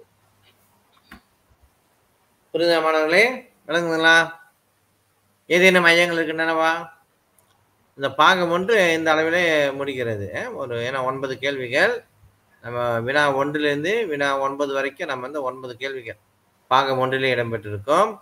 மாணவர்களே? 2.84 3.24
விளங்குதுங்களா? 3.66 4.16
ஏதேனும் 5.54 5.82
மையங்கள் 5.82 6.20
இருக்கின்றனவா? 6.20 6.70
இந்த 7.96 8.08
பாகம் 8.20 8.50
ஒன்று 8.56 8.76
இந்த 8.98 9.08
அளவிலே 9.14 9.44
முடிகிறது. 9.80 10.28
ஒரு 10.60 10.74
ஏன்னா 10.86 11.02
ஒன்பது 11.10 11.34
கேள்விகள். 11.38 11.94
நம்ம 12.66 13.00
வினா 13.06 13.22
ஒன்றிலிருந்து 13.40 13.92
வினா 14.12 14.28
ஒன்பது 14.46 14.72
வரைக்கும் 14.76 15.10
நம்ம 15.10 15.24
வந்து 15.26 15.42
ஒன்பது 15.48 15.74
கேள்விகள் 15.76 16.18
பாகம் 16.70 17.00
ஒன்றிலே 17.02 17.34
இடம்பெற்றிருக்கோம். 17.34 18.12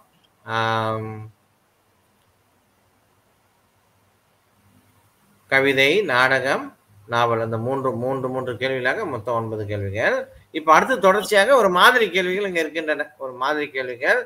கவிதை 5.51 5.91
நாடகம் 6.13 6.65
நாவல் 7.07 7.45
அந்த 7.47 7.57
மூன்று 7.67 7.89
மூன்று 8.03 8.29
மூன்று 8.35 8.53
கேள்விகளாக 8.53 9.01
மொத்தம் 9.11 9.35
ஒன்பது 9.35 9.63
கேள்விகள். 9.67 10.17
இப்போ 10.59 10.71
அடுத்து 10.75 10.95
தொடர்ச்சியாக 10.99 11.57
ஒரு 11.57 11.71
மாதிரி 11.79 12.11
கேள்விகள் 12.11 12.49
இங்கே 12.49 12.61
இருக்கின்றன. 12.61 13.07
ஒரு 13.19 13.35
மாதிரி 13.43 13.67
கேள்விகள். 13.77 14.21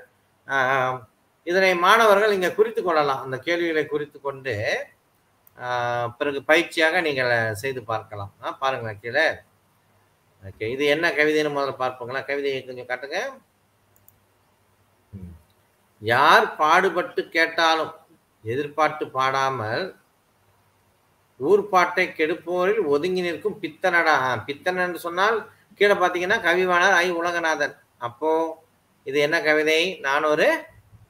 இதனை 1.51 1.71
மாணவர்கள் 1.87 2.33
இங்கே 2.33 2.51
குறித்து 2.55 2.83
கொள்ளலாம். 2.83 3.23
அந்த 3.23 3.37
கேள்விகளை 3.47 3.85
குறித்து 3.87 4.21
கொண்டு 4.21 4.55
பிறகு 6.19 6.41
பயிற்சியாக 6.51 7.01
நீங்கள் 7.07 7.55
செய்து 7.63 7.81
பார்க்கலாம். 7.93 8.33
ஆ, 8.45 8.51
பாருங்களேன் 8.63 9.01
கீழே. 9.03 9.27
ஓகே 10.45 10.63
இது 10.63 10.87
என்ன 10.87 11.11
கவிதைன்னு 11.11 11.57
முதல்ல 11.57 11.75
பார்ப்போங்களா 11.79 12.25
கவிதையை 12.25 12.65
கொஞ்சம் 12.65 12.87
காட்டுங்க. 12.87 13.19
யார் 16.01 16.57
பாடுபட்டு 16.57 17.29
கேட்டாலும் 17.29 17.95
எதிர்பார்த்து 18.43 19.07
பாடாமல் 19.07 19.97
ஊர்பாட்டை 21.49 22.05
கெடுப்போரில் 22.13 22.85
ஒதுங்கி 22.85 23.21
நிற்கும் 23.21 23.59
பித்தனடா. 23.63 24.07
ஆ, 24.07 24.37
பித்தன் 24.37 24.77
என்று 24.77 24.99
சொன்னால் 24.99 25.51
கீழே 25.75 25.93
பார்த்தீங்கன்னா 25.93 26.41
கவிவாணர் 26.41 26.93
ஐ. 26.93 27.13
உலகநாதன். 27.13 27.75
அப்போ 27.99 28.31
இது 29.05 29.21
என்ன 29.21 29.43
கவிதை? 29.43 29.99
நான் 29.99 30.25
ஒரு 30.25 30.63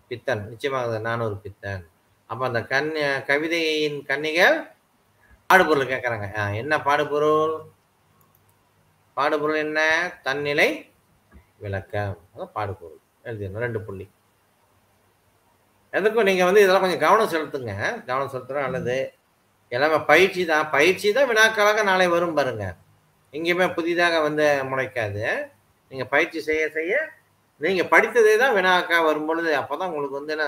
பித்தன். 0.08 0.48
நிச்சயமாக 0.48 0.98
நான் 0.98 1.20
ஒரு 1.20 1.36
பித்தன். 1.36 1.88
அப்போ 2.26 2.46
அந்த 2.46 2.62
கண் 2.62 2.92
கவிதையின் 3.26 4.04
கன்னிகள் 4.04 4.70
பாடுபொருள் 5.46 5.86
கேட்குறாங்க. 5.86 6.54
என்ன 6.54 6.82
பாடுபொருள்? 6.82 7.54
பாடுபொருள் 9.18 9.62
என்ன? 9.66 9.80
தன்னிலை 10.26 10.68
விளக்கம். 11.64 12.16
அதான் 12.32 12.54
பாடுபொருள் 12.56 13.00
எழுதிடணும். 13.28 13.64
ரெண்டு 13.66 13.80
புள்ளி. 13.86 14.06
எதுக்கும் 15.98 16.28
நீங்கள் 16.28 16.48
வந்து 16.48 16.62
இதெல்லாம் 16.62 16.84
கொஞ்சம் 16.84 17.04
கவனம் 17.06 17.32
செலுத்துங்க. 17.34 17.74
கவனம் 18.08 18.32
செலுத்துறது 18.32 18.66
நல்லது. 18.66 18.98
எல்லாமே 19.72 19.98
பயிற்சி 20.10 20.42
தான். 20.50 20.66
பயிற்சி 20.76 21.08
தான் 21.16 21.28
வினாக்களாக 21.30 21.82
நாளை 21.90 22.06
வரும் 22.14 22.36
பாருங்க. 22.38 22.66
எங்கேயுமே 23.36 23.66
புதிதாக 23.78 24.20
வந்து 24.26 24.46
முளைக்காது. 24.70 25.24
நீங்கள் 25.90 26.10
பயிற்சி 26.14 26.40
செய்ய 26.48 26.64
செய்ய 26.76 26.94
நீங்கள் 27.60 27.90
படித்ததே 27.92 28.34
தான் 28.42 28.56
வினாக்கா 28.56 28.98
வரும்பொழுது 29.08 29.50
அப்போ 29.60 29.74
தான் 29.76 29.88
உங்களுக்கு 29.90 30.18
வந்து 30.18 30.34
என்ன 30.36 30.46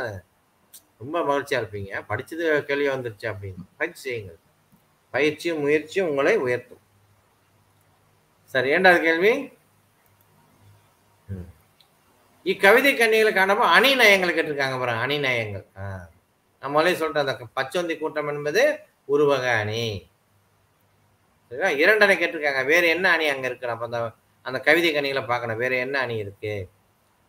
ரொம்ப 1.02 1.16
மகிழ்ச்சியாக 1.28 1.60
இருப்பீங்க. 1.62 1.92
படித்தது 2.10 2.44
கேள்வி 2.68 2.88
வந்துருச்சு 2.92 3.26
அப்படின்னு 3.32 3.64
பயிற்சி 3.80 4.00
செய்யுங்கள். 4.06 4.38
பயிற்சியும் 5.14 5.62
முயற்சியும் 5.64 6.08
உங்களை 6.10 6.34
உயர்த்தும். 6.46 6.79
சரி 8.52 8.68
ஏண்டாவது 8.70 9.00
கேள்வி. 9.02 9.32
இக்கவிதை 12.42 12.92
கண்ணிகளை 12.94 13.32
காணப்போ 13.32 13.64
அணி 13.76 13.90
நயங்கள் 13.94 14.34
கேட்டிருக்காங்க 14.36 14.76
பாருங்க 14.78 15.00
அணி 15.00 15.18
நயங்கள். 15.18 15.66
முதலே 16.62 16.96
சொல்லிட்டேன் 16.96 17.24
அந்த 17.24 17.34
பச்சோந்தி 17.56 17.98
கூட்டம் 17.98 18.28
என்பது 18.28 18.62
உருவக 19.04 19.44
அணி. 19.62 19.84
சரிங்களா 21.50 21.70
இரண்டனை 21.82 22.16
கேட்டிருக்காங்க. 22.16 22.64
வேற 22.64 22.86
என்ன 22.86 23.06
அணி 23.10 23.28
அங்க 23.28 23.46
இருக்கு? 23.46 23.68
அப்ப 23.68 23.84
அந்த 23.84 24.00
அந்த 24.42 24.58
கவிதை 24.60 24.90
கணிகளை 24.92 25.22
பார்க்கணும். 25.26 25.56
வேற 25.56 25.76
என்ன 25.76 25.96
அணி 25.98 26.16
இருக்கு? 26.16 26.54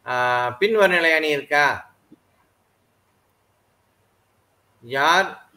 ஆஹ் 0.06 0.52
பின்வர்நிலை 0.60 1.12
அணி 1.14 1.30
இருக்கா? 1.38 1.66
யார் 4.84 5.51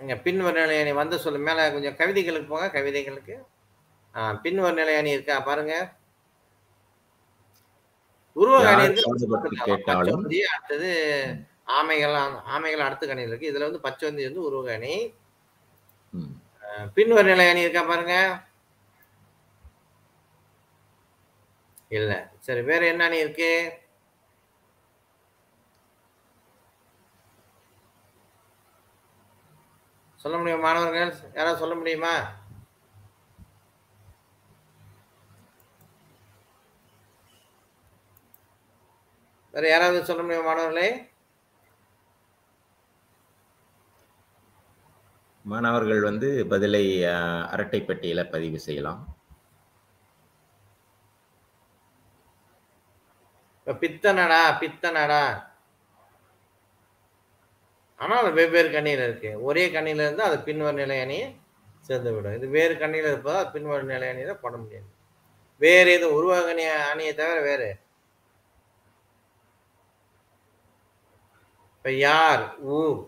இங்க 0.00 0.14
பின்வர்நிலை 0.16 0.80
அணி 0.80 0.92
வந்து 0.92 1.18
சொல்லு 1.18 1.38
மேல 1.38 1.72
கொஞ்சம் 1.72 1.96
கவிதைகளுக்கு 1.96 2.48
போங்க 2.48 2.80
கவிதைகளுக்கு. 2.80 3.34
ஆஹ் 4.14 4.40
பின்வர்நிலை 4.44 4.96
அணி 4.96 5.10
இருக்கா 5.10 5.40
பாருங்க. 5.40 5.74
உருவக 8.36 8.68
அணி 8.68 8.82
யார் 8.82 8.90
இருக்கு 8.90 9.26
பாடுபட்டு 9.28 9.64
கேட்டாலும். 9.64 10.24
பச்சோந்தி, 10.24 10.38
அடுத்தது 10.54 10.90
ஆமைகள் 11.66 12.14
ஆமைகள் 12.54 12.86
அடுத்த 12.88 13.06
கணியில் 13.06 13.32
இருக்கு. 13.32 13.50
இதுல 13.52 13.70
வந்து 13.70 13.80
பச்சோந்தி 13.88 14.22
வந்து. 14.26 14.40
பின்வர 16.96 17.22
நிலை 17.24 17.48
அணி 17.48 17.60
இருக்கா 17.60 17.82
பாருங்க. 17.82 18.14
இல்ல. 21.88 22.12
சரி 22.38 22.62
வேற 22.62 22.86
என்ன 22.86 23.04
அணி 23.04 23.18
இருக்கு? 23.18 23.50
சொல்ல 30.24 30.36
முடியுமா 30.36 30.62
மாணவர்கள்? 30.66 31.10
யாராவது 31.34 31.62
சொல்ல 31.62 31.74
முடியுமா? 31.74 32.14
வேற 39.54 39.64
யாராவது 39.68 40.04
சொல்ல 40.04 40.22
முடியுமா 40.22 40.48
மாணவர்களே? 40.48 40.88
மாணவர்கள் 45.44 46.00
வந்து 46.00 46.28
பதிலை 46.46 46.82
அஹ், 47.10 47.44
அரட்டை 47.48 47.80
பெட்டியில 47.80 48.30
பதிவு 48.30 48.58
செய்யலாம். 48.60 49.02
பித்தனடா 53.66 54.42
பித்தனடா. 54.60 55.22
ஆனால் 58.00 58.20
அது 58.22 58.30
வெவ்வேறு 58.40 58.68
கண்ணியில் 58.74 59.04
இருக்கு. 59.06 59.30
ஒரே 59.48 59.64
கண்ணியில் 59.76 60.04
இருந்தால் 60.06 60.30
அது 60.30 60.38
பின்வர 60.48 60.72
நிலை 60.82 60.98
அணியை 61.04 61.26
சேர்ந்து 61.88 62.10
விடும் 62.14 62.36
இது 62.38 62.46
வேறு 62.56 62.74
கண்ணியில் 62.82 63.10
இருப்பதால் 63.12 63.52
பின்வரும் 63.54 63.92
நிலையணி 63.94 64.00
நிலை 64.00 64.10
அணியில 64.14 64.34
பண்ண 64.44 64.56
முடியாது 64.62 64.88
வேறு 65.60 65.90
எதுவும் 65.96 66.16
உருவாக 66.18 66.48
அணியை 66.92 67.12
தவிர 67.20 67.38
வேறு. 67.48 67.70
இப்போ 71.76 71.90
யார்? 72.06 72.42
ஊர் 72.76 72.98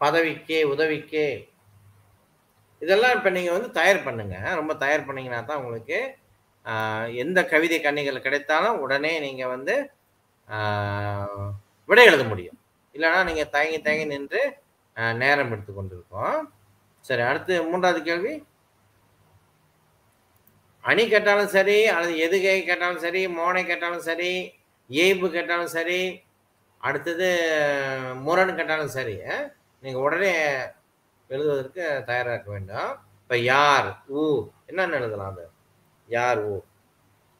பதவிக்கே 0.00 0.60
உதவிக்கே. 0.74 1.28
இதெல்லாம் 2.82 3.14
இப்போ 3.16 3.30
நீங்கள் 3.36 3.56
வந்து 3.56 3.70
தயார் 3.78 4.06
பண்ணுங்க. 4.06 4.36
ரொம்ப 4.60 4.72
தயார் 4.84 5.06
பண்ணீங்கன்னா 5.08 5.40
தான் 5.50 5.60
உங்களுக்கு 5.62 5.98
எந்த 7.22 7.38
கவிதை 7.52 7.78
கண்ணிகள் 7.84 8.24
கிடைத்தாலும் 8.26 8.80
உடனே 8.84 9.12
நீங்கள் 9.26 9.52
வந்து 9.54 9.74
விடை 11.90 12.04
எழுத 12.10 12.24
முடியும். 12.32 12.51
இல்லைன்னா 12.94 13.20
நீங்கள் 13.28 13.52
தயங்கி 13.54 13.78
தயங்கி 13.86 14.06
நின்று 14.14 14.40
நேரம் 15.22 15.52
எடுத்து 15.54 15.72
கொண்டிருக்கோம். 15.72 16.38
சரி 17.08 17.22
அடுத்து 17.28 17.54
மூன்றாவது 17.68 18.00
கேள்வி. 18.08 18.32
அணி 20.90 21.04
கேட்டாலும் 21.12 21.54
சரி 21.56 21.78
அல்லது 21.94 22.14
எதுகை 22.26 22.58
கேட்டாலும் 22.68 23.02
சரி 23.06 23.22
மோனை 23.38 23.62
கேட்டாலும் 23.70 24.04
சரி 24.08 24.32
ஏய்பு 24.90 25.26
கேட்டாலும் 25.36 25.72
சரி 25.76 26.00
அடுத்தது 26.80 27.28
முரண் 28.26 28.56
கேட்டாலும் 28.58 28.94
சரி 28.96 29.16
நீங்கள் 29.82 30.04
உடனே 30.06 30.32
எழுதுவதற்கு 31.30 31.84
தயாராக 32.08 32.34
இருக்க 32.34 32.50
வேண்டும். 32.54 32.90
இப்போ 33.22 33.36
யார் 33.52 33.88
ஊ 34.16 34.22
என்னென்னு 34.70 34.98
எழுதலாம் 35.00 35.30
அது? 35.32 35.44
யார் 36.08 36.40
ஊ? 36.50 36.56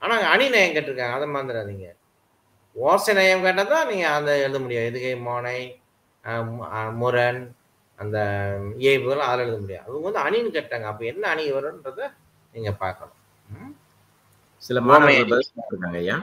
ஆனால் 0.02 0.22
அணி 0.34 0.46
நயம் 0.54 0.74
கேட்டிருக்காங்க 0.76 1.18
அதை 1.18 1.26
மறந்துடாதீங்க. 1.34 1.88
ஓசை 2.76 3.12
நயம் 3.18 3.44
கேட்டால் 3.44 3.72
தான் 3.72 3.88
நீங்க 3.90 4.06
அந்த 4.18 4.30
எழுத 4.44 4.58
முடியும் 4.64 4.88
எதுகை 4.88 5.12
மோனை 5.26 5.58
முரண் 7.00 7.40
அந்த 7.98 8.18
ஏய்புகள் 8.90 9.28
அதில் 9.28 9.44
எழுத 9.46 9.58
முடியும் 9.62 9.84
அவங்க 9.86 10.04
வந்து 10.08 10.22
அணின்னு 10.26 10.54
கேட்டாங்க. 10.56 10.86
அப்போ 10.90 11.04
என்ன 11.12 11.24
அணி 11.32 11.44
வரும்ன்றத 11.56 12.00
நீங்க 12.52 12.70
பார்க்கணும்? 12.82 13.18
சில 14.62 14.78
மாணவர்கள் 14.88 15.44
ஐயா. 16.00 16.16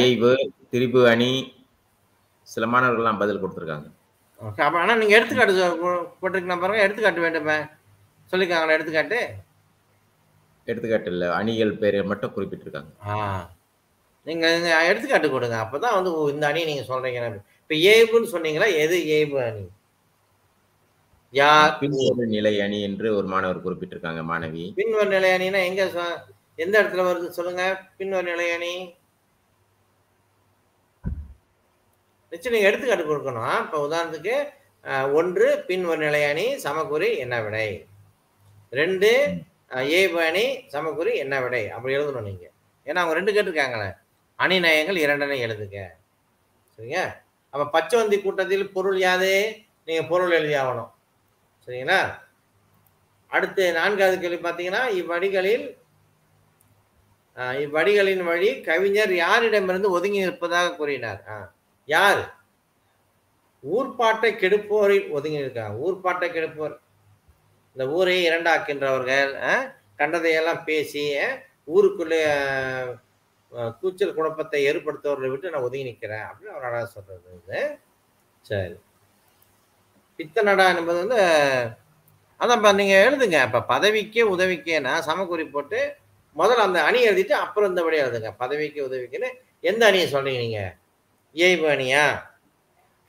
ஏய்வு 0.00 0.30
திரிபு 0.72 1.00
அணி 1.12 1.30
சில 2.46 2.64
மாணவர்கள்லாம் 2.72 3.20
பதில் 3.22 3.40
கொடுத்துருக்காங்க. 3.42 3.88
ஓகே. 4.40 4.60
அப்போ 4.66 4.78
ஆனால் 4.82 5.00
நீங்கள் 5.00 5.18
எடுத்துக்காட்டு 5.18 5.54
போட்டிருக்கீங்க 6.20 6.58
பாருங்க. 6.62 6.84
எடுத்துக்காட்டு 6.86 7.24
வேண்டுமே. 7.26 7.58
சொல்லியிருக்காங்களா 8.30 8.76
எடுத்துக்காட்டு? 8.76 9.18
எடுத்துக்காட்டு 10.68 11.10
இல்ல. 11.14 11.24
அணிகள் 11.38 11.78
பேரை 11.82 12.00
மட்டும் 12.12 12.34
குறிப்பிட்டிருக்காங்க. 12.36 12.92
ஆ. 13.12 13.16
நீங்கள் 14.26 14.54
எடுத்துக்காட்டு 14.88 15.28
கொடுங்க. 15.30 15.56
அப்போ 15.64 15.76
தான் 15.78 15.96
வந்து 15.98 16.12
இந்த 16.34 16.44
அணியை 16.50 16.66
நீங்கள் 16.70 16.90
சொல்கிறீங்க 16.90 17.20
இப்போ 17.62 17.74
ஏய்புன்னு 17.90 18.32
சொன்னீங்களா? 18.34 18.68
எது 18.82 18.96
ஏய்பு 19.16 19.36
அணி? 19.44 19.64
யார் 21.34 21.72
பின்வரும் 21.80 22.34
நிலை 22.34 22.52
அணி 22.64 22.78
என்று 22.88 23.08
ஒரு 23.18 23.26
மாணவர் 23.26 23.64
குறிப்பிட்டிருக்காங்க 23.64 24.22
மாணவி. 24.28 24.64
பின்வர் 24.78 25.14
நிலை 25.14 25.30
அணினா 25.36 25.60
எங்க 25.68 25.82
எந்த 26.58 26.74
இடத்துல 26.80 27.02
வருது 27.08 27.36
சொல்லுங்க? 27.38 27.64
பின்வர் 27.98 28.28
நிலை 28.30 28.46
அணி? 28.54 28.74
நிச்சயம் 32.32 32.54
நீங்க 32.54 32.68
எடுத்துக்காட்டு 32.70 33.04
கொடுக்கணும். 33.04 33.50
இப்போ 33.64 33.78
உதாரணத்துக்கு 33.86 34.36
ஒன்று 35.14 35.46
பின்வர் 35.68 36.02
நிலை 36.04 36.22
அணி 36.30 36.46
சமக்குறி 36.64 37.10
என்ன 37.24 37.36
விடை? 37.44 37.68
ரெண்டு 38.72 39.10
அஹ், 39.70 39.86
ஏ 39.92 40.00
அணி 40.26 40.44
சமக்குறி 40.74 41.12
என்ன 41.22 41.34
விடை? 41.44 41.62
அப்படி 41.70 41.94
எழுதணும் 41.98 42.28
நீங்க. 42.28 42.44
ஏன்னா 42.86 43.00
அவங்க 43.02 43.16
ரெண்டு 43.18 43.32
கேட்டிருக்காங்களே. 43.32 43.88
அணிநயங்கள் 44.38 44.98
இரண்டனை 45.04 45.36
எழுதுங்க 45.44 45.78
சரிங்க 46.78 46.98
அப்போ 47.54 47.64
பச்சவந்தி 47.74 48.16
கூட்டத்தில் 48.18 48.72
பொருள் 48.72 48.98
யாது? 49.00 49.32
நீங்கள் 49.88 50.08
பொருள் 50.08 50.34
எழுதி 50.38 50.54
ஆகணும் 50.54 50.90
சரிங்களா? 51.68 52.00
அடுத்து 53.32 53.64
நான்காவது 53.72 54.16
கேள்வி 54.18 54.40
பார்த்தீங்கன்னா 54.40 54.82
இவ்வடிகளில் 54.98 55.66
இவ்வடிகளின் 57.62 58.24
வழி 58.24 58.50
கவிஞர் 58.60 59.12
யாரிடமிருந்து 59.18 59.88
ஒதுங்கி 59.96 60.20
நிற்பதாக 60.24 60.74
கூறினார்? 60.76 61.20
ஆ 61.28 61.36
யார்? 61.88 62.22
ஊர்ப்பாட்டை 63.64 64.30
கெடுப்போரில் 64.34 65.08
ஒதுங்கி 65.10 65.44
இருக்கா 65.44 65.66
ஊர்ப்பாட்டை 65.82 66.28
கெடுப்போர். 66.30 66.74
இந்த 67.76 67.84
ஊரை 67.96 68.16
இரண்டாக்கின்றவர்கள் 68.28 69.32
கண்டதையெல்லாம் 69.98 70.62
பேசி 70.64 71.02
ஊருக்குள்ளே 71.68 72.20
கூச்சல் 73.80 74.14
குழப்பத்தை 74.14 74.60
ஏற்படுத்துவவர்களை 74.64 75.30
விட்டு 75.30 75.50
நான் 75.50 75.62
ஒதுங்கி 75.62 75.84
நிற்கிறேன் 75.84 76.24
அப்படின்னு 76.28 76.52
அவர் 76.52 76.64
அழகா 76.64 76.84
சொல்றது 76.86 77.26
வந்து 77.30 77.58
சரி. 78.44 78.76
பித்தனடா 80.18 80.68
என்பது 80.76 80.98
வந்து 80.98 81.20
அதான் 82.40 82.56
இப்போ 82.56 82.72
நீங்கள் 82.72 83.02
எழுதுங்க. 83.06 83.38
இப்போ 83.44 83.60
பதவிக்கே 83.68 84.22
உதவிக்கேனா 84.34 85.00
சமக்குறி 85.00 85.44
போட்டு 85.48 85.78
முதல்ல 86.36 86.66
அந்த 86.68 86.82
அணி 86.82 87.08
எழுதிட்டு 87.08 87.34
அப்புறம் 87.44 87.70
இந்தபடி 87.70 87.96
எழுதுங்க. 87.96 88.30
பதவிக்கு 88.36 88.80
உதவிக்குன்னு 88.88 89.28
எந்த 89.64 89.86
அணியை 89.86 90.06
சொல்றீங்க 90.12 90.38
நீங்க? 90.38 90.60
இயைபு 91.34 91.66
அணியா? 91.74 92.02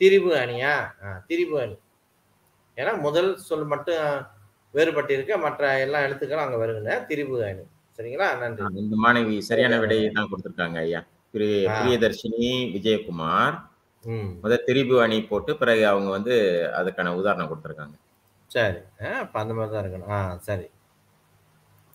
திரிபு 0.02 0.32
அணியா? 0.36 0.72
ஆ, 1.04 1.24
திரிபு 1.28 1.60
அணி. 1.62 1.78
ஏன்னா 2.78 3.00
முதல் 3.00 3.38
சொல் 3.38 3.66
மட்டும் 3.66 4.06
வேறுபட்டிருக்க. 4.74 5.38
மற்ற 5.38 5.80
எல்லா 5.80 6.00
எழுத்துக்களும் 6.00 6.46
அங்கே 6.46 6.56
வருங்க. 6.56 7.06
திரிபு 7.08 7.44
அணி. 7.44 7.64
சரிங்களா? 7.98 8.28
நன்றி. 8.42 8.64
இந்த 8.82 8.96
மாணவி 9.04 9.36
சரியான 9.50 9.76
விடையை 9.84 10.08
தான் 10.10 10.30
கொடுத்திருக்காங்க 10.32 10.78
ஐயா. 10.84 11.02
பிரியதர்ஷினி 11.34 12.44
விஜயகுமார். 12.76 13.56
ம். 14.06 14.30
முத 14.44 14.58
திரிபு 14.68 14.96
அணி 15.06 15.18
போட்டு 15.30 15.52
பிறகு 15.62 15.84
அவங்க 15.92 16.10
வந்து 16.18 16.36
அதுக்கான 16.80 17.14
உதாரணம் 17.20 17.50
கொடுத்திருக்காங்க. 17.52 17.96
சரி. 18.52 18.80
அப்போ 19.22 19.38
அந்த 19.42 19.54
மாதிரி 19.54 19.74
தான் 19.74 19.84
இருக்கணும். 19.84 20.12
ஆ 20.16 20.20
சரி. 20.48 20.68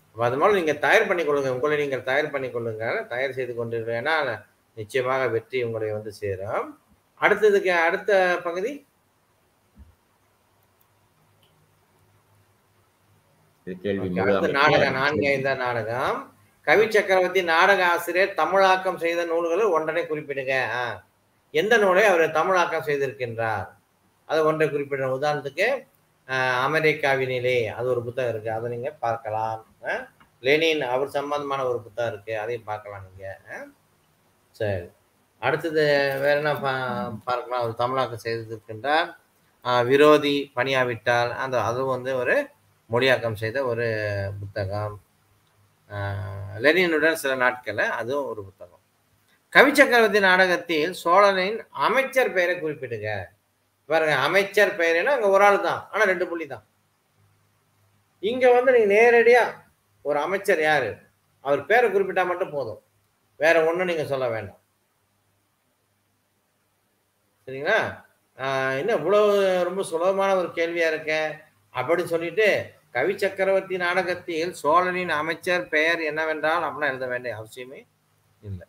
அப்போ 0.07 0.23
அது 0.27 0.39
மாதிரி 0.41 0.57
நீங்கள் 0.59 0.81
தயார் 0.85 1.09
பண்ணி 1.09 1.23
கொள்ளுங்க. 1.23 1.51
உங்களை 1.55 1.77
நீங்கள் 1.83 2.07
தயார் 2.09 2.33
பண்ணி 2.33 2.49
கொள்ளுங்க 2.49 2.83
தயார் 3.13 3.37
செய்து 3.37 3.53
கொண்டு 3.59 3.77
ஏன்னா 3.99 4.15
நிச்சயமாக 4.77 5.23
வெற்றி 5.35 5.57
உங்களை 5.67 5.89
வந்து 5.97 6.11
சேரும். 6.21 6.67
அடுத்ததுக்கு 7.21 7.71
அடுத்த 7.87 8.11
பகுதி 8.47 8.71
இது 8.71 8.81
கேள்வி 12.33 12.81
Okay, 12.83 13.01
அடுத்த 13.03 13.31
முழுவதும் 13.31 13.51
நாடகம் 13.65 14.95
நான்கு 14.99 15.27
ஐந்தாம் 15.27 15.61
நாடகம். 15.65 16.17
கவி 16.67 16.85
சக்கரவர்த்தி 16.91 17.41
நாடக 17.43 17.81
ஆசிரியர் 17.91 18.33
தமிழாக்கம் 18.39 18.97
செய்த 19.03 19.21
நூல்களில் 19.29 19.73
ஒன்றனை 19.75 20.01
குறிப்பிடுங்க. 20.09 20.55
எந்த 21.51 21.77
நூலை 21.77 22.03
அவர் 22.05 22.35
தமிழாக்கம் 22.37 22.85
செய்திருக்கின்றார்? 22.87 23.67
அதை 24.25 24.41
ஒன்றை 24.49 24.67
குறிப்பிடுற 24.69 25.07
உதாரணத்துக்கு 25.17 25.67
அமெரிக்காவினிலே 26.65 27.57
அது 27.77 27.87
ஒரு 27.93 28.01
புத்தகம் 28.03 28.31
இருக்கு. 28.33 28.51
அதை 28.51 28.67
நீங்க 28.71 28.91
பார்க்கலாம். 29.05 29.61
லெனின் 30.47 30.83
அவர் 30.93 31.15
சம்பந்தமான 31.17 31.65
ஒரு 31.65 31.79
புத்தகம் 31.81 32.13
இருக்கு. 32.13 32.33
அதையும் 32.43 32.69
பார்க்கலாம் 32.71 33.05
நீங்க. 33.09 33.27
சரி. 34.51 34.87
அடுத்தது 35.41 35.83
வேற 36.23 36.35
என்ன 36.37 36.53
பார்க்கலாம். 37.27 37.61
அவர் 37.61 37.81
தமிழாக்கம் 37.83 38.25
செய்திருக்கின்றார். 38.25 39.09
விரோதி 39.91 40.35
பணியாவிட்டால் 40.55 41.31
அந்த 41.43 41.55
அதுவும் 41.69 41.95
வந்து 41.95 42.13
ஒரு 42.21 42.35
மொழியாக்கம் 42.89 43.39
செய்த 43.41 43.57
ஒரு 43.71 43.85
புத்தகம். 44.39 44.95
லெனினுடன் 46.63 47.21
சில 47.23 47.33
நாட்களில் 47.43 47.95
அதுவும் 47.99 48.29
ஒரு 48.31 48.41
புத்தகம். 48.47 48.81
கவி 49.53 49.71
சக்கரவர்த்தி 49.79 50.21
நாடகத்தில் 50.27 50.93
சோழனின் 51.03 51.59
அமைச்சர் 51.87 52.35
பெயரை 52.35 52.55
குறிப்பிடுங்க 52.57 53.09
பாருங்க 53.89 54.15
அமைச்சர் 54.27 54.77
பெயர்னா 54.79 55.13
அங்கே 55.15 55.29
ஒரு 55.35 55.43
ஆள் 55.47 55.65
தான். 55.67 55.81
ஆனால் 55.91 56.09
ரெண்டு 56.11 56.25
புள்ளி 56.29 56.45
தான். 56.53 56.65
இங்கே 58.23 58.49
வந்து 58.55 58.73
நீங்கள் 58.75 58.93
நேரடியாக 58.95 59.55
ஒரு 60.05 60.17
அமைச்சர் 60.25 60.61
யார்? 60.69 60.89
அவர் 61.45 61.61
பேரை 61.69 61.87
குறிப்பிட்டா 61.93 62.23
மட்டும் 62.31 62.53
போதும். 62.57 62.81
வேற 63.39 63.55
ஒன்றும் 63.69 63.89
நீங்கள் 63.91 64.11
சொல்ல 64.13 64.25
வேண்டாம். 64.35 64.61
சரிங்களா? 67.47 67.79
என்ன 68.81 68.91
இவ்வளோ 68.99 69.19
ரொம்ப 69.69 69.81
சுலபமான 69.89 70.29
ஒரு 70.41 70.49
கேள்வியாக 70.57 70.91
இருக்கேன் 70.93 71.31
அப்படின்னு 71.75 72.03
சொல்லிட்டு 72.03 72.47
கவி 72.91 73.17
சக்கரவர்த்தி 73.17 73.77
நாடகத்தில் 73.77 74.53
சோழனின் 74.53 75.09
அமைச்சர் 75.09 75.69
பெயர் 75.69 76.01
என்னவென்றால் 76.01 76.63
அப்படிலாம் 76.63 76.87
எழுத 76.87 77.07
வேண்டிய 77.07 77.35
அவசியமே 77.35 77.79
இல்லை. 78.41 78.67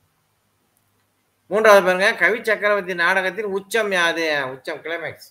மூன்றாவது 1.47 1.85
பாருங்க 1.85 2.15
கவி 2.15 2.45
சக்கரவர்த்தி 2.45 2.95
நாடகத்தின் 2.95 3.45
உச்சம் 3.45 3.93
யாது? 3.93 4.27
உச்சம் 4.53 4.83
கிளைமேக்ஸ் 4.83 5.31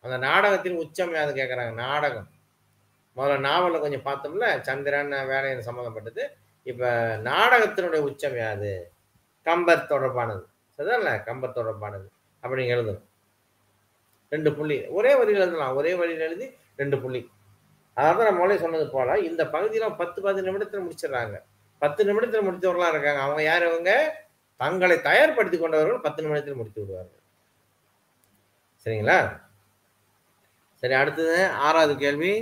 அந்த 0.00 0.18
நாடகத்தின் 0.18 0.76
உச்சம் 0.76 1.12
யாது 1.12 1.34
கேட்குறாங்க 1.34 1.72
நாடகம். 1.72 2.28
முதல்ல 3.16 3.38
நாவலில் 3.38 3.80
கொஞ்சம் 3.80 4.06
பார்த்தோம்ல 4.06 4.60
சந்திரன் 4.60 5.08
வேலையின் 5.08 5.66
சம்மந்தப்பட்டது 5.66 6.24
இப்போ 6.62 7.20
நாடகத்தினுடைய 7.24 7.98
உச்சம் 8.08 8.36
யாது? 8.36 8.92
கம்பர் 9.42 9.86
தொடர்பானது. 9.88 10.44
சரிதான்? 10.70 11.24
கம்பர் 11.24 11.56
தொடர்பானது. 11.56 12.08
அப்படின்னு 12.42 12.74
எழுதணும். 12.76 13.04
ரெண்டு 14.36 14.50
புள்ளி. 14.58 14.78
ஒரே 14.98 15.12
வரியில் 15.20 15.42
எழுதலாம். 15.42 15.76
ஒரே 15.80 15.92
வரியில் 16.00 16.26
எழுதி 16.28 16.46
ரெண்டு 16.76 16.96
புள்ளி. 17.02 17.22
அதாவது 18.00 18.24
நம்ம 18.24 18.40
முதல்ல 18.40 18.64
சொன்னது 18.64 18.86
போல 18.94 19.18
இந்த 19.28 19.42
பகுதியில 19.44 19.96
பத்து 20.00 20.18
பத்து 20.22 20.42
நிமிடத்துல 20.46 20.82
முடிச்சிடுறாங்க. 20.86 21.36
பத்து 21.84 22.00
நிமிடத்துல 22.04 22.40
முடித்தவர்களா 22.46 22.88
இருக்காங்க. 22.94 23.20
அவங்க 23.26 23.42
யார் 23.42 23.64
அவங்க 23.70 23.92
தங்களை 24.62 24.96
தயார்படுத்தி 24.96 25.58
கொண்டவர்கள் 25.58 26.04
பத்து 26.06 26.22
நிமிடத்தில் 26.22 26.58
முடித்து 26.60 26.80
விடுவார்கள். 26.82 27.22
சரிங்களா? 28.84 29.18
சரி 30.80 30.94
அடுத்தது 31.02 31.36
ஆறாவது 31.68 31.94
கேள்வி. 31.96 32.32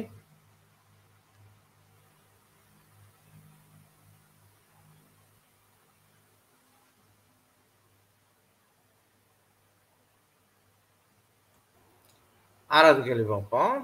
ஆறாவது 12.77 13.01
கேள்வி 13.09 13.27
பார்ப்போம். 13.33 13.75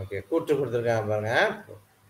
ஓகே 0.00 0.18
கூற்று 0.30 0.52
கொடுத்துருக்காங்க 0.58 1.06
பாருங்க. 1.12 1.34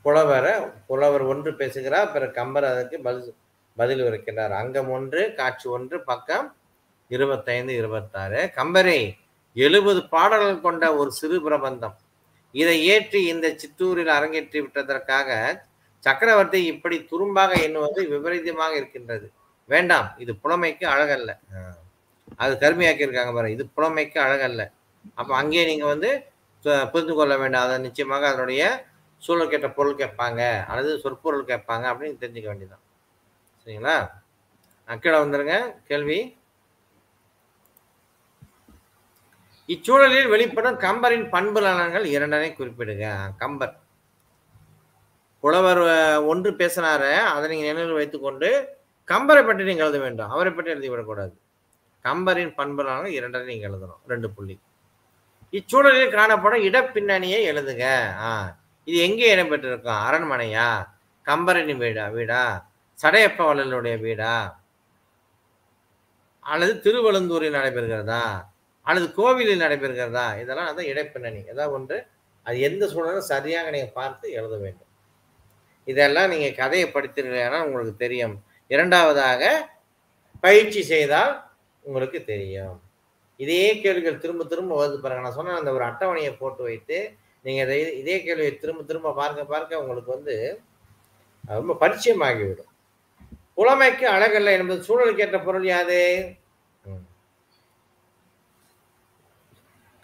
புலவரை 0.04 0.52
புலவர் 0.88 1.24
ஒன்று 1.32 1.50
பேசுகிறார் 1.60 2.12
பிற 2.14 2.24
கம்பர் 2.38 2.66
அதற்கு 2.72 2.98
பதில் 3.06 3.34
பதில் 3.80 4.02
இருக்கிறார் 4.10 4.54
அங்கம் 4.60 4.90
ஒன்று 4.96 5.22
காட்சி 5.38 5.66
ஒன்று 5.76 5.96
பக்கம் 6.10 6.46
இருபத்தைந்து 7.16 7.72
இருபத்தாறு. 7.80 8.40
கம்பரே 8.58 9.00
எழுபது 9.56 10.00
பாடல்கள் 10.14 10.64
கொண்ட 10.66 10.84
ஒரு 11.00 11.10
சிறு 11.18 11.36
பிரபந்தம். 11.46 11.96
இதை 12.54 12.76
ஏற்றி 12.94 13.20
இந்த 13.32 13.46
சித்தூரில் 13.60 14.12
அரங்கேற்றி 14.18 14.58
விட்டதற்காக 14.64 15.28
சக்கரவர்த்தி 16.06 16.60
இப்படி 16.72 16.96
துரும்பாக 17.10 17.52
எண்ணுவது 17.66 18.00
விபரீதமாக 18.12 18.74
இருக்கின்றது. 18.80 19.26
வேண்டாம் 19.72 20.08
இது 20.22 20.32
புலமைக்கு 20.42 20.86
அழகல்ல. 20.94 21.30
அது 22.42 22.52
கருமையாக்கியிருக்காங்க 22.62 23.32
பாருங்க. 23.36 23.56
இது 23.56 23.64
புலமைக்கு 23.76 24.18
அழகல்ல. 24.26 24.64
அப்போ 25.20 25.32
அங்கேயே 25.40 25.64
நீங்கள் 25.70 25.92
வந்து 25.94 26.10
புரிந்து 26.92 27.14
கொள்ள 27.18 27.34
வேண்டாம். 27.42 27.66
அதை 27.66 27.76
நிச்சயமாக 27.86 28.24
அதனுடைய 28.30 28.62
சூழல் 29.22 29.52
கேட்ட 29.52 29.68
பொருள் 29.78 30.00
கேட்பாங்க. 30.02 30.42
அல்லது 30.70 30.90
சொற்பொருள் 31.04 31.48
கேட்பாங்க 31.50 31.86
அப்படின்னு 31.92 32.20
தெரிஞ்சுக்க 32.22 32.48
வேண்டியதான் 32.50 32.84
சரிங்களா? 33.62 33.96
அக்கீழே 34.92 35.18
வந்துருங்க. 35.22 35.56
கேள்வி? 35.90 36.18
இச்சூழலில் 39.72 40.30
வெளிப்படும் 40.34 40.78
கம்பரின் 40.86 41.26
பண்பு 41.34 41.60
நலன்கள் 41.66 42.06
இரண்டனை 42.14 42.48
குறிப்பிடுங்க 42.52 43.06
கம்பர். 43.42 43.74
புலவர் 45.44 45.82
ஒன்று 46.30 46.50
பேசினார 46.62 47.02
அதை 47.34 47.44
நீங்கள் 47.50 47.70
நினைவில் 47.70 47.98
வைத்துக்கொண்டு 47.98 48.48
கம்பரை 49.12 49.42
பற்றி 49.44 49.68
நீங்கள் 49.68 49.86
எழுத 49.86 50.00
வேண்டும். 50.06 50.32
அவரை 50.34 50.50
பற்றி 50.56 50.72
எழுதிவிடக்கூடாது 50.74 51.34
கம்பரின் 52.04 52.54
பண்பு 52.54 53.12
இரண்டரை 53.12 53.46
நீங்கள் 53.46 53.46
நீங்க 53.46 53.68
எழுதணும். 53.68 54.08
ரெண்டு 54.08 54.30
புள்ளி. 54.30 54.60
இச்சூழலில் 55.52 56.10
காணப்படும் 56.10 56.62
இடப்பின்னணியை 56.62 57.40
எழுதுங்க. 57.52 57.86
ஆ 58.16 58.58
இது 58.84 58.98
எங்கே 58.98 59.36
இடம்பெற்றிருக்கும் 59.36 60.02
அரண்மனையா? 60.06 60.96
கம்பரணி 61.26 61.76
வீடா? 61.76 62.08
வீடா? 62.08 62.68
சடையப்ப 63.02 63.40
வள்ளலுடைய 63.48 64.00
வீடா? 64.00 64.58
அல்லது 66.40 66.80
திருவழுந்தூரில் 66.80 67.56
நடைபெறுகிறதா? 67.56 68.44
அல்லது 68.82 69.12
கோவிலில் 69.12 69.60
நடைபெறுகிறதா? 69.60 70.40
இதெல்லாம் 70.40 70.76
அதான் 70.76 70.90
இடைப்பின்னணி. 70.92 71.46
ஏதாவது 71.46 71.72
ஒன்று 71.72 72.06
அது 72.42 72.60
எந்த 72.60 72.86
சூழலும் 72.86 73.20
சரியாக 73.20 73.70
நீங்கள் 73.70 73.92
பார்த்து 73.92 74.30
எழுத 74.30 74.56
வேண்டும். 74.56 74.90
இதெல்லாம் 75.84 76.28
நீங்கள் 76.28 76.54
கதையை 76.54 76.88
படித்தீர்களா 76.88 77.62
உங்களுக்கு 77.62 77.96
தெரியும். 77.96 78.44
இரண்டாவதாக 78.66 79.70
பயிற்சி 80.40 80.82
செய்தால் 80.82 81.49
உங்களுக்கு 81.84 82.18
தெரியும். 82.32 82.76
இதே 83.44 83.64
கேள்விகள் 83.82 84.22
திரும்ப 84.22 84.44
திரும்ப 84.52 84.72
வருது 84.80 84.98
பாருங்க. 85.02 85.24
நான் 85.26 85.38
சொன்ன 85.38 85.58
அந்த 85.60 85.70
ஒரு 85.76 85.84
அட்டவணையை 85.90 86.32
போட்டு 86.40 86.62
வைத்து 86.68 86.98
நீங்கள் 87.44 87.64
இதை 87.66 87.76
இதே 88.00 88.16
கேள்வியை 88.24 88.52
திரும்ப 88.62 88.82
திரும்ப 88.88 89.14
பார்க்க 89.20 89.52
பார்க்க 89.52 89.80
உங்களுக்கு 89.82 90.10
வந்து 90.16 90.34
ரொம்ப 91.60 91.76
பரிச்சயமாகிவிடும். 91.82 92.72
புலமைக்கு 93.58 94.06
அழகல்ல 94.16 94.52
என்பது 94.58 94.86
சூழலுக்கு 94.88 95.24
ஏற்ற 95.24 95.38
பொருள் 95.46 95.66
யாது? 95.74 96.00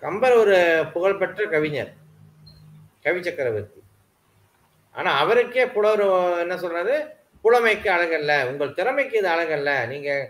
கம்பர் 0.03 0.35
ஒரு 0.43 0.57
புகழ்பெற்ற 0.95 1.45
கவிஞர் 1.55 1.93
கவி 3.05 3.21
சக்கரவர்த்தி. 3.27 3.81
ஆனால் 4.95 5.19
அவருக்கே 5.23 5.65
புலவர் 5.75 6.03
என்ன 6.45 6.55
சொல்றாரு? 6.63 6.95
புலமைக்கு 7.45 7.89
அழகல்ல 7.97 8.33
உங்கள் 8.51 8.77
திறமைக்கு 8.79 9.17
இது 9.21 9.29
அழகல்ல 9.35 9.73
நீங்கள் 9.93 10.25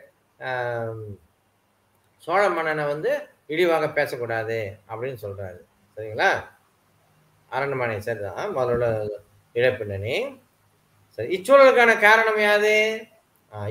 சோழ 2.26 2.42
மன்னனை 2.48 2.84
வந்து 2.84 3.10
இழிவாக 3.46 3.88
பேசக்கூடாது 3.96 4.56
அப்படின்னு 4.88 5.18
சொல்றாரு. 5.24 5.60
சரிங்களா? 5.96 6.30
அரண்மனை 7.48 7.98
சரிதான். 8.06 8.48
முதல்ல 8.56 8.86
இழப்பின்னணி 9.58 10.16
சரி 11.16 11.28
இச்சூழலுக்கான 11.36 11.92
காரணம் 12.06 12.40
யாது? 12.46 12.74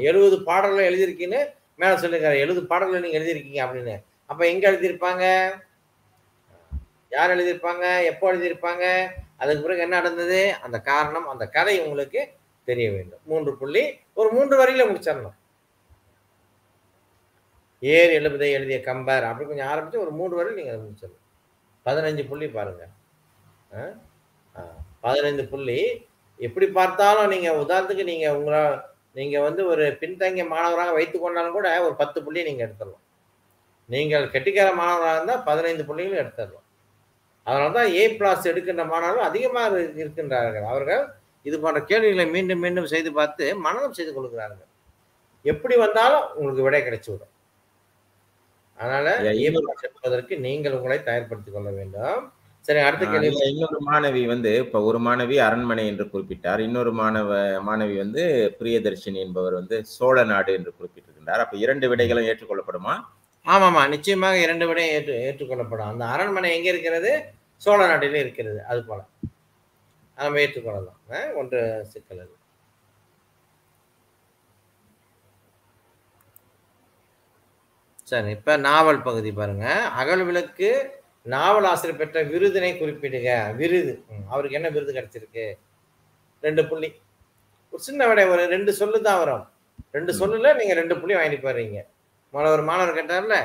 எழுபது 0.10 0.38
பாடல்கள் 0.50 0.88
எழுதியிருக்கீன்னு 0.90 1.42
மேலே 1.82 1.96
சொல்லியிருக்காரு. 2.04 2.38
எழுபது 2.44 2.64
பாடல்கள் 2.72 3.04
நீங்கள் 3.06 3.20
எழுதியிருக்கீங்க 3.20 3.60
அப்படின்னு. 3.66 3.96
அப்போ 4.32 4.44
எங்கே 4.52 4.70
எழுதியிருப்பாங்க? 4.70 5.26
யார் 7.16 7.34
எழுதியிருப்பாங்க? 7.36 7.86
எப்போ 8.12 8.34
எழுதியிருப்பாங்க? 8.34 8.86
அதுக்கு 9.38 9.64
பிறகு 9.66 9.86
என்ன 9.86 9.96
நடந்தது? 10.02 10.42
அந்த 10.66 10.78
காரணம் 10.92 11.28
அந்த 11.28 11.48
கதை 11.58 11.76
உங்களுக்கு 11.88 12.22
தெரிய 12.70 12.88
வேண்டும். 12.92 13.24
மூன்று 13.32 13.54
புள்ளி 13.58 13.84
ஒரு 14.14 14.30
மூன்று 14.32 14.56
வரியில 14.62 14.86
முடிச்சிடணும். 14.92 15.38
ஏர் 17.82 18.12
எழுபதை 18.18 18.50
எழுதிய 18.58 18.78
கம்பேர். 18.90 19.26
அப்படி 19.30 19.46
கொஞ்சம் 19.50 19.70
ஆரம்பித்து 19.72 20.04
ஒரு 20.04 20.12
மூன்று 20.18 20.38
வரையில் 20.40 20.60
நீங்கள் 20.60 20.84
முடிச்சிடணும் 20.84 21.24
பதினஞ்சு 21.86 22.24
புள்ளி 22.30 22.48
பாருங்கள் 22.58 22.94
பதினைந்து 25.06 25.44
புள்ளி. 25.54 25.80
எப்படி 26.40 26.68
பார்த்தாலும் 26.78 27.32
நீங்கள் 27.34 27.60
உதாரணத்துக்கு 27.64 28.06
நீங்கள் 28.12 28.36
உங்களால் 28.38 28.78
நீங்கள் 29.20 29.46
வந்து 29.48 29.62
ஒரு 29.72 29.86
பின்தங்கிய 30.02 30.46
மாணவராக 30.54 30.94
வைத்துக் 30.98 31.24
கொண்டாலும் 31.26 31.58
கூட 31.58 31.68
ஒரு 31.88 31.96
பத்து 32.02 32.18
புள்ளி 32.26 32.42
நீங்கள் 32.48 32.66
எடுத்துடலாம். 32.68 33.04
நீங்கள் 33.90 34.26
கெட்டிக்கார 34.34 34.70
மாணவராக 34.80 35.18
இருந்தால் 35.18 35.44
பதினைந்து 35.50 35.84
புள்ளிகளும் 35.90 36.22
எடுத்துடலாம். 36.24 36.66
அதனால 37.48 37.74
தான் 37.78 37.92
ஏ 38.00 38.04
பிளாஸ் 38.20 38.50
எடுக்கின்ற 38.52 38.84
மாணவர்கள் 38.94 39.30
அதிகமாக 39.30 39.82
இருக்கின்றார்கள். 40.02 40.66
அவர்கள் 40.72 41.04
இது 41.48 41.56
போன்ற 41.64 41.80
கேள்விகளை 41.90 42.26
மீண்டும் 42.36 42.64
மீண்டும் 42.66 42.92
செய்து 42.94 43.10
பார்த்து 43.20 43.46
மனநம் 43.66 43.98
செய்து 43.98 44.12
கொள்கிறார்கள். 44.14 44.70
எப்படி 45.46 45.76
வந்தாலும் 45.86 46.26
உங்களுக்கு 46.38 46.66
விடை 46.68 46.82
கிடைச்சி 46.86 47.10
விடும் 47.12 47.34
அதனால 48.78 49.10
எடுப்பதற்கு 49.48 50.34
நீங்கள் 50.46 50.78
உங்களை 50.78 50.98
தயார்படுத்திக் 51.00 51.56
கொள்ள 51.58 51.70
வேண்டும். 51.72 52.20
சரி 52.66 52.80
அடுத்த 52.80 53.06
கேள்வி 53.06 53.40
இன்னொரு 53.50 53.80
மாணவி 53.88 54.22
வந்து 54.26 54.52
இப்ப 54.64 54.82
ஒரு 54.90 55.00
மாணவி 55.00 55.36
அரண்மனை 55.48 55.84
என்று 55.88 56.06
குறிப்பிட்டார். 56.06 56.60
இன்னொரு 56.60 56.92
மாணவ 56.92 57.40
மாணவி 57.68 57.96
வந்து 57.98 58.24
பிரியதர்ஷினி 58.60 59.20
என்பவர் 59.26 59.54
வந்து 59.54 59.78
சோழ 59.96 60.24
நாடு 60.24 60.54
என்று 60.54 60.74
குறிப்பிட்டிருக்கின்றார். 60.78 61.44
அப்ப 61.46 61.58
இரண்டு 61.58 61.86
விடைகளும் 61.92 62.28
ஏற்றுக்கொள்ளப்படுமா? 62.30 62.96
ஆமாமா 63.46 63.82
நிச்சயமாக 63.88 64.42
இரண்டு 64.46 64.68
விடையும் 64.68 64.96
ஏற்று 64.96 65.16
ஏற்றுக்கொள்ளப்படும். 65.28 65.92
அந்த 65.94 66.06
அரண்மனை 66.06 66.52
எங்க 66.58 66.70
இருக்கிறது? 66.70 67.12
சோழ 67.62 67.88
நாட்டிலே 67.88 68.20
இருக்கிறது. 68.20 68.60
அது 68.72 68.82
போல. 68.84 69.02
அதை 70.18 70.26
நம்ம 70.26 70.42
ஏற்றுக்கொள்ளலாம் 70.46 71.36
ஒன்று 71.36 71.60
சிக்கல் 71.94 72.26
சரி 78.10 78.32
இப்ப 78.38 78.56
நாவல் 78.68 79.06
பகுதி 79.08 79.30
பாருங்க. 79.38 79.68
அகல் 80.00 80.24
விளக்கு 80.28 80.70
நாவல் 81.34 81.68
ஆசிரியர் 81.70 82.00
பெற்ற 82.02 82.22
விருதினை 82.32 82.72
குறிப்பிடுக. 82.82 83.28
விருது. 83.60 83.94
அவருக்கு 84.32 84.58
என்ன 84.60 84.70
விருது 84.76 84.92
கிடைச்சிருக்கு? 84.98 85.46
ரெண்டு 86.46 86.64
புள்ளி. 86.70 86.90
ஒரு 87.74 87.82
சின்ன 87.88 88.02
விடை 88.10 88.26
ஒரு 88.34 88.44
ரெண்டு 88.54 88.72
சொல்லு 88.82 89.00
தான் 89.08 89.20
வரும். 89.22 89.44
ரெண்டு 89.96 90.12
சொல்லுல 90.20 90.52
நீங்க 90.60 90.74
ரெண்டு 90.82 90.96
புள்ளி 91.00 91.16
வாங்கிட்டு 91.18 91.48
போறீங்க. 91.48 91.80
மாணவர் 92.34 92.64
மாணவர் 92.70 92.98
கேட்டார்ல 93.00 93.38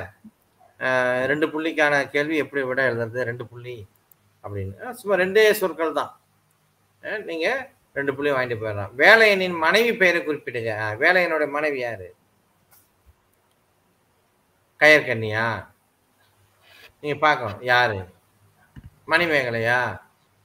ரெண்டு 1.30 1.46
புள்ளிக்கான 1.52 1.94
கேள்வி 2.12 2.36
எப்படி 2.44 2.60
விட 2.68 2.80
எழுதுறது? 2.90 3.18
ரெண்டு 3.30 3.44
புள்ளி 3.50 3.76
அப்படின்னு. 4.44 4.94
சும்மா 5.00 5.16
ரெண்டே 5.24 5.44
சொற்கள் 5.62 5.98
தான். 6.00 6.12
நீங்க 7.30 7.48
ரெண்டு 7.98 8.12
புள்ளி 8.16 8.30
வாங்கிட்டு 8.34 8.62
போயிடலாம். 8.62 8.94
வேலையனின் 9.02 9.58
மனைவி 9.66 9.92
பெயரை 10.02 10.20
குறிப்பிடுங்க 10.28 10.72
வேலையனுடைய 11.04 11.48
மனைவி 11.56 11.78
யாரு? 11.86 12.08
கயற்கன்னியா 14.80 15.46
நீங்க 17.00 17.16
பார்க்கணும். 17.26 17.60
யாரு? 17.62 17.98
மணிமேகலையா? 19.12 19.78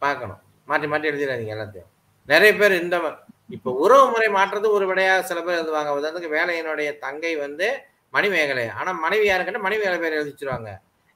பார்க்கணும். 0.01 0.39
மாற்றி 0.65 0.87
மாற்றி 0.87 1.09
எழுதிடாதீங்க 1.11 1.55
எல்லாத்தையும். 1.55 1.89
நிறைய 2.25 2.51
பேர் 2.55 2.81
இந்த 2.81 2.95
இப்போ 2.97 3.11
இப்ப 3.55 3.71
உறவு 3.83 4.05
முறை 4.11 4.27
மாற்றுறது 4.35 4.67
ஒரு 4.77 4.85
விடையா 4.91 5.19
சில 5.29 5.41
பேர் 5.41 5.57
எழுதுவாங்க. 5.59 5.91
உதாரணத்துக்கு 5.97 6.35
வேலையினுடைய 6.37 6.97
தங்கை 6.97 7.35
வந்து 7.35 7.67
மணிமேகலை. 8.13 8.69
ஆனா 8.69 8.91
மனைவி 8.91 9.25
யாருக்கிட்ட 9.29 9.61
மணிமேகலை 9.67 9.99
பேர் 9.99 10.17
எழுதிச்சிருவாங்க. 10.19 10.69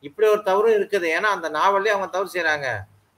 இப்படி 0.03 0.27
ஒரு 0.27 0.43
தவறு 0.43 0.69
இருக்குது. 0.79 1.07
ஏன்னா 1.17 1.29
அந்த 1.37 1.49
நாவல்லே 1.49 1.93
அவங்க 1.95 2.09
தவறு 2.15 2.33
செய்கிறாங்க 2.35 2.67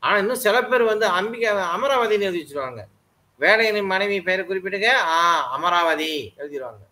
ஆனா 0.03 0.15
இன்னும் 0.17 0.43
சில 0.45 0.61
பேர் 0.63 0.83
வந்து 0.83 1.05
அம்பிகை 1.19 1.49
அமராவதினு 1.75 2.27
எழுதி 2.29 2.41
வச்சுருவாங்க. 2.41 2.81
வேலையின் 3.39 3.91
மனைவி 3.93 4.17
பெயரை 4.21 4.43
குறிப்பிட்டுங்க 4.45 4.89
ஆ 5.15 5.19
அமராவதி 5.55 6.11
எழுதிடுவாங்க 6.39 6.83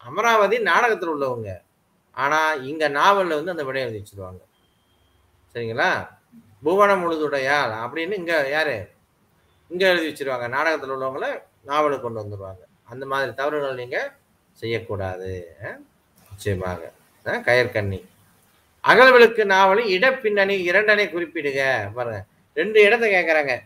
அமராவதி 0.00 0.56
நாடகத்தில் 0.70 1.12
உள்ளவங்க. 1.12 1.50
ஆனா 2.14 2.52
இங்க 2.52 2.88
நாவல்ல 2.88 3.34
வந்து 3.34 3.50
அந்த 3.50 3.64
விடையை 3.64 3.90
எழுதி 3.90 4.04
வச்சிருவாங்க 4.04 4.40
சரிங்களா? 5.54 6.08
புவனம் 6.62 7.00
முழுதுடையால் 7.00 7.72
அப்படின்னு 7.84 8.12
இங்க 8.12 8.48
யாரு? 8.50 8.88
இங்க 9.68 9.88
எழுதி 9.88 10.08
வச்சிருவாங்க. 10.08 10.48
நாடகத்தில் 10.48 10.90
உள்ளவங்கள 10.90 11.42
நாவலுக்கு 11.62 12.10
கொண்டு 12.10 12.20
வந்துருவாங்க. 12.20 12.62
அந்த 12.84 13.06
மாதிரி 13.06 13.34
தவறுகள் 13.34 13.74
நீங்க 13.74 14.12
செய்யக்கூடாது. 14.52 15.56
நிச்சயமாக. 16.30 16.92
அஹ், 17.24 17.42
கயற்கண்ணி. 17.42 18.04
அகல்விளக்கு 18.84 19.42
இட 19.88 20.10
இடப்பின்னணி 20.10 20.56
இரண்டனை 20.70 21.10
குறிப்பிடுக. 21.10 21.90
பாருங்க. 21.94 22.24
ரெண்டு 22.54 22.82
இடத்த 22.82 23.06
கேட்குறாங்க 23.06 23.62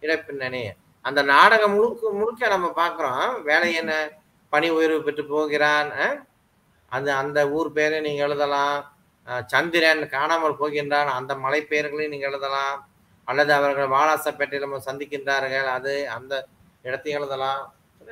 இடப்பின்னணி. 0.00 0.70
அந்த 1.00 1.22
நாடகம் 1.22 1.72
முழுக்க 1.72 2.10
முழுக்க 2.10 2.48
நம்ம 2.48 2.72
பார்க்குறோம் 2.76 3.42
வேலை 3.42 3.74
என்ன? 3.74 4.10
பணி 4.48 4.68
உயர்வு 4.70 5.02
பெற்று 5.02 5.24
போகிறான். 5.26 5.92
அது 6.96 7.10
அந்த 7.20 7.38
அந்த 7.38 7.40
ஊர் 7.58 7.70
பேரை 7.76 7.98
நீங்க 8.06 8.22
எழுதலாம். 8.26 8.76
சந்திரன் 9.52 10.02
காணாமல் 10.16 10.60
போகின்றான். 10.60 11.08
அந்த 11.18 11.32
மலை 11.44 11.60
பெயர்களையும் 11.70 12.12
நீங்க 12.14 12.28
எழுதலாம். 12.30 12.76
அல்லது 13.30 13.52
அவர்கள் 13.58 13.94
வாலாசப்பேட்டையில் 13.94 14.66
நம்ம 14.66 14.82
சந்திக்கின்றார்கள். 14.88 15.68
அது 15.76 15.92
அந்த 16.16 16.32
இடத்தையும் 16.86 17.18
எழுதலாம். 17.20 17.62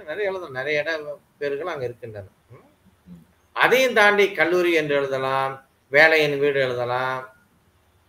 நிறைய 0.08 0.30
எழுதலாம். 0.30 0.56
நிறைய 0.58 0.80
இட 0.82 0.92
பேர்கள் 1.40 1.72
அங்கே 1.72 1.86
இருக்கின்றன. 1.90 2.32
அதையும் 3.56 3.96
தாண்டி 3.98 4.24
கல்லூரி 4.40 4.72
என்று 4.80 4.94
எழுதலாம். 5.00 5.52
வேலையின் 5.96 6.36
வீடு 6.42 6.58
எழுதலாம். 6.66 7.20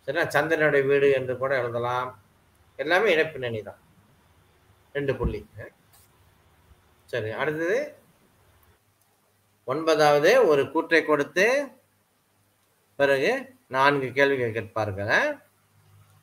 சரிங்களா 0.06 0.34
சந்திரனுடைய 0.36 0.84
வீடு 0.92 1.08
என்று 1.18 1.34
கூட 1.42 1.52
எழுதலாம். 1.62 2.10
எல்லாமே 2.82 3.14
இடப்பின்னணி 3.16 3.62
தான் 3.68 3.82
ரெண்டு 4.96 5.14
புள்ளி. 5.20 5.42
சரி 7.12 7.30
அடுத்தது 7.42 7.78
ஒன்பதாவது 9.66 10.48
ஒரு 10.48 10.72
கூற்றை 10.72 11.06
கொடுத்து 11.06 11.68
பிறகு 12.96 13.54
நான்கு 13.68 14.12
கேள்விகள் 14.12 14.52
கேட்பார்கள் 14.52 15.38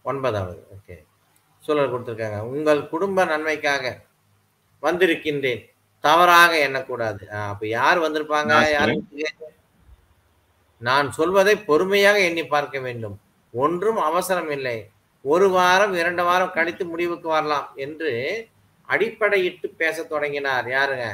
ஒன்பதாவது 0.02 0.66
ஓகே. 0.76 1.04
சூழல் 1.60 1.92
கொடுத்துருக்காங்க. 1.92 2.38
உங்கள் 2.38 2.88
குடும்ப 2.88 3.24
நன்மைக்காக 3.24 4.00
வந்திருக்கின்றேன். 4.82 5.70
தவறாக 6.00 6.56
எண்ணக்கூடாது. 6.56 7.26
அப்ப 7.26 7.66
யார் 7.66 7.98
வந்திருப்பாங்க? 7.98 8.72
யாருக்கு? 8.72 9.32
நான் 10.78 11.12
சொல்வதை 11.12 11.56
பொறுமையாக 11.56 12.20
எண்ணி 12.20 12.46
பார்க்க 12.46 12.78
வேண்டும். 12.78 13.20
ஒன்றும் 13.52 13.96
அவசரம் 13.96 14.50
இல்லை. 14.50 14.90
ஒரு 15.22 15.50
வாரம் 15.50 15.94
இரண்டு 15.94 16.24
வாரம் 16.24 16.52
கழித்து 16.52 16.84
முடிவுக்கு 16.84 17.28
வரலாம் 17.28 17.72
என்று 17.74 18.10
அடிப்படையிட்டு 18.88 19.66
பேசத் 19.66 20.08
தொடங்கினார். 20.08 20.66
யாருங்க? 20.66 21.12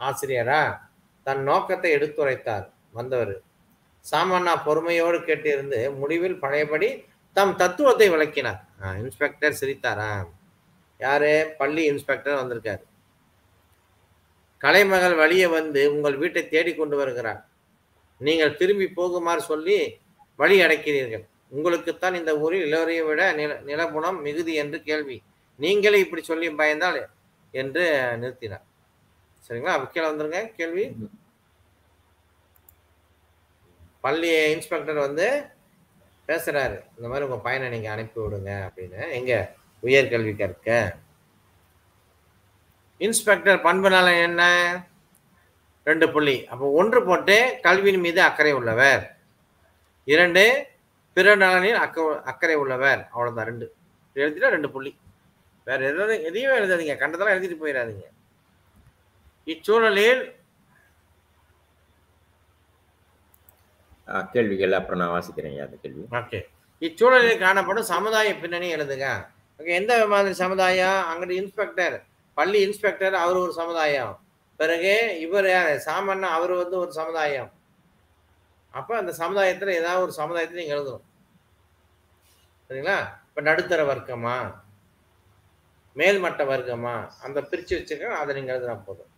ஆசிரியரா? 0.00 0.85
தன் 1.26 1.42
நோக்கத்தை 1.48 1.90
எடுத்துரைத்தார் 1.96 2.66
வந்தவர். 2.96 3.34
சாமானா 4.04 4.52
பொறுமையோடு 4.66 5.18
கேட்டிருந்து 5.28 5.78
முடிவில் 6.00 6.40
பழையபடி 6.42 6.88
தம் 7.36 7.54
தத்துவத்தை 7.60 8.06
விளக்கினார். 8.14 8.60
இன்ஸ்பெக்டர் 9.02 9.58
சிரித்தாரா? 9.60 10.10
யாரு? 11.00 11.32
பள்ளி 11.58 11.82
இன்ஸ்பெக்டர் 11.92 12.38
வந்திருக்காரு. 12.40 12.84
கலைமகள் 14.64 15.16
வழியே 15.22 15.48
வந்து 15.56 15.80
உங்கள் 15.94 16.16
வீட்டை 16.22 16.42
தேடி 16.52 16.72
கொண்டு 16.74 16.96
வருகிறார். 17.00 17.40
நீங்கள் 18.20 18.56
திரும்பி 18.60 18.86
போகுமாறு 18.98 19.42
சொல்லி 19.50 19.78
வழி 20.40 20.56
அடைக்கிறீர்கள். 20.66 21.24
உங்களுக்குத்தான் 21.56 22.16
இந்த 22.20 22.32
ஊரில் 22.44 22.64
இளவரையை 22.68 23.02
விட 23.08 23.22
நில 23.40 23.50
நிலபுணம் 23.68 24.18
மிகுதி 24.26 24.54
என்று 24.62 24.78
கேள்வி. 24.88 25.18
நீங்களே 25.60 25.98
இப்படி 26.04 26.22
சொல்லி 26.30 26.48
பயந்தால் 26.62 27.00
என்று 27.54 27.84
நிறுத்தினார். 28.22 28.64
சரிங்களா? 29.48 29.74
அப்ப 29.76 29.86
கீழே 29.86 30.08
வந்துருங்க 30.08 30.54
கேள்வி. 30.54 30.96
பள்ளி 34.00 34.50
இன்ஸ்பெக்டர் 34.50 34.94
வந்து 34.94 35.46
பேசுறாரு. 36.28 36.84
இந்த 36.96 37.08
மாதிரி 37.08 37.24
உங்க 37.24 37.38
பையனை 37.38 37.68
நீங்க 37.68 37.90
அனுப்பி 37.90 38.20
விடுங்க 38.20 38.70
அப்படின்னு. 38.70 39.10
எங்க? 39.10 39.54
உயர்கல்வி 39.82 40.36
கற்க. 40.36 40.96
இன்ஸ்பெக்டர் 42.98 43.60
பண்பு 43.60 43.90
நலன் 43.90 44.22
என்ன? 44.22 44.42
ரெண்டு 45.84 46.12
புள்ளி. 46.12 46.46
அப்போ 46.46 46.70
ஒன்று 46.70 47.04
போட்டு 47.04 47.58
கல்வியின் 47.62 48.00
மீது 48.00 48.22
அக்கறை 48.22 48.52
உள்ளவர். 48.52 49.16
இரண்டு 50.04 50.66
பிற 51.12 51.34
நலனில் 51.34 51.74
அக்க 51.74 52.22
அக்கறை 52.22 52.54
உள்ளவர். 52.54 53.08
அவ்வளவுதான் 53.08 53.46
ரெண்டு. 53.46 53.74
எழுதிட்டா 54.14 54.48
ரெண்டு 54.48 54.70
புள்ளி. 54.70 54.98
வேற 55.64 55.84
எதாவது 55.84 56.22
எதையும் 56.22 56.52
எழுதாதீங்க. 56.52 56.96
கண்டதெல்லாம் 56.96 57.36
எழுதிட்டு 57.36 57.64
போயிடாதீங்க. 57.64 58.15
இச்சூழலில் 59.46 60.22
கேள்விகள் 64.32 64.78
அப்புறம் 64.78 65.00
நான் 65.02 65.14
வாசிக்கிறேன் 65.14 65.56
அந்த 65.64 65.76
கேள்வி. 65.82 66.02
ஓகே. 66.10 66.38
இச்சூழலில் 66.86 67.42
காணப்படும் 67.44 67.90
சமுதாய 67.94 68.36
பின்னணி 68.36 68.68
எழுதுங்க. 68.74 69.06
ஓகே 69.58 69.72
எந்த 69.80 70.06
மாதிரி 70.06 70.34
சமுதாயம் 70.34 70.98
அங்கிட்டு 71.10 71.38
இன்ஸ்பெக்டர் 71.42 71.96
பள்ளி 72.34 72.58
இன்ஸ்பெக்டர் 72.66 73.14
அவர் 73.14 73.36
ஒரு 73.36 73.52
சமுதாயம். 73.52 74.14
பிறகு 74.60 75.20
இவர் 75.20 75.48
யார்? 75.48 75.72
சாமண்ணா 75.86 76.28
அவர் 76.38 76.52
வந்து 76.52 76.76
ஒரு 76.78 76.92
சமுதாயம். 76.92 77.50
அப்ப 78.70 78.96
அந்த 78.96 79.12
சமுதாயத்துல 79.18 79.74
ஏதாவது 79.80 80.02
ஒரு 80.02 80.12
சமுதாயத்தை 80.12 80.56
நீங்க 80.60 80.74
எழுதணும். 80.76 81.04
சரிங்களா? 82.68 82.98
இப்ப 83.28 83.40
நடுத்தர 83.40 83.82
வர்க்கமா? 83.94 84.36
மேல்மட்ட 85.96 86.42
வர்க்கமா? 86.54 86.94
அந்த 87.22 87.40
பிரிச்சு 87.50 87.74
வச்சுக்க 87.78 88.16
அதை 88.22 88.34
நீங்க 88.34 88.50
எழுதினா 88.56 88.76
போதும். 88.86 89.12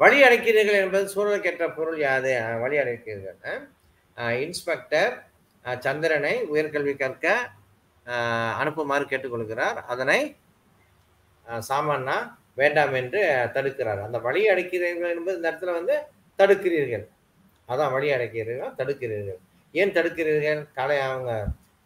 வழி 0.00 0.18
அடைக்கிறீர்கள் 0.22 0.82
என்பது 0.82 1.06
சூழலுக்கேற்ற 1.14 1.74
பொருள் 1.74 1.98
யாது 2.00 2.30
வழி 2.60 2.76
அடைக்கிறீர்கள். 2.78 3.38
இன்ஸ்பெக்டர் 4.40 5.14
சந்திரனை 5.80 6.34
உயர்கல்வி 6.52 6.94
கற்க 6.96 7.26
அனுப்புமாறு 8.60 9.04
கேட்டுக்கொள்கிறார். 9.04 9.78
அதனை 9.86 10.20
அஹ், 11.46 11.62
சாமான்னா 11.68 12.16
வேண்டாம் 12.54 12.94
என்று 12.94 13.20
தடுக்கிறார். 13.54 14.00
அந்த 14.02 14.18
வழி 14.18 14.42
அடைக்கிறீர்கள் 14.50 15.14
என்பது 15.14 15.36
இந்த 15.36 15.48
இடத்துல 15.50 15.72
வந்து 15.72 15.94
தடுக்கிறீர்கள். 16.38 17.04
அதான் 17.68 17.92
வழி 17.92 18.08
அடைக்கிறீர்கள் 18.12 18.74
தடுக்கிறீர்கள். 18.78 19.38
ஏன் 19.74 19.92
தடுக்கிறீர்கள்? 19.92 20.60
கலை 20.74 20.98
அவங்க 21.00 21.32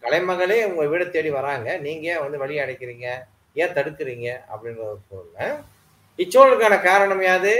கலைமகளே 0.02 0.58
உங்க 0.64 0.82
வீடை 0.86 1.06
தேடி 1.08 1.30
வராங்க. 1.30 1.68
நீங்க 1.78 2.06
ஏன் 2.12 2.24
வந்து 2.24 2.38
வழி 2.38 2.56
அடைக்கிறீங்க? 2.58 3.06
ஏன் 3.56 3.74
தடுக்கிறீங்க? 3.74 4.28
அப்படின்ற 4.52 4.82
ஒரு 4.88 5.00
பொருள். 5.08 5.54
இச்சூழலுக்கான 6.18 6.74
காரணம் 6.82 7.22
யாது? 7.22 7.54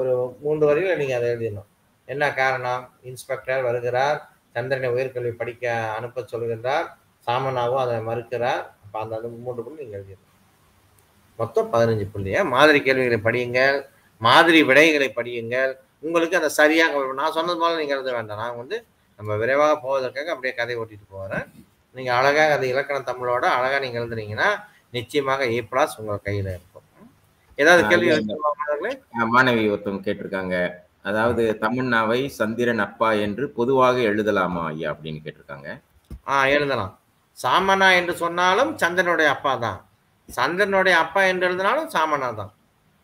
ஒரு 0.00 0.12
மூன்று 0.44 0.64
வரியில 0.68 0.96
நீங்கள் 1.00 1.18
அதை 1.18 1.28
எழுதிடணும். 1.32 1.68
என்ன 2.08 2.24
காரணம்? 2.40 2.82
இன்ஸ்பெக்டர் 3.10 3.62
வருகிறார். 3.68 4.18
சந்திரனை 4.56 4.88
உயர்கல்வி 4.96 5.32
படிக்க 5.40 5.74
அனுப்ப 5.98 6.24
சொல்கின்றார். 6.32 6.86
சாமனாவும் 7.26 7.82
அதை 7.84 7.96
மறுக்கிறார். 8.10 8.62
அப்போ 8.84 8.98
அந்த 9.04 9.16
அந்த 9.18 9.28
மூன்று 9.46 9.62
புள்ளி 9.64 9.82
நீங்கள் 9.82 9.98
எழுதிடணும். 10.00 10.28
மொத்தம் 11.38 11.70
பதினஞ்சு 11.74 12.06
புள்ளியை 12.14 12.40
மாதிரி 12.54 12.78
கேள்விகளை 12.86 13.18
படியுங்கள். 13.28 13.78
மாதிரி 14.20 14.58
விடைகளை 14.70 15.08
படியுங்கள். 15.18 15.72
உங்களுக்கு 16.06 16.38
அந்த 16.40 16.50
சரியாக 16.60 17.00
நான் 17.20 17.36
சொன்னது 17.38 17.58
போல 17.62 17.78
நீங்கள் 17.80 17.98
எழுத 17.98 18.12
வேண்டாம். 18.16 18.42
நான் 18.44 18.58
வந்து 18.62 18.76
நம்ம 19.18 19.36
விரைவாக 19.42 19.74
போவதற்காக 19.84 20.30
அப்படியே 20.34 20.52
கதை 20.60 20.76
ஓட்டிட்டு 20.82 21.06
போகிறேன் 21.14 21.46
நீங்கள் 21.94 22.16
அழகாக 22.18 22.52
அது 22.56 22.66
இலக்கண 22.74 22.98
தமிழோட 23.10 23.44
அழகாக 23.56 23.80
நீங்கள் 23.84 24.02
எழுதுனீங்கன்னா 24.02 24.48
நிச்சயமாக 24.96 25.46
ஏ 25.56 25.58
பிளாஸ் 25.70 25.98
உங்கள் 26.00 26.24
கையில் 26.26 26.50
இருக்கும். 26.54 26.71
ஏதாவது 27.62 27.82
கேள்வி 27.90 28.08
மாணவி 29.34 29.62
ஒருத்தவங்க 29.72 30.04
கேட்டிருக்காங்க. 30.06 30.54
அதாவது 31.08 31.42
தமன்னாவை 31.62 32.18
சந்திரன் 32.38 32.82
அப்பா 32.86 33.08
என்று 33.26 33.44
பொதுவாக 33.58 33.96
எழுதலாமா 34.10 34.64
ஐயா? 34.72 34.88
அப்படின்னு 34.94 35.22
கேட்டிருக்காங்க. 35.24 35.68
ஆ 36.32 36.36
எழுதலாம். 36.56 36.92
சாமனா 37.38 37.88
என்று 38.00 38.14
சொன்னாலும் 38.22 38.70
சந்திரனுடைய 38.82 39.28
அப்பா 39.36 39.52
தான். 39.66 39.78
சந்திரனுடைய 40.28 40.96
அப்பா 41.04 41.22
என்று 41.30 41.46
எழுதினாலும் 41.48 41.88
சாமனா 41.94 42.28
தான். 42.40 42.52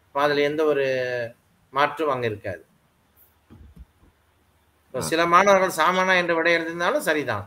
இப்போ 0.06 0.20
அதுல 0.24 0.42
எந்த 0.50 0.62
ஒரு 0.72 0.86
மாற்றும் 1.72 2.12
அங்க 2.14 2.26
இருக்காது. 2.30 2.62
இப்போ 4.84 5.00
சில 5.10 5.22
மாணவர்கள் 5.34 5.78
சாமனா 5.80 6.14
என்று 6.22 6.36
விடை 6.38 6.52
எழுதினாலும் 6.58 7.06
சரிதான். 7.08 7.46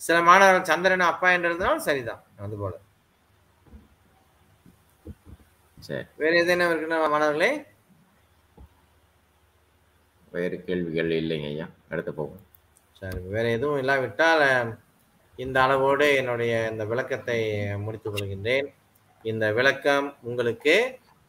சில 0.00 0.16
மாணவர்கள் 0.28 0.70
சந்திரன் 0.70 1.10
அப்பா 1.12 1.28
என்று 1.36 1.48
எழுதினாலும் 1.50 1.86
சரிதான். 1.88 2.22
அது 2.44 2.56
போல. 2.62 2.74
சரி. 5.86 6.04
வேற 6.20 6.32
எதேனும் 6.42 6.70
இருக்குன்னா 6.72 6.98
மாணவர்களே? 7.12 7.50
வேறு 10.32 10.56
கேள்விகள் 10.66 11.10
இல்லைங்க 11.20 11.48
ஐயா. 11.52 11.66
அடுத்து 11.92 12.12
போவோம். 12.14 12.42
சரி 12.98 13.20
வேற 13.34 13.44
எதுவும் 13.56 13.80
இல்லாவிட்டால் 13.82 14.44
இந்த 15.38 15.56
அளவோடு 15.66 16.06
என்னுடைய 16.20 16.54
இந்த 16.72 16.84
விளக்கத்தை 16.90 17.38
முடித்துக் 17.84 18.14
கொள்கின்றேன். 18.14 18.66
இந்த 19.24 19.44
விளக்கம் 19.58 20.08
உங்களுக்கு 20.28 20.74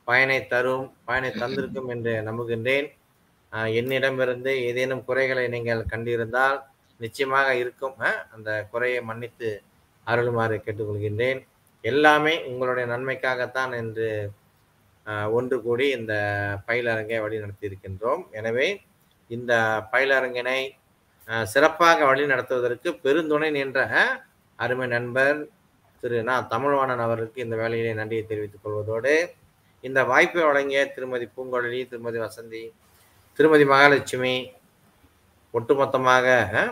பயனை 0.07 0.37
தரும் 0.53 0.85
பயனை 1.05 1.29
தந்திருக்கும் 1.41 1.89
என்று 1.93 2.13
நம்புகின்றேன். 2.27 2.87
என்னிடமிருந்து 3.79 4.51
ஏதேனும் 4.67 5.05
குறைகளை 5.07 5.45
நீங்கள் 5.55 5.89
கண்டிருந்தால் 5.93 6.57
நிச்சயமாக 6.99 7.47
இருக்கும். 7.61 7.95
அந்த 8.35 8.49
குறையை 8.71 8.99
மன்னித்து 9.09 9.49
அருளுமாறு 10.07 10.55
கேட்டுக்கொள்கின்றேன். 10.65 11.41
எல்லாமே 11.83 12.33
உங்களுடைய 12.49 12.85
நன்மைக்காகத்தான் 12.93 13.73
என்று 13.81 14.07
ஒன்று 15.31 15.57
கூடி 15.61 15.85
இந்த 15.91 16.13
பயிலரங்கை 16.67 17.19
வழிநடத்தி 17.19 17.67
இருக்கின்றோம் 17.69 18.21
எனவே 18.33 18.67
இந்த 19.29 19.53
பயிலரங்கினை 19.91 20.59
சிறப்பாக 21.47 21.99
வழி 22.05 22.23
நடத்துவதற்கு 22.25 22.89
பெருந்துணை 23.03 23.49
நின்ற 23.51 23.79
அருமை 24.59 24.87
நண்பர் 24.87 25.39
திரு 26.03 26.19
நா 26.23 26.35
தமிழ்வாணன் 26.47 27.03
அவருக்கு 27.03 27.39
இந்த 27.41 27.55
வேலையிலே 27.55 27.91
நன்றியை 27.93 28.23
தெரிவித்துக் 28.23 28.63
கொள்வதோடு 28.63 29.13
இந்த 29.83 29.99
வாய்ப்பை 30.03 30.41
வழங்கிய 30.43 30.81
திருமதி 30.91 31.27
பூங்கொழி 31.27 31.79
திருமதி 31.85 32.19
வசந்தி 32.19 32.63
திருமதி 33.39 33.65
மகாலட்சுமி 33.65 34.35
ஒட்டுமொத்தமாக 35.53 36.27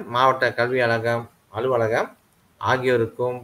மாவட்ட 0.08 0.50
கல்வி 0.54 0.80
அலகம் 0.80 1.24
அலுவலகம் 1.52 2.10
ஆகியோருக்கும் 2.62 3.40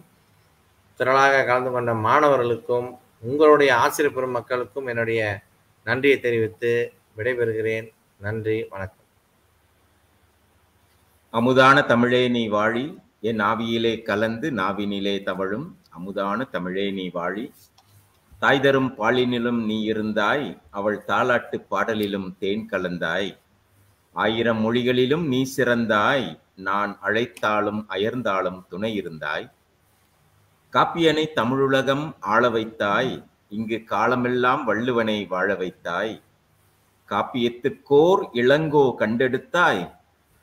திரளாக 0.99 1.43
கலந்து 1.43 1.71
கொண்ட 1.71 1.93
மாணவர்களுக்கும் 2.03 2.87
உங்களுடைய 3.21 3.77
ஆசிரியர் 3.77 4.17
பெருமக்களுக்கும் 4.17 4.85
என்னுடைய 4.85 5.41
நன்றியை 5.83 6.19
தெரிவித்து 6.19 6.93
விடைபெறுகிறேன். 7.17 7.91
நன்றி 8.19 8.65
வணக்கம். 8.69 9.03
அமுதான 11.31 11.81
தமிழே 11.81 12.27
நீ 12.27 12.49
வாழி 12.49 12.97
என் 13.21 13.39
ஆவியிலே 13.39 14.01
கலந்து 14.01 14.51
நாவினிலே 14.51 15.23
தவழும். 15.23 15.77
அமுதான 15.89 16.49
தமிழே 16.49 16.91
நீ 16.91 17.09
வாழி 17.09 17.53
தாய் 18.39 18.59
தரும் 18.59 18.93
பாலினிலும் 18.97 19.65
நீ 19.65 19.91
இருந்தாய் 19.91 20.61
அவள் 20.69 21.03
தாலாட்டு 21.07 21.65
பாடலிலும் 21.71 22.37
தேன் 22.37 22.67
கலந்தாய். 22.71 23.37
ஆயிரம் 24.13 24.59
மொழிகளிலும் 24.59 25.27
நீ 25.27 25.51
சிறந்தாய் 25.57 26.39
நான் 26.55 26.97
அழைத்தாலும் 27.01 27.85
அயர்ந்தாலும் 27.89 28.65
துணை 28.69 29.01
இருந்தாய். 29.01 29.51
காப்பியனை 30.75 31.23
தமிழுலகம் 31.37 32.05
ஆள 32.33 32.43
வைத்தாய் 32.55 33.11
இங்கு 33.55 33.77
காலமெல்லாம் 33.91 34.63
வள்ளுவனை 34.69 35.15
வாழ 35.33 35.49
வைத்தாய். 35.61 36.11
காப்பியத்துக்கோர் 37.11 38.21
இளங்கோ 38.41 38.83
கண்டெடுத்தாய் 39.01 39.83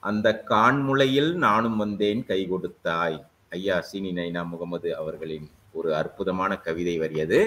அந்த 0.02 0.28
கான்முளையில் 0.52 1.30
நானும் 1.44 1.76
வந்தேன் 1.82 2.22
கை 2.30 2.40
கொடுத்தாய். 2.52 3.18
ஐயா 3.56 3.76
சீனி 3.88 4.12
நைனா 4.18 4.44
முகமது 4.52 4.90
அவர்களின் 5.00 5.46
ஒரு 5.78 5.90
அற்புதமான 6.00 6.52
கவிதை 6.66 6.96
வரியது. 7.04 7.40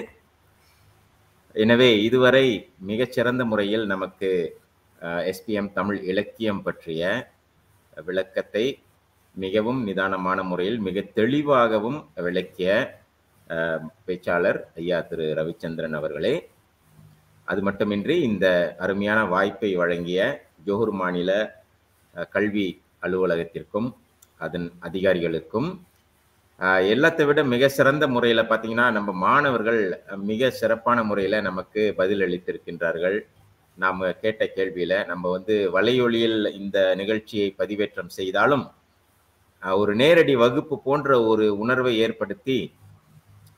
எனவே 1.54 1.90
இதுவரை 2.06 2.46
மிகச்சிறந்த 2.90 3.42
முறையில் 3.50 3.84
நமக்கு 3.94 4.30
எஸ்பிஎம் 5.32 5.74
தமிழ் 5.78 6.00
இலக்கியம் 6.12 6.64
பற்றிய 6.66 7.02
விளக்கத்தை 8.08 8.66
மிகவும் 9.44 9.80
நிதானமான 9.88 10.38
முறையில் 10.50 10.78
மிக 10.86 11.02
தெளிவாகவும் 11.18 11.98
விளக்கிய 12.26 12.68
பேச்சாளர் 14.06 14.58
ஐயா 14.80 14.98
திரு 15.08 15.26
ரவிச்சந்திரன் 15.38 15.96
அவர்களே. 15.98 16.34
அது 17.48 17.60
மட்டுமின்றி 17.66 18.14
இந்த 18.28 18.46
அருமையான 18.84 19.20
வாய்ப்பை 19.34 19.70
வழங்கிய 19.82 20.20
ஜோஹர் 20.68 20.94
மாநில 21.00 21.30
கல்வி 22.34 22.66
அலுவலகத்திற்கும் 23.06 23.88
அதன் 24.44 24.66
அதிகாரிகளுக்கும் 24.88 25.68
எல்லாத்தை 26.92 27.24
விட 27.28 27.40
மிக 27.52 27.68
சிறந்த 27.76 28.04
முறையில் 28.14 28.48
பார்த்தீங்கன்னா 28.50 28.86
நம்ம 28.96 29.10
மாணவர்கள் 29.26 29.80
மிக 30.30 30.50
சிறப்பான 30.60 30.98
முறையில் 31.08 31.44
நமக்கு 31.48 31.82
பதில் 32.00 32.24
அளித்திருக்கின்றார்கள். 32.26 33.16
நாம் 33.78 34.00
கேட்ட 34.22 34.42
கேள்வியில் 34.56 34.96
நம்ம 35.10 35.30
வந்து 35.36 35.54
வலையொலியில் 35.76 36.38
இந்த 36.60 36.78
நிகழ்ச்சியை 37.00 37.48
பதிவேற்றம் 37.60 38.12
செய்தாலும் 38.18 38.64
ஒரு 39.74 39.94
நேரடி 39.94 40.36
வகுப்பு 40.36 40.82
போன்ற 40.82 41.24
ஒரு 41.24 41.58
உணர்வை 41.58 41.98
ஏற்படுத்தி 41.98 42.74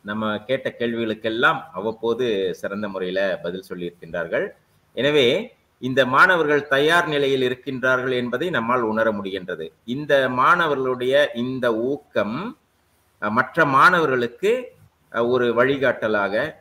நம்ம 0.02 0.40
கேட்ட 0.40 0.74
கேள்விகளுக்கெல்லாம் 0.78 1.60
அவ்வப்போது 1.72 2.54
சிறந்த 2.54 2.88
முறையில் 2.88 3.38
பதில் 3.42 3.64
சொல்லியிருக்கின்றார்கள். 3.68 4.48
எனவே 4.92 5.56
இந்த 5.78 6.06
மாணவர்கள் 6.06 6.68
தயார் 6.68 7.08
நிலையில் 7.08 7.42
இருக்கின்றார்கள் 7.42 8.12
என்பதை 8.12 8.50
நம்மால் 8.50 8.80
உணர 8.80 9.12
முடிகின்றது. 9.12 9.72
இந்த 9.84 10.28
மாணவர்களுடைய 10.28 11.30
இந்த 11.34 11.76
ஊக்கம் 11.76 12.58
மற்ற 13.20 13.64
மாணவர்களுக்கு 13.64 14.72
ஒரு 15.12 15.54
வழிகாட்டலாக 15.54 16.52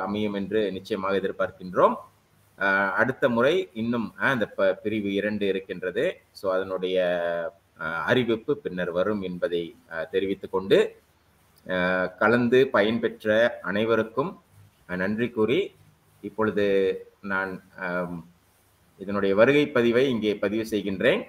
அமையும் 0.00 0.34
என்று 0.34 0.72
நிச்சயமாக 0.72 1.16
எதிர்பார்க்கின்றோம். 1.16 1.94
அடுத்த 2.92 3.28
முறை 3.28 3.70
இன்னும் 3.72 4.14
அந்த 4.16 4.46
ப- 4.46 4.72
பிரிவு 4.72 5.12
இரண்டு 5.12 5.46
இருக்கின்றது. 5.46 6.20
ஸோ 6.42 6.50
அதனுடைய 6.50 6.98
அறிவிப்பு 8.10 8.52
பின்னர் 8.64 8.92
வரும் 8.98 9.22
என்பதை 9.28 9.62
தெரிவித்துக் 10.12 10.54
கொண்டு 10.54 10.78
கலந்து 12.20 12.60
பயன்பெற்ற 12.76 13.36
அனைவருக்கும் 13.70 14.30
நன்றி 15.02 15.28
கூறி 15.30 15.58
இப்பொழுது 16.28 16.66
நான் 17.32 17.52
இதனுடைய 19.00 19.32
வருகை 19.40 19.64
பதிவை 19.76 20.02
இங்கே 20.14 20.32
பதிவு 20.44 20.64
செய்கின்றேன். 20.72 21.22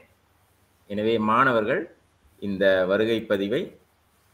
எனவே 0.90 1.14
மாணவர்கள் 1.30 1.84
இந்த 2.42 2.66
வருகை 2.92 3.20
பதிவை 3.32 3.62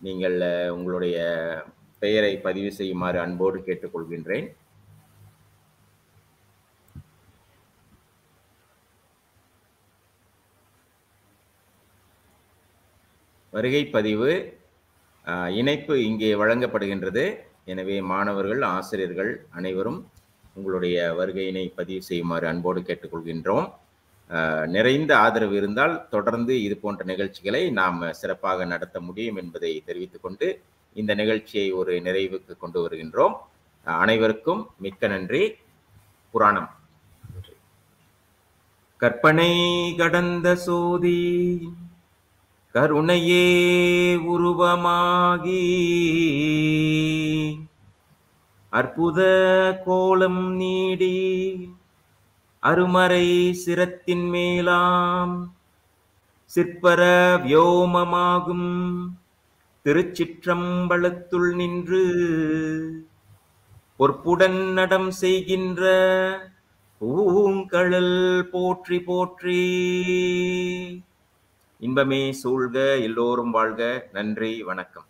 நீங்கள் 0.02 0.38
உங்களுடைய 0.76 1.18
பெயரை 2.02 2.34
பதிவு 2.48 2.70
செய்யுமாறு 2.80 3.18
அன்போடு 3.24 3.58
கேட்டுக்கொள்கின்றேன். 3.68 4.48
வருகை 13.54 13.84
பதிவு 13.96 14.32
இணைப்பு 15.60 15.94
இங்கே 16.10 16.32
வழங்கப்படுகின்றது. 16.42 17.24
எனவே 17.72 17.98
மாணவர்கள் 18.12 18.64
ஆசிரியர்கள் 18.76 19.32
அனைவரும் 19.58 20.00
உங்களுடைய 20.58 20.98
வருகையினை 21.20 21.66
பதிவு 21.80 22.02
செய்யுமாறு 22.10 22.46
அன்போடு 22.52 22.82
கேட்டுக்கொள்கின்றோம். 22.88 23.68
நிறைந்த 24.76 25.12
ஆதரவு 25.26 25.56
இருந்தால் 25.60 25.96
தொடர்ந்து 26.14 26.54
இது 26.66 26.76
போன்ற 26.82 27.04
நிகழ்ச்சிகளை 27.12 27.62
நாம் 27.80 28.00
சிறப்பாக 28.22 28.66
நடத்த 28.74 28.98
முடியும் 29.08 29.40
என்பதை 29.42 29.72
தெரிவித்துக்கொண்டு 29.88 30.48
இந்த 30.96 31.12
நிகழ்ச்சியை 31.22 31.68
ஒரு 31.80 31.94
நிறைவுக்கு 32.08 32.54
கொண்டு 32.64 32.80
வருகின்றோம். 32.84 33.36
அனைவருக்கும் 33.86 34.62
மிக்க 34.86 35.08
நன்றி. 35.14 35.44
புராணம். 36.34 36.70
கற்பனை 39.02 39.52
கடந்த 40.02 40.48
சோதி 40.66 41.20
கருணையே 42.76 43.46
உருவமாகி. 44.16 45.64
அற்புத 48.70 49.20
கோலம் 49.86 50.54
நீடி 50.54 51.18
அருமறை 52.64 53.54
சிரத்தின் 53.54 54.30
மேலாம் 54.30 55.34
சிற்பர 56.52 57.02
வியோமமாகும். 57.44 58.72
திருச்சிற்றம்பலத்துள் 59.86 61.52
நின்று 61.56 62.06
பொற்புடன் 63.98 64.62
நடம் 64.74 65.12
செய்கின்ற 65.12 65.84
ஊங்கழல் 67.00 68.50
போற்றி 68.52 69.00
போற்றி. 69.00 69.62
இன்பமே 71.82 72.32
சூழ்க 72.32 73.02
எல்லோரும் 73.02 73.52
வாழ்க. 73.52 74.10
நன்றி 74.14 74.64
வணக்கம். 74.64 75.09